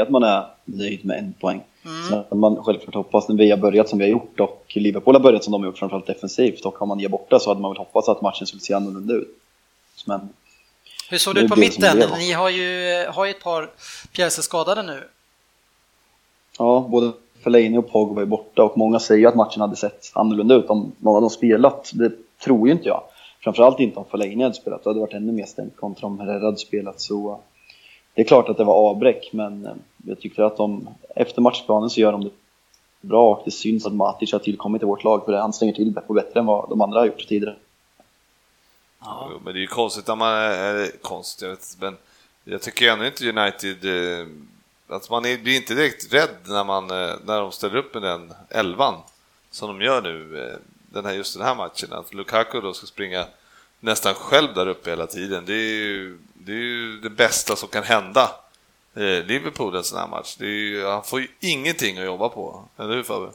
att 0.02 0.10
man 0.10 0.22
är 0.22 0.46
nöjd 0.64 1.04
med 1.04 1.18
en 1.18 1.34
poäng. 1.40 1.62
Mm. 1.84 2.24
Så 2.28 2.34
man 2.36 2.56
självklart 2.64 2.94
hoppas 2.94 3.28
när 3.28 3.36
vi 3.36 3.50
har 3.50 3.58
börjat 3.58 3.88
som 3.88 3.98
vi 3.98 4.04
har 4.04 4.10
gjort 4.10 4.40
och 4.40 4.72
Liverpool 4.74 5.14
har 5.14 5.20
börjat 5.20 5.44
som 5.44 5.52
de 5.52 5.62
har 5.62 5.66
gjort, 5.66 5.78
framförallt 5.78 6.06
defensivt, 6.06 6.64
och 6.64 6.78
har 6.78 6.86
man 6.86 7.00
ger 7.00 7.08
borta 7.08 7.38
så 7.38 7.50
hade 7.50 7.60
man 7.60 7.70
väl 7.70 7.78
hoppats 7.78 8.08
att 8.08 8.22
matchen 8.22 8.46
skulle 8.46 8.60
se 8.60 8.74
annorlunda 8.74 9.14
ut. 9.14 9.28
Men 10.06 10.28
Hur 11.10 11.18
såg 11.18 11.34
Det 11.34 11.40
ut 11.40 11.50
på 11.50 11.58
mitten? 11.58 12.02
Ni 12.18 12.32
har 12.32 12.50
ju, 12.50 13.04
har 13.08 13.24
ju 13.24 13.30
ett 13.30 13.42
par 13.42 13.70
pjäser 14.12 14.42
skadade 14.42 14.82
nu. 14.82 15.04
Ja, 16.58 16.86
både 16.90 17.12
Fellaini 17.44 17.78
och 17.78 17.90
Pogba 17.90 18.22
är 18.22 18.26
borta 18.26 18.62
och 18.62 18.78
många 18.78 19.00
säger 19.00 19.28
att 19.28 19.34
matchen 19.34 19.60
hade 19.60 19.76
sett 19.76 20.10
annorlunda 20.14 20.54
ut 20.54 20.70
om 20.70 20.92
någon 20.98 21.14
av 21.14 21.20
dem 21.20 21.30
spelat. 21.30 21.90
Det 21.94 22.12
tror 22.44 22.68
ju 22.68 22.72
inte 22.72 22.88
jag. 22.88 23.02
Framförallt 23.40 23.80
inte 23.80 23.98
om 23.98 24.04
Fellaini 24.10 24.42
hade 24.42 24.54
spelat, 24.54 24.84
då 24.84 24.90
hade 24.90 24.98
det 24.98 25.00
varit 25.00 25.14
ännu 25.14 25.32
mer 25.32 25.46
stängt 25.46 25.76
kontra 25.76 26.06
om 26.06 26.18
Herrera 26.18 26.44
hade 26.44 26.56
spelat. 26.56 27.00
Så 27.00 27.40
det 28.18 28.22
är 28.22 28.26
klart 28.26 28.48
att 28.48 28.56
det 28.56 28.64
var 28.64 28.74
avbräck, 28.74 29.28
men 29.32 29.66
eh, 29.66 29.72
jag 30.06 30.20
tycker 30.20 30.42
att 30.42 30.56
de, 30.56 30.88
efter 31.16 31.42
matchplanen 31.42 31.90
så 31.90 32.00
gör 32.00 32.12
de 32.12 32.24
det 32.24 32.30
bra 33.00 33.30
och 33.30 33.42
det 33.44 33.50
syns 33.50 33.86
att 33.86 33.92
Matic 33.92 34.32
har 34.32 34.38
tillkommit 34.38 34.82
i 34.82 34.84
vårt 34.84 35.04
lag 35.04 35.24
för 35.24 35.32
han 35.32 35.52
slänger 35.52 35.74
till 35.74 35.94
på 36.06 36.12
bättre 36.12 36.40
än 36.40 36.46
vad 36.46 36.68
de 36.68 36.80
andra 36.80 36.98
har 36.98 37.06
gjort 37.06 37.28
tidigare. 37.28 37.56
Ja. 39.00 39.28
Jo, 39.30 39.40
Men 39.44 39.54
det 39.54 39.58
är 39.58 39.60
ju 39.60 39.66
konstigt 39.66 40.06
när 40.06 40.16
man 40.16 40.32
är 40.34 41.02
konstigt, 41.02 41.42
jag 41.42 41.50
vet 41.50 41.76
men 41.80 41.96
jag 42.44 42.62
tycker 42.62 42.92
ändå 42.92 43.06
inte 43.06 43.28
United 43.28 43.84
eh, 43.84 44.26
att 44.88 45.10
man 45.10 45.24
är, 45.24 45.38
blir 45.38 45.56
inte 45.56 45.74
direkt 45.74 46.14
rädd 46.14 46.36
när, 46.46 46.64
man, 46.64 46.90
eh, 46.90 47.14
när 47.24 47.40
de 47.40 47.52
ställer 47.52 47.76
upp 47.76 47.94
med 47.94 48.02
den 48.02 48.32
elvan 48.50 48.94
som 49.50 49.68
de 49.68 49.84
gör 49.84 50.02
nu, 50.02 50.44
eh, 50.44 50.58
den 50.92 51.04
här, 51.04 51.12
just 51.12 51.38
den 51.38 51.46
här 51.46 51.54
matchen. 51.54 51.92
Att 51.92 52.14
Lukaku 52.14 52.60
då 52.60 52.72
ska 52.72 52.86
springa 52.86 53.24
nästan 53.80 54.14
själv 54.14 54.54
där 54.54 54.66
uppe 54.66 54.90
hela 54.90 55.06
tiden. 55.06 55.44
Det 55.46 55.54
är 55.54 55.74
ju 55.74 56.18
det, 56.48 56.54
är 56.54 56.56
ju 56.56 57.00
det 57.00 57.10
bästa 57.10 57.56
som 57.56 57.68
kan 57.68 57.82
hända 57.82 58.30
eh, 58.94 59.26
Liverpool 59.26 59.76
en 59.76 59.84
sån 59.84 59.98
här 59.98 60.08
match. 60.08 60.36
Det 60.38 60.44
är 60.44 60.48
ju, 60.48 60.84
han 60.84 61.02
får 61.02 61.20
ju 61.20 61.28
ingenting 61.40 61.98
att 61.98 62.04
jobba 62.04 62.28
på, 62.28 62.60
eller 62.76 62.94
hur 62.94 63.02
Fabbe? 63.02 63.30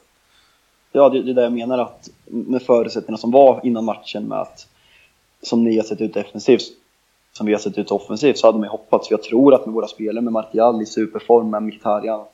Ja, 0.91 1.09
det, 1.09 1.21
det 1.21 1.31
är 1.31 1.35
det 1.35 1.43
jag 1.43 1.53
menar 1.53 1.77
att 1.77 2.09
med 2.25 2.61
förutsättningarna 2.61 3.17
som 3.17 3.31
var 3.31 3.61
innan 3.63 3.85
matchen 3.85 4.27
med 4.27 4.39
att 4.39 4.67
som 5.41 5.63
ni 5.63 5.77
har 5.77 5.83
sett 5.83 6.01
ut 6.01 6.13
defensivt, 6.13 6.63
som 7.31 7.45
vi 7.45 7.53
har 7.53 7.59
sett 7.59 7.77
ut 7.77 7.91
offensivt, 7.91 8.37
så 8.37 8.47
hade 8.47 8.57
man 8.57 8.65
ju 8.65 8.71
hoppats. 8.71 9.07
För 9.07 9.13
jag 9.13 9.23
tror 9.23 9.53
att 9.53 9.65
med 9.65 9.75
våra 9.75 9.87
spelare, 9.87 10.21
med 10.21 10.33
Martial 10.33 10.81
i 10.81 10.85
superform, 10.85 11.49
med 11.49 11.63
Mkhitaryan 11.63 12.25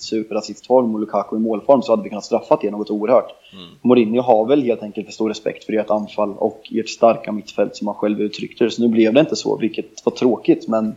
i 0.00 0.02
superassistform 0.02 0.94
och 0.94 1.00
Lukaku 1.00 1.36
i 1.36 1.38
målform, 1.38 1.82
så 1.82 1.92
hade 1.92 2.02
vi 2.02 2.08
kunnat 2.08 2.24
straffat 2.24 2.60
det 2.60 2.70
något 2.70 2.90
oerhört. 2.90 3.34
Mourinho 3.82 4.22
har 4.22 4.46
väl 4.46 4.62
helt 4.62 4.82
enkelt 4.82 5.06
för 5.06 5.12
stor 5.12 5.28
respekt 5.28 5.64
för 5.64 5.72
ert 5.72 5.90
anfall 5.90 6.34
och 6.38 6.72
ert 6.72 6.88
starka 6.88 7.32
mittfält 7.32 7.76
som 7.76 7.86
han 7.86 7.96
själv 7.96 8.20
uttryckte 8.20 8.64
det. 8.64 8.70
Så 8.70 8.82
nu 8.82 8.88
blev 8.88 9.14
det 9.14 9.20
inte 9.20 9.36
så, 9.36 9.56
vilket 9.56 10.06
var 10.06 10.12
tråkigt, 10.12 10.68
men 10.68 10.94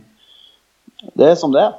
det 1.14 1.30
är 1.30 1.34
som 1.34 1.52
det 1.52 1.60
är. 1.60 1.72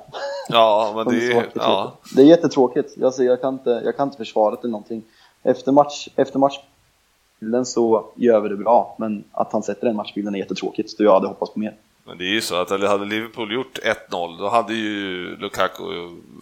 Ja, 0.49 0.93
men 0.95 1.05
det 1.15 1.32
är 1.32 1.45
Ja. 1.53 1.93
Det 2.15 2.21
är 2.21 2.26
jättetråkigt. 2.26 3.03
Alltså, 3.03 3.23
jag, 3.23 3.41
kan 3.41 3.53
inte, 3.53 3.82
jag 3.86 3.97
kan 3.97 4.07
inte 4.07 4.17
försvara 4.17 4.51
det 4.51 4.59
eller 4.61 4.71
någonting. 4.71 5.03
Efter, 5.43 5.71
match, 5.71 6.07
efter 6.15 6.39
matchbilden 6.39 7.65
så 7.65 8.05
gör 8.15 8.39
vi 8.39 8.49
det 8.49 8.57
bra, 8.57 8.95
men 8.99 9.23
att 9.32 9.53
han 9.53 9.63
sätter 9.63 9.88
den 9.88 9.95
matchbilden 9.95 10.36
är 10.36 10.39
jättetråkigt. 10.39 10.89
Så 10.89 11.03
jag 11.03 11.13
hade 11.13 11.28
hoppats 11.28 11.53
på 11.53 11.59
mer. 11.59 11.76
Men 12.08 12.18
det 12.18 12.24
är 12.24 12.30
ju 12.30 12.41
så 12.41 12.56
att 12.56 12.70
hade 12.70 13.06
Liverpool 13.06 13.53
gjort 13.53 13.78
1-0 14.10 14.38
då 14.38 14.49
hade 14.49 14.74
ju 14.74 15.36
Lukaku 15.38 15.84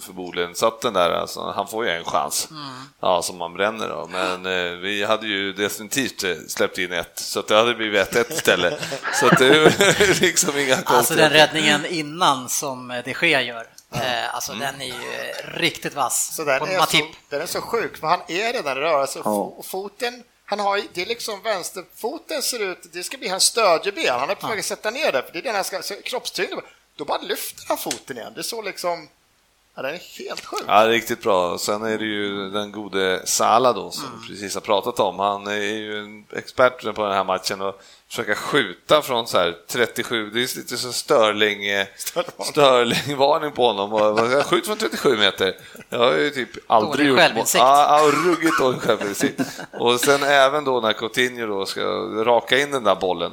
förmodligen 0.02 0.56
satt 0.56 0.82
den 0.82 0.94
där, 0.94 1.10
alltså, 1.12 1.52
han 1.56 1.68
får 1.68 1.86
ju 1.86 1.92
en 1.92 2.04
chans 2.04 2.50
ja, 3.00 3.22
som 3.22 3.38
man 3.38 3.54
bränner 3.54 3.88
då. 3.90 4.08
Men 4.12 4.46
eh, 4.46 4.72
vi 4.80 5.04
hade 5.04 5.28
ju 5.28 5.54
definitivt 5.54 6.24
eh, 6.24 6.36
släppt 6.48 6.78
in 6.78 6.92
ett, 6.94 7.20
så 7.20 7.40
att 7.40 7.48
det 7.48 7.56
hade 7.56 7.74
blivit 7.74 8.12
1-1 8.12 8.32
istället. 8.34 8.82
Så 9.14 9.28
att 9.28 9.40
det 9.40 9.48
är 9.48 10.22
liksom 10.22 10.58
inga 10.58 10.76
Alltså 10.76 10.94
konstigheter. 10.94 11.30
den 11.30 11.48
räddningen 11.48 11.86
innan 11.86 12.50
som 12.50 13.02
de 13.06 13.14
Gea 13.28 13.42
gör, 13.42 13.66
eh, 13.94 14.36
alltså 14.36 14.54
den 14.54 14.82
är 14.82 14.86
ju 14.86 14.94
riktigt 15.56 15.96
vass. 15.96 16.36
Så 16.36 16.44
den 16.44 16.62
är, 16.62 16.68
så, 16.74 16.78
Matip. 16.80 17.06
den 17.30 17.42
är 17.42 17.46
så 17.46 17.62
sjuk, 17.62 17.98
för 17.98 18.08
han 18.08 18.20
är 18.28 18.54
redan 18.54 18.78
i 18.78 18.82
rörelse. 18.82 19.20
Ja. 19.26 19.32
Fo- 19.32 19.64
Foten, 19.64 20.24
han 20.60 20.68
har, 20.68 20.82
det 20.94 21.02
är 21.02 21.06
liksom 21.06 21.42
vänsterfoten 21.42 22.42
ser 22.42 22.60
ut, 22.60 22.94
det 22.94 23.04
ska 23.04 23.18
bli 23.18 23.28
hans 23.28 23.44
stödjeben. 23.44 24.20
Han 24.20 24.30
är 24.30 24.36
på 24.36 24.48
väg 24.48 24.60
att 24.60 24.66
sätta 24.66 24.92
ner 24.92 25.12
det, 25.12 25.24
för 25.24 25.34
det 25.34 25.40
är 25.40 25.44
den 25.44 25.56
han 25.56 25.64
ska, 25.64 25.82
kroppstyngden. 26.04 26.62
Då 26.96 27.06
bara 27.06 27.22
lyfter 27.22 27.66
han 27.68 27.78
foten 27.78 28.18
igen. 28.18 28.32
Det 28.36 28.42
är 28.42 28.44
så 28.44 28.62
liksom, 28.62 29.10
ja, 29.76 29.82
den 29.82 29.94
är 29.94 30.20
helt 30.20 30.46
sjuk. 30.46 30.64
Ja, 30.68 30.88
riktigt 30.88 31.24
bra. 31.24 31.58
Sen 31.58 31.84
är 31.84 31.98
det 31.98 32.06
ju 32.06 32.50
den 32.50 32.72
gode 32.72 33.22
Salah 33.26 33.76
då, 33.76 33.92
som 33.92 34.22
vi 34.22 34.28
precis 34.28 34.54
har 34.54 34.62
pratat 34.62 35.00
om. 35.00 35.20
Han 35.20 35.48
är 35.48 35.62
ju 35.62 36.00
en 36.00 36.26
expert 36.36 36.96
på 36.96 37.04
den 37.04 37.14
här 37.14 37.24
matchen 37.24 37.62
och 37.62 37.82
försöka 38.08 38.36
skjuta 38.36 39.02
från 39.02 39.28
så 39.28 39.38
här 39.38 39.56
37, 39.68 40.30
det 40.30 40.40
är 40.40 40.58
lite 40.58 40.78
så 40.78 40.92
Störling, 40.92 41.66
eh, 41.66 41.88
Störling-varning 42.40 43.52
på 43.52 43.68
honom. 43.68 43.94
Och, 43.94 44.46
Skjut 44.46 44.66
från 44.66 44.78
37 44.78 45.18
meter. 45.18 45.56
Jag 45.90 46.00
har 46.00 46.14
ju 46.18 46.30
typ 46.30 46.50
aldrig 46.68 47.08
gjort 47.08 47.20
självinsikt. 47.20 47.62
Ja, 47.62 48.00
ja, 48.00 48.30
ruggigt 48.30 48.60
dålig 48.60 48.82
självinsikt. 48.82 49.42
Och 49.72 50.00
sen 50.00 50.24
även 50.24 50.64
då 50.64 50.80
när 50.82 50.94
Coutinho 50.94 51.48
då 51.48 51.66
ska 51.66 51.82
raka 52.24 52.60
in 52.60 52.72
den 52.72 52.84
där 52.84 52.96
bollen 52.96 53.32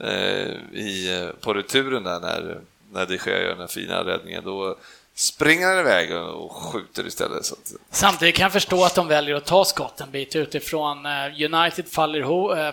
eh, 0.00 0.78
i, 0.78 1.20
eh, 1.20 1.40
på 1.40 1.54
returen 1.54 2.04
där 2.04 2.20
när, 2.20 2.60
när 2.92 3.06
de 3.06 3.14
Gea 3.26 3.42
gör 3.42 3.48
den 3.48 3.60
här 3.60 3.66
fina 3.66 4.04
räddningen, 4.04 4.44
då 4.44 4.76
springer 5.20 5.66
han 5.66 5.78
iväg 5.78 6.16
och 6.16 6.52
skjuter 6.52 7.06
istället. 7.06 7.44
Så 7.44 7.54
att, 7.54 7.72
Samtidigt 7.90 8.36
kan 8.36 8.42
jag 8.42 8.52
förstå 8.52 8.84
att 8.84 8.94
de 8.94 9.08
väljer 9.08 9.36
att 9.36 9.44
ta 9.44 9.64
skott 9.64 10.00
en 10.00 10.10
bit 10.10 10.36
utifrån. 10.36 11.06
Eh, 11.06 11.52
United 11.54 11.88
faller 11.88 12.18
ihop, 12.18 12.52
eh, 12.52 12.70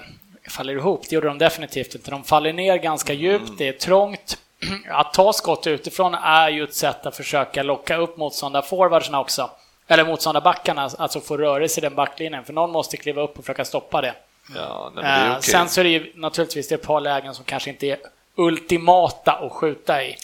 faller 0.50 0.74
ihop, 0.76 1.02
det 1.10 1.16
gjorde 1.16 1.28
de 1.28 1.38
definitivt 1.38 1.96
inte. 1.96 2.12
De 2.12 2.24
faller 2.24 2.54
ner 2.54 2.78
ganska 2.78 3.14
djupt, 3.14 3.52
det 3.58 3.68
är 3.68 3.74
trångt. 3.74 4.38
Att 4.90 5.14
ta 5.14 5.34
skott 5.34 5.68
utifrån 5.68 6.14
är 6.14 6.50
ju 6.50 6.64
ett 6.64 6.76
sätt 6.76 7.06
att 7.06 7.16
försöka 7.16 7.64
locka 7.64 7.98
upp 7.98 8.18
motståndarforwardsarna 8.18 9.20
också. 9.20 9.50
Eller 9.88 10.06
motståndarbackarna, 10.06 10.90
alltså 10.98 11.20
få 11.20 11.38
rörelse 11.38 11.80
i 11.80 11.82
den 11.82 11.96
backlinjen, 11.96 12.46
för 12.46 12.54
någon 12.54 12.72
måste 12.72 12.98
kliva 12.98 13.22
upp 13.22 13.40
och 13.40 13.46
försöka 13.46 13.66
stoppa 13.66 14.02
det. 14.02 14.14
ja, 14.56 14.92
nej, 14.96 15.04
det 15.04 15.10
Eh, 15.10 15.32
okej. 15.32 15.52
Sen 15.52 15.70
så 15.70 15.80
är 15.80 15.84
det 15.84 15.90
ju 15.90 16.12
naturligtvis 16.16 16.68
det 16.68 16.76
är 16.76 16.80
ett 16.80 16.86
par 16.86 17.02
lägen 17.02 17.34
som 17.36 17.46
kanske 17.46 17.70
inte 17.70 17.88
är 17.88 17.98
ultimata 18.36 19.32
att 19.32 19.52
skjuta 19.52 20.04
i. 20.04 20.18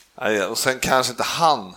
Och 0.49 0.57
sen 0.57 0.79
kanske 0.79 1.11
inte 1.11 1.23
han, 1.23 1.75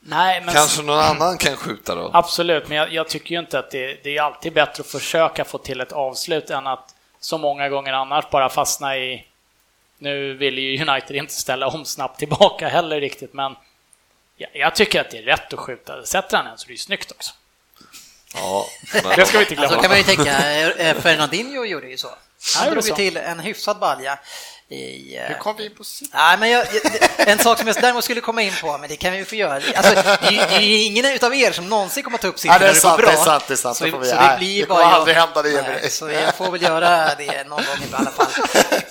Nej, 0.00 0.40
men 0.40 0.54
kanske 0.54 0.82
någon 0.82 0.98
annan 0.98 1.38
kan 1.38 1.56
skjuta 1.56 1.94
då. 1.94 2.10
Absolut, 2.12 2.68
men 2.68 2.78
jag, 2.78 2.92
jag 2.92 3.08
tycker 3.08 3.34
ju 3.34 3.38
inte 3.40 3.58
att 3.58 3.70
det, 3.70 4.04
det 4.04 4.16
är 4.16 4.22
alltid 4.22 4.52
bättre 4.52 4.80
att 4.80 4.86
försöka 4.86 5.44
få 5.44 5.58
till 5.58 5.80
ett 5.80 5.92
avslut 5.92 6.50
än 6.50 6.66
att 6.66 6.94
så 7.20 7.38
många 7.38 7.68
gånger 7.68 7.92
annars 7.92 8.30
bara 8.30 8.48
fastna 8.48 8.96
i... 8.96 9.26
Nu 9.98 10.34
vill 10.34 10.58
ju 10.58 10.82
United 10.88 11.16
inte 11.16 11.32
ställa 11.32 11.66
om 11.66 11.84
snabbt 11.84 12.18
tillbaka 12.18 12.68
heller 12.68 13.00
riktigt, 13.00 13.32
men 13.32 13.56
jag, 14.36 14.50
jag 14.54 14.74
tycker 14.74 15.00
att 15.00 15.10
det 15.10 15.18
är 15.18 15.22
rätt 15.22 15.52
att 15.52 15.58
skjuta. 15.58 16.04
Sätter 16.04 16.36
han 16.36 16.46
en 16.46 16.58
så 16.58 16.64
är 16.64 16.66
det 16.68 16.72
ju 16.72 16.78
snyggt 16.78 17.10
också. 17.10 17.32
Ja, 18.34 18.66
Det 19.16 19.26
ska 19.26 19.38
vi 19.38 19.44
inte 19.44 19.62
Alltså 19.62 19.68
glömma. 19.68 19.82
kan 19.82 19.90
man 19.90 19.98
ju 19.98 20.04
tänka, 20.04 20.60
eh, 20.70 21.00
Fernandinho 21.00 21.64
gjorde 21.64 21.88
ju 21.88 21.96
så. 21.96 22.08
Han 22.56 22.70
drog 22.70 22.84
ju 22.84 22.94
till 22.94 23.16
en 23.16 23.40
hyfsad 23.40 23.78
balja 23.78 24.18
i... 24.68 25.16
eh, 25.16 25.22
Hur 25.22 25.34
kom 25.34 25.56
vi 25.56 25.64
in 25.66 25.74
på 25.74 25.84
sitt? 25.84 26.10
Nej, 26.14 26.38
men 26.38 26.50
jag, 26.50 26.66
en 27.16 27.38
sak 27.38 27.58
som 27.58 27.66
jag 27.66 27.76
däremot 27.80 28.04
skulle 28.04 28.20
komma 28.20 28.42
in 28.42 28.52
på, 28.62 28.78
men 28.78 28.88
det 28.88 28.96
kan 28.96 29.12
vi 29.12 29.18
ju 29.18 29.24
få 29.24 29.34
göra. 29.34 29.54
Alltså, 29.54 29.94
det, 29.94 30.38
är 30.38 30.48
det 30.48 30.54
är 30.54 30.86
ingen 30.86 31.04
utav 31.04 31.34
er 31.34 31.52
som 31.52 31.68
någonsin 31.68 32.02
kommer 32.02 32.18
ta 32.18 32.26
upp 32.28 32.38
siffror 32.38 32.54
Ja, 32.54 32.58
det 32.58 32.64
är 32.64 32.68
när 32.68 32.74
det 32.74 32.88
går 32.90 32.96
bra. 32.96 33.06
det 33.06 33.12
är 33.12 33.24
sant, 33.24 33.44
det 33.48 33.54
är 33.54 33.56
sant. 33.56 33.76
Så, 33.76 33.84
Det 33.84 33.90
får 33.90 33.98
vi- 33.98 34.08
så 34.08 34.14
det 34.14 34.34
blir 34.38 34.60
det 34.60 34.66
bara 34.68 34.80
jag. 34.80 34.92
aldrig 34.92 35.16
hända 35.16 35.42
det, 35.42 35.48
Nej, 35.62 35.76
Emil. 35.78 35.90
Så 35.90 36.10
jag 36.10 36.34
får 36.34 36.50
väl 36.50 36.62
göra 36.62 37.14
det 37.14 37.44
någon 37.48 37.50
gång 37.50 37.88
i 37.90 37.94
alla 37.94 38.10
fall. 38.10 38.26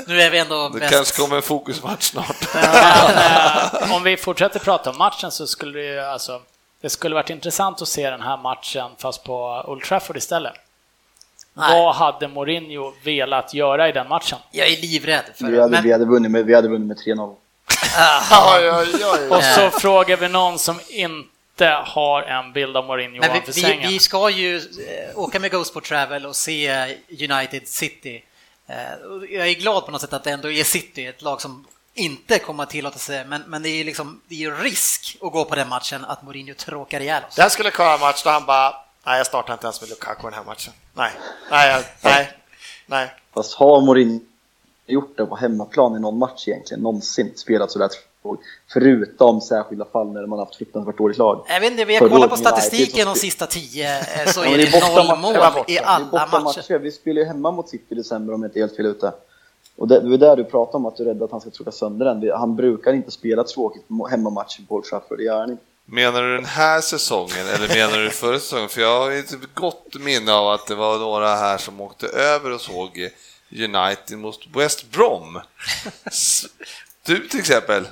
Nu 0.08 0.22
är 0.22 0.30
vi 0.30 0.38
ändå 0.40 0.70
det 0.70 0.80
bäst. 0.80 0.94
kanske 0.94 1.22
kommer 1.22 1.36
en 1.36 1.42
fokusmatch 1.42 2.04
snart. 2.12 2.54
Men, 2.54 3.84
eh, 3.84 3.94
om 3.96 4.04
vi 4.04 4.18
fortsätter 4.18 4.60
prata 4.60 4.90
om 4.90 4.98
matchen 4.98 5.32
så 5.32 5.48
skulle 5.48 5.80
det 5.80 5.86
ju 5.86 6.00
alltså... 6.00 6.42
Det 6.82 6.90
skulle 6.90 7.16
varit 7.16 7.30
intressant 7.30 7.82
att 7.82 7.88
se 7.88 8.10
den 8.10 8.22
här 8.22 8.38
matchen 8.38 8.92
fast 8.98 9.24
på 9.24 9.64
Old 9.68 9.84
Trafford 9.84 10.18
istället. 10.18 10.54
Nej. 11.54 11.80
Vad 11.80 11.96
hade 11.96 12.28
Mourinho 12.28 12.94
velat 13.04 13.54
göra 13.54 13.90
i 13.90 13.92
den 13.92 14.08
matchen? 14.08 14.38
Jag 14.52 14.68
är 14.68 14.82
livrädd 14.82 15.24
för 15.36 15.46
Vi 15.46 15.60
hade, 15.60 15.72
men, 15.72 15.84
vi 15.84 15.92
hade, 15.92 16.06
vunnit, 16.06 16.32
med, 16.32 16.46
vi 16.46 16.54
hade 16.56 16.68
vunnit 16.68 16.88
med 16.88 17.18
3-0. 17.18 17.36
Ja, 17.98 18.60
ja, 18.62 18.84
ja, 19.00 19.18
ja. 19.30 19.38
Och 19.38 19.44
så 19.44 19.80
frågar 19.80 20.18
vi 20.18 20.30
någon 20.30 20.60
som 20.60 20.80
inte 20.90 21.66
har 21.86 22.22
en 22.22 22.54
bild 22.54 22.78
av 22.78 22.86
Mourinho 22.86 23.20
men 23.22 23.34
vi, 23.34 23.42
vi, 23.46 23.54
sängen. 23.54 23.90
vi 23.92 24.00
ska 24.00 24.30
ju 24.30 24.58
eh, 24.58 25.20
åka 25.20 25.40
med 25.40 25.52
Ghost 25.52 25.70
Sport 25.70 25.84
Travel 25.84 26.26
och 26.26 26.36
se 26.36 26.86
United 27.10 27.68
City. 27.68 28.24
Eh, 28.68 28.76
Jag 29.30 29.48
är 29.48 29.54
glad 29.54 29.86
på 29.86 29.92
något 29.92 30.02
sätt 30.02 30.14
att 30.14 30.24
det 30.24 30.32
ändå 30.32 30.52
är 30.52 30.64
City, 30.64 31.06
ett 31.06 31.22
lag 31.22 31.42
som 31.42 31.66
inte 31.94 32.40
kommer 32.40 32.64
att 32.64 32.70
tillåta 32.70 33.00
sig, 33.00 33.26
men, 33.26 33.44
men 33.48 33.64
det 33.64 33.70
är 33.70 33.76
ju 33.76 33.84
liksom, 33.84 34.22
det 34.28 34.44
är 34.44 34.52
risk 34.52 35.18
att 35.22 35.32
gå 35.32 35.46
på 35.46 35.56
den 35.56 35.70
matchen 35.70 36.06
att 36.06 36.24
Mourinho 36.24 36.54
tråkar 36.54 37.00
ihjäl 37.00 37.24
oss. 37.30 37.36
Den 37.36 37.50
skulle 37.50 37.72
klara 37.72 37.94
en 37.94 38.00
match 38.00 38.24
då 38.24 38.30
han 38.30 38.46
bara, 38.46 38.74
nej 39.06 39.18
jag 39.18 39.28
startar 39.28 39.54
inte 39.54 39.66
ens 39.66 39.82
med 39.82 39.90
Lukaku 39.90 40.24
den 40.24 40.34
här 40.34 40.44
matchen. 40.44 40.74
Nej, 40.94 41.12
nej, 41.52 41.70
jag- 41.72 41.84
nej, 42.04 42.30
nej. 42.86 43.12
Fast 43.34 43.54
har 43.54 43.82
Mourinho 43.82 44.20
gjort 44.88 45.18
det 45.18 45.26
på 45.26 45.36
hemmaplan 45.36 45.96
i 45.96 46.00
någon 46.00 46.18
match 46.18 46.48
egentligen 46.48 46.84
någonsin? 46.84 47.32
Spelat 47.36 47.72
sådär 47.72 47.90
två 48.22 48.38
Förutom 48.74 49.42
särskilda 49.42 49.86
fall 49.86 50.12
när 50.12 50.26
man 50.26 50.40
haft 50.40 50.56
fruktansvärt 50.56 50.98
dåligt 50.98 51.18
lag. 51.18 51.46
Jag 51.50 51.60
vet 51.60 51.72
inte, 51.72 51.86
vi 51.86 51.96
har 51.96 52.10
kollat 52.10 52.30
på 52.30 52.36
statistiken 52.38 53.06
de 53.08 53.16
sista 53.16 53.46
tio 53.46 54.00
eh, 54.00 54.32
så 54.32 54.44
är 54.44 54.58
det 54.58 54.72
borta 54.72 55.04
noll 55.04 55.20
mål 55.20 55.34
det 55.34 55.40
i 55.40 55.76
Det 55.76 55.78
är 55.78 55.86
alla 55.86 56.40
matcher. 56.40 56.80
Vi 56.80 56.92
spelar 56.92 57.22
ju 57.22 57.28
hemma 57.28 57.52
mot 57.52 57.70
City 57.70 57.86
i 57.90 57.96
december 57.96 58.34
om 58.34 58.42
jag 58.44 58.50
inte 58.50 58.60
är 58.60 58.62
helt 58.62 58.76
fel 58.76 58.86
ute. 58.86 59.12
Och 59.76 59.88
det, 59.88 60.00
det 60.00 60.10
var 60.10 60.18
där 60.18 60.36
du 60.36 60.44
pratade 60.44 60.78
om 60.78 60.86
att 60.86 60.96
du 60.98 61.04
är 61.04 61.08
rädd 61.08 61.24
att 61.24 61.32
han 61.32 61.42
ska 61.42 61.50
tråka 61.50 61.72
sönder 61.72 62.06
den. 62.06 62.32
Han 62.32 62.56
brukar 62.56 62.94
inte 62.94 63.12
spela 63.12 63.44
tråkigt 63.44 63.88
på 63.88 64.08
hemmamatcher 64.08 64.62
på 64.68 64.76
Old 64.76 64.84
Trafford, 64.86 65.18
det 65.18 65.24
gör 65.24 65.40
han 65.40 65.52
inte. 65.52 65.64
Menar 65.86 66.22
du 66.22 66.36
den 66.36 66.46
här 66.46 66.82
säsongen 66.82 67.48
eller 67.48 67.68
menar 67.68 67.98
du 67.98 68.10
förra 68.10 68.40
säsongen? 68.40 68.70
För 68.70 68.82
jag 68.82 69.00
har 69.00 69.12
ett 69.12 69.54
gott 69.54 69.96
minne 70.00 70.34
av 70.34 70.48
att 70.50 70.68
det 70.68 70.76
var 70.76 71.00
några 71.00 71.36
här 71.36 71.58
som 71.58 71.82
åkte 71.82 72.08
över 72.08 72.52
och 72.52 72.62
såg 72.62 73.10
United 73.52 74.18
mot 74.18 74.40
West 74.56 74.92
Brom. 74.92 75.40
Du 77.06 77.28
till 77.28 77.40
exempel? 77.40 77.88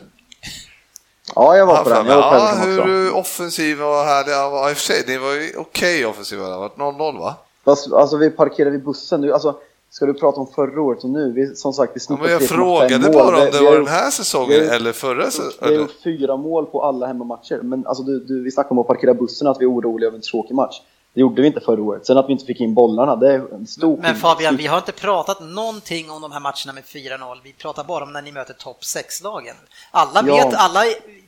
Ja, 1.35 1.57
jag 1.57 1.65
var 1.65 1.75
Ja, 1.75 1.83
på 1.83 1.89
den. 1.89 2.05
Jag 2.05 2.17
var 2.17 2.37
ja, 2.37 2.55
hur 2.65 3.15
offensiva 3.15 3.85
och 3.85 4.05
härliga. 4.05 4.35
Ja, 4.35 4.69
i 4.69 4.73
och 4.73 4.77
för 4.77 4.83
sig, 4.83 5.03
det 5.07 5.17
var 5.17 5.31
ju 5.31 5.55
okej 5.57 6.05
offensiva. 6.05 6.47
Det 6.47 6.53
har 6.53 6.59
varit 6.59 6.77
0-0 6.77 7.19
va? 7.19 7.35
Fast, 7.65 7.93
alltså 7.93 8.17
vi 8.17 8.29
parkerade 8.29 8.71
vid 8.71 8.83
bussen 8.83 9.21
nu. 9.21 9.33
Alltså, 9.33 9.59
ska 9.93 10.05
du 10.05 10.13
prata 10.13 10.39
om 10.39 10.47
förra 10.47 10.81
året 10.81 11.03
och 11.03 11.09
nu? 11.09 11.31
Vi, 11.31 11.55
som 11.55 11.73
sagt, 11.73 11.91
vi 11.95 11.95
Ja, 11.95 11.99
snittade 11.99 12.21
men 12.23 12.31
jag 12.31 12.41
3,5 12.41 12.45
frågade 12.47 12.99
mål. 13.05 13.13
bara 13.13 13.37
om 13.37 13.45
det 13.51 13.59
vi 13.59 13.65
var 13.65 13.71
den 13.71 13.79
gjort- 13.81 13.89
här 13.89 14.09
säsongen 14.09 14.67
har- 14.67 14.75
eller 14.75 14.91
förra 14.91 15.15
Vi 15.17 15.23
har 15.23 15.29
säsongen. 15.31 15.75
gjort 15.79 15.91
fyra 16.03 16.37
mål 16.37 16.65
på 16.65 16.83
alla 16.83 17.07
hemmamatcher. 17.07 17.59
Men 17.63 17.87
alltså, 17.87 18.03
du, 18.03 18.19
du, 18.19 18.43
vi 18.43 18.51
snackade 18.51 18.71
om 18.71 18.79
att 18.79 18.87
parkera 18.87 19.13
bussen, 19.13 19.47
att 19.47 19.57
vi 19.61 19.65
är 19.65 19.69
oroliga 19.71 20.07
över 20.07 20.15
en 20.17 20.21
tråkig 20.21 20.55
match. 20.55 20.81
Det 21.13 21.21
gjorde 21.21 21.41
vi 21.41 21.47
inte 21.47 21.59
förra 21.59 21.81
året. 21.83 22.05
Sen 22.05 22.17
att 22.17 22.27
vi 22.27 22.31
inte 22.31 22.45
fick 22.45 22.59
in 22.59 22.73
bollarna, 22.73 23.15
det 23.15 23.33
är 23.33 23.53
en 23.53 23.67
stor 23.67 23.97
Men. 23.97 24.15
Fabian, 24.15 24.57
vi 24.57 24.67
har 24.67 24.77
inte 24.77 24.91
pratat 24.91 25.41
någonting 25.41 26.11
om 26.11 26.21
de 26.21 26.31
här 26.31 26.39
matcherna 26.39 26.73
med 26.73 26.83
4-0. 26.83 27.37
Vi 27.43 27.53
pratar 27.53 27.83
bara 27.83 28.03
om 28.03 28.13
när 28.13 28.21
ni 28.21 28.31
möter 28.31 28.53
topp 28.53 28.77
6-lagen. 28.81 29.55
Alla 29.91 30.23
Ja. 30.27 30.35
vet, 30.35 30.53
alla, 30.53 30.79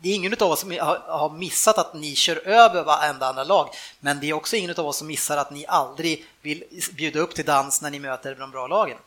det 0.01 0.09
är 0.09 0.15
ingen 0.15 0.33
av 0.39 0.51
oss 0.51 0.59
som 0.59 0.71
har 1.07 1.37
missat 1.37 1.77
att 1.77 1.93
ni 1.93 2.15
kör 2.15 2.47
över 2.47 2.83
varenda 2.83 3.27
andra 3.27 3.43
lag, 3.43 3.67
men 3.99 4.19
det 4.19 4.29
är 4.29 4.33
också 4.33 4.55
ingen 4.55 4.73
av 4.77 4.85
oss 4.87 4.97
som 4.97 5.07
missar 5.07 5.37
att 5.37 5.51
ni 5.51 5.65
aldrig 5.67 6.25
vill 6.41 6.63
bjuda 6.97 7.19
upp 7.19 7.35
till 7.35 7.45
dans 7.45 7.81
när 7.81 7.91
ni 7.91 7.99
möter 7.99 8.35
de 8.39 8.51
bra 8.51 8.67
lagen. 8.67 8.97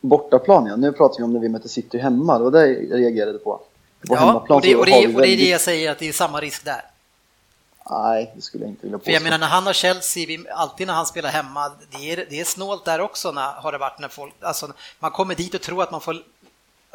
Bortaplan, 0.00 0.66
ja. 0.66 0.76
Nu 0.76 0.92
pratar 0.92 1.16
vi 1.18 1.24
om 1.24 1.32
när 1.32 1.40
vi 1.40 1.48
möter 1.48 1.68
City 1.68 1.98
hemma. 1.98 2.38
Det 2.38 2.44
var 2.44 2.50
det 2.50 2.66
jag 2.66 3.00
reagerade 3.00 3.38
på. 3.38 3.60
På 4.08 4.14
Ja, 4.14 4.46
och 4.48 4.60
det, 4.60 4.76
och, 4.76 4.86
det, 4.86 5.06
och 5.14 5.22
det 5.22 5.28
är 5.28 5.36
det 5.36 5.48
jag 5.48 5.60
säger, 5.60 5.90
att 5.90 5.98
det 5.98 6.08
är 6.08 6.12
samma 6.12 6.40
risk 6.40 6.64
där. 6.64 6.80
Nej, 7.90 8.32
det 8.36 8.42
skulle 8.42 8.64
jag 8.64 8.70
inte 8.70 8.82
vilja 8.82 8.98
påstå. 8.98 9.04
För 9.04 9.12
jag 9.12 9.22
menar 9.22 9.38
när 9.38 9.46
han 9.46 9.66
har 9.66 9.72
Chelsea, 9.72 10.26
vi, 10.26 10.46
alltid 10.54 10.86
när 10.86 10.94
han 10.94 11.06
spelar 11.06 11.30
hemma, 11.30 11.72
det 11.90 12.12
är, 12.12 12.26
det 12.30 12.40
är 12.40 12.44
snålt 12.44 12.84
där 12.84 13.00
också 13.00 13.32
när, 13.32 13.52
har 13.52 13.72
det 13.72 13.78
varit 13.78 13.98
när 13.98 14.08
folk, 14.08 14.34
alltså 14.40 14.72
man 14.98 15.10
kommer 15.10 15.34
dit 15.34 15.54
och 15.54 15.62
tror 15.62 15.82
att 15.82 15.90
man 15.90 16.00
får 16.00 16.22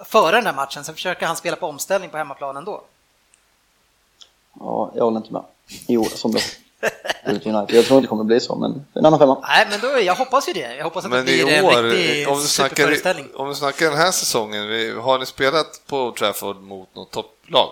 föra 0.06 0.32
den 0.36 0.44
där 0.44 0.54
matchen, 0.54 0.84
sen 0.84 0.96
försöker 0.96 1.26
han 1.26 1.36
spela 1.36 1.56
på 1.56 1.68
omställning 1.68 2.10
på 2.10 2.18
hemmaplan 2.18 2.58
ändå. 2.58 2.82
Ja, 4.60 4.92
jag 4.96 5.04
håller 5.04 5.18
inte 5.18 5.34
med. 5.34 5.44
I 5.88 5.98
år 5.98 6.06
som 6.06 6.32
det 6.32 6.42
United. 7.26 7.52
Jag 7.52 7.68
tror 7.68 7.80
inte 7.80 8.02
det 8.02 8.08
kommer 8.08 8.24
bli 8.24 8.40
så, 8.40 8.56
men 8.56 8.86
en 8.94 9.06
annan 9.06 9.20
femma. 9.20 9.40
Nej, 9.48 9.68
men 9.70 9.80
då, 9.80 10.00
jag 10.00 10.16
hoppas 10.16 10.50
ju 10.50 10.54
det. 10.54 10.76
Jag 10.76 10.84
hoppas 10.84 11.06
att 11.06 11.12
Men 11.12 11.26
det 11.26 11.32
i 11.40 11.44
blir 11.44 11.54
en 11.54 11.66
år, 11.66 11.84
riktig 11.84 12.30
om 12.30 12.40
du, 12.42 12.48
snackar, 12.48 12.76
superföreställning. 12.76 13.28
om 13.36 13.50
du 13.50 13.56
snackar 13.56 13.86
den 13.90 13.98
här 13.98 14.12
säsongen, 14.12 14.68
vi- 14.68 14.92
har 15.00 15.20
ni 15.20 15.26
spelat 15.26 15.82
på 15.88 15.98
Old 15.98 16.16
Trafford 16.16 16.56
mot 16.62 16.96
något 16.96 17.12
topplag? 17.12 17.70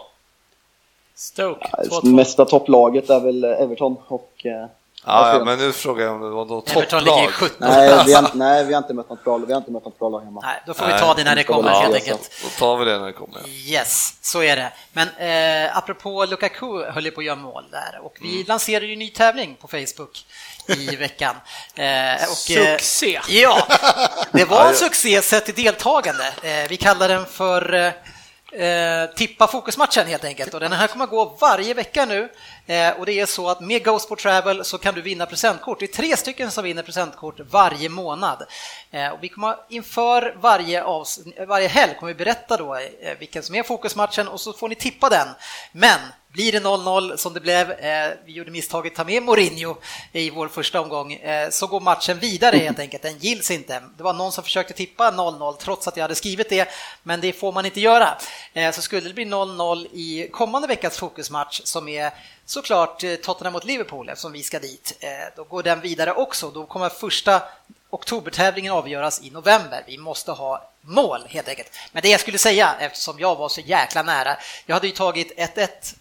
Stoke, 1.19 1.69
Det 1.77 1.89
2-2. 1.89 2.05
Mesta 2.15 2.45
topplaget 2.45 3.09
är 3.09 3.19
väl 3.19 3.43
Everton 3.43 3.97
och... 4.07 4.31
eh, 4.45 4.67
Ja, 5.05 5.33
ja, 5.37 5.43
men 5.45 5.59
nu 5.59 5.71
frågar 5.73 6.05
jag 6.05 6.13
om 6.15 6.21
det 6.21 6.29
var 6.29 6.45
något 6.45 6.71
Everton 6.71 7.03
ligger 7.03 7.17
i 7.23 7.25
topplag. 7.25 7.49
17. 7.49 7.55
Nej, 7.59 8.03
vi 8.05 8.13
har, 8.13 8.29
nej, 8.33 8.65
vi 8.65 8.73
har 8.73 8.77
inte 8.81 8.93
mött 8.93 9.09
något 9.09 9.23
bra, 9.23 9.37
vi 9.37 9.53
har 9.53 9.57
inte 9.57 9.71
mött 9.71 9.85
något 9.85 9.99
bra 9.99 10.09
lag 10.09 10.19
hemma. 10.21 10.41
Nej, 10.41 10.61
då 10.65 10.73
får 10.73 10.85
vi 10.87 10.93
ta 10.99 11.13
det 11.13 11.23
när 11.23 11.35
det 11.35 11.43
kommer 11.43 11.69
helt 11.69 11.95
enkelt. 11.95 12.31
Då 12.43 12.49
tar 12.59 12.77
vi 12.77 12.85
det 12.85 12.99
när 12.99 13.05
det 13.05 13.13
kommer. 13.13 13.47
Yes, 13.47 14.13
så 14.21 14.43
är 14.43 14.55
det. 14.55 14.71
Men 14.93 15.07
eh, 15.65 15.77
apropå 15.77 16.25
Lukaku 16.25 16.83
höll 16.83 17.05
ju 17.05 17.11
på 17.11 17.21
att 17.21 17.25
göra 17.25 17.35
mål 17.35 17.63
där 17.71 17.99
och 18.03 18.17
vi 18.21 18.43
lanserade 18.43 18.85
ju 18.85 18.93
en 18.93 18.99
ny 18.99 19.09
tävling 19.09 19.57
på 19.61 19.67
Facebook 19.67 20.25
i 20.67 20.95
veckan. 20.99 21.35
Eh, 21.75 21.85
och, 21.85 22.51
eh, 22.57 22.77
Succé! 22.77 23.19
Ja, 23.29 23.67
det 24.31 24.45
var 24.45 24.65
en 24.67 24.75
succé 24.75 25.21
sett 25.21 25.45
till 25.45 25.55
deltagande. 25.65 26.27
Eh, 26.43 26.69
vi 26.69 26.77
kallar 26.77 27.07
den 27.09 27.25
för 27.25 27.93
eh, 28.51 29.15
Tippa 29.15 29.47
fokusmatchen 29.47 30.07
helt 30.07 30.23
enkelt 30.23 30.53
och 30.53 30.59
den 30.59 30.71
här 30.71 30.87
kommer 30.87 31.03
att 31.03 31.09
gå 31.09 31.25
varje 31.25 31.73
vecka 31.73 32.05
nu 32.05 32.29
eh, 32.67 32.99
och 32.99 33.05
det 33.05 33.19
är 33.19 33.25
så 33.25 33.49
att 33.49 33.59
med 33.59 33.83
Ghost 33.83 34.07
For 34.07 34.15
Travel 34.15 34.65
så 34.65 34.77
kan 34.77 34.95
du 34.95 35.01
vinna 35.01 35.25
presentkort. 35.25 35.79
Det 35.79 35.85
är 35.85 35.93
tre 35.93 36.17
stycken 36.17 36.51
som 36.51 36.63
vinner 36.63 36.83
presentkort 36.83 37.39
varje 37.39 37.89
månad. 37.89 38.45
Eh, 38.91 39.07
och 39.07 39.17
vi 39.21 39.29
kommer 39.29 39.55
inför 39.69 40.35
varje, 40.41 40.83
avs 40.83 41.19
varje 41.47 41.67
helg 41.67 41.95
kommer 41.99 42.13
vi 42.13 42.17
berätta 42.17 42.57
då 42.57 42.75
eh, 42.75 43.17
vilken 43.19 43.43
som 43.43 43.55
är 43.55 43.63
fokusmatchen 43.63 44.27
och 44.27 44.41
så 44.41 44.53
får 44.53 44.69
ni 44.69 44.75
tippa 44.75 45.09
den. 45.09 45.27
Men 45.71 45.99
blir 46.31 46.51
det 46.51 46.59
0-0 46.59 47.17
som 47.17 47.33
det 47.33 47.39
blev, 47.39 47.71
eh, 47.71 48.11
vi 48.25 48.31
gjorde 48.31 48.51
misstaget 48.51 48.93
att 48.93 48.97
ta 48.97 49.03
med 49.03 49.23
Mourinho 49.23 49.75
i 50.11 50.29
vår 50.29 50.47
första 50.47 50.81
omgång, 50.81 51.13
eh, 51.13 51.49
så 51.49 51.67
går 51.67 51.79
matchen 51.79 52.19
vidare 52.19 52.57
helt 52.57 52.79
enkelt. 52.79 53.03
Den 53.03 53.17
gills 53.17 53.51
inte. 53.51 53.83
Det 53.97 54.03
var 54.03 54.13
någon 54.13 54.31
som 54.31 54.43
försökte 54.43 54.73
tippa 54.73 55.11
0-0 55.11 55.57
trots 55.57 55.87
att 55.87 55.97
jag 55.97 56.03
hade 56.03 56.15
skrivit 56.15 56.49
det, 56.49 56.69
men 57.03 57.21
det 57.21 57.33
får 57.33 57.51
man 57.51 57.65
inte 57.65 57.79
göra. 57.79 58.17
Eh, 58.53 58.71
så 58.71 58.81
skulle 58.81 59.07
det 59.07 59.13
bli 59.13 59.25
0-0 59.25 59.87
i 59.93 60.29
kommande 60.31 60.67
veckas 60.67 60.97
fokusmatch 60.97 61.61
som 61.63 61.87
är 61.87 62.11
såklart 62.45 63.03
eh, 63.03 63.15
Tottenham 63.15 63.53
mot 63.53 63.65
Liverpool 63.65 64.09
eftersom 64.09 64.31
vi 64.31 64.43
ska 64.43 64.59
dit. 64.59 64.97
Eh, 64.99 65.09
då 65.35 65.43
går 65.43 65.63
den 65.63 65.81
vidare 65.81 66.13
också. 66.13 66.49
Då 66.49 66.65
kommer 66.65 66.89
första 66.89 67.41
oktobertävlingen 67.89 68.73
avgöras 68.73 69.23
i 69.23 69.29
november. 69.29 69.83
Vi 69.87 69.97
måste 69.97 70.31
ha 70.31 70.68
mål 70.81 71.21
helt 71.29 71.47
enkelt. 71.47 71.67
Men 71.91 72.01
det 72.01 72.09
jag 72.09 72.19
skulle 72.19 72.37
säga, 72.37 72.69
eftersom 72.79 73.19
jag 73.19 73.35
var 73.35 73.49
så 73.49 73.61
jäkla 73.61 74.03
nära, 74.03 74.37
jag 74.65 74.75
hade 74.75 74.87
ju 74.87 74.93
tagit 74.93 75.37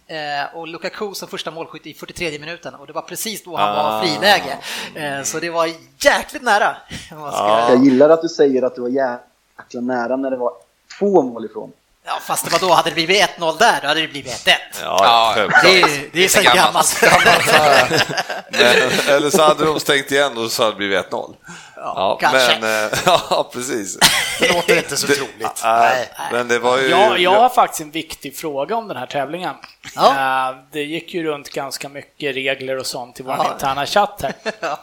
1-1 0.07 0.47
eh, 0.47 0.55
och 0.55 0.67
Lukaku 0.67 1.13
som 1.13 1.27
första 1.27 1.51
målskytt 1.51 1.85
i 1.85 1.93
43 1.93 2.39
minuten 2.39 2.73
och 2.75 2.87
det 2.87 2.93
var 2.93 3.01
precis 3.01 3.43
då 3.43 3.57
han 3.57 3.75
var 3.75 3.97
Ah. 3.97 4.01
friläge. 4.01 4.57
Eh, 4.95 5.23
så 5.23 5.39
det 5.39 5.49
var 5.49 5.69
jäkligt 5.99 6.41
nära. 6.43 6.77
ska- 7.07 7.65
Jag 7.69 7.83
gillar 7.85 8.09
att 8.09 8.21
du 8.21 8.29
säger 8.29 8.63
att 8.63 8.75
du 8.75 8.81
var 8.81 8.89
jäkla 8.89 9.81
nära 9.81 10.15
när 10.15 10.31
det 10.31 10.37
var 10.37 10.53
två 10.99 11.21
mål 11.21 11.45
ifrån. 11.45 11.71
Ja, 12.05 12.19
fast 12.21 12.45
det 12.45 12.51
var 12.51 12.59
då 12.69 12.73
hade 12.73 12.89
det 12.89 12.93
blivit 12.93 13.21
1-0 13.37 13.57
där, 13.59 13.79
då 13.81 13.87
hade 13.87 14.01
det 14.01 14.07
blivit 14.07 14.31
1-1. 14.31 14.51
Ja, 14.81 14.99
Ja, 15.03 15.31
självklart. 15.35 15.63
Det 15.63 15.81
är, 15.81 16.09
det 16.13 16.25
är 16.25 16.29
så 16.29 16.41
gammalt. 16.41 17.01
Men, 18.51 19.15
eller 19.15 19.29
så 19.29 19.41
hade 19.43 19.65
de 19.65 19.79
stängt 19.79 20.11
igen 20.11 20.37
och 20.37 20.51
så 20.51 20.63
hade 20.63 20.73
det 20.73 20.77
blivit 20.77 21.05
1-0. 21.05 21.33
Ja, 21.81 22.17
kanske. 22.21 22.57
men, 22.61 22.85
eh, 22.85 22.97
ja, 23.05 23.49
precis. 23.53 23.97
Det 24.39 24.53
låter 24.53 24.77
inte 24.77 24.97
så 24.97 25.07
troligt. 25.07 25.61
Nej, 25.63 26.09
men 26.31 26.47
det 26.47 26.59
var 26.59 26.77
ju... 26.77 26.87
Jag, 26.89 27.19
jag 27.19 27.39
har 27.39 27.49
faktiskt 27.49 27.81
en 27.81 27.91
viktig 27.91 28.35
fråga 28.37 28.75
om 28.75 28.87
den 28.87 28.97
här 28.97 29.05
tävlingen. 29.05 29.55
Ja. 29.95 30.49
Eh, 30.49 30.55
Det 30.71 30.83
gick 30.83 31.13
ju 31.13 31.23
runt 31.23 31.49
ganska 31.49 31.89
mycket 31.89 32.35
regler 32.35 32.77
och 32.79 32.85
sånt 32.85 33.19
i 33.19 33.23
vår 33.23 33.35
Ja. 33.37 33.51
interna 33.53 33.85
chatt 33.85 34.21
här. 34.23 34.33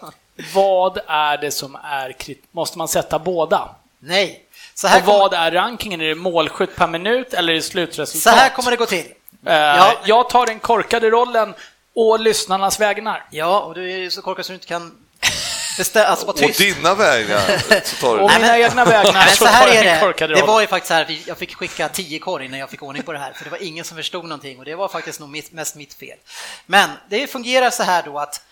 Vad 0.54 0.98
är 1.06 1.36
det 1.38 1.50
som 1.50 1.74
är 1.84 2.10
krit- 2.12 2.44
Måste 2.50 2.78
man 2.78 2.88
sätta 2.88 3.18
båda? 3.18 3.68
Nej, 3.98 4.42
så 4.74 4.86
här, 4.88 4.98
Och 5.00 5.04
kommer, 5.06 5.18
vad 5.18 5.34
är 5.34 5.50
rankingen? 5.50 6.00
Är 6.00 6.08
det 6.08 6.14
målskytt 6.14 6.76
per 6.76 6.86
minut 6.86 7.34
eller 7.34 7.52
är 7.52 7.56
det 7.56 7.62
slutresultat? 7.62 8.22
så 8.22 8.30
här 8.40 8.48
kommer 8.48 8.70
det 8.70 8.76
gå 8.76 8.86
till. 8.86 9.06
Eh, 9.46 9.54
Ja. 9.56 9.92
Jag 10.04 10.28
tar 10.30 10.46
den 10.46 10.58
korkade 10.58 11.10
rollen 11.10 11.54
å 11.94 12.16
lyssnarnas 12.16 12.80
vägnar. 12.80 13.24
Ja, 13.30 13.60
och 13.60 13.74
du 13.74 13.92
är 13.92 13.96
ju 13.96 14.10
så 14.10 14.22
korkad 14.22 14.46
så 14.46 14.52
du 14.52 14.54
inte 14.54 14.66
kan 14.66 14.92
bestämma, 15.76 16.06
alltså 16.06 16.26
Och 16.26 16.36
dina 16.58 16.94
vägar 16.94 17.80
så 17.84 17.96
tar 17.96 18.16
du 18.16 18.22
Och 18.22 18.30
mina 18.40 18.58
egna 18.58 18.84
vägnar 18.84 19.12
Nej, 19.12 19.28
så 19.30 19.36
så 19.36 19.46
här 19.46 19.68
är 19.68 19.84
det. 19.84 20.00
Det 20.34 20.46
var 20.46 20.60
ju 20.60 20.66
faktiskt 20.66 20.88
så 20.88 20.94
här, 20.94 21.02
att 21.02 21.26
jag 21.26 21.38
fick 21.38 21.54
skicka 21.54 21.88
10 21.88 22.18
korg 22.18 22.44
innan 22.46 22.58
jag 22.58 22.70
fick 22.70 22.82
ordning 22.82 23.02
på 23.02 23.12
det 23.12 23.18
här, 23.18 23.32
för 23.32 23.44
det 23.44 23.50
var 23.50 23.62
ingen 23.62 23.84
som 23.84 23.96
förstod 23.96 24.24
någonting 24.24 24.58
och 24.58 24.64
det 24.64 24.74
var 24.74 24.88
faktiskt 24.88 25.20
nog 25.20 25.28
mitt, 25.28 25.52
mest 25.52 25.74
mitt 25.74 25.94
fel. 25.94 26.18
Men 26.66 26.90
det 27.08 27.26
fungerar 27.26 27.70
så 27.70 27.82
här 27.82 28.02
då 28.02 28.18
att 28.18 28.42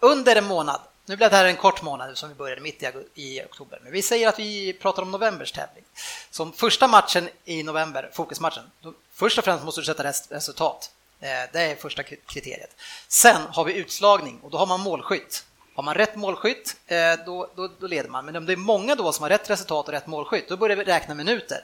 under 0.00 0.36
en 0.36 0.44
månad, 0.44 0.80
nu 1.06 1.16
blev 1.16 1.30
det 1.30 1.36
här 1.36 1.44
en 1.44 1.56
kort 1.56 1.82
månad 1.82 2.18
som 2.18 2.28
vi 2.28 2.34
började 2.34 2.60
mitt 2.60 2.82
i, 3.14 3.40
oktober, 3.42 3.78
men 3.82 3.92
vi 3.92 4.02
säger 4.02 4.28
att 4.28 4.38
vi 4.38 4.72
pratar 4.72 5.02
om 5.02 5.10
novembers 5.10 5.52
tävling. 5.52 5.84
Som 6.30 6.52
första 6.52 6.88
matchen 6.88 7.28
i 7.44 7.62
november, 7.62 8.10
fokusmatchen, 8.12 8.62
då, 8.82 8.92
först 9.14 9.38
och 9.38 9.44
främst 9.44 9.64
måste 9.64 9.80
du 9.80 9.84
sätta 9.84 10.04
res- 10.04 10.30
resultat. 10.30 10.90
Eh, 11.20 11.28
Det 11.52 11.60
är 11.60 11.76
första 11.76 12.02
kri- 12.02 12.20
kriteriet. 12.26 12.70
Sen 13.08 13.42
har 13.52 13.64
vi 13.64 13.72
utslagning 13.74 14.40
och 14.42 14.50
då 14.50 14.58
har 14.58 14.66
man 14.66 14.80
målskytt. 14.80 15.44
Har 15.78 15.82
man 15.82 15.94
rätt 15.94 16.16
målskytt, 16.16 16.76
eh, 16.86 16.96
då, 17.26 17.50
då, 17.56 17.68
då 17.80 17.86
leder 17.86 18.08
man. 18.10 18.24
Men 18.24 18.36
om 18.36 18.46
det 18.46 18.52
är 18.52 18.56
många 18.56 18.94
då 18.94 19.12
som 19.12 19.22
har 19.22 19.30
rätt 19.30 19.50
resultat 19.50 19.86
och 19.86 19.92
rätt 19.92 20.06
målskytt, 20.06 20.48
då 20.48 20.56
börjar 20.56 20.76
vi 20.76 20.84
räkna 20.84 21.14
minuter 21.14 21.60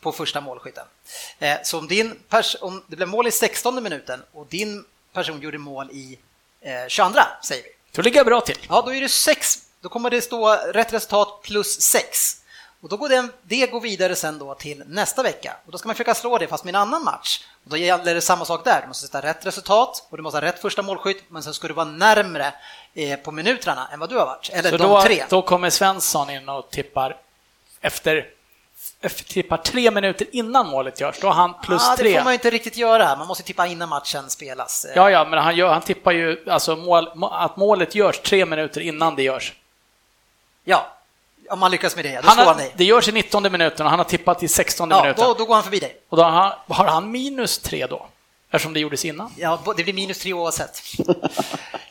på 0.00 0.12
första 0.12 0.40
målskytten. 0.40 0.84
Eh, 1.38 1.56
Så 1.64 1.78
om, 1.78 1.88
din 1.88 2.18
pers- 2.28 2.56
om 2.60 2.84
det 2.86 2.96
blev 2.96 3.08
mål 3.08 3.26
i 3.26 3.30
16 3.30 3.82
minuten 3.82 4.22
och 4.32 4.46
din 4.46 4.84
person 5.12 5.40
gjorde 5.40 5.58
mål 5.58 5.90
i 5.90 6.18
eh, 6.60 6.72
22, 6.88 7.20
säger 7.44 7.62
vi. 7.62 7.68
Då 7.92 8.02
ligger 8.02 8.16
jag 8.18 8.26
bra 8.26 8.40
till. 8.40 8.58
Ja, 8.68 8.82
då 8.86 8.94
är 8.94 9.00
det 9.00 9.08
sex. 9.08 9.58
Då 9.80 9.88
kommer 9.88 10.10
det 10.10 10.20
stå 10.22 10.48
rätt 10.54 10.92
resultat 10.92 11.40
plus 11.42 11.80
6. 11.80 12.36
Och 12.80 12.88
då 12.88 12.96
går 12.96 13.08
den, 13.08 13.32
det 13.42 13.66
går 13.66 13.80
vidare 13.80 14.14
sen 14.16 14.38
då 14.38 14.54
till 14.54 14.82
nästa 14.86 15.22
vecka. 15.22 15.56
Och 15.66 15.72
då 15.72 15.78
ska 15.78 15.88
man 15.88 15.94
försöka 15.94 16.14
slå 16.14 16.38
det 16.38 16.46
fast 16.46 16.64
med 16.64 16.74
en 16.74 16.80
annan 16.80 17.04
match. 17.04 17.40
Och 17.64 17.70
då 17.70 17.76
gäller 17.76 18.14
det 18.14 18.20
samma 18.20 18.44
sak 18.44 18.64
där. 18.64 18.80
Du 18.82 18.88
måste 18.88 19.06
sätta 19.06 19.22
rätt 19.26 19.46
resultat 19.46 20.06
och 20.10 20.16
du 20.16 20.22
måste 20.22 20.36
ha 20.36 20.42
rätt 20.42 20.58
första 20.62 20.82
målskytt, 20.82 21.24
men 21.28 21.42
sen 21.42 21.54
ska 21.54 21.68
du 21.68 21.74
vara 21.74 21.86
närmre 21.86 22.52
eh, 22.94 23.18
på 23.18 23.32
minuterna 23.32 23.88
än 23.92 24.00
vad 24.00 24.08
du 24.08 24.16
har 24.18 24.26
varit. 24.26 24.50
Eller 24.52 24.70
Så 24.70 24.76
de 24.76 24.82
då, 24.88 25.02
tre. 25.02 25.24
då 25.28 25.42
kommer 25.42 25.70
Svensson 25.70 26.30
in 26.30 26.48
och 26.48 26.70
tippar 26.70 27.16
efter, 27.80 28.26
tippar 29.28 29.56
tre 29.56 29.90
minuter 29.90 30.26
innan 30.32 30.66
målet 30.66 31.00
görs. 31.00 31.18
Då 31.20 31.26
har 31.26 31.34
han 31.34 31.54
plus 31.62 31.82
ah, 31.88 31.90
det 31.90 31.96
tre. 31.96 32.16
får 32.16 32.24
man 32.24 32.32
ju 32.32 32.34
inte 32.34 32.50
riktigt 32.50 32.76
göra. 32.76 33.16
Man 33.16 33.26
måste 33.26 33.42
tippa 33.44 33.66
innan 33.66 33.88
matchen 33.88 34.30
spelas. 34.30 34.84
Eh, 34.84 34.92
Ja, 34.96 35.10
ja, 35.10 35.24
men 35.24 35.38
han, 35.38 35.56
gör, 35.56 35.72
han 35.72 35.82
tippar 35.82 36.12
ju 36.12 36.50
alltså 36.50 36.76
mål, 36.76 37.10
må- 37.14 37.28
att 37.28 37.56
målet 37.56 37.94
görs 37.94 38.18
tre 38.18 38.44
minuter 38.46 38.80
innan 38.80 39.16
det 39.16 39.22
görs. 39.22 39.54
ja. 40.64 40.94
Om 41.50 41.58
man 41.58 41.70
lyckas 41.70 41.96
med 41.96 42.04
det, 42.04 42.20
då 42.20 42.26
Han 42.26 42.34
slår 42.34 42.44
har, 42.44 42.52
han 42.52 42.62
dig. 42.62 42.72
det 42.76 42.84
görs 42.84 43.08
i 43.08 43.12
19 43.12 43.42
minuten 43.52 43.86
och 43.86 43.90
han 43.90 43.98
har 43.98 44.04
tippat 44.04 44.42
i 44.42 44.48
16 44.48 44.90
Ja, 44.90 45.02
minuten. 45.02 45.24
då, 45.24 45.34
då 45.34 45.44
går 45.44 45.54
han 45.54 45.62
förbi 45.64 45.78
dig. 45.78 45.96
Och 46.08 46.16
då 46.16 46.22
har 46.22 46.30
han, 46.30 46.52
har 46.68 46.84
han 46.84 47.10
minus 47.10 47.58
tre 47.58 47.86
då? 47.86 48.06
Eftersom 48.52 48.72
det 48.74 48.80
gjordes 48.80 49.04
innan. 49.04 49.32
Ja, 49.36 49.62
det 49.76 49.84
blir 49.84 49.94
minus 49.94 50.18
tre 50.18 50.32
oavsett. 50.32 50.82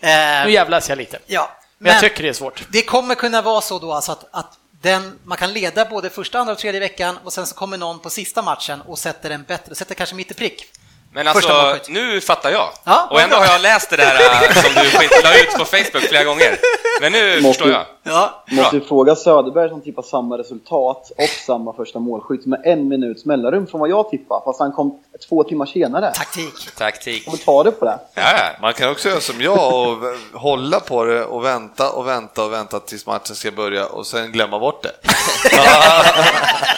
Nu 0.02 0.10
eh, 0.10 0.50
jävlas 0.50 0.90
jag 0.90 0.98
lite. 0.98 1.20
ja, 1.26 1.50
Men 1.78 1.92
jag 1.92 2.02
tycker 2.02 2.24
det 2.24 2.30
är 2.30 2.34
svårt. 2.34 2.64
Det 2.72 2.82
kommer 2.82 3.16
kunna 3.16 3.42
vara 3.42 3.62
så 3.62 3.80
då 3.80 3.94
alltså 3.94 4.12
att, 4.12 4.26
att 4.32 4.52
den, 4.82 5.20
man 5.24 5.38
kan 5.38 5.54
leda 5.54 5.86
både 5.86 6.10
första, 6.10 6.40
andra 6.40 6.54
och 6.54 6.60
tredje 6.60 6.80
veckan 6.80 7.20
och 7.24 7.34
sen 7.34 7.48
så 7.48 7.56
kommer 7.56 7.78
någon 7.78 8.00
på 8.00 8.10
sista 8.10 8.42
matchen 8.42 8.82
och 8.82 9.00
sätter 9.00 9.30
en 9.30 9.44
bättre, 9.44 9.76
sätter 9.76 9.96
kanske 9.96 10.16
mitt 10.16 10.32
i 10.32 10.34
prick. 10.34 10.66
Men 11.12 11.28
alltså, 11.28 11.78
nu 11.88 12.22
fattar 12.22 12.52
jag. 12.52 12.70
Ja, 12.84 13.08
och 13.12 13.22
ändå 13.22 13.36
bra. 13.36 13.46
har 13.46 13.52
jag 13.54 13.62
läst 13.62 13.90
det 13.90 13.96
där 13.98 14.16
äh, 14.16 14.54
som 14.64 14.74
du 14.74 14.90
la 15.24 15.36
ut 15.38 15.54
på 15.58 15.66
Facebook 15.66 16.04
flera 16.10 16.24
gånger. 16.24 16.58
Men 17.02 17.12
nu 17.12 17.42
Måste- 17.42 17.64
förstår 17.64 17.72
jag. 17.72 17.86
Ja, 18.08 18.44
Måste 18.52 18.76
ju 18.76 18.82
fråga 18.82 19.16
Söderberg 19.16 19.70
som 19.70 19.82
tippar 19.82 20.02
samma 20.04 20.38
resultat 20.38 21.12
och 21.18 21.24
samma 21.46 21.74
första 21.74 22.00
målskytt 22.00 22.46
med 22.46 22.62
en 22.66 22.88
minuts 22.88 23.26
mellanrum 23.26 23.68
från 23.68 23.80
vad 23.82 23.90
jag 23.90 24.10
tippar, 24.10 24.42
fast 24.46 24.60
han 24.60 24.72
kom 24.72 25.00
två 25.30 25.44
timmar 25.44 25.66
senare. 25.66 26.12
taktik. 26.14 26.54
Taktik. 26.78 27.28
Vi 27.32 27.38
ta 27.38 27.64
det 27.64 27.72
på 27.72 27.86
det? 27.86 28.00
Ja. 28.14 28.24
Man 28.62 28.74
kan 28.74 28.90
också 28.92 29.10
göra 29.10 29.20
som 29.22 29.42
jag 29.42 29.74
och 29.88 29.98
hålla 30.42 30.80
på 30.80 31.04
det 31.06 31.24
och 31.26 31.46
vänta 31.46 31.90
och 31.92 32.08
vänta 32.08 32.44
och 32.46 32.54
vänta 32.54 32.80
tills 32.80 33.06
matchen 33.06 33.36
ska 33.36 33.52
börja 33.52 33.86
och 33.86 34.08
sen 34.08 34.32
glömma 34.32 34.60
bort 34.60 34.84
det. 34.84 34.92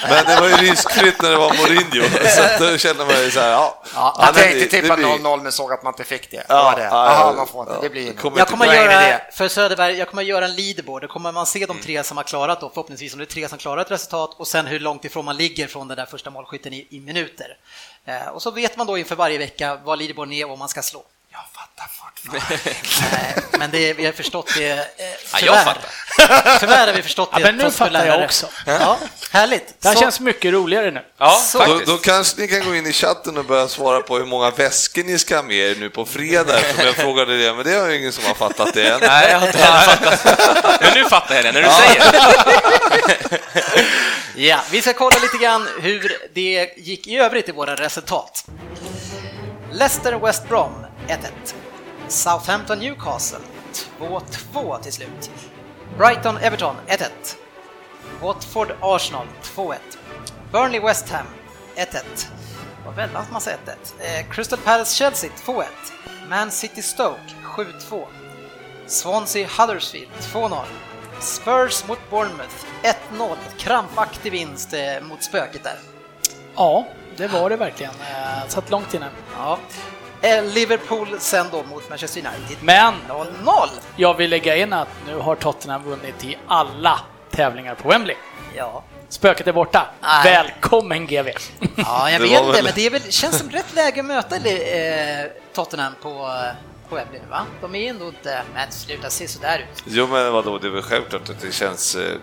Men 0.10 0.26
det 0.26 0.42
var 0.42 0.48
ju 0.48 0.56
riskfritt 0.56 1.22
när 1.22 1.30
det 1.30 1.38
var 1.38 1.54
Mourinho, 1.54 2.08
så 2.30 2.64
då 2.72 2.78
kände 2.78 3.06
man 3.06 3.24
ju 3.24 3.32
så 3.32 3.40
här, 3.40 3.52
ja. 3.52 3.82
Ja, 3.96 4.14
men 4.18 4.34
tänkte 4.34 4.60
det- 4.60 4.66
tippa 4.66 4.96
det 4.96 5.02
blir- 5.04 5.08
0-0 5.38 5.42
men 5.44 5.52
såg 5.52 5.74
att 5.74 5.84
man 5.84 5.94
inte 5.94 6.04
fick 6.04 6.32
det. 6.32 6.38
Det 6.38 6.46
Ja, 6.50 6.64
var 6.64 6.76
det. 6.76 6.84
ja, 6.84 6.90
Jaha, 6.92 7.28
ja, 7.28 7.34
man 7.38 7.48
får 7.48 7.62
inte. 7.62 7.74
ja. 7.74 7.80
Det 7.82 7.90
blir. 7.90 8.14
Kommer 8.14 8.38
Jag 8.38 8.48
kommer 8.48 8.66
göra, 8.76 9.20
för 9.34 9.48
Söderberg, 9.48 9.98
jag 9.98 10.10
kommer 10.10 10.24
göra 10.24 10.46
en 10.46 10.56
leaderboard. 10.56 11.10
Kommer 11.20 11.32
man 11.32 11.46
se 11.46 11.66
de 11.66 11.80
tre 11.80 12.04
som 12.04 12.18
har 12.18 12.24
klarat 12.24 12.62
då, 12.62 12.70
förhoppningsvis 12.70 13.14
om 13.14 13.20
det 13.20 13.24
är 13.24 13.26
tre 13.26 13.50
som 13.50 13.58
klarar 13.58 13.82
ett 13.82 13.92
resultat 13.92 14.36
och 14.38 14.48
sen 14.48 14.66
hur 14.66 14.80
långt 14.80 15.06
ifrån 15.06 15.26
man 15.26 15.38
ligger 15.38 15.68
från 15.68 15.88
den 15.88 15.98
där 15.98 16.06
första 16.06 16.30
målskytten 16.30 16.74
i, 16.74 16.88
i 16.90 17.00
minuter. 17.00 17.58
Eh, 18.06 18.28
och 18.28 18.42
så 18.42 18.52
vet 18.52 18.78
man 18.78 18.88
då 18.88 18.98
inför 18.98 19.16
varje 19.16 19.38
vecka 19.38 19.80
vad 19.84 20.00
leaderboarden 20.00 20.34
är 20.34 20.44
och 20.44 20.50
vad 20.50 20.60
man 20.60 20.70
ska 20.70 20.82
slå. 20.82 21.04
Jag 21.80 22.42
fattar 22.42 22.58
fortfarande. 22.58 22.76
Nej, 23.12 23.44
men 23.60 23.72
det, 23.72 23.94
vi 23.94 24.06
har 24.06 24.14
förstått 24.14 24.52
det. 24.58 24.70
Eh, 24.72 24.78
Ja, 24.78 25.38
tyvärr. 25.40 25.56
jag 25.56 25.64
fattar. 25.64 25.90
Tyvärr 26.60 26.88
har 26.88 26.94
vi 26.94 27.02
förstått 27.02 27.30
Ja, 27.32 27.38
det. 27.38 27.44
men 27.44 27.56
nu 27.56 27.72
fattar 27.72 27.86
jag 28.00 28.06
lärare. 28.06 28.26
också. 28.26 28.48
Ja, 28.66 28.98
härligt. 29.32 29.82
Det 29.82 29.88
här 29.88 29.96
Så- 29.96 30.02
känns 30.02 30.20
mycket 30.20 30.54
roligare 30.54 30.92
nu. 30.92 31.02
Ja, 31.18 31.32
Så. 31.32 31.58
Då, 31.60 31.66
faktiskt. 31.66 31.86
då 31.92 31.98
kanske 31.98 32.42
ni 32.42 32.48
kan 32.48 32.64
gå 32.66 32.76
in 32.76 32.86
i 32.88 32.94
chatten 32.94 33.38
och 33.38 33.46
börja 33.46 33.68
svara 33.68 34.02
på 34.02 34.18
hur 34.18 34.26
många 34.26 34.52
väskor 34.52 35.04
ni 35.04 35.20
ska 35.20 35.36
ha 35.36 35.44
med 35.44 35.56
er 35.56 35.76
nu 35.76 35.90
på 35.90 36.06
fredag, 36.06 36.60
eftersom 36.60 36.86
jag 36.86 36.96
frågade 36.96 37.38
det, 37.38 37.54
men 37.54 37.66
det 37.66 37.74
har 37.74 37.88
ju 37.90 37.98
ingen 38.00 38.12
som 38.12 38.26
har 38.26 38.34
fattat 38.34 38.74
det 38.74 38.88
än. 38.90 39.00
Nej, 39.02 39.30
jag 39.32 39.40
har 39.40 39.48
inte 39.48 39.58
fattat. 39.60 40.82
Men 40.82 40.94
nu 40.94 41.06
fattar 41.06 41.36
jag 41.36 41.44
det 41.46 41.52
när 41.52 41.62
du 41.62 41.70
säger 41.70 42.12
det. 42.12 43.40
Ja, 44.36 44.60
vi 44.72 44.82
ska 44.82 44.94
kolla 44.94 45.18
lite 45.22 45.38
grann 45.38 45.68
hur 45.82 46.18
det 46.34 46.74
gick 46.78 47.08
i 47.08 47.18
övrigt 47.18 47.50
i 47.50 47.52
våra 47.52 47.76
resultat. 47.76 48.46
Leicester 49.72 50.14
West 50.14 50.48
Brom 50.48 50.86
1-1. 51.08 51.18
Southampton 52.10 52.80
Newcastle 52.80 53.40
2-2 54.00 54.82
till 54.82 54.94
slut. 54.94 55.32
Brighton 55.98 56.38
Everton 56.38 56.76
1-1. 56.88 57.06
Watford 58.22 58.72
Arsenal 58.82 59.26
2-1. 59.44 59.76
Burnley 60.52 60.80
West 60.80 61.10
Ham 61.10 61.26
1-1. 61.76 61.86
Det 61.92 62.86
var 62.86 62.92
väldigt 62.94 63.32
massa 63.32 63.52
1-1. 63.52 63.56
Eh, 64.00 64.30
Crystal 64.30 64.60
Palace 64.60 64.96
Chelsea 64.96 65.30
2-1. 65.46 65.66
Man 66.30 66.52
City 66.52 66.82
Stoke 66.82 67.34
7-2. 67.44 68.06
Swansea 68.88 69.48
Huddersfield 69.58 70.12
2-0. 70.20 70.64
Spurs 71.20 71.88
mot 71.88 72.00
Bournemouth 72.10 72.66
1-0. 73.14 73.36
Krampaktig 73.58 74.32
vinst 74.32 74.74
eh, 74.74 75.02
mot 75.02 75.24
spöket 75.24 75.64
där. 75.64 75.80
Ja, 76.56 76.88
det 77.18 77.28
var 77.28 77.50
det 77.50 77.56
verkligen. 77.56 77.94
Eh, 77.94 78.48
satt 78.48 78.70
långt 78.70 78.94
inne. 78.94 79.10
Ja. 79.38 79.60
Liverpool 80.54 81.16
sen 81.20 81.46
då 81.52 81.64
mot 81.64 81.90
Manchester 81.90 82.20
United. 82.22 82.58
Men 82.62 82.94
0-0. 83.10 83.68
jag 83.96 84.14
vill 84.14 84.30
lägga 84.30 84.56
in 84.56 84.74
att 84.74 84.88
nu 85.08 85.18
har 85.18 85.36
Tottenham 85.36 85.84
vunnit 85.84 86.24
i 86.26 86.38
alla 86.48 87.00
tävlingar 87.32 87.76
på 87.76 87.90
Wembley. 87.90 88.16
Ja, 88.56 88.84
Spöket 89.10 89.48
är 89.48 89.54
borta. 89.54 89.88
Nej. 90.02 90.24
Välkommen 90.24 91.08
GV! 91.08 91.28
ja 91.76 92.12
jag 92.12 92.20
vet 92.20 92.32
inte, 92.32 92.52
väl- 92.52 92.64
men 92.64 92.74
det 92.76 92.86
är 92.86 92.90
väl, 92.90 93.12
känns 93.12 93.40
som 93.40 93.50
rätt 93.50 93.76
läge 93.76 94.00
att 94.00 94.06
möta 94.06 94.36
eh, 94.36 95.26
Tottenham 95.54 95.94
på, 96.02 96.10
på 96.90 96.96
Wembley 96.96 97.22
nu 97.22 97.28
va? 97.30 97.46
De 97.62 97.76
är 97.76 97.90
ändå 97.90 98.06
inte, 98.08 98.42
men 98.54 98.72
sluta 98.72 99.10
se 99.10 99.28
sådär 99.28 99.66
ut. 99.74 99.84
Jo, 99.86 100.08
men 100.08 100.34
vadå, 100.34 100.58
det 100.58 100.68
är 100.68 100.72
väl 100.72 100.82
självklart 100.82 101.30
att 101.30 101.40
det 101.42 101.52
känns... 101.54 101.96
eh, 101.96 102.16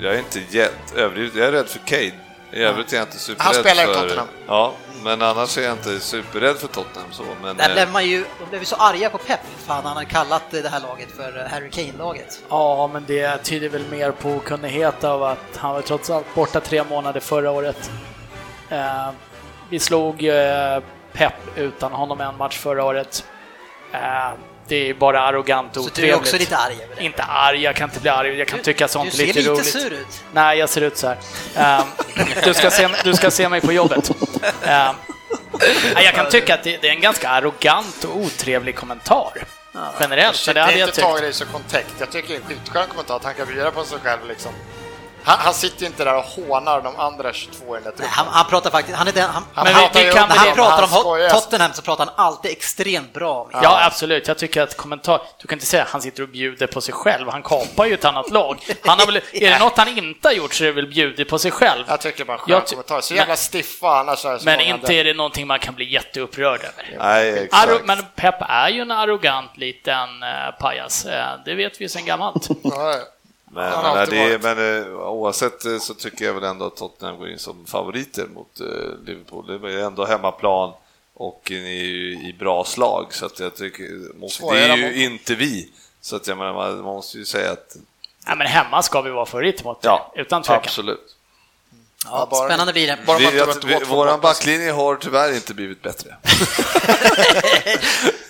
Jag 0.00 0.14
är 0.14 0.18
inte 0.18 0.40
jätte 0.50 0.94
överdrivet, 1.00 1.34
jag 1.34 1.48
är 1.48 1.52
rädd 1.52 1.68
för 1.68 1.78
Kane. 1.78 2.12
I 2.52 2.62
övrigt 2.62 2.92
är 2.92 2.96
jag 2.96 3.06
inte 3.06 3.18
superrädd 3.18 3.54
Han 3.54 3.54
spelar 3.54 3.82
i 3.82 3.86
för... 3.86 4.02
Tottenham. 4.02 4.26
Ja, 4.46 4.72
men 5.04 5.22
annars 5.22 5.58
är 5.58 5.62
jag 5.62 5.72
inte 5.72 6.00
superrädd 6.00 6.56
för 6.56 6.68
Tottenham 6.68 7.12
så. 7.12 7.22
Men, 7.42 7.56
Där 7.56 7.68
eh, 7.68 7.74
blev 7.74 7.92
man 7.92 8.06
ju, 8.06 8.24
de 8.40 8.48
blev 8.48 8.62
ju 8.62 8.66
så 8.66 8.76
arga 8.76 9.10
på 9.10 9.18
Pep, 9.18 9.40
fan 9.66 9.84
han 9.84 9.96
hade 9.96 10.06
kallat 10.06 10.42
det 10.50 10.68
här 10.68 10.80
laget 10.80 11.08
för 11.16 11.38
eh, 11.38 11.50
Harry 11.50 11.70
Kane-laget. 11.70 12.42
Ja, 12.48 12.90
men 12.92 13.04
det 13.06 13.44
tyder 13.44 13.68
väl 13.68 13.84
mer 13.90 14.10
på 14.10 14.30
okunnighet 14.30 15.04
av 15.04 15.22
att 15.22 15.56
han 15.56 15.74
var 15.74 15.82
trots 15.82 16.10
allt 16.10 16.34
borta 16.34 16.60
tre 16.60 16.84
månader 16.84 17.20
förra 17.20 17.50
året. 17.50 17.90
Eh, 18.68 19.10
vi 19.70 19.78
slog 19.78 20.24
eh, 20.24 20.82
Pep 21.12 21.34
utan 21.56 21.92
honom 21.92 22.20
en 22.20 22.36
match 22.36 22.58
förra 22.58 22.84
året. 22.84 23.24
Eh, 23.92 24.30
det 24.68 24.90
är 24.90 24.94
bara 24.94 25.20
arrogant 25.20 25.76
och 25.76 25.84
Så 25.84 25.90
du 25.94 26.02
är 26.02 26.04
otrevligt. 26.04 26.16
också 26.16 26.36
lite 26.38 26.56
arg 26.56 26.74
över 26.84 26.96
det? 26.96 27.04
Inte 27.04 27.22
arg, 27.22 27.62
jag 27.62 27.76
kan 27.76 27.88
inte 27.88 28.00
bli 28.00 28.10
arg. 28.10 28.38
Jag 28.38 28.48
kan 28.48 28.58
tycka 28.58 28.88
sånt 28.88 29.12
du 29.16 29.22
är 29.22 29.26
ser 29.26 29.26
lite 29.26 29.38
lite 29.38 29.50
roligt. 29.50 29.66
sur 29.66 29.92
ut. 29.92 30.22
Nej, 30.32 30.58
jag 30.58 30.68
ser 30.68 30.80
ut 30.80 30.96
så 30.96 31.06
här. 31.08 31.16
Ehm, 31.56 31.86
du, 32.44 32.54
ska 32.54 32.70
se, 32.70 32.88
du 33.04 33.14
ska 33.14 33.30
se 33.30 33.48
mig 33.48 33.60
på 33.60 33.72
jobbet. 33.72 34.10
Ehm, 34.62 34.94
nej, 35.94 36.04
jag 36.04 36.14
kan 36.14 36.28
tycka 36.30 36.54
att 36.54 36.62
det, 36.62 36.76
det 36.82 36.88
är 36.88 36.92
en 36.92 37.00
ganska 37.00 37.28
arrogant 37.28 38.04
och 38.04 38.16
otrevlig 38.16 38.76
kommentar. 38.76 39.32
Generellt, 40.00 40.36
så 40.36 40.52
det 40.52 40.60
hade 40.60 40.72
är 40.72 40.78
jag 40.78 40.86
inte 40.88 40.96
tyckt. 40.96 41.06
tagit 41.06 41.22
det 41.22 41.28
i 41.28 41.32
så 41.32 41.46
kontext. 41.46 41.94
Jag 41.98 42.10
tycker 42.10 42.28
det 42.28 42.34
är 42.34 42.40
en 42.40 42.46
skitskön 42.46 42.86
kommentar 42.88 43.16
att 43.16 43.24
han 43.24 43.34
kan 43.34 43.46
bjuda 43.46 43.70
på 43.70 43.84
sig 43.84 43.98
själv 44.04 44.20
liksom. 44.28 44.52
Han, 45.28 45.38
han 45.38 45.54
sitter 45.54 45.80
ju 45.80 45.86
inte 45.86 46.04
där 46.04 46.14
och 46.16 46.24
hånar 46.24 46.80
de 46.80 46.96
andra 46.96 47.32
22 47.32 47.76
i 47.76 47.80
den 47.80 47.92
där 47.96 48.06
han, 48.06 48.26
han 48.30 48.46
pratar 48.46 48.70
faktiskt, 48.70 48.98
han 48.98 49.08
är 49.08 49.12
den, 49.12 49.30
han, 49.30 49.44
Han 49.54 49.64
Men 49.64 49.74
pratar 49.74 50.04
vi 50.04 50.12
kan 50.12 50.28
när 50.28 50.36
han 50.36 50.54
pratar 50.54 50.82
om 50.82 50.88
skojar. 50.88 51.30
Tottenham 51.30 51.72
så 51.72 51.82
pratar 51.82 52.06
han 52.06 52.14
alltid 52.26 52.50
extremt 52.50 53.12
bra 53.12 53.42
om 53.42 53.50
Ja, 53.62 53.84
absolut. 53.86 54.28
Jag 54.28 54.38
tycker 54.38 54.62
att 54.62 54.76
kommentar... 54.76 55.20
Du 55.40 55.48
kan 55.48 55.56
inte 55.56 55.66
säga 55.66 55.82
att 55.82 55.88
han 55.88 56.02
sitter 56.02 56.22
och 56.22 56.28
bjuder 56.28 56.66
på 56.66 56.80
sig 56.80 56.94
själv. 56.94 57.28
Han 57.28 57.42
kapar 57.42 57.86
ju 57.86 57.94
ett 57.94 58.04
annat 58.04 58.30
lag. 58.30 58.58
Han 58.84 58.98
har 58.98 59.06
väl, 59.06 59.16
är 59.32 59.50
det 59.50 59.58
något 59.58 59.76
han 59.76 59.98
inte 59.98 60.28
har 60.28 60.32
gjort 60.32 60.54
så 60.54 60.64
är 60.64 60.66
det 60.68 60.72
väl 60.72 60.86
bjudit 60.86 61.28
på 61.28 61.38
sig 61.38 61.50
själv. 61.50 61.84
Jag 61.88 62.00
tycker 62.00 62.24
bara 62.24 62.38
skön 62.38 62.52
Jag 62.52 62.66
ty- 62.66 62.70
kommentar. 62.70 63.00
Så 63.00 63.14
men- 63.14 63.18
jävla 63.18 63.36
stiffa 63.36 63.98
annars 63.98 64.24
är 64.24 64.40
Men 64.44 64.60
inte 64.60 64.94
är 64.94 65.04
det 65.04 65.14
någonting 65.14 65.46
man 65.46 65.58
kan 65.58 65.74
bli 65.74 65.92
jätteupprörd 65.92 66.60
över. 66.60 66.98
Nej, 66.98 67.38
exakt. 67.38 67.68
Arro, 67.68 67.78
men 67.84 67.98
Pep 68.16 68.34
är 68.40 68.68
ju 68.68 68.80
en 68.80 68.90
arrogant 68.90 69.56
liten 69.56 70.22
eh, 70.22 70.50
pajas. 70.60 71.04
Eh, 71.04 71.26
det 71.44 71.54
vet 71.54 71.80
vi 71.80 71.84
ju 71.84 71.88
sedan 71.88 72.04
gammalt. 72.04 72.48
Men, 73.50 73.70
men, 73.70 73.84
alltid 73.84 74.18
det, 74.18 74.38
men 74.42 74.82
eh, 74.82 74.98
oavsett 74.98 75.64
eh, 75.64 75.78
så 75.78 75.94
tycker 75.94 76.24
jag 76.24 76.34
väl 76.34 76.44
ändå 76.44 76.66
att 76.66 76.76
Tottenham 76.76 77.18
går 77.18 77.28
in 77.28 77.38
som 77.38 77.66
favoriter 77.66 78.26
mot 78.26 78.60
eh, 78.60 78.66
Liverpool. 79.06 79.60
Det 79.60 79.72
är 79.72 79.78
ändå 79.78 80.06
hemmaplan 80.06 80.72
och 81.14 81.40
ni 81.50 81.80
är 81.80 81.84
ju 81.84 82.28
i 82.28 82.36
bra 82.38 82.64
slag 82.64 83.14
så 83.14 83.26
att 83.26 83.40
jag 83.40 83.56
tycker, 83.56 83.84
det 84.52 84.58
är 84.58 84.76
ju 84.76 85.04
inte 85.04 85.34
vi. 85.34 85.70
Så 86.00 86.16
att 86.16 86.26
jag 86.26 86.38
menar, 86.38 86.52
man, 86.52 86.80
måste 86.80 87.18
ju 87.18 87.24
säga 87.24 87.52
att 87.52 87.76
ja, 88.26 88.34
men 88.34 88.46
hemma 88.46 88.82
ska 88.82 89.00
vi 89.00 89.10
vara 89.10 89.26
favorit 89.26 89.64
mot 89.64 89.82
det, 89.82 89.88
ja, 89.88 90.12
utan 90.16 90.42
tvekan. 90.42 90.62
absolut. 90.64 91.14
Ja, 92.04 92.28
bara- 92.30 92.48
spännande 92.48 92.72
blir 92.72 92.86
det. 92.86 92.98
Bara 93.06 93.18
Vi, 93.18 93.40
att, 93.40 93.64
vi, 93.64 93.84
våran 93.84 94.20
backlinje 94.20 94.72
har 94.72 94.96
tyvärr 94.96 95.34
inte 95.34 95.54
blivit 95.54 95.82
bättre. 95.82 96.16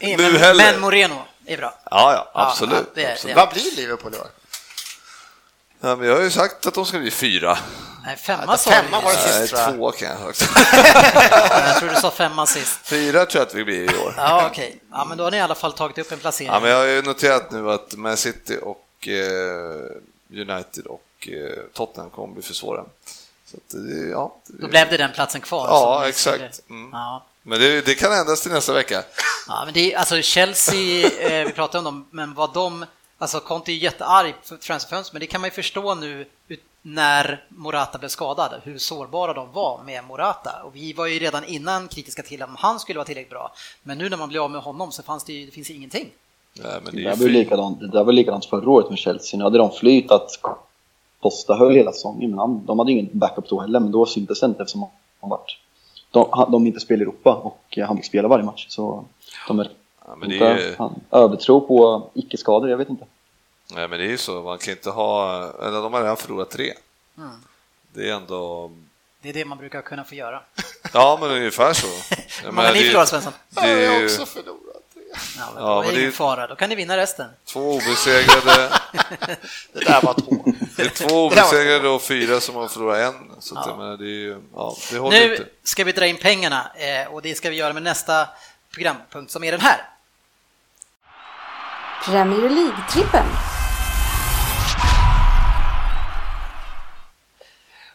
men, 0.00 0.16
nu 0.16 0.38
heller. 0.38 0.72
men 0.72 0.80
Moreno 0.80 1.24
är 1.46 1.56
bra. 1.56 1.74
Ja, 1.90 2.12
ja, 2.12 2.30
absolut. 2.34 2.78
ja, 2.94 3.02
det 3.02 3.12
absolut. 3.12 3.36
Vad 3.36 3.48
blir 3.48 3.76
Liverpool 3.76 4.14
i 4.14 4.16
år? 4.16 4.26
Ja, 5.80 5.96
men 5.96 6.08
jag 6.08 6.14
har 6.16 6.22
ju 6.22 6.30
sagt 6.30 6.66
att 6.66 6.74
de 6.74 6.86
ska 6.86 6.98
bli 6.98 7.10
fyra. 7.10 7.58
Nej, 8.04 8.16
femma 8.16 8.44
Ja, 8.46 8.56
sa 8.56 8.70
femma 8.70 9.00
var 9.00 9.12
det 9.12 9.18
Nej, 9.18 9.32
sist 9.40 9.48
tror 9.54 9.60
jag. 9.60 9.74
två 9.74 9.90
kan 9.92 10.08
jag. 10.08 10.18
Ja, 10.20 11.62
Jag 11.68 11.78
tror 11.78 11.88
du 11.88 11.94
sa 11.96 12.10
femma 12.10 12.46
sist. 12.46 12.78
Fyra 12.82 13.26
tror 13.26 13.40
jag 13.40 13.46
att 13.46 13.54
vi 13.54 13.64
blir 13.64 13.94
i 13.94 13.98
år. 13.98 14.14
Ja, 14.16 14.46
okej. 14.50 14.76
Ja, 14.90 15.04
men 15.04 15.18
då 15.18 15.24
har 15.24 15.30
ni 15.30 15.36
i 15.36 15.40
alla 15.40 15.54
fall 15.54 15.72
tagit 15.72 15.98
upp 15.98 16.12
en 16.12 16.18
placering. 16.18 16.52
Ja, 16.52 16.60
men 16.60 16.70
jag 16.70 16.76
har 16.78 16.84
ju 16.86 17.02
noterat 17.02 17.50
nu 17.50 17.70
att 17.70 17.94
Man 17.96 18.16
City 18.16 18.58
och 18.62 19.08
eh, 19.08 20.40
United 20.50 20.86
och 20.86 21.28
eh, 21.28 21.58
Tottenham 21.74 22.10
kommer 22.10 22.34
bli 22.34 22.42
för 22.42 22.54
svåra. 22.54 22.84
Så 23.50 23.56
att, 23.56 23.74
ja, 24.12 24.36
det- 24.46 24.62
Då 24.62 24.68
blev 24.68 24.90
det 24.90 24.96
den 24.96 25.12
platsen 25.12 25.40
kvar. 25.40 25.66
Ja, 25.68 26.08
exakt. 26.08 26.60
Mm. 26.70 26.90
Ja. 26.92 27.24
Men 27.42 27.60
det, 27.60 27.80
det 27.80 27.94
kan 27.94 28.12
ändras 28.12 28.40
till 28.42 28.52
nästa 28.52 28.72
vecka. 28.72 29.02
Ja, 29.48 29.62
men 29.64 29.74
det 29.74 29.92
är, 29.94 29.98
alltså 29.98 30.22
Chelsea, 30.22 31.08
eh, 31.20 31.46
vi 31.46 31.52
pratade 31.52 31.78
om 31.78 31.84
dem, 31.84 32.06
men 32.10 32.34
vad 32.34 32.52
de, 32.54 32.84
alltså 33.18 33.40
Conte 33.40 33.72
är 33.72 33.76
jättearg 33.76 34.34
för 34.42 34.56
transferfönstret, 34.56 35.12
men 35.12 35.20
det 35.20 35.26
kan 35.26 35.40
man 35.40 35.48
ju 35.48 35.54
förstå 35.54 35.94
nu 35.94 36.26
när 36.82 37.44
Morata 37.48 37.98
blev 37.98 38.08
skadad, 38.08 38.60
hur 38.64 38.78
sårbara 38.78 39.32
de 39.32 39.52
var 39.52 39.82
med 39.82 40.04
Morata. 40.04 40.62
Och 40.64 40.76
vi 40.76 40.92
var 40.92 41.06
ju 41.06 41.18
redan 41.18 41.44
innan 41.44 41.88
kritiska 41.88 42.22
till 42.22 42.42
om 42.42 42.56
han 42.58 42.80
skulle 42.80 42.96
vara 42.98 43.06
tillräckligt 43.06 43.30
bra, 43.30 43.52
men 43.82 43.98
nu 43.98 44.08
när 44.08 44.16
man 44.16 44.28
blir 44.28 44.44
av 44.44 44.50
med 44.50 44.60
honom 44.60 44.92
så 44.92 45.02
fanns 45.02 45.24
det 45.24 45.32
ju, 45.32 45.46
det 45.46 45.52
finns 45.52 45.70
ingenting. 45.70 46.08
Nej, 46.62 46.72
men 46.84 46.94
Det 46.94 47.00
det 47.02 47.08
är 47.08 47.16
där 47.16 47.16
ju 47.16 47.22
var 47.22 47.28
likadant, 47.30 47.80
det 47.80 47.88
där 47.88 48.04
var 48.04 48.12
likadant 48.12 48.44
förra 48.44 48.70
året 48.70 48.90
med 48.90 48.98
Chelsea. 48.98 49.38
Nu 49.38 49.44
hade 49.44 49.58
de 49.58 49.70
flyt 49.72 50.10
att 50.10 50.30
Costa 51.20 51.54
höll 51.54 51.74
hela 51.74 51.92
säsongen, 51.92 52.30
men 52.30 52.38
han, 52.38 52.66
de 52.66 52.78
hade 52.78 52.92
ingen 52.92 53.08
backup 53.12 53.48
då 53.48 53.60
heller, 53.60 53.80
men 53.80 53.92
då 53.92 54.06
syntes 54.06 54.40
det 54.40 54.46
inte 54.46 54.62
eftersom 54.62 54.86
han 55.20 55.30
vart, 55.30 55.58
de, 56.10 56.28
han- 56.32 56.50
de 56.52 56.66
inte 56.66 56.80
spelar 56.80 57.00
i 57.00 57.02
Europa 57.02 57.34
och 57.34 57.78
han 57.86 57.96
fick 57.96 58.06
spela 58.06 58.28
varje 58.28 58.44
match. 58.44 58.66
Så 58.68 59.04
de 59.48 59.58
är 59.60 59.70
ja, 60.08 60.16
men 60.16 60.28
det 60.28 60.34
inte, 60.34 60.46
är 60.46 60.58
ju, 60.58 60.74
han, 60.78 61.00
övertro 61.12 61.60
på 61.60 62.10
icke-skador, 62.14 62.70
jag 62.70 62.76
vet 62.76 62.88
inte. 62.88 63.04
nej, 63.74 63.88
men 63.88 63.98
det 63.98 64.04
är 64.04 64.10
ju 64.10 64.18
så, 64.18 64.42
man 64.42 64.58
kan 64.58 64.72
inte 64.72 64.90
ha, 64.90 65.34
eller 65.62 65.82
de 65.82 65.92
har 65.92 66.02
redan 66.02 66.16
förlorat 66.16 66.50
tre. 66.50 66.72
Det 67.92 68.08
är 68.10 68.14
ändå... 68.14 68.70
Det 69.22 69.28
är 69.28 69.32
det 69.32 69.44
man 69.44 69.58
brukar 69.58 69.82
kunna 69.82 70.04
få 70.04 70.14
göra. 70.14 70.42
Ja, 70.92 71.18
men 71.20 71.30
ungefär 71.30 71.72
så. 71.72 71.86
Hur 72.42 72.52
många 72.52 72.52
menar, 72.62 72.72
ni 72.74 72.78
det 72.80 72.84
är- 72.84 72.88
förlorar 72.88 73.06
Svensson? 73.06 73.32
Det 73.48 73.60
är 73.60 73.78
Jag 73.82 73.92
har 73.92 74.04
också 74.04 74.26
förlorat. 74.26 74.54
Ja, 75.38 75.50
men 75.54 75.62
Ja, 75.64 75.68
då 75.74 75.80
är 75.80 75.82
men 75.82 75.86
det 75.86 75.92
det 75.92 75.98
är- 75.98 76.00
ingen 76.00 76.12
fara, 76.12 76.46
då 76.46 76.54
kan 76.56 76.68
ni 76.68 76.74
vinna 76.74 76.96
resten. 76.96 77.26
två 77.44 77.60
obesegrade, 77.72 78.70
Det 79.72 79.84
där 79.84 80.02
var 80.02 80.14
hål. 80.14 80.54
det 80.76 80.82
är 80.82 80.88
två 81.08 81.26
obesegrade 81.26 81.88
och 81.88 82.02
fyra 82.02 82.40
som 82.40 82.54
har 82.54 82.68
förlorat 82.68 82.98
en. 83.14 83.30
Så 83.40 83.54
jag 83.66 83.78
menar, 83.78 83.96
det 83.96 84.04
är 84.04 84.08
ju, 84.08 84.40
ja, 84.54 84.76
det 84.90 84.98
håller 84.98 85.20
Nu 85.26 85.32
inte. 85.32 85.46
ska 85.64 85.84
vi 85.84 85.92
dra 85.92 86.06
in 86.06 86.16
pengarna 86.16 86.70
eh, 86.76 87.12
och 87.14 87.22
det 87.22 87.34
ska 87.34 87.50
vi 87.50 87.56
göra 87.56 87.72
med 87.72 87.82
nästa 87.82 88.28
programpunkt 88.74 89.32
som 89.32 89.44
är 89.44 89.52
den 89.52 89.60
här. 89.60 89.80
Premier 92.10 92.48
League-trippen. 92.50 93.24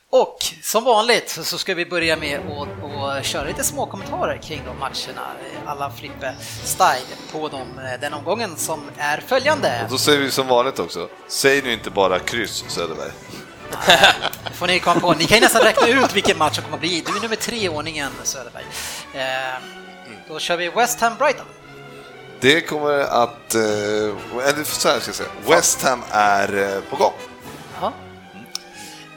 Och 0.10 0.38
som 0.61 0.84
vanligt 0.84 1.30
så 1.30 1.57
ska 1.57 1.73
vi 1.73 1.85
börja 1.85 2.18
med 2.18 2.40
att 2.40 3.26
köra 3.26 3.44
lite 3.44 3.64
små 3.64 3.85
kommentarer 3.85 4.38
kring 4.38 4.61
de 4.65 4.80
matcherna, 4.80 5.27
alla 5.65 5.90
Frippe-style 5.91 7.15
på 7.31 7.48
de, 7.49 7.61
eh, 7.80 7.99
den 8.02 8.14
omgången 8.14 8.57
som 8.57 8.81
är 8.98 9.18
följande. 9.27 9.81
Och 9.84 9.90
då 9.91 9.98
säger 9.98 10.19
vi 10.19 10.31
som 10.31 10.48
vanligt 10.48 10.80
också, 10.80 11.07
säg 11.27 11.61
nu 11.61 11.73
inte 11.73 11.90
bara 11.90 12.19
kryss 12.19 12.65
Söderberg. 12.68 13.11
Det 14.44 14.53
får 14.53 14.68
ni 14.68 14.80
komma 14.80 14.99
på. 14.99 15.14
Ni 15.14 15.26
kan 15.26 15.38
ju 15.38 15.41
nästan 15.41 15.61
räkna 15.61 15.88
ut 15.88 16.15
vilken 16.15 16.38
match 16.38 16.56
som 16.56 16.64
kommer 16.64 16.77
att 16.77 16.81
bli. 16.81 17.03
Du 17.06 17.18
är 17.18 17.22
nummer 17.22 17.35
tre 17.35 17.57
i 17.65 17.69
ordningen 17.69 18.11
Söderberg. 18.23 18.65
Eh, 19.14 19.60
Då 20.27 20.40
kör 20.40 20.57
vi 20.57 20.69
West 20.69 21.02
Ham 21.02 21.15
Brighton. 21.18 21.45
Det 22.44 22.61
kommer 22.61 22.99
att, 22.99 23.56
eh, 23.56 23.61
eller 24.48 24.64
så 24.64 24.88
här 24.90 24.99
ska 24.99 25.10
jag 25.10 25.15
säga, 25.15 25.30
West 25.48 25.82
Ham 25.82 26.03
är 26.11 26.76
eh, 26.76 26.82
på 26.90 26.95
gång. 26.95 27.14
Ja. 27.82 27.94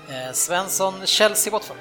Eh, 0.09 0.33
Svensson 0.33 1.07
Chelsea 1.07 1.53
Watford. 1.53 1.77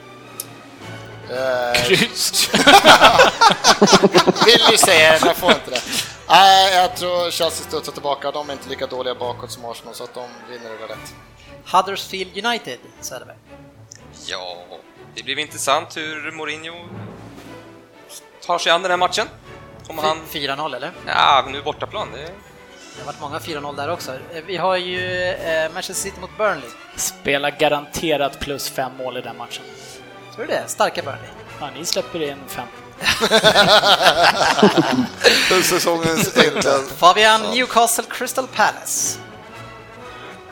Kryss. 1.76 2.50
Vill 4.46 4.62
ju 4.72 4.78
säga 4.78 5.12
det, 5.12 5.26
jag 5.26 5.36
får 5.36 5.52
inte 5.52 5.72
det. 5.72 5.82
Nej, 6.30 6.76
jag 6.76 6.96
tror 6.96 7.32
Chelsea 7.32 7.68
studsar 7.68 7.92
tillbaka. 7.92 8.32
De 8.32 8.50
är 8.50 8.54
inte 8.54 8.70
lika 8.70 8.88
dåliga 8.88 9.16
bakåt 9.16 9.52
som 9.52 9.66
Arsenal, 9.66 9.96
så 9.96 10.04
att 10.04 10.14
de 10.14 10.28
vinner 10.50 10.70
över 10.70 10.88
lätt. 10.88 11.16
Huddersfield 11.72 12.46
United 12.46 12.80
Söderberg. 13.02 13.38
Ja, 14.26 14.58
det 15.16 15.24
blir 15.24 15.40
intressant 15.40 15.98
hur 15.98 16.32
Mourinho 16.32 16.76
tar 18.46 18.58
sig 18.58 18.72
an 18.72 18.82
den 18.82 18.92
här 18.92 18.98
matchen. 18.98 19.28
Om 19.88 19.98
han... 19.98 20.18
4-0 20.32 20.76
eller? 20.76 20.92
Ja, 21.08 21.46
nu 21.50 21.62
bortaplan. 21.62 22.08
Det... 22.14 22.32
Det 22.98 23.02
har 23.02 23.06
varit 23.06 23.22
många 23.22 23.40
4-0 23.40 23.76
där 23.76 23.92
också. 23.92 24.12
Eh, 24.12 24.44
Vi 24.48 24.58
har 24.58 24.78
ju 24.78 25.24
eh, 25.32 25.72
Manchester 25.74 26.04
City 26.04 26.20
mot 26.22 26.38
Burnley. 26.38 26.70
Spelar 26.96 27.52
garanterat 27.52 28.40
plus 28.40 28.70
fem 28.70 28.92
mål 28.98 29.18
i 29.18 29.22
den 29.22 29.38
matchen. 29.38 29.64
Tror 30.36 30.46
du 30.46 30.52
det? 30.54 30.64
Starka 30.68 31.02
Burnley. 31.02 31.28
Ja, 31.60 31.70
ni 31.78 31.86
släpper 31.86 32.22
in 32.22 32.38
fem. 32.48 32.66
Säsongens 35.64 36.38
enkla... 36.38 36.72
Fabian 36.98 37.42
Newcastle 37.42 38.04
Crystal 38.10 38.48
Palace. 38.48 39.20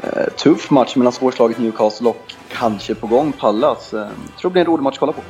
Eh, 0.03 0.27
tuff 0.37 0.69
match 0.69 0.95
mellan 0.95 1.13
svårslaget 1.13 1.57
Newcastle 1.57 2.09
och 2.09 2.33
kanske 2.51 2.95
på 2.95 3.07
gång 3.07 3.31
Pallas. 3.31 3.89
Tror 3.89 4.09
det 4.41 4.49
blir 4.49 4.61
en 4.61 4.67
rolig 4.67 4.83
match 4.83 4.93
att 4.93 4.99
kolla 4.99 5.13
på. 5.13 5.21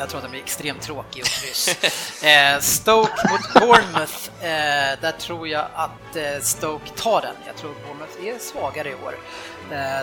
Jag 0.00 0.08
tror 0.08 0.18
att 0.18 0.24
den 0.24 0.30
blir 0.30 0.40
extremt 0.40 0.82
tråkig 0.82 1.22
och 1.22 1.28
kryss. 1.28 1.68
eh, 2.22 2.60
Stoke 2.60 3.30
mot 3.30 3.52
Bournemouth. 3.54 4.30
Eh, 4.40 5.00
där 5.00 5.12
tror 5.18 5.48
jag 5.48 5.66
att 5.74 6.16
eh, 6.16 6.40
Stoke 6.42 6.90
tar 6.96 7.20
den. 7.20 7.34
Jag 7.46 7.56
tror 7.56 7.74
Bournemouth 7.86 8.24
är 8.24 8.38
svagare 8.38 8.90
i 8.90 8.94
år. 8.94 9.14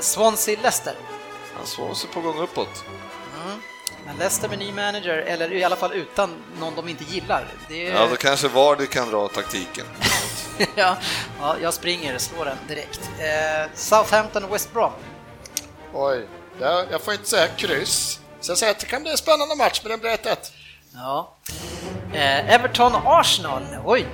Swansea 0.01 0.57
Leicester. 0.61 0.93
Han 1.57 1.67
slår 1.67 1.93
sig 1.93 2.09
på 2.09 2.21
gång 2.21 2.39
uppåt. 2.39 2.83
Men 4.05 4.17
Leicester 4.17 4.49
med 4.49 4.59
ny 4.59 4.71
manager, 4.71 5.17
eller 5.17 5.53
i 5.53 5.63
alla 5.63 5.75
fall 5.75 5.93
utan 5.93 6.35
någon 6.59 6.75
de 6.75 6.87
inte 6.87 7.03
gillar. 7.03 7.47
Det 7.69 7.87
är... 7.87 7.93
Ja, 7.93 8.07
då 8.07 8.15
kanske 8.15 8.47
Vardy 8.47 8.87
kan 8.87 9.09
dra 9.09 9.27
taktiken. 9.27 9.85
ja, 10.75 10.97
ja, 11.39 11.55
jag 11.61 11.73
springer, 11.73 12.17
slår 12.17 12.45
den 12.45 12.57
direkt. 12.67 13.09
Eh, 13.19 13.71
Southampton 13.75 14.51
West 14.51 14.73
Brom. 14.73 14.91
Oj, 15.93 16.27
jag 16.59 17.01
får 17.01 17.13
inte 17.13 17.29
säga 17.29 17.47
kryss. 17.47 18.19
Så 18.47 18.51
jag 18.51 18.57
säger 18.57 18.71
att 18.71 18.79
det 18.79 18.85
kan 18.85 19.01
bli 19.01 19.11
en 19.11 19.17
spännande 19.17 19.55
match, 19.55 19.79
men 19.83 19.91
det 19.91 19.97
blir 19.97 20.11
1-1. 20.11 20.37
Ja. 20.93 21.33
Eh, 22.13 22.53
Everton 22.53 22.93
Arsenal. 23.05 23.63
Oj. 23.85 24.05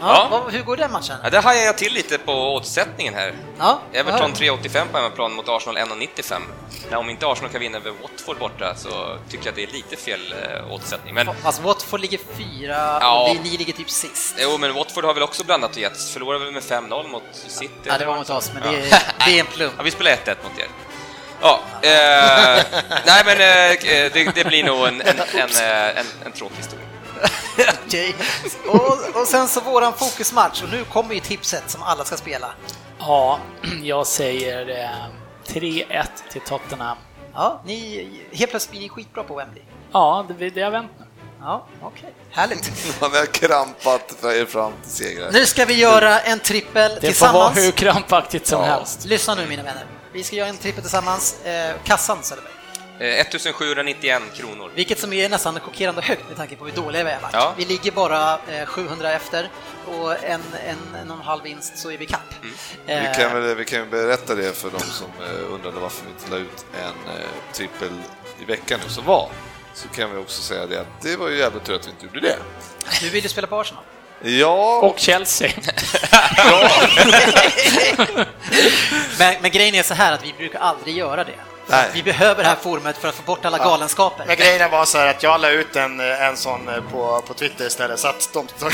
Ja, 0.00 0.06
Ja. 0.14 0.28
Vad, 0.30 0.52
hur 0.52 0.62
går 0.62 0.76
den 0.76 0.92
matchen? 0.92 1.16
Ja, 1.22 1.30
där 1.30 1.42
hajar 1.42 1.62
jag 1.62 1.78
till 1.78 1.92
lite 1.92 2.18
på 2.18 2.54
oddsättningen 2.56 3.14
här. 3.14 3.34
Ja, 3.58 3.80
Everton 3.92 4.32
ja. 4.40 4.54
3,85 4.54 4.86
på 4.92 4.98
hemmaplan 4.98 5.32
mot 5.32 5.48
Arsenal 5.48 5.76
1,95. 5.78 6.40
Nej, 6.90 6.98
om 6.98 7.10
inte 7.10 7.26
Arsenal 7.26 7.50
kan 7.52 7.60
vinna 7.60 7.78
över 7.78 7.90
Watford 8.02 8.38
borta 8.38 8.74
så 8.76 9.18
tycker 9.30 9.44
jag 9.46 9.48
att 9.52 9.56
det 9.56 9.62
är 9.62 9.66
lite 9.72 9.96
fel 9.96 10.34
eh, 10.42 10.72
oddsättning. 10.72 11.14
Men, 11.14 11.28
Alltså 11.42 11.62
Watford 11.62 12.00
ligger 12.00 12.18
fyra 12.36 12.98
Ja. 13.00 13.28
och 13.30 13.36
vi, 13.36 13.50
ni 13.50 13.56
ligger 13.56 13.72
typ 13.72 13.90
sist. 13.90 14.34
jo, 14.38 14.58
men 14.58 14.74
Watford 14.74 15.04
har 15.04 15.14
väl 15.14 15.22
också 15.22 15.44
blandat 15.44 15.70
och 15.70 15.78
gett. 15.78 16.00
Förlorade 16.10 16.44
väl 16.44 16.54
med 16.54 16.62
5-0 16.62 17.08
mot 17.08 17.22
City? 17.32 17.72
Ja, 17.84 17.98
det 17.98 18.04
var 18.06 18.16
mot 18.16 18.30
oss, 18.30 18.50
men 18.54 18.62
det 18.62 18.68
Ja. 18.88 18.96
är, 18.96 19.26
det 19.26 19.36
är 19.36 19.40
en 19.40 19.46
plump. 19.46 19.74
Ja, 19.76 19.82
vi 19.82 19.90
spelar 19.90 20.10
1-1 20.10 20.16
mot 20.42 20.58
er. 20.58 20.66
Ja, 21.42 21.60
eh, 21.82 22.64
nej 23.06 23.22
men 23.24 23.32
eh, 23.40 23.78
det, 24.12 24.32
det 24.34 24.44
blir 24.46 24.64
nog 24.64 24.86
en, 24.88 25.00
en, 25.00 25.20
en, 25.34 25.48
eh, 25.50 25.98
en, 25.98 26.06
en 26.24 26.32
tråkig 26.32 26.56
historia. 26.56 26.86
Okej. 27.86 28.14
Och, 28.68 29.20
och 29.20 29.26
sen 29.26 29.48
så 29.48 29.60
våran 29.60 29.92
fokusmatch, 29.92 30.62
och 30.62 30.68
nu 30.68 30.84
kommer 30.84 31.14
ju 31.14 31.20
tipset 31.20 31.70
som 31.70 31.82
alla 31.82 32.04
ska 32.04 32.16
spela. 32.16 32.46
Ja, 32.98 33.38
jag 33.82 34.06
säger 34.06 34.68
eh, 35.48 35.52
3-1 35.54 36.04
till 36.32 36.40
Tottenham. 36.40 36.96
Ja, 37.34 37.62
ni, 37.66 38.08
helt 38.32 38.50
plötsligt 38.50 38.70
blir 38.70 38.80
ni 38.80 38.88
skitbra 38.88 39.22
på 39.22 39.34
Wembley. 39.36 39.62
Ja, 39.92 40.26
det, 40.38 40.50
det 40.50 40.62
har 40.62 40.70
vänt 40.70 40.90
nu. 40.98 41.04
Ja, 41.40 41.66
okej. 41.82 42.12
Härligt. 42.30 42.70
Han 43.00 43.10
har 43.10 43.26
krampat 43.26 44.24
er 44.24 44.44
fram 44.46 44.72
till 44.82 44.90
segrar. 44.92 45.30
Nu 45.32 45.46
ska 45.46 45.64
vi 45.64 45.74
göra 45.74 46.20
en 46.20 46.38
trippel 46.40 46.98
Det 47.00 47.12
får 47.12 47.26
vara 47.26 47.50
tillsammans. 47.50 47.58
hur 47.58 47.70
krampaktigt 47.72 48.46
som 48.46 48.60
Ja. 48.60 48.66
helst. 48.66 49.04
Lyssna 49.04 49.34
nu 49.34 49.46
mina 49.46 49.62
vänner. 49.62 49.84
Vi 50.12 50.22
ska 50.22 50.36
göra 50.36 50.48
en 50.48 50.56
trippel 50.56 50.82
tillsammans. 50.82 51.42
Eh, 51.44 51.74
kassan 51.84 52.22
Söderberg. 52.22 52.52
Eh, 52.98 53.20
1791 53.20 54.22
kronor. 54.34 54.70
Vilket 54.74 54.98
som 54.98 55.12
är 55.12 55.28
nästan 55.28 55.60
chockerande 55.60 56.02
högt 56.02 56.28
med 56.28 56.36
tanke 56.36 56.56
på 56.56 56.64
hur 56.64 56.72
dåliga 56.72 57.04
vi 57.04 57.10
har 57.12 57.20
varit. 57.20 57.34
Ja. 57.34 57.54
Vi 57.56 57.64
ligger 57.64 57.92
bara 57.92 58.38
eh, 58.48 58.66
700 58.66 59.12
efter 59.12 59.50
och 59.86 60.24
en, 60.24 60.40
en, 60.66 61.00
en 61.00 61.10
och 61.10 61.16
en 61.16 61.22
halv 61.22 61.42
vinst 61.42 61.78
så 61.78 61.90
är 61.90 61.98
vi 61.98 62.06
kapp. 62.06 62.34
Vi 62.86 62.92
Eh, 62.94 63.16
kan, 63.16 63.34
väl, 63.42 63.54
vi 63.54 63.64
kan 63.64 63.78
ju 63.78 63.86
berätta 63.86 64.34
det 64.34 64.52
för 64.52 64.70
de 64.70 64.78
som 64.80 65.06
eh, 65.20 65.52
undrade 65.54 65.80
varför 65.80 66.04
vi 66.06 66.10
inte 66.10 66.30
la 66.30 66.36
ut 66.36 66.66
en 66.74 67.14
eh, 67.14 67.26
trippel 67.52 67.90
i 68.40 68.44
veckan 68.44 68.80
nu 68.84 68.90
som 68.90 69.04
var. 69.04 69.30
Så 69.74 69.88
kan 69.88 70.12
vi 70.14 70.18
också 70.18 70.42
säga 70.42 70.66
det 70.66 70.80
att 70.80 71.00
det 71.02 71.16
var 71.16 71.28
ju 71.28 71.38
jävligt 71.38 71.64
tur 71.64 71.74
att 71.76 71.86
vi 71.86 71.90
inte 71.90 72.06
gjorde 72.06 72.20
det. 72.20 72.36
Du 73.00 73.08
vill 73.10 73.22
ju 73.22 73.28
spela 73.28 73.46
på 73.46 73.60
Arsenal. 73.60 73.82
Ja, 74.24 74.78
Och 74.82 74.98
Chelsea. 74.98 75.50
Men, 79.18 79.34
men 79.42 79.50
grejen 79.50 79.74
är 79.74 79.82
så 79.82 79.94
här 79.94 80.12
att 80.12 80.24
vi 80.24 80.32
brukar 80.32 80.58
aldrig 80.58 80.96
göra 80.96 81.24
det. 81.24 81.32
Nej. 81.66 81.90
Vi 81.94 82.02
behöver 82.02 82.42
det 82.42 82.48
här 82.48 82.56
forumet 82.56 82.96
för 82.96 83.08
att 83.08 83.14
få 83.14 83.22
bort 83.22 83.44
alla 83.44 83.58
galenskaper. 83.58 84.24
Men 84.26 84.36
grejen 84.36 84.70
var 84.70 84.84
så 84.84 84.98
här 84.98 85.06
att 85.06 85.22
jag 85.22 85.40
la 85.40 85.50
ut 85.50 85.76
en, 85.76 86.00
en 86.00 86.36
sån 86.36 86.68
eh, 86.68 86.74
på, 86.92 87.22
på 87.26 87.34
Twitter 87.34 87.66
istället, 87.66 88.00
så 88.00 88.08
att 88.08 88.30
de 88.32 88.46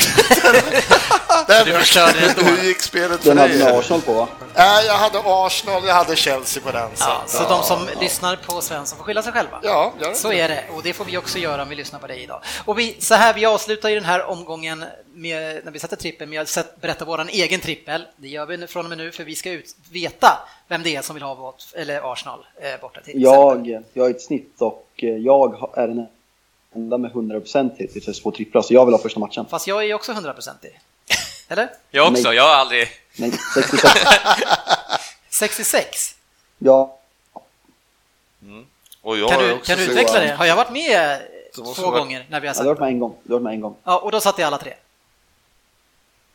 den. 1.47 1.65
Du 1.65 1.73
förstörde 1.73 2.13
det 2.35 2.43
hur 2.43 2.63
gick 2.63 2.81
spelet 2.81 3.21
för 3.21 3.29
Den 3.29 3.37
hade 3.37 3.53
dig? 3.53 3.63
med 3.63 3.73
Arsenal 3.79 4.01
på 4.01 4.13
va? 4.13 4.27
Nej, 4.55 4.85
jag 4.85 4.93
hade 4.93 5.21
Arsenal, 5.25 5.83
jag 5.87 5.93
hade 5.93 6.15
Chelsea 6.15 6.63
på 6.63 6.71
den. 6.71 6.89
Så, 6.95 7.05
Ja, 7.09 7.21
så 7.27 7.49
de 7.49 7.63
som 7.63 7.89
lyssnar 8.01 8.35
på 8.35 8.61
Svensson 8.61 8.97
får 8.97 9.05
skylla 9.05 9.23
sig 9.23 9.33
själva. 9.33 9.59
ja, 9.63 9.93
gör 9.99 10.09
det. 10.09 10.15
Så 10.15 10.31
är 10.33 10.47
det, 10.49 10.63
och 10.75 10.83
det 10.83 10.93
får 10.93 11.05
vi 11.05 11.17
också 11.17 11.37
göra 11.37 11.61
om 11.61 11.69
vi 11.69 11.75
lyssnar 11.75 11.99
på 11.99 12.07
dig 12.07 12.23
idag. 12.23 12.41
Och 12.65 12.79
vi, 12.79 12.97
så 12.99 13.15
här, 13.15 13.33
vi 13.33 13.45
avslutar 13.45 13.89
ju 13.89 13.95
den 13.95 14.05
här 14.05 14.25
omgången 14.29 14.85
med, 15.19 15.65
när 15.65 15.71
vi 15.71 15.79
sätter 15.79 15.95
trippel 15.95 16.29
med 16.29 16.41
att 16.41 16.81
berätta 16.81 17.05
vår 17.05 17.29
egen 17.29 17.59
trippel. 17.59 18.05
Det 18.15 18.27
gör 18.27 18.45
vi 18.45 18.57
nu, 18.57 18.67
från 18.67 18.85
och 18.85 18.89
med 18.89 18.97
nu, 18.97 19.11
för 19.11 19.23
vi 19.23 19.35
ska 19.35 19.51
ut, 19.51 19.75
veta 19.91 20.47
vem 20.67 20.83
det 20.83 20.95
är 20.95 21.01
som 21.01 21.13
vill 21.13 21.23
ha 21.23 21.35
vårt, 21.35 21.63
eller 21.73 22.13
Arsenal 22.13 22.45
eh, 22.61 22.81
borta 22.81 23.01
till. 23.01 23.21
Jag, 23.21 23.83
jag 23.93 24.03
har 24.03 24.09
ett 24.09 24.21
snitt 24.21 24.53
och 24.57 24.87
eh, 24.97 25.09
jag 25.09 25.69
är 25.73 25.87
den 25.87 26.07
enda 26.75 26.97
med 26.97 27.11
100% 27.11 27.77
till 27.77 28.01
till 28.01 28.13
två 28.13 28.31
tripplar, 28.31 28.61
så 28.61 28.73
jag 28.73 28.85
vill 28.85 28.93
ha 28.93 29.01
första 29.01 29.19
matchen. 29.19 29.45
Fast 29.49 29.67
jag 29.67 29.85
är 29.85 29.93
också 29.93 30.11
100%ig. 30.11 30.79
Eller? 31.47 31.69
Jag 31.91 32.11
också, 32.11 32.23
Nej. 32.27 32.35
jag 32.35 32.43
har 32.43 32.55
aldrig... 32.55 32.87
Nej, 33.17 33.31
66. 33.53 33.93
66? 35.29 36.15
Ja, 36.61 36.99
Och 39.01 39.17
jag 39.17 39.29
Kan 39.29 39.39
du, 39.39 39.57
kan 39.59 39.77
du 39.77 39.83
utveckla 39.83 40.19
det? 40.19 40.31
Har 40.31 40.45
jag 40.45 40.55
varit 40.55 40.71
med 40.71 41.21
två 41.75 41.91
gånger 41.91 42.25
när 42.29 42.39
vi 42.39 42.47
har 42.47 42.55
jag 42.55 42.61
har 42.61 42.65
varit 42.65 42.77
sagt 42.77 42.79
med 42.79 42.89
en 42.89 42.99
gång. 42.99 43.15
Du 43.23 43.33
har 43.33 43.39
varit 43.39 43.43
med 43.43 43.53
en 43.53 43.61
gång. 43.61 43.75
Ja, 43.83 43.99
och 43.99 44.11
då 44.11 44.19
satt 44.19 44.39
jag 44.39 44.47
alla 44.47 44.57
tre. 44.57 44.73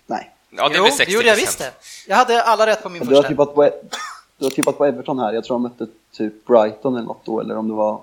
Nej. 0.06 0.30
Ja, 0.50 0.68
det 0.68 0.76
jo, 0.76 0.84
det 0.84 0.92
60 0.92 1.12
gjorde 1.14 1.28
jag 1.28 1.36
visst 1.36 1.58
det. 1.58 1.70
Jag 2.06 2.16
hade 2.16 2.42
alla 2.42 2.66
rätt 2.66 2.82
på 2.82 2.88
min 2.88 3.02
Du 3.02 3.08
har, 3.08 3.14
första. 3.22 3.28
tippat 3.28 3.54
på, 3.54 3.70
du 4.38 4.44
har 4.44 4.50
tippat 4.50 4.78
på 4.78 4.84
Everton 4.86 5.18
här. 5.18 5.32
Jag 5.32 5.44
tror 5.44 5.54
de 5.54 5.62
mötte 5.62 5.86
typ 6.16 6.46
Brighton 6.46 6.94
eller 6.94 7.06
något 7.06 7.24
då, 7.24 7.40
eller 7.40 7.56
om 7.56 7.68
det 7.68 7.74
var... 7.74 8.00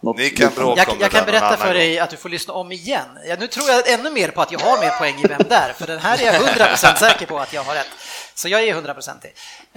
Något 0.00 0.16
Ni 0.16 0.30
kan 0.30 0.52
bråka 0.54 0.80
Jag, 0.80 0.88
om 0.92 0.96
jag 1.00 1.10
kan 1.10 1.26
berätta 1.26 1.56
för 1.56 1.74
dig 1.74 1.98
att 1.98 2.10
du 2.10 2.16
får 2.16 2.28
lyssna 2.28 2.54
om 2.54 2.72
igen. 2.72 3.04
Ja, 3.28 3.36
nu 3.38 3.46
tror 3.46 3.66
jag 3.70 3.88
ännu 3.92 4.10
mer 4.10 4.28
på 4.28 4.42
att 4.42 4.52
jag 4.52 4.58
har 4.58 4.80
mer 4.80 4.98
poäng 4.98 5.14
i 5.24 5.26
Vem 5.28 5.42
där? 5.48 5.72
För 5.72 5.86
den 5.86 5.98
här 5.98 6.22
är 6.22 6.24
jag 6.24 6.34
100% 6.34 6.96
säker 6.96 7.26
på 7.26 7.38
att 7.38 7.52
jag 7.52 7.62
har 7.62 7.74
rätt. 7.74 7.86
Så 8.38 8.48
jag 8.48 8.62
är 8.62 8.74
100% 8.74 9.26
i. 9.26 9.28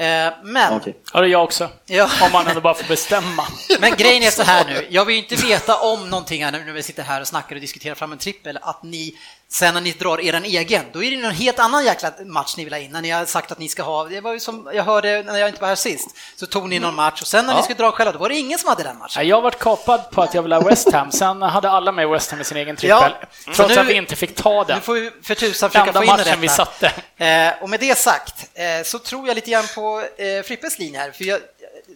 Eh, 0.04 0.34
Men, 0.44 0.74
Okej. 0.74 0.96
Ja, 1.14 1.20
det 1.22 1.28
är 1.28 1.30
jag 1.32 1.44
också. 1.44 1.70
ja, 1.86 2.10
Om 2.22 2.32
man 2.32 2.48
ändå 2.48 2.62
bara 2.62 2.74
får 2.74 2.88
bestämma. 2.88 3.48
men 3.80 3.96
grejen 3.96 4.24
är 4.24 4.32
så 4.32 4.44
här 4.44 4.66
nu, 4.66 4.88
jag 4.90 5.06
vill 5.06 5.16
ju 5.16 5.22
inte 5.22 5.36
veta 5.36 5.76
om 5.80 6.10
någonting 6.10 6.46
här 6.46 6.52
nu 6.52 6.64
när 6.64 6.74
vi 6.74 6.84
sitter 6.84 7.04
här 7.04 7.22
och 7.22 7.28
snackar 7.28 7.56
och 7.56 7.62
diskuterar 7.62 7.96
fram 7.96 8.12
en 8.12 8.18
trippel, 8.18 8.60
att 8.62 8.84
ni 8.84 9.14
sen 9.52 9.74
när 9.74 9.82
ni 9.82 9.92
drar 9.92 10.22
er 10.22 10.42
egen, 10.44 10.86
då 10.94 11.04
är 11.04 11.12
det 11.12 11.18
någon 11.18 11.32
helt 11.32 11.60
annan 11.60 11.86
jäkla 11.86 12.12
match 12.26 12.54
ni 12.58 12.64
vill 12.64 12.74
ha 12.74 12.80
in. 12.80 12.92
När 12.92 13.02
ni 13.02 13.10
har 13.10 13.26
sagt 13.26 13.52
att 13.52 13.60
ni 13.60 13.70
ska 13.70 13.84
ha, 13.84 14.04
det 14.04 14.22
var 14.22 14.34
ju 14.34 14.40
som 14.40 14.70
jag 14.74 14.84
hörde 14.84 15.24
när 15.24 15.38
jag 15.38 15.50
inte 15.50 15.62
var 15.62 15.68
här 15.68 15.76
sist, 15.76 16.08
så 16.36 16.46
tog 16.46 16.70
ni 16.70 16.80
någon 16.80 16.96
match 16.96 17.22
och 17.22 17.28
sen 17.28 17.46
när 17.46 17.56
ni 17.56 17.64
skulle 17.64 17.78
dra 17.78 17.92
själva, 17.92 18.12
då 18.12 18.20
var 18.20 18.30
det 18.30 18.36
ingen 18.36 18.60
som 18.60 18.70
hade 18.70 18.84
den 18.84 18.98
matchen. 18.98 19.14
Ja, 19.16 19.24
Jag 19.24 19.36
har 19.38 19.42
varit 19.42 19.60
kapad 19.60 20.12
på 20.12 20.22
att 20.22 20.34
jag 20.34 20.42
vill 20.42 20.52
ha 20.54 20.60
West 20.62 20.92
Ham, 20.94 21.12
sen 21.12 21.42
hade 21.42 21.70
alla 21.70 21.92
med 21.92 22.10
West 22.10 22.32
Ham 22.32 22.42
i 22.42 22.44
sin 22.44 22.58
egen 22.58 22.76
trippel, 22.76 22.98
Ja. 23.12 23.54
trots 23.56 23.76
nu- 23.76 23.82
att 23.82 23.88
vi 23.88 23.94
inte 23.94 24.16
fick 24.16 24.36
ta 24.36 24.64
den. 24.64 24.76
Nu 24.78 24.82
får 24.82 24.94
vi 24.94 25.12
för 25.24 25.36
tusan 25.36 25.70
försöka 25.70 25.88
Enda 25.88 26.00
få 26.00 26.04
in 26.04 26.08
matchen 26.12 26.24
detta. 26.26 26.38
vi 26.38 26.48
satte. 26.48 26.92
Eh, 27.20 27.64
och 27.64 27.70
med 27.70 27.80
det 27.80 27.98
sagt 27.98 28.50
eh, 28.54 28.84
så 28.84 29.00
tror 29.00 29.28
jag 29.28 29.36
lite 29.36 29.52
grann 29.52 29.66
på 29.76 30.02
eh, 30.18 30.44
Frippes 30.44 30.80
linje 30.80 31.00
här, 31.00 31.12
för 31.12 31.24
jag, 31.26 31.40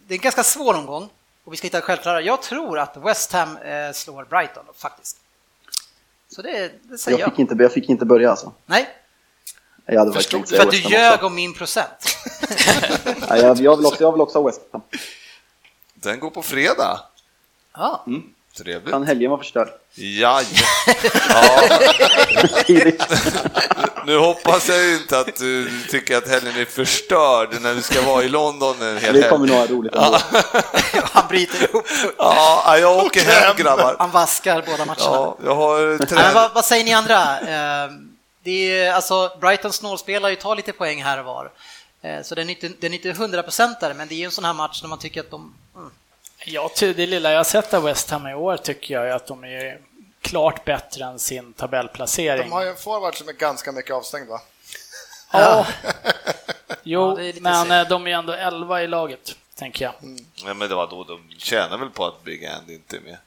det 0.07 0.13
är 0.13 0.17
en 0.17 0.21
ganska 0.21 0.43
svår 0.43 0.73
omgång 0.73 1.09
och 1.43 1.53
vi 1.53 1.57
ska 1.57 1.65
hitta 1.67 1.81
självklara. 1.81 2.21
Jag 2.21 2.41
tror 2.41 2.79
att 2.79 2.97
West 2.97 3.31
Ham 3.31 3.57
eh, 3.57 3.91
slår 3.93 4.25
Brighton 4.25 4.65
faktiskt. 4.77 5.17
Så 6.29 6.41
det, 6.41 6.71
det 6.83 6.97
säger 6.97 7.19
Jag 7.19 7.27
jag. 7.27 7.31
fick, 7.31 7.39
inte, 7.39 7.55
jag 7.59 7.71
fick 7.73 7.89
inte 7.89 8.05
börja 8.05 8.29
alltså. 8.29 8.51
Nej, 8.65 8.89
Jag 9.85 9.99
hade 9.99 10.23
tänkt 10.23 10.49
för 10.49 10.59
att 10.59 10.71
du 10.71 10.77
ljög 10.77 11.13
också. 11.13 11.25
om 11.25 11.35
min 11.35 11.53
procent. 11.53 12.17
Nej, 13.29 13.41
jag, 13.41 13.57
jag, 13.59 13.77
vill 13.77 13.85
också, 13.85 14.03
jag 14.03 14.11
vill 14.11 14.21
också 14.21 14.39
ha 14.39 14.45
West 14.45 14.61
Ham. 14.71 14.81
Den 15.93 16.19
går 16.19 16.29
på 16.29 16.41
fredag. 16.41 16.99
Ja. 17.73 18.05
Trevligt. 18.57 18.91
Kan 18.91 19.03
helgen 19.07 19.31
vara 19.31 19.41
förstörd? 19.41 19.67
Ja, 19.95 20.41
ja. 21.29 21.69
Nu 24.05 24.17
hoppas 24.17 24.69
jag 24.69 24.91
inte 24.93 25.19
att 25.19 25.35
du 25.35 25.81
tycker 25.89 26.17
att 26.17 26.27
helgen 26.29 26.55
är 26.57 26.65
förstörd 26.65 27.61
när 27.61 27.75
du 27.75 27.81
ska 27.81 28.01
vara 28.01 28.23
i 28.23 28.29
London 28.29 28.81
en 28.81 28.97
hel 28.97 29.13
Vi 29.13 29.23
kommer 29.23 29.47
helg. 29.47 29.59
nog 29.59 29.69
ha 29.69 29.75
roligt 29.77 29.95
ändå. 29.95 30.19
Han 31.11 31.27
bryter 31.27 31.69
ihop. 31.69 31.85
Ja, 32.17 32.77
jag 32.77 33.05
åker 33.05 33.21
hem 33.21 33.55
grabbar. 33.57 33.95
Han 33.99 34.11
vaskar 34.11 34.63
båda 34.65 34.85
matcherna. 34.85 34.95
Ja, 34.99 35.37
jag 35.45 35.55
har 35.55 35.97
Nej, 35.97 36.07
men 36.09 36.33
vad, 36.33 36.53
vad 36.53 36.65
säger 36.65 36.83
ni 36.85 36.93
andra? 36.93 37.39
Eh, 37.39 37.91
det 38.43 38.51
är, 38.79 38.93
alltså, 38.93 39.31
Brighton 39.41 39.73
snålspelar 39.73 40.29
ju, 40.29 40.35
tar 40.35 40.55
lite 40.55 40.71
poäng 40.73 41.03
här 41.03 41.19
och 41.19 41.25
var. 41.25 41.51
Eh, 42.01 42.21
så 42.23 42.35
den 42.35 42.49
är 42.49 42.53
inte, 42.63 42.69
den 42.79 42.93
är 42.93 42.97
inte 42.97 43.11
hundraprocentare, 43.21 43.93
men 43.93 44.07
det 44.07 44.13
är 44.15 44.17
ju 44.17 44.25
en 44.25 44.31
sån 44.31 44.45
här 44.45 44.53
match 44.53 44.81
när 44.81 44.89
man 44.89 44.99
tycker 44.99 45.19
att 45.19 45.31
de... 45.31 45.53
Mm. 46.45 46.53
Ja, 46.55 46.69
ty- 46.75 46.93
det 46.93 47.05
lilla 47.07 47.31
jag 47.31 47.39
har 47.39 47.43
sett 47.43 47.73
av 47.73 47.83
West 47.83 48.09
Ham 48.09 48.27
i 48.27 48.33
år 48.33 48.57
tycker 48.57 48.93
jag 48.93 49.09
att 49.15 49.27
de 49.27 49.43
är 49.43 49.79
klart 50.21 50.65
bättre 50.65 51.05
än 51.05 51.19
sin 51.19 51.53
tabellplacering. 51.53 52.43
De 52.49 52.51
har 52.51 52.63
ju 52.63 52.69
en 52.69 52.75
forward 52.75 53.15
som 53.17 53.27
är 53.29 53.33
ganska 53.33 53.71
mycket 53.71 53.91
avstängd 53.95 54.29
va? 54.29 54.41
Ja. 55.33 55.67
Jo, 56.85 57.19
Ja, 57.21 57.33
men 57.41 57.61
synd. 57.61 57.71
eh, 57.73 57.87
de 57.87 58.07
är 58.07 58.11
ändå 58.11 58.33
11 58.33 58.81
i 58.81 58.87
laget, 58.87 59.35
tänker 59.55 59.85
jag. 59.85 59.93
Ja, 60.45 60.53
men 60.53 60.69
det 60.69 60.75
var 60.75 60.87
då 60.87 61.03
de 61.03 61.29
tjänar 61.37 61.77
väl 61.77 61.89
på 61.89 62.05
att 62.05 62.23
Big 62.23 62.45
Andy 62.45 62.73
inte 62.73 62.97
är 62.97 63.01
med. 63.01 63.17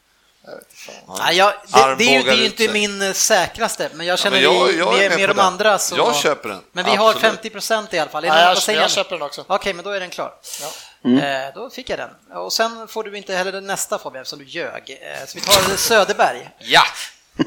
Ja, 1.18 1.32
jag, 1.32 1.52
det, 1.66 1.94
det 1.98 2.04
är 2.04 2.18
ju, 2.18 2.22
det 2.22 2.30
är 2.30 2.36
ju 2.36 2.46
inte 2.46 2.68
min 2.68 3.02
eh, 3.02 3.12
säkraste, 3.12 3.90
men 3.94 4.06
jag 4.06 4.12
Ja, 4.12 4.16
känner 4.16 4.36
men 4.36 4.42
jag, 4.44 4.74
jag 4.74 4.92
med, 4.92 5.10
med 5.10 5.18
med 5.18 5.28
de 5.28 5.36
den. 5.36 5.46
andra 5.46 5.78
så... 5.78 5.96
Jag 5.96 6.16
köper 6.16 6.48
den. 6.48 6.62
Men 6.72 6.84
vi 6.84 6.96
har 6.96 7.10
Absolut. 7.10 7.34
50 7.34 7.50
procent 7.50 7.94
i 7.94 7.98
alla 7.98 8.10
fall. 8.10 8.24
Är 8.24 8.30
det- 8.30 8.72
jag, 8.72 8.82
jag 8.82 8.90
köper 8.90 9.10
den 9.10 9.22
också. 9.22 9.44
Okej, 9.48 9.74
men 9.74 9.84
då 9.84 9.90
är 9.90 10.00
den 10.00 10.10
klar. 10.10 10.34
Ja. 10.60 11.10
Eh, 11.10 11.54
då 11.54 11.70
fick 11.70 11.90
jag 11.90 11.98
den. 11.98 12.10
Och 12.36 12.52
sen 12.52 12.88
får 12.88 13.04
du 13.04 13.16
inte 13.16 13.34
heller 13.34 13.52
den 13.52 13.66
nästa 13.66 13.98
Fabian, 13.98 14.22
eftersom 14.22 14.38
du 14.38 14.44
ljög. 14.44 14.90
Eh, 14.90 15.26
så 15.26 15.38
vi 15.38 15.44
tar 15.44 15.76
Söderberg. 15.76 16.50
Ja! 16.58 16.82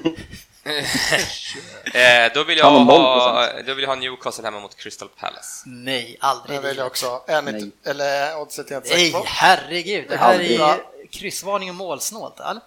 eh, 1.94 2.34
då, 2.34 2.44
vill 2.44 2.58
jag 2.58 2.66
har 2.66 2.80
ha, 2.80 3.48
då 3.68 3.74
vill 3.74 3.84
jag 3.84 3.90
ha 3.90 3.96
Newcastle 3.96 4.44
hemma 4.46 4.60
mot 4.60 4.76
Crystal 4.76 5.10
Palace. 5.20 5.64
Nej, 5.66 6.18
aldrig. 6.20 6.58
Den 6.58 6.64
vill 6.70 6.78
jag 6.78 6.88
också 6.88 7.08
ha. 7.08 7.26
En 7.28 7.46
Nej. 7.46 7.62
inte, 7.62 7.90
eller 7.90 8.38
oddset 8.42 8.68
är 8.72 8.74
jag 8.74 8.84
inte 8.84 8.96
Nej, 8.96 9.24
herregud. 9.26 10.06
Det 10.10 10.18
här 10.18 10.40
är 10.40 10.78
kryssvarning 11.12 11.70
och 11.70 11.76
målsnålt. 11.76 12.40
Eller? 12.40 12.62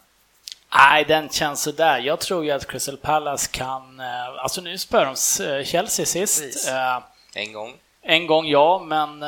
Nej, 0.74 1.04
den 1.04 1.28
känns 1.28 1.62
sådär. 1.62 1.98
Jag 1.98 2.20
tror 2.20 2.44
ju 2.44 2.50
att 2.50 2.66
Crystal 2.66 2.96
Palace 2.96 3.50
kan... 3.52 4.00
eh, 4.00 4.42
Alltså 4.42 4.60
nu 4.60 4.78
spöade 4.78 5.14
de 5.36 5.44
eh, 5.58 5.64
Chelsea 5.64 6.06
sist. 6.06 6.42
Precis. 6.42 6.68
Eh, 6.68 6.98
En 7.34 7.52
gång, 7.52 7.74
En 8.02 8.26
gång 8.26 8.46
ja, 8.46 8.84
men... 8.86 9.20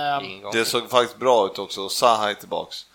gång. 0.43 0.53
Det 0.53 0.65
såg 0.65 0.91
faktiskt 0.91 1.19
bra 1.19 1.47
ut 1.47 1.59
också. 1.59 1.89
Zaha 1.89 2.31
är 2.31 2.35
tillbaks. 2.35 2.87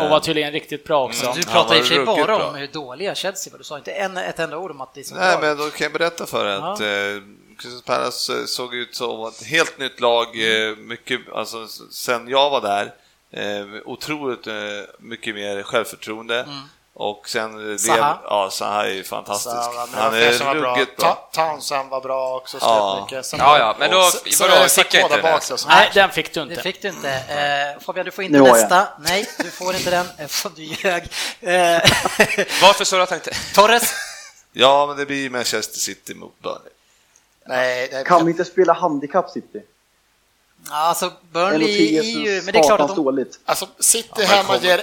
Och 0.00 0.08
var 0.10 0.20
tydligen 0.20 0.52
riktigt 0.52 0.84
bra 0.84 1.04
också. 1.04 1.24
Mm. 1.24 1.36
Du 1.36 1.42
pratar 1.42 1.74
i 1.76 1.80
och 1.80 1.86
för 1.86 1.94
sig 1.94 2.04
bara 2.04 2.24
bra. 2.24 2.48
om 2.48 2.54
hur 2.54 2.66
dåliga 2.66 3.14
Chelsea 3.14 3.50
var. 3.52 3.58
Du 3.58 3.64
sa 3.64 3.76
inte 3.78 3.92
en, 3.92 4.16
ett 4.16 4.38
enda 4.38 4.56
ord 4.58 4.70
om 4.70 4.80
att 4.80 4.94
det 4.94 5.00
är 5.00 5.04
så 5.04 5.14
Nej, 5.14 5.36
bra. 5.38 5.48
men 5.48 5.56
då 5.56 5.70
kan 5.70 5.84
jag 5.84 5.92
berätta 5.92 6.26
för 6.26 6.44
dig 6.44 6.54
att 6.56 6.80
eh, 6.80 7.22
Crystal 7.58 7.82
Palace 7.96 8.46
såg 8.46 8.74
ut 8.74 8.94
som 8.94 9.26
ett 9.26 9.42
helt 9.44 9.78
nytt 9.78 10.00
lag, 10.00 10.26
eh, 10.26 10.76
mycket, 10.76 11.20
alltså 11.34 11.66
sen 11.90 12.28
jag 12.28 12.50
var 12.50 12.60
där, 12.60 12.92
otroligt 13.84 14.46
mycket 14.98 15.34
mer 15.34 15.62
självförtroende. 15.62 16.46
Och 17.02 17.28
sen... 17.28 17.76
lev- 17.76 18.16
Ja, 18.24 18.48
Zaha 18.52 18.86
är 18.86 18.90
ju 18.90 19.04
fantastisk. 19.04 19.56
Så, 19.56 19.72
men 19.92 20.02
Han 20.02 20.14
är 20.14 20.54
bra. 20.60 20.74
ruggigt 20.76 20.96
bra. 20.96 21.28
Ta- 21.32 21.42
Townsend 21.50 21.90
var 21.90 22.00
bra 22.00 22.36
också, 22.36 22.58
Ja. 22.60 23.00
mycket. 23.10 23.26
Sen- 23.26 23.38
Ja, 23.38 23.58
ja, 23.58 23.76
men 23.78 23.90
då, 23.90 24.02
Så- 24.02 24.18
så 24.30 24.48
vadå, 24.48 24.62
det 24.62 24.68
fick 24.68 24.94
jag 24.94 25.02
inte 25.02 25.14
den 25.16 25.22
bak 25.32 25.42
som- 25.42 25.58
Nej, 25.68 25.90
den 25.94 26.10
fick 26.10 26.34
du 26.34 26.44
Det 26.44 26.50
inte. 26.50 26.62
fick 26.62 26.82
du 26.82 26.88
inte. 26.88 27.10
Eh, 27.12 27.82
Fabian, 27.82 28.04
du 28.04 28.10
får 28.10 28.24
inte 28.24 28.38
har 28.38 28.46
jag. 28.46 28.56
nästa. 28.56 28.88
Nej, 29.00 29.26
du 29.38 29.50
får 29.50 29.74
inte 29.74 29.90
den 29.90 30.06
eftersom 30.18 30.52
du 30.56 30.62
ljög. 30.64 31.02
Eh, 31.40 31.82
Varför 32.62 32.84
sa 32.84 32.96
du 32.96 33.02
att 33.02 33.10
han 33.10 33.18
inte... 33.18 33.32
Torres? 33.54 33.92
Ja, 34.52 34.86
men 34.86 34.96
det 34.96 35.06
blir 35.06 35.30
Manchester 35.30 35.78
City 35.78 36.14
mot 36.14 36.40
Burnley. 36.42 36.72
Nej, 37.46 37.88
nej, 37.92 38.04
Kan 38.04 38.24
vi 38.24 38.30
inte 38.30 38.44
spela 38.44 38.72
handikapp 38.72 39.30
City? 39.30 39.62
Ja, 40.70 40.76
Alltså, 40.76 41.12
Burnley 41.32 41.68
1,10 41.68 41.98
är 41.98 42.02
ju... 42.02 42.42
Men 42.42 42.52
det 42.52 42.58
är 42.58 42.62
klart 42.66 42.80
att 42.80 42.88
de... 42.88 42.96
dåligt. 43.04 43.40
Alltså, 43.44 43.66
City 43.78 44.08
men 44.16 44.26
hemma 44.26 44.56
ger, 44.56 44.82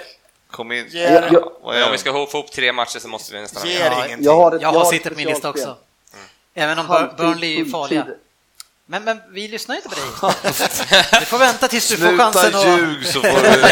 Kom 0.52 0.72
in. 0.72 0.86
ger, 0.90 1.11
Jag, 1.11 1.34
jag, 1.34 1.52
Ja, 1.64 1.86
om 1.86 1.91
vi 1.91 1.98
ska 1.98 2.11
få 2.14 2.28
ihop 2.38 2.52
tre 2.52 2.74
matcher 2.74 2.99
så 2.99 3.07
måste 3.07 3.34
vi 3.34 3.41
nästan 3.41 3.68
ger 3.68 3.80
med. 3.80 3.91
Ja, 3.91 4.06
ingenting. 4.06 4.26
jag 4.26 4.36
har, 4.36 4.56
ett, 4.56 4.61
Jag 4.61 4.72
har 4.72 4.86
City 4.86 5.10
på 5.10 5.15
min 5.15 5.28
lista 5.28 5.49
också. 5.49 5.76
Även 6.53 6.80
om 6.80 6.86
Halvtid, 6.86 7.18
Burnley 7.18 7.61
är 7.61 7.65
farliga. 7.65 8.06
Men, 8.86 9.03
men 9.03 9.22
vi 9.30 9.48
lyssnar 9.48 9.76
ju 9.76 9.82
inte 9.82 9.90
på 9.90 9.95
dig. 9.95 10.03
Du 11.19 11.26
får 11.26 11.38
vänta 11.40 11.68
tills 11.68 11.90
du 11.90 11.98
får 11.98 12.07
Sluta 12.07 12.24
chansen 12.24 12.56
att... 12.56 12.65
ljug 12.80 13.06
så 13.06 13.22
får 13.22 13.41
du... 13.44 13.64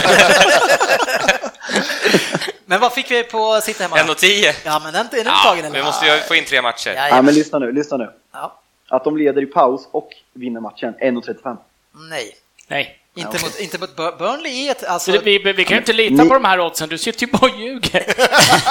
Men 2.65 2.79
vad 2.79 2.93
fick 2.93 3.11
vi 3.11 3.23
på 3.23 3.61
City 3.61 3.83
hemma? 3.83 3.99
En 3.99 4.09
och 4.09 4.17
tio? 4.17 4.55
Ja, 4.65 4.81
men 4.83 4.93
den 4.93 5.05
är 5.05 5.09
den 5.11 5.25
Ja, 5.25 5.41
tagen 5.43 5.65
eller? 5.65 5.77
vi 5.79 5.83
måste 5.83 6.05
ju 6.05 6.19
få 6.19 6.35
in 6.35 6.45
tre 6.45 6.61
matcher. 6.61 6.89
Ja, 6.89 7.01
Nej, 7.11 7.21
men 7.23 7.33
lyssna 7.33 7.59
nu, 7.59 7.71
lyssna 7.71 7.97
nu. 7.97 8.11
ja. 8.33 8.61
Att 8.87 9.03
de 9.03 9.17
leder 9.17 9.41
i 9.41 9.45
paus 9.45 9.87
och 9.91 10.09
vinner 10.33 10.59
matchen 10.61 10.93
1.35. 11.01 11.57
Nej. 12.09 12.35
Nej. 12.67 12.99
Inte, 13.15 13.29
okej. 13.29 13.41
mot, 13.43 13.59
inte 13.59 13.77
mot 13.79 13.95
Bur- 13.95 14.17
Burnley 14.17 14.67
är 14.67 14.71
ett... 14.71 14.83
Alltså, 14.83 15.11
det, 15.11 15.19
vi, 15.19 15.37
vi 15.53 15.65
kan 15.65 15.75
ju 15.75 15.77
inte 15.79 15.93
lita 15.93 16.23
Ni- 16.23 16.29
på 16.29 16.33
de 16.33 16.45
här 16.45 16.59
oddsen, 16.59 16.89
du 16.89 16.97
sitter 16.97 17.25
ju 17.27 17.31
bara 17.31 17.51
och 17.51 17.59
ljuger. 17.59 18.05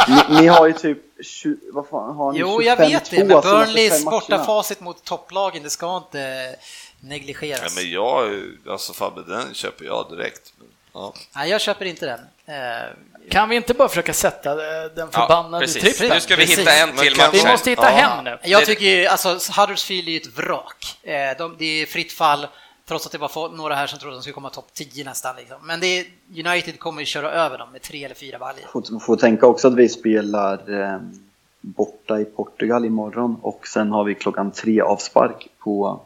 Ni, 0.30 0.40
ni 0.40 0.46
har 0.46 0.66
ju 0.66 0.72
typ 0.72 0.98
20, 1.24 1.56
vad 1.72 1.88
fan 1.88 2.16
har 2.16 2.32
ni? 2.32 2.38
jo, 2.38 2.62
jag 2.62 2.78
25-2 2.78 2.88
vet 2.88 3.10
det, 3.10 3.24
men 3.24 3.40
Burnleys 3.40 4.04
bortafacit 4.04 4.80
mot 4.80 5.04
topplagen, 5.04 5.62
det 5.62 5.70
ska 5.70 5.96
inte 5.96 6.54
negligeras. 7.00 7.62
Ja, 7.62 7.82
men 7.82 7.90
jag, 7.90 8.42
alltså 8.72 8.92
Fabbe, 8.92 9.22
den 9.22 9.54
köper 9.54 9.84
jag 9.84 10.06
direkt. 10.10 10.52
Ja. 10.94 11.14
Nej, 11.36 11.50
jag 11.50 11.60
köper 11.60 11.84
inte 11.84 12.06
den. 12.06 12.20
Eh, 12.56 13.30
Kan 13.30 13.48
vi 13.48 13.56
inte 13.56 13.74
bara 13.74 13.88
försöka 13.88 14.12
sätta 14.12 14.50
eh, 14.50 14.56
den 14.96 15.08
Ja, 15.12 15.20
förbannade 15.20 15.66
precis. 15.66 15.82
trippen? 15.82 16.14
Nu 16.14 16.20
ska 16.20 16.36
vi 16.36 16.42
Precis. 16.42 16.58
hitta 16.58 16.72
en 16.72 16.96
till 16.96 17.16
match. 17.16 17.28
Vi 17.32 17.44
måste 17.50 17.70
hitta 17.70 17.82
Ja. 17.82 17.88
hem 17.88 18.24
nu. 18.24 18.38
jag 18.42 18.64
tycker 18.66 18.84
ju, 18.84 19.06
alltså 19.06 19.38
Huddersfield 19.60 20.08
är 20.08 20.12
ju 20.12 20.16
ett 20.18 20.36
vrak. 20.38 20.96
Eh, 21.02 21.14
de, 21.38 21.56
det 21.58 21.82
är 21.82 21.86
fritt 21.86 22.12
fall, 22.12 22.46
trots 22.88 23.06
att 23.06 23.12
det 23.12 23.18
var 23.18 23.56
några 23.56 23.74
här 23.74 23.86
som 23.86 23.98
trodde 23.98 24.14
att 24.16 24.18
de 24.18 24.22
skulle 24.22 24.34
komma 24.34 24.50
topp 24.50 24.68
10 24.72 25.04
nästan. 25.04 25.36
Liksom. 25.36 25.56
Men 25.62 25.80
det 25.80 25.86
är, 25.86 26.06
United 26.46 26.78
kommer 26.78 27.00
ju 27.02 27.06
köra 27.06 27.30
över 27.30 27.58
dem 27.58 27.72
med 27.72 27.82
tre 27.82 28.04
eller 28.04 28.14
fyra 28.14 28.38
baljor. 28.38 28.66
Får, 28.72 29.00
får 29.00 29.16
tänka 29.16 29.46
också 29.46 29.68
att 29.68 29.74
vi 29.74 29.88
spelar 29.88 30.82
eh, 30.82 30.98
borta 31.60 32.20
i 32.20 32.24
Portugal 32.24 32.84
imorgon 32.84 33.36
och 33.42 33.66
sen 33.66 33.90
har 33.92 34.04
vi 34.04 34.14
klockan 34.14 34.50
tre 34.50 34.80
avspark 34.80 35.48
på, 35.58 36.00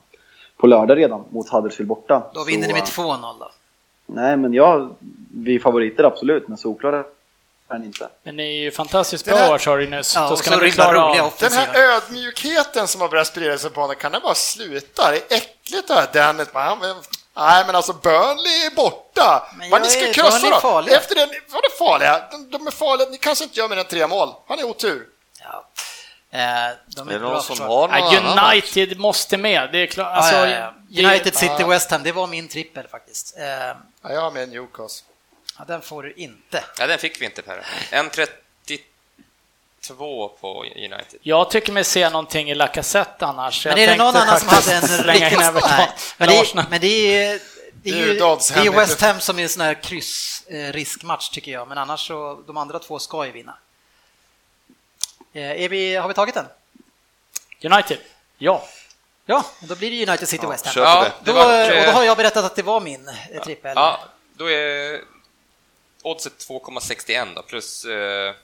på 0.56 0.66
lördag 0.66 0.98
redan 0.98 1.24
mot 1.30 1.48
Huddersfield 1.48 1.88
borta. 1.88 2.30
Då 2.34 2.44
vinner 2.44 2.62
Så, 2.62 2.68
ni 2.68 2.72
med 2.72 2.82
eh, 2.82 2.86
2-0 2.86 3.38
då. 3.40 3.50
Nej, 4.06 4.36
men 4.36 4.52
jag, 4.54 4.94
vi 5.34 5.54
är 5.54 5.60
favoriter 5.60 6.04
absolut, 6.04 6.48
men 6.48 6.58
solklara 6.58 7.04
är 7.68 7.78
ni 7.78 7.86
inte. 7.86 8.08
Men 8.22 8.36
ni 8.36 8.42
är 8.42 8.62
ju 8.62 8.70
fantastiskt 8.70 9.24
Den 9.24 9.36
här- 9.36 9.48
bra 9.48 9.58
sa 9.58 9.76
du 9.76 9.90
nyss. 9.90 10.14
Ja, 10.14 10.28
Då 10.30 10.36
ska 10.36 10.56
ni 10.56 10.70
klara 10.70 11.04
av. 11.04 11.32
Den 11.40 11.52
här 11.52 11.96
ödmjukheten 11.96 12.88
som 12.88 13.00
har 13.00 13.08
börjat 13.08 13.26
sprida 13.26 13.58
sig 13.58 13.70
på 13.70 13.80
honom, 13.80 13.96
kan 13.96 14.12
den 14.12 14.20
bara 14.22 14.34
sluta? 14.34 15.10
Det 15.10 15.16
är 15.16 15.36
äckligt 15.36 15.57
det 15.68 15.94
här. 15.94 16.08
Dennis, 16.12 16.48
man, 16.54 16.78
men- 16.78 16.96
nej 17.36 17.64
men 17.66 17.74
alltså 17.76 17.92
Burnley 17.92 18.66
är 18.66 18.74
borta. 18.74 19.48
Jag 19.70 19.82
ni 19.82 19.88
ska 19.88 20.00
är- 20.08 20.12
krossa 20.12 20.46
är 20.46 20.50
dem. 20.50 20.60
farliga. 20.60 20.96
Efter 20.96 21.14
den, 21.14 21.28
vad 21.48 21.64
är 21.64 21.78
farliga? 21.78 22.22
De, 22.30 22.50
de 22.50 22.66
är 22.66 22.70
farliga, 22.70 23.08
ni 23.08 23.18
kanske 23.18 23.44
inte 23.44 23.58
gör 23.58 23.68
mer 23.68 23.76
än 23.76 23.84
tre 23.84 24.06
mål. 24.06 24.34
Han 24.48 24.58
är 24.58 24.64
otur. 24.64 25.06
Ja. 25.40 25.68
Eh, 26.30 26.38
de 26.86 27.08
Är 27.08 27.12
det 27.12 27.18
bra 27.18 27.32
någon 27.32 27.42
som 27.42 27.60
har 27.60 27.88
någon 27.88 28.12
Ja? 28.36 28.50
United 28.52 28.98
måste 28.98 29.36
med. 29.36 29.68
Det 29.72 29.78
är 29.78 29.86
klart. 29.86 30.16
Alltså, 30.16 30.34
ja, 30.34 30.46
ja. 30.48 30.74
det- 30.88 31.04
United 31.06 31.36
City 31.36 31.64
West 31.64 31.90
Ham, 31.90 32.02
det 32.02 32.12
var 32.12 32.26
min 32.26 32.48
trippel 32.48 32.88
faktiskt. 32.88 33.36
Eh, 33.38 33.44
Ja, 33.44 33.74
jag 34.02 34.20
har 34.20 34.30
med 34.30 34.48
Newcastle. 34.48 35.06
Ja, 35.58 35.64
den 35.66 35.82
får 35.82 36.02
du 36.02 36.12
inte. 36.12 36.64
Ja, 36.78 36.86
den 36.86 36.98
fick 36.98 37.20
vi 37.20 37.24
inte 37.24 37.42
Per. 37.42 37.66
1.32 39.88 40.28
på 40.40 40.64
United. 40.64 41.20
Jag 41.22 41.50
tycker 41.50 41.72
mig 41.72 41.84
se 41.84 42.10
någonting 42.10 42.50
i 42.50 42.54
Lacazette 42.54 43.26
annars. 43.26 43.66
Men 43.66 43.76
jag 43.76 43.82
är 43.82 43.86
det 43.86 43.96
någon 43.96 44.16
annan 44.16 44.40
som 44.40 44.48
hade 44.48 44.72
en 44.72 44.82
riktigt... 44.82 45.38
Nej, 45.38 45.90
men, 46.16 46.28
det, 46.28 46.66
men 46.70 46.80
det 46.80 47.16
är, 47.16 47.40
det 47.82 47.90
är 47.90 47.96
ju 47.96 48.14
det 48.14 48.20
är. 48.20 48.70
West 48.70 49.00
Ham 49.00 49.20
som 49.20 49.38
är 49.38 49.42
en 49.42 49.48
sån 49.48 49.62
här 49.62 49.74
kryssriskmatch 49.74 51.28
tycker 51.28 51.52
jag, 51.52 51.68
men 51.68 51.78
annars 51.78 52.06
så, 52.06 52.42
de 52.46 52.56
andra 52.56 52.78
två 52.78 52.98
ska 52.98 53.26
ju 53.26 53.32
vinna. 53.32 53.58
Eh, 55.32 55.62
Är 55.62 55.68
vi, 55.68 55.96
har 55.96 56.08
vi 56.08 56.14
tagit 56.14 56.34
den? 56.34 56.46
United? 57.62 57.98
Ja. 58.38 58.68
Ja, 59.26 59.44
då 59.60 59.74
blir 59.74 59.90
det 59.90 60.10
United 60.10 60.28
City 60.28 60.46
West 60.46 60.66
Ham. 60.66 60.74
Ja, 60.76 61.06
Då, 61.24 61.32
vart, 61.32 61.44
och 61.46 61.74
då 61.74 61.80
eh, 61.80 61.94
har 61.94 62.04
jag 62.04 62.16
berättat 62.16 62.44
att 62.44 62.56
det 62.56 62.62
var 62.62 62.80
min 62.80 63.08
eh, 63.08 63.42
trippel. 63.42 63.72
Ja, 63.76 64.00
då 64.36 64.50
är 64.50 65.00
oddset 66.02 66.32
2,61 66.48 67.34
då, 67.34 67.42
plus 67.42 67.84
eh, 67.84 68.34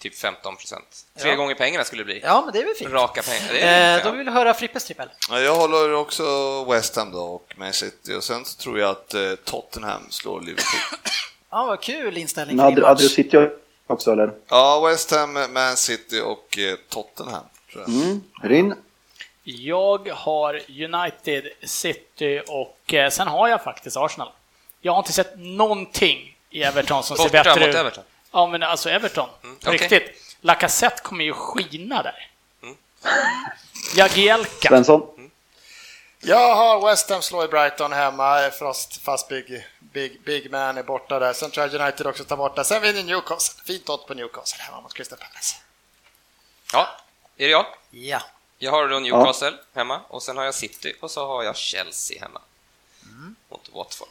typ 0.00 0.18
15 0.18 0.56
procent. 0.56 1.04
Tre 1.18 1.30
Ja. 1.30 1.36
gånger 1.36 1.54
pengarna 1.54 1.84
skulle 1.84 2.00
det 2.00 2.04
bli. 2.04 2.20
Ja, 2.24 2.42
men 2.44 2.52
det 2.52 2.60
är 2.60 2.64
väl 2.64 2.74
fint. 2.74 2.90
Raka 2.92 3.22
pengar. 3.22 3.52
Det 3.52 3.60
är 3.60 3.98
Eh, 3.98 4.04
då 4.04 4.10
vill 4.10 4.24
vi 4.26 4.30
höra 4.32 4.54
Frippes 4.54 4.84
trippel. 4.84 5.08
Ja, 5.30 5.40
jag 5.40 5.54
håller 5.54 5.92
också 5.94 6.24
West 6.64 6.96
Ham 6.96 7.10
då 7.12 7.18
och 7.22 7.52
Man 7.56 7.72
City 7.72 8.14
och 8.14 8.24
sen 8.24 8.44
så 8.44 8.58
tror 8.62 8.78
jag 8.78 8.90
att 8.90 9.14
eh, 9.14 9.34
Tottenham 9.44 10.06
slår 10.10 10.40
Liverpool. 10.40 10.80
Ja, 11.52 11.64
vad 11.66 11.80
kul 11.80 12.16
inställning 12.18 12.56
Men 12.56 12.64
hade, 12.64 12.86
hade 12.86 13.02
du. 13.02 13.08
City 13.08 13.48
också 13.86 14.12
eller? 14.12 14.32
Ja, 14.48 14.80
West 14.88 15.10
Ham, 15.10 15.32
Man 15.52 15.76
City 15.76 16.20
och 16.20 16.58
eh, 16.58 16.76
Tottenham. 16.88 17.44
Tror 17.72 17.84
jag. 17.86 17.94
Mm. 18.02 18.20
Rinn? 18.42 18.74
Jag 19.44 20.08
har 20.08 20.62
United, 20.68 21.44
City 21.62 22.42
och 22.48 22.94
eh, 22.94 23.10
sen 23.10 23.28
har 23.28 23.48
jag 23.48 23.64
faktiskt 23.64 23.96
Arsenal. 23.96 24.28
Jag 24.80 24.92
har 24.92 24.98
inte 24.98 25.12
sett 25.12 25.32
någonting 25.36 26.36
i 26.50 26.62
Everton 26.62 27.02
som 27.02 27.16
ser 27.16 27.24
Borta 27.24 27.42
bättre 27.54 27.88
ut. 27.88 27.98
Ja, 28.32 28.46
men 28.46 28.62
alltså 28.62 28.90
Everton. 28.90 29.28
På 29.42 29.48
okej. 29.66 29.72
riktigt. 29.72 30.36
Lacazette 30.40 31.02
kommer 31.02 31.24
ju 31.24 31.32
skina 31.32 32.02
där. 32.02 32.30
Mm. 32.62 32.76
Jagielka. 33.96 34.68
Svensson? 34.68 35.30
Jag 36.22 36.54
har 36.54 36.86
West 36.86 37.10
Ham 37.10 37.22
slår 37.22 37.44
i 37.44 37.48
Brighton 37.48 37.92
hemma, 37.92 38.50
fast, 38.50 39.02
fast 39.02 39.28
Big, 39.28 39.66
Big, 39.78 40.20
Big 40.20 40.50
Man 40.50 40.78
är 40.78 40.82
borta 40.82 41.18
där. 41.18 41.32
Sen 41.32 41.50
tror 41.50 41.66
jag 41.66 41.80
United 41.80 42.06
också 42.06 42.24
tar 42.24 42.36
borta. 42.36 42.64
Sen 42.64 42.82
vinner 42.82 43.02
Newcastle. 43.02 43.64
Fint 43.64 43.88
odds 43.88 44.06
på 44.06 44.14
Newcastle 44.14 44.62
hemma 44.62 44.80
mot 44.80 44.94
Crystal 44.94 45.18
Palace. 45.18 45.56
Ja, 46.72 46.88
är 47.36 47.44
det 47.44 47.50
jag? 47.50 47.66
Ja. 47.90 48.22
Jag 48.58 48.70
har 48.70 48.88
då 48.88 48.98
Newcastle 48.98 49.52
hemma 49.74 50.00
och 50.08 50.22
sen 50.22 50.36
har 50.36 50.44
jag 50.44 50.54
City 50.54 50.94
och 51.00 51.10
så 51.10 51.26
har 51.26 51.42
jag 51.42 51.56
Chelsea 51.56 52.22
hemma. 52.22 52.40
Mot 53.48 53.68
Watford. 53.72 54.08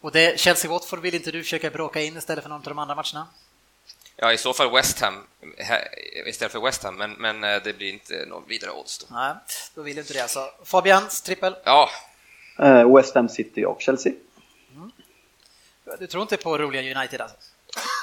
Och 0.00 0.12
det 0.12 0.40
Chelsea-Watford 0.40 1.00
vill 1.00 1.14
inte 1.14 1.30
du 1.30 1.42
försöka 1.42 1.70
bråka 1.70 2.00
in 2.00 2.16
istället 2.16 2.42
för 2.44 2.48
någon 2.48 2.58
av 2.58 2.64
de 2.64 2.78
andra 2.78 2.94
matcherna? 2.94 3.26
Ja, 4.16 4.32
i 4.32 4.38
så 4.38 4.52
fall 4.52 4.70
West 4.70 5.00
Ham 5.00 5.26
istället 6.26 6.52
för 6.52 6.60
West 6.60 6.82
Ham, 6.82 6.96
men, 6.96 7.12
men 7.12 7.44
eh, 7.44 7.62
det 7.64 7.72
blir 7.72 7.92
inte 7.92 8.24
någon 8.28 8.44
vidare 8.48 8.70
odds 8.70 8.98
då. 8.98 9.06
Nej, 9.14 9.34
då 9.74 9.82
vill 9.82 9.94
du 9.94 10.00
inte 10.00 10.12
det 10.12 10.20
alltså. 10.20 10.50
Fabians 10.64 11.22
trippel? 11.22 11.56
Ja, 11.64 11.90
Eh, 12.58 12.96
West 12.96 13.14
Ham 13.14 13.28
City 13.28 13.64
och 13.64 13.80
Chelsea? 13.80 14.12
Du 15.98 16.06
tror 16.06 16.22
inte 16.22 16.36
på 16.36 16.58
roliga 16.58 17.00
United 17.00 17.20
alltså? 17.20 17.36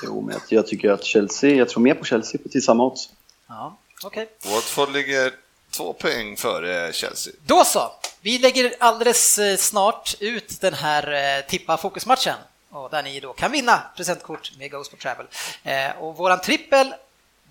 Jo, 0.03 0.22
men 0.22 0.39
jag, 0.49 0.67
tycker 0.67 0.91
att 0.91 1.03
Chelsea, 1.03 1.55
jag 1.55 1.69
tror 1.69 1.81
mer 1.81 1.93
på 1.93 2.05
Chelsea 2.05 2.41
till 2.51 2.63
samma 2.63 2.85
odds. 2.85 3.09
Ja, 3.47 3.77
okej. 4.03 4.30
Watford 4.45 4.91
ligger 4.91 5.34
två 5.77 5.93
poäng 5.93 6.38
före 6.38 6.93
Chelsea. 6.93 7.34
Då 7.45 7.64
så! 7.65 7.91
Vi 8.22 8.38
lägger 8.38 8.73
alldeles 8.80 9.39
eh, 9.39 9.57
snart 9.57 10.15
ut 10.19 10.61
den 10.61 10.73
här 10.73 11.38
eh, 11.38 11.45
tippa 11.45 11.77
fokusmatchen 11.77 12.35
och 12.69 12.89
där 12.89 13.03
ni 13.03 13.19
då 13.19 13.34
kan 13.34 13.52
vinna 13.52 13.81
presentkort 13.95 14.52
med 14.57 14.72
Go 14.72 14.84
for 14.84 14.97
Travel. 14.97 15.26
Eh, 15.64 15.97
och 15.99 16.18
våran 16.18 16.41
trippel, 16.41 16.93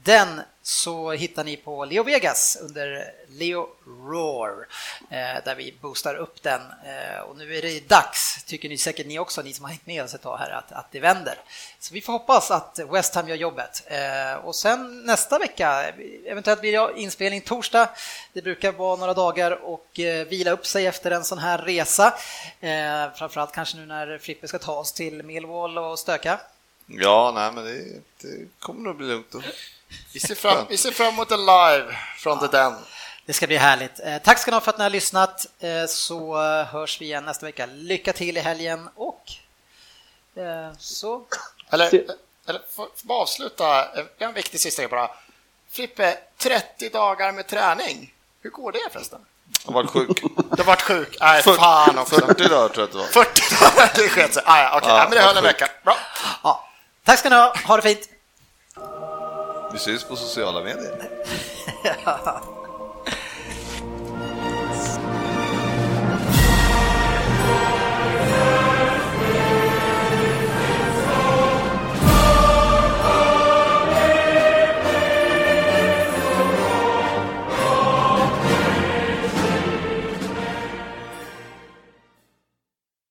den 0.05 0.41
så 0.63 1.11
hittar 1.11 1.45
ni 1.45 1.57
på 1.57 1.85
Leo 1.85 2.03
Vegas 2.03 2.59
under 2.61 3.13
Leo 3.29 3.69
Roar 3.87 4.67
eh, 5.11 5.45
där 5.45 5.55
vi 5.55 5.75
boostar 5.81 6.15
upp 6.15 6.43
den. 6.43 6.61
Eh, 6.61 7.21
och 7.21 7.37
nu 7.37 7.57
är 7.57 7.63
det 7.63 7.89
dags, 7.89 8.45
tycker 8.45 8.69
ni 8.69 8.79
säkert 8.79 9.07
ni 9.07 9.19
också, 9.19 9.43
ni 9.43 9.53
som 9.53 9.65
har 9.65 9.71
hängt 9.71 9.87
med 9.87 10.05
oss 10.05 10.15
ett 10.15 10.23
tag 10.23 10.37
här, 10.37 10.51
att, 10.51 10.73
att 10.73 10.93
det 10.93 11.01
vänder. 11.01 11.39
Så 11.79 11.95
vi 11.95 12.01
får 12.01 12.13
hoppas 12.13 12.51
att 12.51 12.81
West 12.93 13.15
Ham 13.15 13.29
gör 13.29 13.37
jobbet. 13.37 13.83
Eh, 13.87 14.35
och 14.35 14.55
sen 14.55 15.03
nästa 15.03 15.39
vecka, 15.39 15.93
eventuellt 16.27 16.61
blir 16.61 16.73
det 16.73 17.01
inspelning 17.01 17.41
torsdag. 17.41 17.89
Det 18.33 18.43
brukar 18.43 18.73
vara 18.73 18.97
några 18.97 19.15
dagar 19.15 19.51
och 19.51 19.87
vila 20.29 20.51
upp 20.51 20.67
sig 20.67 20.87
efter 20.87 21.11
en 21.11 21.25
sån 21.25 21.39
här 21.39 21.59
resa. 21.59 22.15
Framförallt 23.17 23.53
kanske 23.53 23.77
nu 23.77 23.87
när 23.87 24.19
Frippe 24.19 24.49
ska 24.49 24.59
ta 24.59 24.73
oss 24.73 24.93
till 24.93 25.23
Millwall 25.23 25.79
och 25.79 25.99
stöka. 25.99 26.41
Ja, 26.87 27.33
nej, 27.35 27.53
men 27.53 27.65
det, 27.65 28.01
det 28.21 28.49
kommer 28.59 28.81
nog 28.81 28.97
bli 28.97 29.07
lugnt. 29.07 29.31
Då. 29.31 29.43
Vi 30.12 30.21
ser 30.21 30.35
fram, 30.35 30.66
vi 30.69 30.77
ser 30.77 30.91
fram 30.91 31.09
emot 31.09 31.31
en 31.31 31.41
live 31.47 31.97
från 32.19 32.39
The 32.39 32.47
Den. 32.47 32.75
Det 33.27 33.33
ska 33.33 33.47
bli 33.47 33.57
härligt. 33.57 34.01
Eh, 34.05 34.19
Tack 34.19 34.39
ska 34.39 34.51
ni 34.51 34.55
ha 34.55 34.61
för 34.61 34.71
att 34.71 34.79
ni 34.79 34.83
har 34.83 34.91
lyssnat, 34.91 35.47
eh, 35.61 35.87
så 35.89 36.43
eh, 36.43 36.66
hörs 36.66 37.01
vi 37.01 37.05
igen 37.05 37.25
nästa 37.25 37.47
vecka. 37.47 37.66
Lycka 37.66 38.12
till 38.12 38.37
i 38.37 38.41
helgen 38.41 38.89
och 38.95 39.23
så 40.79 41.23
Eller, 41.71 41.87
eller 42.49 42.61
får 42.77 42.85
får 42.85 43.07
bara 43.07 43.19
avsluta, 43.23 43.87
en 44.19 44.33
viktig 44.33 44.61
sista 44.61 44.83
grej 44.83 44.91
bara. 44.91 45.11
Frippe, 45.71 46.19
30 46.39 46.89
dagar 46.89 47.33
med 47.33 47.47
träning. 47.47 48.15
Hur 48.43 48.51
går 48.51 48.73
det 48.73 48.89
förresten? 48.93 49.21
Jag 49.65 49.73
har 49.73 49.83
varit 49.83 49.91
sjuk. 49.91 50.23
Du 50.51 50.57
har 50.57 50.65
varit 50.65 50.83
sjuk? 50.83 51.16
Nej, 51.21 51.43
fan 51.43 51.99
också. 51.99 52.15
40 52.16 52.49
dagar 52.49 52.69
tror 52.69 52.79
jag 52.79 52.85
att 52.85 52.93
det 52.93 52.99
var. 52.99 53.25
40 53.25 53.65
dagar, 53.65 53.93
det 53.95 54.09
sket 54.09 54.35
sig. 54.35 54.43
Ah, 54.47 54.62
ja, 54.62 54.77
okej, 54.77 54.89
Ja, 54.89 54.99
ja, 54.99 55.03
men 55.09 55.11
det 55.19 55.21
höll 55.21 55.37
en 55.37 55.43
vecka. 55.43 55.69
Bra. 55.85 55.97
Ja. 56.43 56.69
Tack 57.05 57.19
ska 57.19 57.29
ni 57.29 57.37
ha, 57.37 57.57
ha 57.65 57.77
det 57.77 57.83
fint! 57.83 58.09
Vi 59.75 59.81
syns 59.81 60.05
på 60.05 60.17
sociala 60.17 60.63
medier. 60.63 61.09
Ja. 62.05 62.41